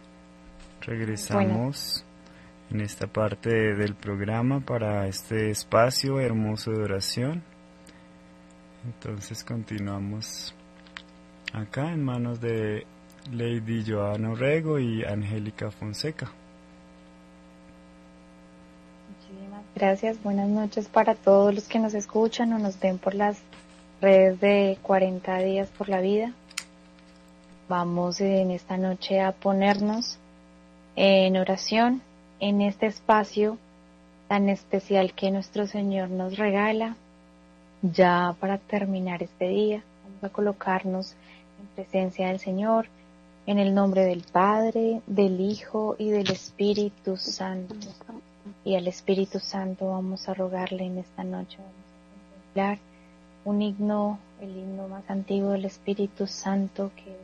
Regresamos 0.81 2.05
en 2.73 2.81
esta 2.81 3.07
parte 3.07 3.73
del 3.77 3.95
programa 3.95 4.59
para 4.59 5.07
este 5.07 5.51
espacio 5.51 6.19
hermoso 6.19 6.73
de 6.73 6.83
oración. 6.83 7.45
Entonces 8.85 9.45
continuamos 9.45 10.57
acá 11.53 11.93
en 11.93 12.03
manos 12.03 12.41
de 12.41 12.85
Lady 13.31 13.85
Joana 13.87 14.33
Orrego 14.33 14.81
y 14.81 15.05
Angélica 15.05 15.71
Fonseca. 15.71 16.33
Muchísimas 19.09 19.65
gracias. 19.77 20.21
Buenas 20.21 20.49
noches 20.49 20.89
para 20.89 21.15
todos 21.15 21.55
los 21.55 21.69
que 21.69 21.79
nos 21.79 21.95
escuchan 21.95 22.53
o 22.55 22.59
nos 22.59 22.81
ven 22.81 22.99
por 22.99 23.15
las 23.15 23.39
redes 24.01 24.41
de 24.41 24.79
40 24.83 25.39
días 25.39 25.69
por 25.71 25.89
la 25.89 26.01
vida. 26.01 26.35
Vamos 27.69 28.21
en 28.21 28.51
esta 28.51 28.77
noche 28.77 29.21
a 29.21 29.33
ponernos 29.33 30.19
en 30.97 31.37
oración 31.37 32.03
en 32.41 32.61
este 32.61 32.87
espacio 32.87 33.57
tan 34.29 34.49
especial 34.49 35.15
que 35.15 35.31
nuestro 35.31 35.67
Señor 35.67 36.11
nos 36.11 36.37
regala. 36.37 36.97
Ya 37.83 38.35
para 38.41 38.59
terminar 38.59 39.23
este 39.23 39.49
día, 39.49 39.83
vamos 40.05 40.25
a 40.25 40.29
colocarnos 40.29 41.13
en 41.61 41.67
presencia 41.75 42.29
del 42.29 42.41
Señor 42.41 42.89
en 43.47 43.59
el 43.59 43.75
nombre 43.75 44.05
del 44.05 44.23
Padre, 44.23 45.03
del 45.07 45.41
Hijo 45.41 45.97
y 45.99 46.11
del 46.11 46.31
Espíritu 46.31 47.17
Santo. 47.17 47.75
Y 48.65 48.77
al 48.77 48.87
Espíritu 48.87 49.39
Santo 49.41 49.89
vamos 49.91 50.29
a 50.29 50.35
rogarle 50.35 50.85
en 50.85 50.99
esta 50.99 51.25
noche, 51.25 51.59
vamos 51.59 51.75
a 51.75 52.35
contemplar 52.35 52.79
un 53.45 53.63
himno, 53.63 54.19
el 54.41 54.57
himno 54.57 54.89
más 54.89 55.09
antiguo 55.09 55.51
del 55.51 55.65
Espíritu 55.65 56.27
Santo, 56.27 56.91
que 56.97 57.17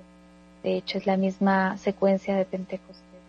de 0.68 0.76
hecho 0.76 0.98
es 0.98 1.06
la 1.06 1.16
misma 1.16 1.78
secuencia 1.78 2.36
de 2.36 2.44
Pentecostés, 2.44 3.22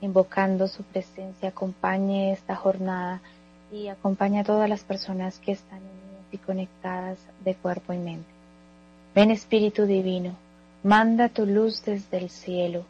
invocando 0.00 0.66
su 0.66 0.82
presencia, 0.82 1.50
acompañe 1.50 2.32
esta 2.32 2.56
jornada 2.56 3.22
y 3.70 3.86
acompañe 3.86 4.40
a 4.40 4.44
todas 4.44 4.68
las 4.68 4.82
personas 4.82 5.38
que 5.38 5.52
están 5.52 5.78
unidas 5.78 6.26
y 6.32 6.38
conectadas 6.38 7.18
de 7.44 7.54
cuerpo 7.54 7.92
y 7.92 7.98
mente. 7.98 8.28
Ven 9.14 9.30
Espíritu 9.30 9.86
Divino, 9.86 10.34
Manda 10.82 11.28
tu 11.28 11.46
luz 11.46 11.84
desde 11.84 12.18
el 12.18 12.28
cielo. 12.28 12.82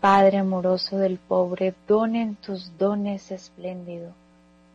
Padre 0.00 0.38
amoroso 0.38 0.96
del 0.96 1.18
pobre, 1.18 1.74
donen 1.86 2.36
tus 2.36 2.78
dones 2.78 3.30
espléndido. 3.30 4.12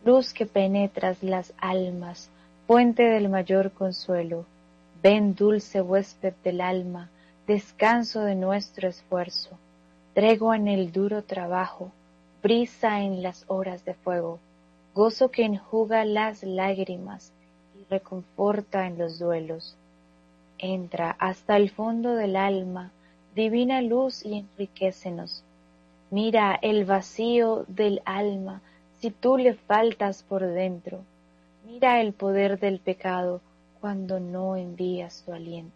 Luz 0.04 0.32
que 0.32 0.46
penetras 0.46 1.24
las 1.24 1.52
almas, 1.58 2.30
fuente 2.68 3.02
del 3.02 3.28
mayor 3.28 3.72
consuelo. 3.72 4.44
Ven 5.02 5.34
dulce 5.34 5.82
huésped 5.82 6.34
del 6.44 6.60
alma, 6.60 7.10
descanso 7.46 8.20
de 8.20 8.34
nuestro 8.34 8.88
esfuerzo. 8.88 9.58
Tregua 10.14 10.56
en 10.56 10.68
el 10.68 10.92
duro 10.92 11.22
trabajo, 11.22 11.92
brisa 12.42 13.02
en 13.02 13.22
las 13.22 13.44
horas 13.48 13.84
de 13.84 13.94
fuego, 13.94 14.38
gozo 14.94 15.30
que 15.30 15.44
enjuga 15.44 16.04
las 16.04 16.42
lágrimas 16.42 17.32
y 17.78 17.84
reconforta 17.90 18.86
en 18.86 18.98
los 18.98 19.18
duelos 19.18 19.76
Entra 20.58 21.14
hasta 21.18 21.56
el 21.58 21.68
fondo 21.68 22.14
del 22.14 22.34
alma, 22.34 22.90
divina 23.34 23.82
luz 23.82 24.24
y 24.24 24.38
enriquecenos. 24.38 25.44
Mira 26.10 26.58
el 26.62 26.86
vacío 26.86 27.66
del 27.68 28.00
alma 28.06 28.62
si 28.98 29.10
tú 29.10 29.36
le 29.36 29.52
faltas 29.52 30.22
por 30.22 30.46
dentro. 30.46 31.02
Mira 31.66 32.00
el 32.00 32.14
poder 32.14 32.58
del 32.58 32.78
pecado 32.78 33.42
cuando 33.80 34.18
no 34.18 34.56
envías 34.56 35.22
tu 35.26 35.34
aliento. 35.34 35.75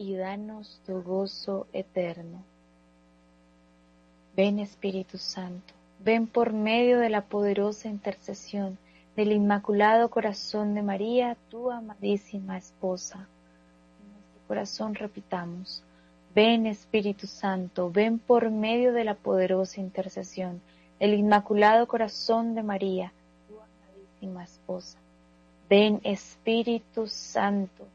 y 0.00 0.16
danos 0.16 0.80
tu 0.86 1.02
gozo 1.02 1.66
eterno. 1.74 2.42
Ven 4.34 4.58
Espíritu 4.58 5.18
Santo, 5.18 5.74
ven 6.02 6.26
por 6.26 6.54
medio 6.54 6.98
de 7.00 7.10
la 7.10 7.20
poderosa 7.20 7.86
intercesión 7.86 8.78
del 9.14 9.30
Inmaculado 9.32 10.08
Corazón 10.08 10.74
de 10.74 10.80
María, 10.80 11.36
tu 11.50 11.70
amadísima 11.70 12.56
esposa. 12.56 13.28
En 14.00 14.12
nuestro 14.14 14.40
corazón 14.48 14.94
repitamos, 14.94 15.82
ven 16.34 16.64
Espíritu 16.64 17.26
Santo, 17.26 17.90
ven 17.90 18.18
por 18.18 18.50
medio 18.50 18.94
de 18.94 19.04
la 19.04 19.16
poderosa 19.16 19.82
intercesión 19.82 20.62
del 20.98 21.12
Inmaculado 21.12 21.86
Corazón 21.86 22.54
de 22.54 22.62
María, 22.62 23.12
tu 23.46 23.56
amadísima 23.60 24.44
esposa. 24.44 24.96
Ven 25.68 26.00
Espíritu 26.04 27.06
Santo, 27.06 27.86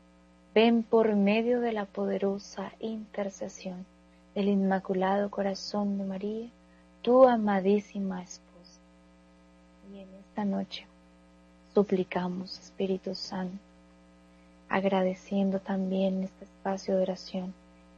ven 0.55 0.83
por 0.83 1.13
medio 1.17 1.59
de 1.59 1.73
la 1.73 1.83
poderosa 1.83 2.71
intercesión 2.79 3.85
del 4.35 4.47
Inmaculado 4.47 5.29
Corazón 5.29 5.97
de 5.97 6.05
María, 6.05 6.47
tu 7.01 7.27
amadísima 7.27 8.23
esposa. 8.23 8.79
Y 9.93 9.99
en 9.99 10.07
esta 10.17 10.45
noche 10.45 10.85
suplicamos, 11.73 12.57
Espíritu 12.57 13.15
Santo, 13.15 13.57
agradeciendo 14.69 15.59
también 15.59 16.23
este 16.23 16.45
espacio 16.45 16.95
de 16.95 17.01
oración. 17.01 17.53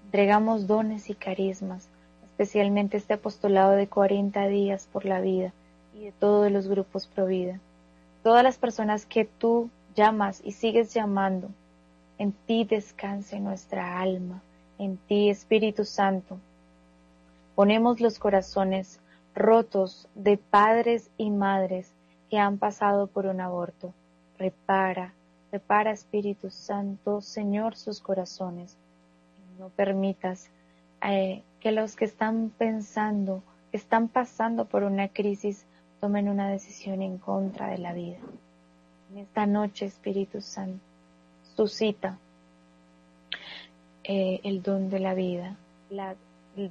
Entregamos 0.06 0.66
dones 0.66 1.12
y 1.12 1.14
carismas, 1.14 1.88
especialmente 2.24 2.98
este 2.98 3.14
apostolado 3.14 3.74
de 3.74 3.86
40 3.86 4.48
días 4.48 4.90
por 4.92 5.06
la 5.06 5.22
vida 5.22 5.54
y 5.96 6.06
de 6.06 6.12
todos 6.12 6.52
los 6.52 6.68
grupos 6.68 7.06
pro 7.06 7.28
vida. 7.28 7.60
Todas 8.24 8.44
las 8.44 8.58
personas 8.58 9.06
que 9.06 9.26
tú 9.26 9.70
llamas 9.96 10.42
y 10.44 10.54
sigues 10.54 10.92
llamando, 10.92 11.50
en 12.18 12.32
ti 12.32 12.64
descanse 12.64 13.40
nuestra 13.40 14.00
alma, 14.00 14.42
en 14.80 14.98
ti 14.98 15.30
Espíritu 15.30 15.86
Santo. 15.86 16.38
Ponemos 17.56 18.00
los 18.02 18.20
corazones 18.20 19.00
rotos 19.36 20.08
de 20.16 20.38
padres 20.38 21.12
y 21.18 21.30
madres 21.30 21.92
que 22.30 22.38
han 22.38 22.58
pasado 22.58 23.08
por 23.08 23.28
un 23.28 23.40
aborto. 23.40 23.94
Repara, 24.38 25.14
repara 25.52 25.92
Espíritu 25.92 26.50
Santo, 26.50 27.22
Señor, 27.22 27.76
sus 27.76 28.02
corazones. 28.02 28.78
No 29.60 29.70
permitas 29.70 30.50
eh, 31.04 31.44
que 31.60 31.72
los 31.72 31.96
que 31.96 32.06
están 32.06 32.52
pensando, 32.58 33.44
que 33.72 33.78
están 33.78 34.08
pasando 34.08 34.66
por 34.66 34.84
una 34.84 35.08
crisis, 35.08 35.66
tomen 36.00 36.30
una 36.30 36.50
decisión 36.50 37.02
en 37.02 37.18
contra 37.18 37.70
de 37.70 37.78
la 37.78 37.94
vida. 37.94 38.18
En 39.12 39.20
esta 39.20 39.46
noche, 39.46 39.86
Espíritu 39.86 40.42
Santo, 40.42 40.84
suscita 41.58 42.20
eh, 44.04 44.40
el 44.44 44.62
don 44.62 44.92
de 44.92 45.00
la 45.00 45.16
vida, 45.16 45.58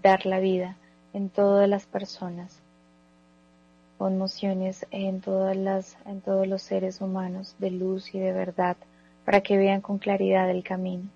dar 0.00 0.24
la 0.26 0.38
vida 0.38 0.76
en 1.12 1.28
todas 1.28 1.68
las 1.68 1.86
personas, 1.86 2.60
conmociones 3.98 4.86
en 4.92 5.20
todas 5.20 5.56
las, 5.56 5.98
en 6.06 6.20
todos 6.20 6.46
los 6.46 6.62
seres 6.62 7.00
humanos 7.00 7.56
de 7.58 7.72
luz 7.72 8.14
y 8.14 8.20
de 8.20 8.32
verdad, 8.32 8.76
para 9.24 9.40
que 9.40 9.56
vean 9.56 9.80
con 9.80 9.98
claridad 9.98 10.48
el 10.50 10.62
camino. 10.62 11.10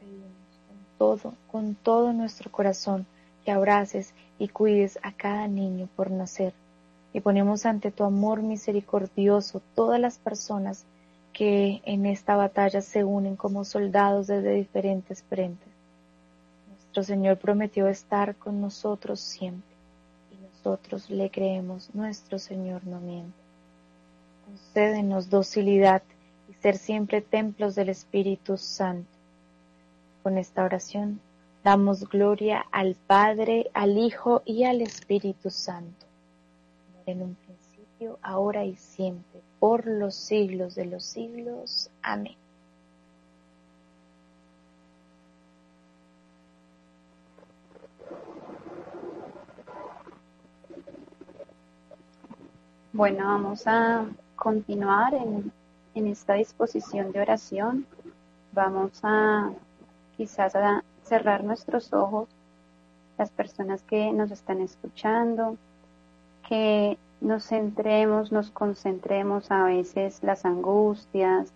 Con 0.00 0.86
todo, 0.96 1.34
con 1.50 1.74
todo 1.74 2.14
nuestro 2.14 2.50
corazón, 2.50 3.04
que 3.44 3.50
abraces 3.50 4.14
y 4.38 4.48
cuides 4.48 4.98
a 5.02 5.12
cada 5.12 5.46
niño 5.46 5.88
por 5.94 6.10
nacer 6.10 6.54
y 7.12 7.20
ponemos 7.20 7.66
ante 7.66 7.90
tu 7.90 8.04
amor 8.04 8.40
misericordioso 8.40 9.60
todas 9.74 10.00
las 10.00 10.16
personas 10.16 10.86
que 11.32 11.82
en 11.84 12.06
esta 12.06 12.36
batalla 12.36 12.80
se 12.80 13.04
unen 13.04 13.36
como 13.36 13.64
soldados 13.64 14.26
desde 14.26 14.52
diferentes 14.52 15.22
frentes. 15.22 15.68
Nuestro 16.68 17.02
Señor 17.02 17.38
prometió 17.38 17.88
estar 17.88 18.36
con 18.36 18.60
nosotros 18.60 19.20
siempre 19.20 19.74
y 20.30 20.36
nosotros 20.42 21.10
le 21.10 21.30
creemos, 21.30 21.94
nuestro 21.94 22.38
Señor 22.38 22.86
no 22.86 23.00
miente. 23.00 23.32
Concédenos 24.44 25.30
docilidad 25.30 26.02
y 26.50 26.54
ser 26.54 26.76
siempre 26.76 27.22
templos 27.22 27.74
del 27.74 27.88
Espíritu 27.88 28.58
Santo. 28.58 29.08
Con 30.22 30.38
esta 30.38 30.64
oración 30.64 31.20
damos 31.64 32.08
gloria 32.08 32.64
al 32.70 32.94
Padre, 32.94 33.70
al 33.72 33.96
Hijo 33.96 34.42
y 34.44 34.64
al 34.64 34.82
Espíritu 34.82 35.50
Santo 35.50 36.06
en 37.06 37.22
un 37.22 37.34
principio, 37.34 38.18
ahora 38.22 38.64
y 38.64 38.76
siempre, 38.76 39.31
por 39.62 39.86
los 39.86 40.16
siglos 40.16 40.74
de 40.74 40.86
los 40.86 41.04
siglos. 41.04 41.88
Amén. 42.02 42.34
Bueno, 52.92 53.24
vamos 53.24 53.62
a 53.68 54.06
continuar 54.34 55.14
en, 55.14 55.52
en, 55.94 56.06
esta 56.08 56.34
disposición 56.34 57.12
de 57.12 57.20
oración. 57.20 57.86
Vamos 58.50 58.98
a 59.04 59.52
quizás 60.16 60.56
a 60.56 60.82
cerrar 61.04 61.44
nuestros 61.44 61.92
ojos, 61.92 62.28
las 63.16 63.30
personas 63.30 63.84
que 63.84 64.12
nos 64.12 64.32
están 64.32 64.60
escuchando, 64.60 65.56
que 66.48 66.98
nos 67.22 67.44
centremos, 67.46 68.32
nos 68.32 68.50
concentremos 68.50 69.50
a 69.50 69.64
veces 69.64 70.22
las 70.22 70.44
angustias, 70.44 71.52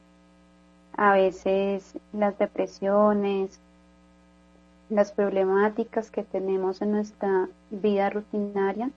a 0.96 1.12
veces 1.12 1.94
las 2.12 2.38
depresiones, 2.38 3.60
las 4.88 5.10
problemáticas 5.10 6.10
que 6.10 6.22
tenemos 6.22 6.80
en 6.80 6.92
nuestra 6.92 7.48
vida 7.70 8.08
rutinaria 8.10 8.90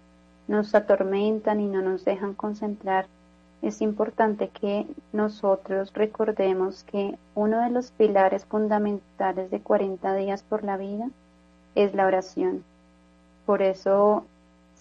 nos 0.47 0.75
atormentan 0.75 1.59
y 1.59 1.65
no 1.65 1.81
nos 1.81 2.05
dejan 2.05 2.35
concentrar. 2.35 3.07
Es 3.63 3.81
importante 3.81 4.49
que 4.49 4.85
nosotros 5.11 5.91
recordemos 5.93 6.83
que 6.83 7.17
uno 7.35 7.61
de 7.61 7.71
los 7.71 7.91
pilares 7.91 8.45
fundamentales 8.45 9.49
de 9.49 9.59
40 9.59 10.15
días 10.15 10.43
por 10.43 10.63
la 10.63 10.77
vida 10.77 11.09
es 11.75 11.93
la 11.95 12.05
oración. 12.05 12.63
Por 13.45 13.61
eso 13.63 14.23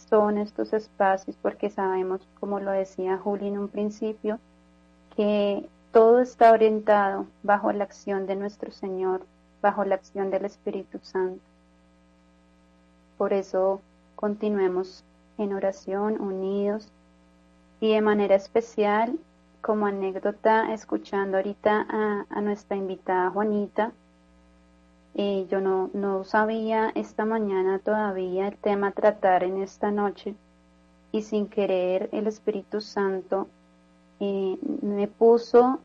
son 0.08 0.38
estos 0.38 0.72
espacios 0.72 1.36
porque 1.40 1.70
sabemos, 1.70 2.20
como 2.40 2.60
lo 2.60 2.70
decía 2.70 3.18
Juli 3.18 3.48
en 3.48 3.58
un 3.58 3.68
principio, 3.68 4.38
que 5.16 5.68
todo 5.92 6.20
está 6.20 6.52
orientado 6.52 7.26
bajo 7.42 7.72
la 7.72 7.84
acción 7.84 8.26
de 8.26 8.36
nuestro 8.36 8.70
Señor, 8.70 9.26
bajo 9.60 9.84
la 9.84 9.96
acción 9.96 10.30
del 10.30 10.44
Espíritu 10.44 10.98
Santo. 11.02 11.40
Por 13.16 13.32
eso 13.32 13.80
continuemos 14.16 15.04
en 15.38 15.52
oración, 15.52 16.20
unidos 16.20 16.88
y 17.80 17.92
de 17.92 18.00
manera 18.00 18.34
especial, 18.34 19.18
como 19.60 19.86
anécdota, 19.86 20.72
escuchando 20.72 21.36
ahorita 21.36 21.86
a, 21.88 22.26
a 22.30 22.40
nuestra 22.40 22.76
invitada 22.76 23.30
Juanita, 23.30 23.92
yo 25.50 25.60
no, 25.60 25.90
no 25.94 26.22
sabía 26.22 26.92
esta 26.94 27.24
mañana 27.24 27.80
todavía 27.80 28.46
el 28.46 28.56
tema 28.56 28.92
tratar 28.92 29.42
en 29.42 29.60
esta 29.60 29.90
noche 29.90 30.36
y 31.10 31.22
sin 31.22 31.48
querer 31.48 32.08
el 32.12 32.28
Espíritu 32.28 32.80
Santo 32.80 33.48
eh, 34.20 34.56
me 34.80 35.08
puso 35.08 35.80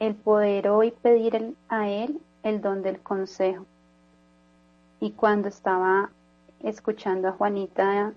el 0.00 0.16
poder 0.16 0.68
hoy 0.68 0.90
pedir 0.90 1.54
a 1.68 1.88
Él 1.88 2.20
el 2.42 2.60
don 2.60 2.82
del 2.82 3.00
consejo. 3.00 3.66
Y 4.98 5.12
cuando 5.12 5.46
estaba 5.46 6.10
escuchando 6.64 7.28
a 7.28 7.32
Juanita, 7.32 8.12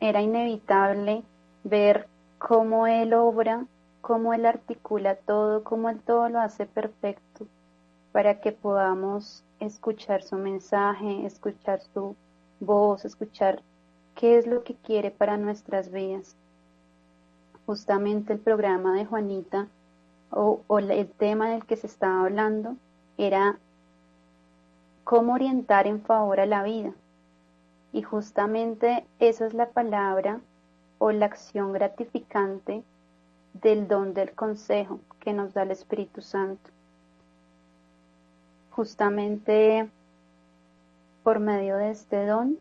era 0.00 0.20
inevitable 0.20 1.22
ver 1.62 2.08
cómo 2.36 2.86
Él 2.86 3.14
obra, 3.14 3.64
cómo 4.02 4.34
Él 4.34 4.44
articula 4.44 5.14
todo, 5.14 5.64
cómo 5.64 5.88
Él 5.88 6.00
todo 6.00 6.28
lo 6.28 6.40
hace 6.40 6.66
perfecto 6.66 7.46
para 8.12 8.40
que 8.40 8.52
podamos 8.52 9.42
escuchar 9.66 10.22
su 10.22 10.36
mensaje, 10.36 11.26
escuchar 11.26 11.80
su 11.92 12.16
voz, 12.60 13.04
escuchar 13.04 13.62
qué 14.14 14.38
es 14.38 14.46
lo 14.46 14.62
que 14.62 14.74
quiere 14.74 15.10
para 15.10 15.36
nuestras 15.36 15.90
vidas. 15.90 16.36
Justamente 17.66 18.32
el 18.32 18.38
programa 18.38 18.94
de 18.94 19.06
Juanita 19.06 19.68
o, 20.30 20.60
el 20.78 21.10
tema 21.10 21.50
del 21.50 21.64
que 21.64 21.76
se 21.76 21.86
estaba 21.86 22.24
hablando 22.24 22.76
era 23.16 23.58
cómo 25.04 25.34
orientar 25.34 25.86
en 25.86 26.00
favor 26.02 26.40
a 26.40 26.46
la 26.46 26.62
vida. 26.62 26.92
Y 27.92 28.02
justamente 28.02 29.06
esa 29.18 29.46
es 29.46 29.54
la 29.54 29.70
palabra 29.70 30.40
o 30.98 31.12
la 31.12 31.26
acción 31.26 31.72
gratificante 31.72 32.82
del 33.54 33.86
don 33.86 34.14
del 34.14 34.32
consejo 34.32 34.98
que 35.20 35.32
nos 35.32 35.54
da 35.54 35.62
el 35.62 35.70
Espíritu 35.70 36.20
Santo 36.20 36.73
justamente 38.74 39.88
por 41.22 41.38
medio 41.38 41.76
de 41.76 41.90
este 41.90 42.26
don, 42.26 42.58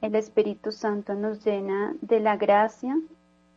el 0.00 0.14
Espíritu 0.16 0.72
Santo 0.72 1.14
nos 1.14 1.44
llena 1.44 1.94
de 2.00 2.18
la 2.20 2.36
gracia 2.36 2.98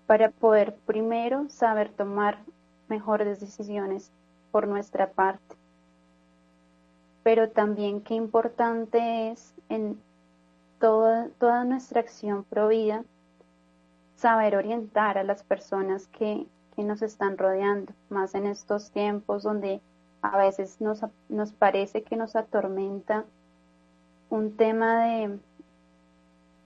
para 0.05 0.29
poder 0.29 0.75
primero 0.85 1.49
saber 1.49 1.89
tomar 1.89 2.37
mejores 2.87 3.39
decisiones 3.39 4.11
por 4.51 4.67
nuestra 4.67 5.09
parte. 5.09 5.55
Pero 7.23 7.49
también 7.49 8.01
qué 8.01 8.13
importante 8.13 9.31
es 9.31 9.53
en 9.69 9.99
toda, 10.79 11.63
nuestra 11.65 12.01
acción 12.01 12.43
provida 12.43 13.03
saber 14.17 14.55
orientar 14.55 15.17
a 15.17 15.23
las 15.23 15.43
personas 15.43 16.07
que 16.07 16.45
nos 16.77 17.03
están 17.03 17.37
rodeando, 17.37 17.93
más 18.09 18.33
en 18.33 18.47
estos 18.47 18.89
tiempos 18.89 19.43
donde 19.43 19.81
a 20.21 20.37
veces 20.37 20.79
nos, 20.79 21.01
nos 21.29 21.51
parece 21.53 22.03
que 22.03 22.15
nos 22.15 22.35
atormenta 22.35 23.25
un 24.29 24.55
tema 24.55 25.05
de 25.05 25.39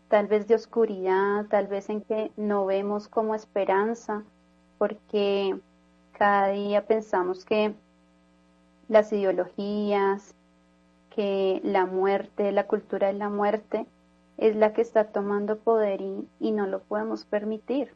tal 0.09 0.27
vez 0.27 0.47
de 0.47 0.55
oscuridad, 0.55 1.45
tal 1.47 1.67
vez 1.67 1.89
en 1.89 2.01
que 2.01 2.31
no 2.37 2.65
vemos 2.65 3.07
como 3.07 3.33
esperanza, 3.33 4.23
porque 4.77 5.59
cada 6.17 6.49
día 6.49 6.85
pensamos 6.85 7.43
que 7.43 7.73
las 8.87 9.11
ideologías, 9.11 10.35
que 11.09 11.59
la 11.63 11.85
muerte, 11.85 12.51
la 12.51 12.67
cultura 12.67 13.07
de 13.07 13.13
la 13.13 13.29
muerte, 13.29 13.85
es 14.37 14.55
la 14.55 14.73
que 14.73 14.81
está 14.81 15.05
tomando 15.05 15.57
poder 15.57 16.01
y, 16.01 16.27
y 16.39 16.51
no 16.51 16.67
lo 16.67 16.81
podemos 16.81 17.25
permitir. 17.25 17.93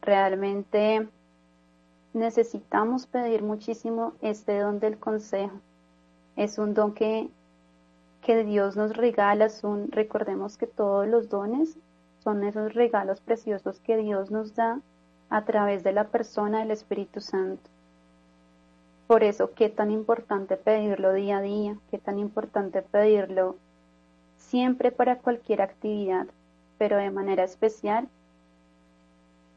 Realmente 0.00 1.08
necesitamos 2.14 3.06
pedir 3.06 3.42
muchísimo 3.42 4.14
este 4.22 4.58
don 4.58 4.78
del 4.78 4.98
consejo. 4.98 5.60
Es 6.36 6.58
un 6.58 6.72
don 6.72 6.94
que, 6.94 7.28
que 8.22 8.44
Dios 8.44 8.76
nos 8.76 8.96
regala, 8.96 9.48
son, 9.48 9.90
recordemos 9.90 10.56
que 10.56 10.66
todos 10.66 11.06
los 11.06 11.28
dones 11.28 11.76
son 12.22 12.44
esos 12.44 12.72
regalos 12.72 13.20
preciosos 13.20 13.80
que 13.80 13.96
Dios 13.96 14.30
nos 14.30 14.54
da 14.54 14.80
a 15.28 15.44
través 15.44 15.82
de 15.82 15.92
la 15.92 16.04
persona 16.04 16.60
del 16.60 16.70
Espíritu 16.70 17.20
Santo. 17.20 17.68
Por 19.06 19.22
eso, 19.22 19.52
qué 19.52 19.68
tan 19.68 19.90
importante 19.90 20.56
pedirlo 20.56 21.12
día 21.12 21.38
a 21.38 21.42
día, 21.42 21.76
qué 21.90 21.98
tan 21.98 22.18
importante 22.18 22.80
pedirlo 22.80 23.56
siempre 24.38 24.92
para 24.92 25.18
cualquier 25.18 25.60
actividad, 25.60 26.26
pero 26.78 26.96
de 26.96 27.10
manera 27.10 27.44
especial 27.44 28.08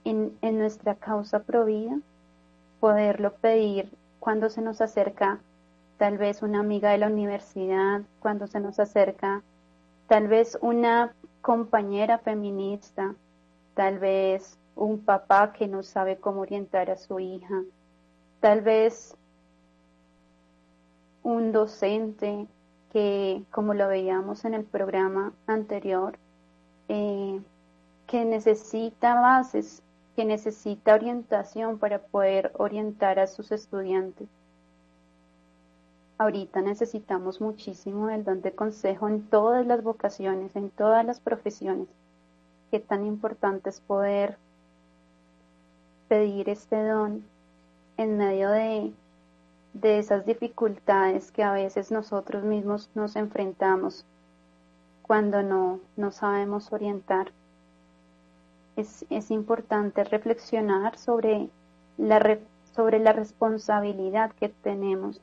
en, 0.03 0.37
en 0.41 0.57
nuestra 0.57 0.95
causa 0.95 1.43
provida 1.43 1.97
poderlo 2.79 3.33
pedir 3.33 3.91
cuando 4.19 4.49
se 4.49 4.61
nos 4.61 4.81
acerca 4.81 5.39
tal 5.97 6.17
vez 6.17 6.41
una 6.41 6.59
amiga 6.59 6.91
de 6.91 6.99
la 6.99 7.07
universidad 7.07 8.01
cuando 8.19 8.47
se 8.47 8.59
nos 8.59 8.79
acerca, 8.79 9.41
tal 10.07 10.27
vez 10.27 10.57
una 10.61 11.13
compañera 11.41 12.19
feminista, 12.19 13.15
tal 13.73 13.99
vez 13.99 14.57
un 14.75 14.99
papá 14.99 15.53
que 15.53 15.67
no 15.67 15.83
sabe 15.83 16.17
cómo 16.17 16.41
orientar 16.41 16.91
a 16.91 16.97
su 16.97 17.19
hija, 17.19 17.63
tal 18.39 18.61
vez 18.61 19.15
un 21.23 21.51
docente 21.51 22.47
que, 22.93 23.43
como 23.51 23.73
lo 23.73 23.87
veíamos 23.87 24.45
en 24.45 24.53
el 24.53 24.63
programa 24.63 25.33
anterior, 25.47 26.17
eh, 26.89 27.41
que 28.05 28.23
necesita 28.23 29.19
bases, 29.19 29.81
que 30.17 30.25
necesita 30.25 30.95
orientación 30.95 31.77
para 31.77 31.99
poder 31.99 32.51
orientar 32.55 33.19
a 33.19 33.27
sus 33.27 33.51
estudiantes. 33.51 34.27
Ahorita 36.17 36.59
necesitamos 36.63 37.39
muchísimo 37.39 38.09
el 38.09 38.23
don 38.23 38.41
de 38.41 38.51
consejo 38.51 39.07
en 39.07 39.21
todas 39.21 39.63
las 39.67 39.83
vocaciones, 39.83 40.55
en 40.55 40.71
todas 40.71 41.05
las 41.05 41.19
profesiones. 41.19 41.87
Qué 42.71 42.79
tan 42.79 43.05
importante 43.05 43.69
es 43.69 43.79
poder 43.79 44.39
pedir 46.07 46.49
este 46.49 46.83
don 46.83 47.23
en 47.97 48.17
medio 48.17 48.49
de, 48.49 48.91
de 49.73 49.99
esas 49.99 50.25
dificultades 50.25 51.31
que 51.31 51.43
a 51.43 51.51
veces 51.51 51.91
nosotros 51.91 52.43
mismos 52.43 52.89
nos 52.95 53.15
enfrentamos 53.15 54.03
cuando 55.03 55.43
no, 55.43 55.79
no 55.95 56.11
sabemos 56.11 56.73
orientar. 56.73 57.31
Es, 58.77 59.05
es 59.09 59.31
importante 59.31 60.05
reflexionar 60.05 60.97
sobre 60.97 61.49
la, 61.97 62.37
sobre 62.73 62.99
la 62.99 63.11
responsabilidad 63.11 64.31
que 64.31 64.49
tenemos 64.49 65.19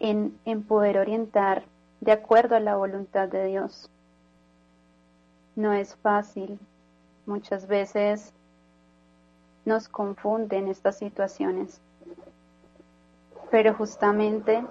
en, 0.00 0.38
en 0.44 0.62
poder 0.62 0.98
orientar 0.98 1.64
de 2.00 2.12
acuerdo 2.12 2.56
a 2.56 2.60
la 2.60 2.76
voluntad 2.76 3.28
de 3.28 3.46
Dios. 3.46 3.88
No 5.56 5.72
es 5.72 5.94
fácil. 5.96 6.58
Muchas 7.24 7.66
veces 7.66 8.34
nos 9.64 9.88
confunden 9.88 10.68
estas 10.68 10.98
situaciones. 10.98 11.80
Pero 13.50 13.74
justamente 13.74 14.66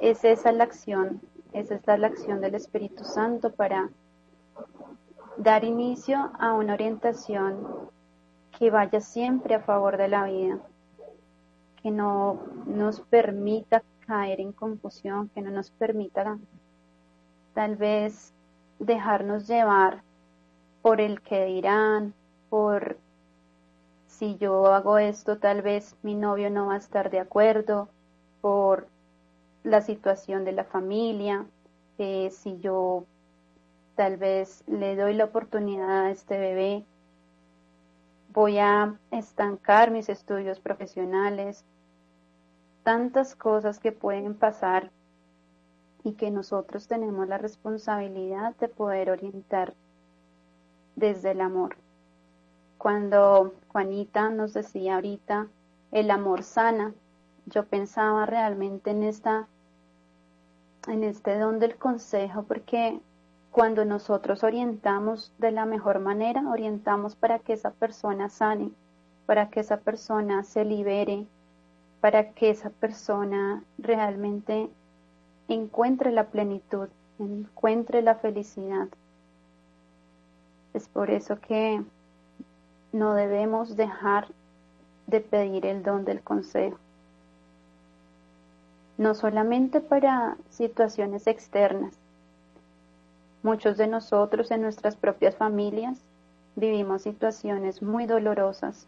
es 0.00 0.24
esa 0.24 0.52
la 0.52 0.64
acción, 0.64 1.20
esa 1.52 1.74
es 1.74 1.86
la 1.86 2.06
acción 2.06 2.40
del 2.40 2.54
Espíritu 2.54 3.04
Santo 3.04 3.52
para 3.52 3.88
dar 5.36 5.64
inicio 5.64 6.30
a 6.38 6.52
una 6.52 6.74
orientación 6.74 7.66
que 8.58 8.70
vaya 8.70 9.00
siempre 9.00 9.54
a 9.54 9.60
favor 9.60 9.96
de 9.96 10.08
la 10.08 10.24
vida, 10.24 10.58
que 11.82 11.90
no 11.90 12.40
nos 12.66 13.00
permita 13.00 13.82
caer 14.06 14.40
en 14.40 14.52
confusión, 14.52 15.28
que 15.34 15.40
no 15.40 15.50
nos 15.50 15.70
permita 15.70 16.38
tal 17.54 17.76
vez 17.76 18.32
dejarnos 18.78 19.46
llevar 19.46 20.02
por 20.82 21.00
el 21.00 21.20
que 21.20 21.44
dirán, 21.46 22.14
por 22.50 22.98
si 24.06 24.36
yo 24.36 24.66
hago 24.72 24.98
esto, 24.98 25.38
tal 25.38 25.62
vez 25.62 25.96
mi 26.02 26.14
novio 26.14 26.50
no 26.50 26.66
va 26.66 26.74
a 26.74 26.78
estar 26.78 27.10
de 27.10 27.20
acuerdo, 27.20 27.88
por 28.40 28.86
la 29.62 29.80
situación 29.80 30.44
de 30.44 30.52
la 30.52 30.64
familia, 30.64 31.46
eh, 31.98 32.30
si 32.30 32.58
yo 32.60 33.04
tal 33.96 34.16
vez 34.16 34.64
le 34.66 34.96
doy 34.96 35.14
la 35.14 35.24
oportunidad 35.24 36.06
a 36.06 36.10
este 36.10 36.38
bebé, 36.38 36.84
voy 38.32 38.58
a 38.58 38.94
estancar 39.10 39.90
mis 39.90 40.08
estudios 40.08 40.60
profesionales, 40.60 41.64
tantas 42.82 43.34
cosas 43.36 43.78
que 43.78 43.92
pueden 43.92 44.34
pasar 44.34 44.90
y 46.02 46.12
que 46.12 46.30
nosotros 46.30 46.86
tenemos 46.86 47.28
la 47.28 47.38
responsabilidad 47.38 48.54
de 48.56 48.68
poder 48.68 49.10
orientar 49.10 49.74
desde 50.96 51.30
el 51.30 51.40
amor. 51.40 51.76
Cuando 52.76 53.54
Juanita 53.68 54.28
nos 54.28 54.52
decía 54.52 54.96
ahorita, 54.96 55.46
el 55.92 56.10
amor 56.10 56.42
sana, 56.42 56.92
yo 57.46 57.64
pensaba 57.64 58.26
realmente 58.26 58.90
en 58.90 59.02
esta 59.04 59.46
en 60.86 61.02
este 61.02 61.38
don 61.38 61.58
del 61.60 61.76
consejo 61.76 62.42
porque 62.42 63.00
cuando 63.54 63.84
nosotros 63.84 64.42
orientamos 64.42 65.32
de 65.38 65.52
la 65.52 65.64
mejor 65.64 66.00
manera, 66.00 66.42
orientamos 66.50 67.14
para 67.14 67.38
que 67.38 67.52
esa 67.52 67.70
persona 67.70 68.28
sane, 68.28 68.72
para 69.26 69.48
que 69.48 69.60
esa 69.60 69.76
persona 69.76 70.42
se 70.42 70.64
libere, 70.64 71.24
para 72.00 72.32
que 72.32 72.50
esa 72.50 72.70
persona 72.70 73.62
realmente 73.78 74.68
encuentre 75.46 76.10
la 76.10 76.24
plenitud, 76.24 76.88
encuentre 77.20 78.02
la 78.02 78.16
felicidad. 78.16 78.88
Es 80.72 80.88
por 80.88 81.10
eso 81.10 81.38
que 81.38 81.80
no 82.90 83.14
debemos 83.14 83.76
dejar 83.76 84.26
de 85.06 85.20
pedir 85.20 85.64
el 85.64 85.84
don 85.84 86.04
del 86.04 86.22
consejo. 86.22 86.78
No 88.98 89.14
solamente 89.14 89.80
para 89.80 90.38
situaciones 90.50 91.28
externas. 91.28 91.94
Muchos 93.44 93.76
de 93.76 93.86
nosotros 93.86 94.50
en 94.50 94.62
nuestras 94.62 94.96
propias 94.96 95.36
familias 95.36 95.98
vivimos 96.56 97.02
situaciones 97.02 97.82
muy 97.82 98.06
dolorosas. 98.06 98.86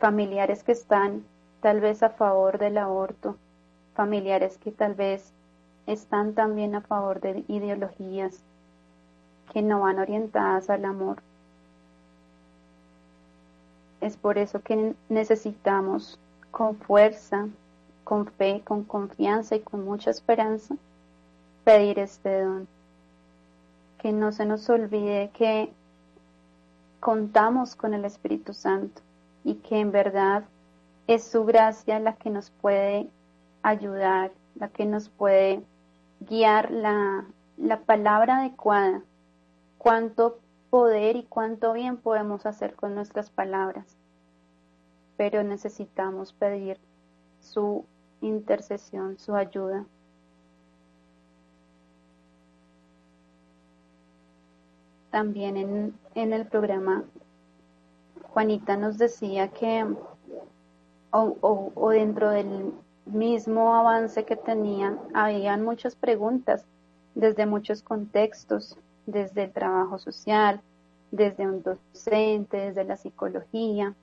Familiares 0.00 0.64
que 0.64 0.72
están 0.72 1.22
tal 1.60 1.80
vez 1.80 2.02
a 2.02 2.10
favor 2.10 2.58
del 2.58 2.78
aborto, 2.78 3.36
familiares 3.94 4.58
que 4.58 4.72
tal 4.72 4.94
vez 4.94 5.32
están 5.86 6.34
también 6.34 6.74
a 6.74 6.80
favor 6.80 7.20
de 7.20 7.44
ideologías 7.46 8.42
que 9.52 9.62
no 9.62 9.82
van 9.82 10.00
orientadas 10.00 10.68
al 10.68 10.84
amor. 10.84 11.22
Es 14.00 14.16
por 14.16 14.36
eso 14.36 14.62
que 14.62 14.96
necesitamos 15.08 16.18
con 16.50 16.74
fuerza, 16.74 17.46
con 18.02 18.26
fe, 18.26 18.62
con 18.64 18.82
confianza 18.82 19.54
y 19.54 19.60
con 19.60 19.84
mucha 19.84 20.10
esperanza 20.10 20.74
pedir 21.62 22.00
este 22.00 22.42
don. 22.42 22.79
Que 24.00 24.12
no 24.12 24.32
se 24.32 24.46
nos 24.46 24.68
olvide 24.70 25.30
que 25.34 25.72
contamos 27.00 27.76
con 27.76 27.94
el 27.94 28.04
Espíritu 28.04 28.54
Santo 28.54 29.02
y 29.44 29.56
que 29.56 29.78
en 29.78 29.92
verdad 29.92 30.44
es 31.06 31.24
su 31.24 31.44
gracia 31.44 31.98
la 32.00 32.14
que 32.14 32.30
nos 32.30 32.50
puede 32.50 33.08
ayudar, 33.62 34.32
la 34.54 34.68
que 34.68 34.86
nos 34.86 35.08
puede 35.08 35.62
guiar 36.20 36.70
la, 36.70 37.24
la 37.56 37.80
palabra 37.80 38.38
adecuada, 38.38 39.02
cuánto 39.78 40.38
poder 40.70 41.16
y 41.16 41.24
cuánto 41.24 41.72
bien 41.72 41.96
podemos 41.96 42.46
hacer 42.46 42.74
con 42.74 42.94
nuestras 42.94 43.30
palabras. 43.30 43.96
Pero 45.16 45.42
necesitamos 45.42 46.32
pedir 46.32 46.78
su 47.40 47.84
intercesión, 48.20 49.18
su 49.18 49.34
ayuda. 49.34 49.84
También 55.10 55.56
en, 55.56 55.94
en 56.14 56.32
el 56.32 56.46
programa, 56.46 57.04
Juanita 58.32 58.76
nos 58.76 58.96
decía 58.96 59.48
que 59.48 59.84
o, 61.12 61.70
o, 61.74 61.90
dentro 61.90 62.30
del 62.30 62.72
mismo 63.04 63.74
avance 63.74 64.24
que 64.24 64.36
tenían, 64.36 64.98
habían 65.14 65.64
muchas 65.64 65.96
preguntas 65.96 66.64
desde 67.14 67.46
muchos 67.46 67.82
contextos, 67.82 68.78
desde 69.06 69.44
el 69.44 69.52
trabajo 69.52 69.98
social, 69.98 70.60
desde 71.10 71.46
un 71.48 71.62
docente, 71.62 72.56
desde 72.56 72.84
la 72.84 72.96
psicología. 72.96 73.94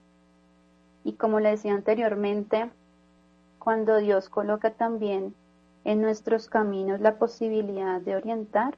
Y 1.06 1.14
como 1.14 1.40
le 1.40 1.52
decía 1.52 1.74
anteriormente, 1.74 2.70
cuando 3.60 3.98
Dios 3.98 4.28
coloca 4.28 4.72
también 4.72 5.34
en 5.86 6.02
nuestros 6.02 6.50
caminos 6.50 7.00
la 7.00 7.16
posibilidad 7.16 8.02
de 8.02 8.18
orientar, 8.18 8.78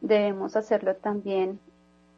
debemos 0.00 0.56
hacerlo 0.56 0.96
también, 0.96 1.58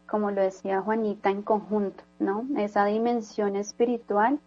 como 0.06 0.30
lo 0.30 0.42
decía 0.42 0.80
Juanita, 0.80 1.30
en 1.30 1.42
conjunto, 1.42 2.02
¿no? 2.18 2.46
Esa 2.56 2.84
dimensión 2.84 3.56
espiritual 3.56 4.38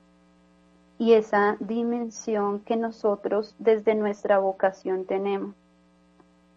y 0.97 1.13
esa 1.13 1.57
dimensión 1.59 2.59
que 2.59 2.75
nosotros 2.75 3.55
desde 3.59 3.95
nuestra 3.95 4.39
vocación 4.39 5.05
tenemos 5.05 5.55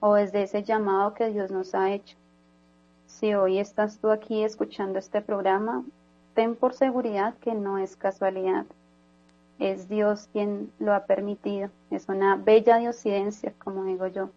o 0.01 0.15
desde 0.15 0.43
ese 0.43 0.63
llamado 0.63 1.15
que 1.15 1.29
Dios 1.29 1.51
nos 1.51 1.75
ha 1.75 1.91
hecho. 1.91 2.17
Si 3.07 3.35
hoy 3.35 3.59
estás 3.59 3.99
tú 3.99 4.11
aquí 4.11 4.45
escuchando 4.45 4.99
este 4.99 5.21
programa, 5.23 5.85
ten 6.35 6.55
por 6.55 6.75
seguridad 6.75 7.35
que 7.41 7.55
no 7.55 7.79
es 7.79 7.97
casualidad. 7.97 8.67
Es 9.59 9.89
Dios 9.89 10.29
quien 10.33 10.71
lo 10.79 10.95
ha 10.95 11.07
permitido. 11.07 11.71
Es 11.91 12.09
una 12.09 12.37
bella 12.37 12.77
diosidencia, 12.77 13.55
como 13.59 13.85
digo 13.85 14.07
yo. 14.09 14.29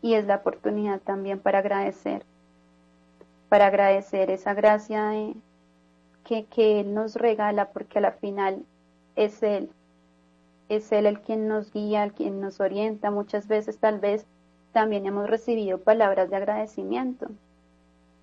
Y 0.00 0.14
es 0.14 0.26
la 0.26 0.36
oportunidad 0.36 1.00
también 1.00 1.40
para 1.40 1.58
agradecer, 1.58 2.24
para 3.48 3.66
agradecer 3.66 4.30
esa 4.30 4.54
gracia 4.54 5.08
de, 5.08 5.34
que, 6.24 6.80
Él 6.80 6.94
nos 6.94 7.16
regala, 7.16 7.70
porque 7.70 7.98
a 7.98 8.02
la 8.02 8.12
final 8.12 8.64
es 9.16 9.42
Él 9.42 9.70
es 10.68 10.92
Él 10.92 11.06
el 11.06 11.20
quien 11.20 11.48
nos 11.48 11.72
guía, 11.72 12.04
el 12.04 12.12
quien 12.12 12.40
nos 12.40 12.60
orienta. 12.60 13.10
Muchas 13.10 13.48
veces 13.48 13.78
tal 13.78 14.00
vez 14.00 14.26
también 14.72 15.06
hemos 15.06 15.28
recibido 15.28 15.78
palabras 15.78 16.28
de 16.30 16.36
agradecimiento, 16.36 17.28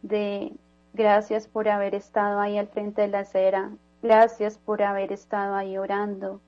de 0.03 0.53
gracias 0.93 1.47
por 1.47 1.68
haber 1.68 1.95
estado 1.95 2.39
ahí 2.39 2.57
al 2.57 2.68
frente 2.68 3.02
de 3.02 3.07
la 3.07 3.19
acera, 3.19 3.72
gracias 4.03 4.60
por 4.60 4.84
haber 4.84 5.11
estado 5.11 5.56
ahí 5.56 5.77
orando, 5.77 6.39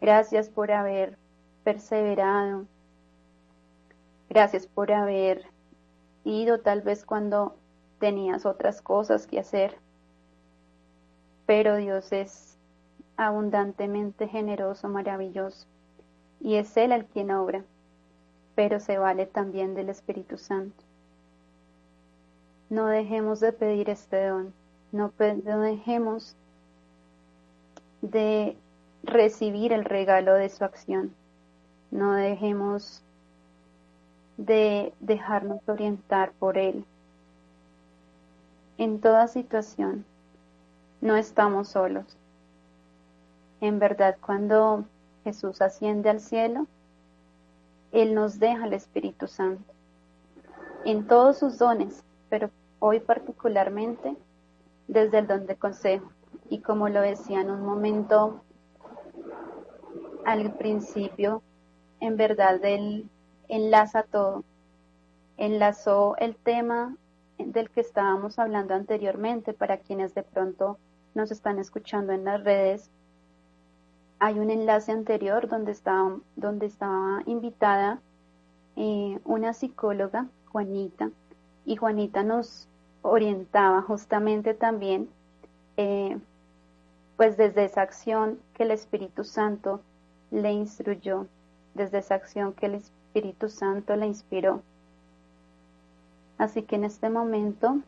gracias 0.00 0.50
por 0.50 0.70
haber 0.70 1.16
perseverado, 1.64 2.66
gracias 4.28 4.66
por 4.66 4.92
haber 4.92 5.46
ido 6.24 6.60
tal 6.60 6.82
vez 6.82 7.04
cuando 7.04 7.56
tenías 7.98 8.46
otras 8.46 8.82
cosas 8.82 9.26
que 9.26 9.38
hacer. 9.38 9.78
Pero 11.46 11.76
Dios 11.76 12.12
es 12.12 12.58
abundantemente 13.16 14.28
generoso, 14.28 14.88
maravilloso, 14.88 15.66
y 16.40 16.56
es 16.56 16.76
Él 16.76 16.92
el 16.92 17.06
quien 17.06 17.30
obra, 17.30 17.64
pero 18.54 18.80
se 18.80 18.98
vale 18.98 19.26
también 19.26 19.74
del 19.74 19.88
Espíritu 19.88 20.36
Santo. 20.36 20.84
No 22.68 22.86
dejemos 22.86 23.40
de 23.40 23.52
pedir 23.52 23.88
este 23.88 24.26
don, 24.26 24.52
no, 24.92 25.12
no 25.44 25.60
dejemos 25.60 26.34
de 28.02 28.56
recibir 29.04 29.72
el 29.72 29.84
regalo 29.84 30.34
de 30.34 30.48
su 30.48 30.64
acción, 30.64 31.14
no 31.90 32.12
dejemos 32.14 33.02
de 34.36 34.92
dejarnos 35.00 35.60
orientar 35.68 36.32
por 36.32 36.58
Él. 36.58 36.84
En 38.78 39.00
toda 39.00 39.28
situación, 39.28 40.04
no 41.00 41.16
estamos 41.16 41.68
solos. 41.68 42.16
En 43.60 43.78
verdad, 43.78 44.16
cuando 44.20 44.84
Jesús 45.24 45.62
asciende 45.62 46.10
al 46.10 46.20
cielo, 46.20 46.66
Él 47.92 48.14
nos 48.14 48.38
deja 48.38 48.66
el 48.66 48.74
Espíritu 48.74 49.26
Santo 49.26 49.76
en 50.86 51.08
todos 51.08 51.36
sus 51.36 51.58
dones, 51.58 52.04
pero 52.28 52.48
hoy 52.78 53.00
particularmente 53.00 54.16
desde 54.86 55.18
el 55.18 55.26
don 55.26 55.46
de 55.46 55.56
consejo. 55.56 56.12
Y 56.48 56.60
como 56.60 56.88
lo 56.88 57.00
decía 57.00 57.40
en 57.40 57.50
un 57.50 57.62
momento 57.62 58.40
al 60.24 60.52
principio, 60.54 61.42
en 61.98 62.16
verdad 62.16 62.64
Él 62.64 63.10
enlaza 63.48 64.02
todo. 64.02 64.44
Enlazó 65.36 66.16
el 66.18 66.36
tema 66.36 66.96
del 67.38 67.70
que 67.70 67.80
estábamos 67.80 68.38
hablando 68.38 68.74
anteriormente 68.74 69.52
para 69.52 69.78
quienes 69.78 70.14
de 70.14 70.22
pronto 70.22 70.78
nos 71.14 71.30
están 71.30 71.58
escuchando 71.58 72.12
en 72.12 72.24
las 72.24 72.42
redes 72.42 72.90
hay 74.18 74.38
un 74.38 74.50
enlace 74.50 74.92
anterior 74.92 75.48
donde 75.48 75.72
estaba, 75.72 76.18
donde 76.36 76.66
estaba 76.66 77.22
invitada 77.26 78.00
eh, 78.76 79.18
una 79.24 79.52
psicóloga, 79.52 80.26
Juanita, 80.52 81.10
y 81.64 81.76
Juanita 81.76 82.22
nos 82.22 82.68
orientaba 83.02 83.82
justamente 83.82 84.54
también, 84.54 85.08
eh, 85.76 86.18
pues 87.16 87.36
desde 87.36 87.64
esa 87.64 87.82
acción 87.82 88.38
que 88.54 88.62
el 88.62 88.70
Espíritu 88.70 89.24
Santo 89.24 89.80
le 90.30 90.52
instruyó, 90.52 91.26
desde 91.74 91.98
esa 91.98 92.14
acción 92.14 92.52
que 92.52 92.66
el 92.66 92.74
Espíritu 93.16 93.48
Santo 93.48 93.96
le 93.96 94.06
inspiró. 94.06 94.60
Así 96.36 96.60
que 96.60 96.76
en 96.76 96.84
este 96.84 97.08
momento, 97.08 97.78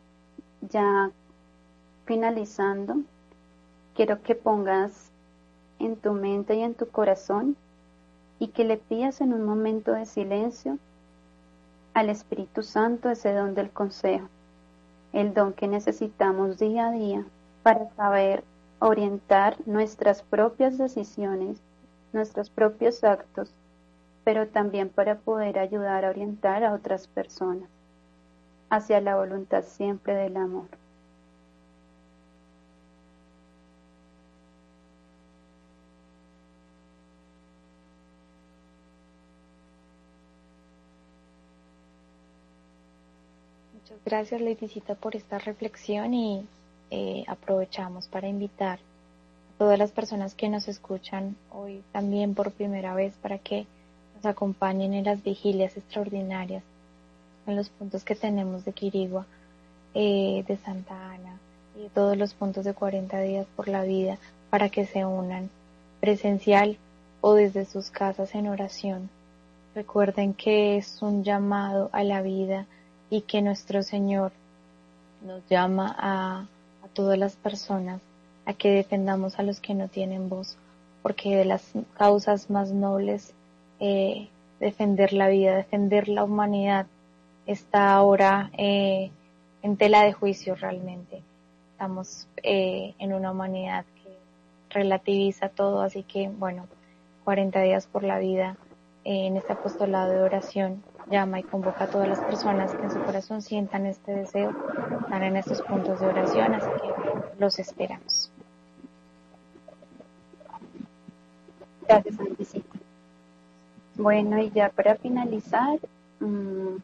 ya 0.62 1.10
finalizando, 2.06 3.02
quiero 3.94 4.22
que 4.22 4.34
pongas 4.34 5.10
en 5.80 5.96
tu 5.96 6.14
mente 6.14 6.54
y 6.54 6.62
en 6.62 6.72
tu 6.72 6.88
corazón 6.88 7.58
y 8.38 8.48
que 8.48 8.64
le 8.64 8.78
pidas 8.78 9.20
en 9.20 9.34
un 9.34 9.44
momento 9.44 9.92
de 9.92 10.06
silencio 10.06 10.78
al 11.92 12.08
Espíritu 12.08 12.62
Santo 12.62 13.10
ese 13.10 13.34
don 13.34 13.54
del 13.54 13.68
consejo, 13.68 14.28
el 15.12 15.34
don 15.34 15.52
que 15.52 15.68
necesitamos 15.68 16.58
día 16.58 16.88
a 16.88 16.92
día 16.92 17.26
para 17.62 17.90
saber 17.96 18.44
orientar 18.78 19.58
nuestras 19.66 20.22
propias 20.22 20.78
decisiones, 20.78 21.60
nuestros 22.14 22.48
propios 22.48 23.04
actos, 23.04 23.52
pero 24.28 24.46
también 24.46 24.90
para 24.90 25.14
poder 25.20 25.58
ayudar 25.58 26.04
a 26.04 26.10
orientar 26.10 26.62
a 26.62 26.74
otras 26.74 27.06
personas 27.08 27.66
hacia 28.68 29.00
la 29.00 29.16
voluntad 29.16 29.64
siempre 29.64 30.14
del 30.14 30.36
amor. 30.36 30.68
Muchas 43.72 43.98
gracias, 44.04 44.42
Leticita, 44.42 44.94
por 44.94 45.16
esta 45.16 45.38
reflexión 45.38 46.12
y 46.12 46.46
eh, 46.90 47.24
aprovechamos 47.28 48.08
para 48.08 48.28
invitar 48.28 48.78
a 48.78 49.58
todas 49.58 49.78
las 49.78 49.90
personas 49.90 50.34
que 50.34 50.50
nos 50.50 50.68
escuchan 50.68 51.34
hoy 51.50 51.82
también 51.92 52.34
por 52.34 52.52
primera 52.52 52.92
vez 52.94 53.16
para 53.22 53.38
que 53.38 53.66
nos 54.18 54.26
acompañen 54.26 54.94
en 54.94 55.04
las 55.04 55.22
vigilias 55.22 55.76
extraordinarias, 55.76 56.64
en 57.46 57.54
los 57.54 57.68
puntos 57.68 58.02
que 58.02 58.16
tenemos 58.16 58.64
de 58.64 58.72
Quirigua, 58.72 59.26
eh, 59.94 60.44
de 60.46 60.56
Santa 60.56 61.12
Ana 61.12 61.38
y 61.76 61.88
todos 61.90 62.16
los 62.16 62.34
puntos 62.34 62.64
de 62.64 62.74
40 62.74 63.20
días 63.20 63.46
por 63.54 63.68
la 63.68 63.82
vida 63.82 64.18
para 64.50 64.70
que 64.70 64.86
se 64.86 65.04
unan 65.04 65.50
presencial 66.00 66.76
o 67.20 67.34
desde 67.34 67.64
sus 67.64 67.90
casas 67.90 68.34
en 68.34 68.48
oración. 68.48 69.08
Recuerden 69.74 70.34
que 70.34 70.76
es 70.76 71.00
un 71.00 71.22
llamado 71.22 71.88
a 71.92 72.02
la 72.02 72.20
vida 72.20 72.66
y 73.10 73.20
que 73.22 73.40
nuestro 73.40 73.84
Señor 73.84 74.32
nos 75.24 75.46
llama 75.48 75.94
a, 75.96 76.46
todas 76.92 77.18
las 77.18 77.36
personas 77.36 78.00
a 78.44 78.54
que 78.54 78.70
defendamos 78.70 79.38
a 79.38 79.44
los 79.44 79.60
que 79.60 79.74
no 79.74 79.86
tienen 79.86 80.28
voz, 80.28 80.56
porque 81.02 81.36
de 81.36 81.44
las 81.44 81.62
causas 81.96 82.50
más 82.50 82.72
nobles, 82.72 83.32
eh, 83.80 84.28
defender 84.60 85.12
la 85.12 85.28
vida, 85.28 85.56
defender 85.56 86.08
la 86.08 86.24
humanidad, 86.24 86.86
está 87.46 87.92
ahora 87.92 88.50
eh, 88.58 89.10
en 89.62 89.76
tela 89.76 90.02
de 90.02 90.12
juicio 90.12 90.54
realmente. 90.54 91.22
Estamos 91.72 92.28
eh, 92.42 92.94
en 92.98 93.14
una 93.14 93.30
humanidad 93.30 93.84
que 94.02 94.16
relativiza 94.70 95.48
todo, 95.48 95.82
así 95.82 96.02
que 96.02 96.28
bueno, 96.28 96.66
40 97.24 97.60
días 97.62 97.86
por 97.86 98.02
la 98.02 98.18
vida 98.18 98.56
en 99.04 99.36
este 99.36 99.52
apostolado 99.52 100.10
de 100.10 100.20
oración 100.20 100.82
llama 101.10 101.40
y 101.40 101.42
convoca 101.42 101.84
a 101.84 101.90
todas 101.90 102.08
las 102.08 102.20
personas 102.20 102.74
que 102.74 102.82
en 102.82 102.90
su 102.90 103.00
corazón 103.00 103.42
sientan 103.42 103.86
este 103.86 104.12
deseo, 104.12 104.52
están 105.00 105.22
en 105.22 105.36
estos 105.36 105.62
puntos 105.62 106.00
de 106.00 106.06
oración, 106.06 106.54
así 106.54 106.68
que 106.68 107.40
los 107.40 107.58
esperamos. 107.58 108.30
Gracias, 111.86 112.16
Santísima. 112.16 112.77
Bueno, 113.98 114.38
y 114.40 114.50
ya 114.52 114.68
para 114.68 114.94
finalizar, 114.94 115.80
mm, 116.20 116.76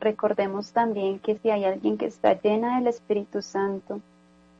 recordemos 0.00 0.72
también 0.72 1.18
que 1.18 1.36
si 1.36 1.50
hay 1.50 1.66
alguien 1.66 1.98
que 1.98 2.06
está 2.06 2.40
llena 2.40 2.76
del 2.78 2.86
Espíritu 2.86 3.42
Santo, 3.42 4.00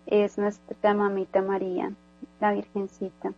es 0.05 0.36
nuestra 0.36 0.93
mamita 0.93 1.40
María, 1.40 1.93
la 2.39 2.52
Virgencita. 2.52 3.32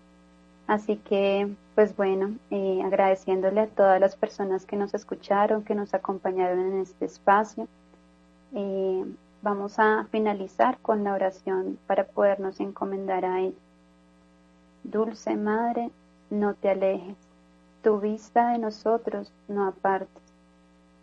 Así 0.66 0.97
que, 0.97 1.48
pues 1.76 1.97
bueno, 1.97 2.35
eh, 2.51 2.82
agradeciéndole 2.85 3.60
a 3.60 3.68
todas 3.68 4.01
las 4.01 4.16
personas 4.16 4.66
que 4.66 4.76
nos 4.76 4.93
escucharon, 4.93 5.62
que 5.62 5.76
nos 5.76 5.94
acompañaron 5.94 6.59
en 6.59 6.80
este 6.80 7.05
espacio. 7.05 7.68
Eh, 8.55 9.05
vamos 9.40 9.78
a 9.78 10.09
finalizar 10.10 10.78
con 10.78 11.05
la 11.05 11.14
oración 11.14 11.78
para 11.86 12.05
podernos 12.05 12.59
encomendar 12.59 13.24
a 13.24 13.40
Él. 13.40 13.55
Dulce 14.82 15.36
Madre, 15.36 15.90
no 16.28 16.55
te 16.55 16.70
alejes, 16.70 17.27
tu 17.82 18.00
vista 18.00 18.52
de 18.52 18.59
nosotros 18.59 19.32
no 19.48 19.66
apartes. 19.66 20.22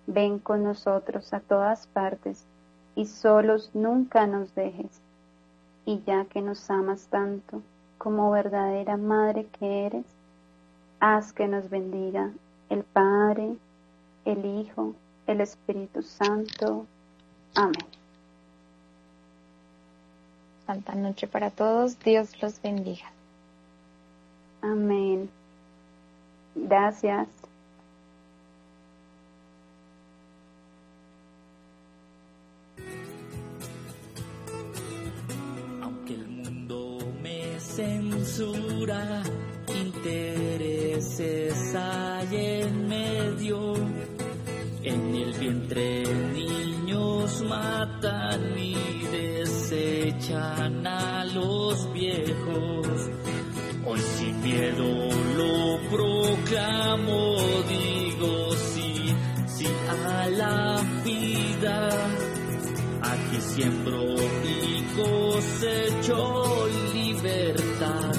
Ven 0.07 0.39
con 0.39 0.63
nosotros 0.63 1.33
a 1.33 1.39
todas 1.39 1.87
partes 1.87 2.45
y 2.95 3.05
solos 3.05 3.71
nunca 3.73 4.27
nos 4.27 4.53
dejes. 4.55 5.01
Y 5.85 6.01
ya 6.05 6.25
que 6.25 6.41
nos 6.41 6.69
amas 6.69 7.07
tanto, 7.07 7.61
como 7.97 8.31
verdadera 8.31 8.97
Madre 8.97 9.47
que 9.59 9.85
eres, 9.85 10.05
haz 10.99 11.33
que 11.33 11.47
nos 11.47 11.69
bendiga 11.69 12.31
el 12.69 12.83
Padre, 12.83 13.55
el 14.25 14.45
Hijo, 14.45 14.95
el 15.27 15.41
Espíritu 15.41 16.01
Santo. 16.01 16.85
Amén. 17.55 17.85
Santa 20.65 20.95
noche 20.95 21.27
para 21.27 21.51
todos, 21.51 21.99
Dios 21.99 22.41
los 22.41 22.59
bendiga. 22.61 23.11
Amén. 24.61 25.29
Gracias. 26.55 27.27
censura, 37.75 39.21
interés 39.67 41.17
dioses 41.17 41.75
hay 41.75 42.61
en 42.61 42.87
medio. 42.87 43.73
En 44.83 45.15
el 45.15 45.33
vientre 45.33 46.03
niños 46.33 47.43
matan 47.43 48.57
y 48.57 48.75
desechan 49.11 50.85
a 50.87 51.25
los 51.25 51.91
viejos. 51.93 52.87
Hoy 53.85 53.99
sin 53.99 54.41
miedo 54.41 55.09
lo 55.37 55.89
proclamo, 56.45 57.35
digo 57.67 58.51
sí, 58.73 59.15
sí 59.47 59.67
a 59.89 60.29
la 60.29 60.81
vida. 61.03 61.89
Aquí 63.01 63.39
siembro 63.39 64.03
y 64.43 64.83
cosecho 64.95 66.67
libertad, 66.93 68.11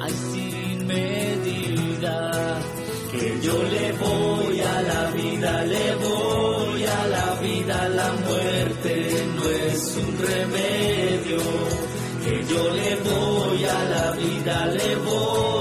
ay 0.00 0.12
sin 0.32 0.86
medida. 0.86 2.60
Que 3.12 3.40
yo 3.42 3.62
le 3.62 3.92
voy 3.92 4.60
a 4.60 4.82
la 4.82 5.10
vida, 5.12 5.64
le 5.64 5.94
voy 5.96 6.84
a 6.84 7.06
la 7.06 7.34
vida, 7.40 7.88
la 7.88 8.12
muerte 8.12 9.26
no 9.36 9.50
es 9.50 9.96
un 9.96 10.18
remedio 10.18 11.38
que 12.24 12.44
yo 12.52 12.74
le 12.74 12.96
voy 12.96 13.64
a 13.64 13.84
la 13.84 14.10
vida, 14.12 14.66
le 14.66 14.96
voy 14.96 15.53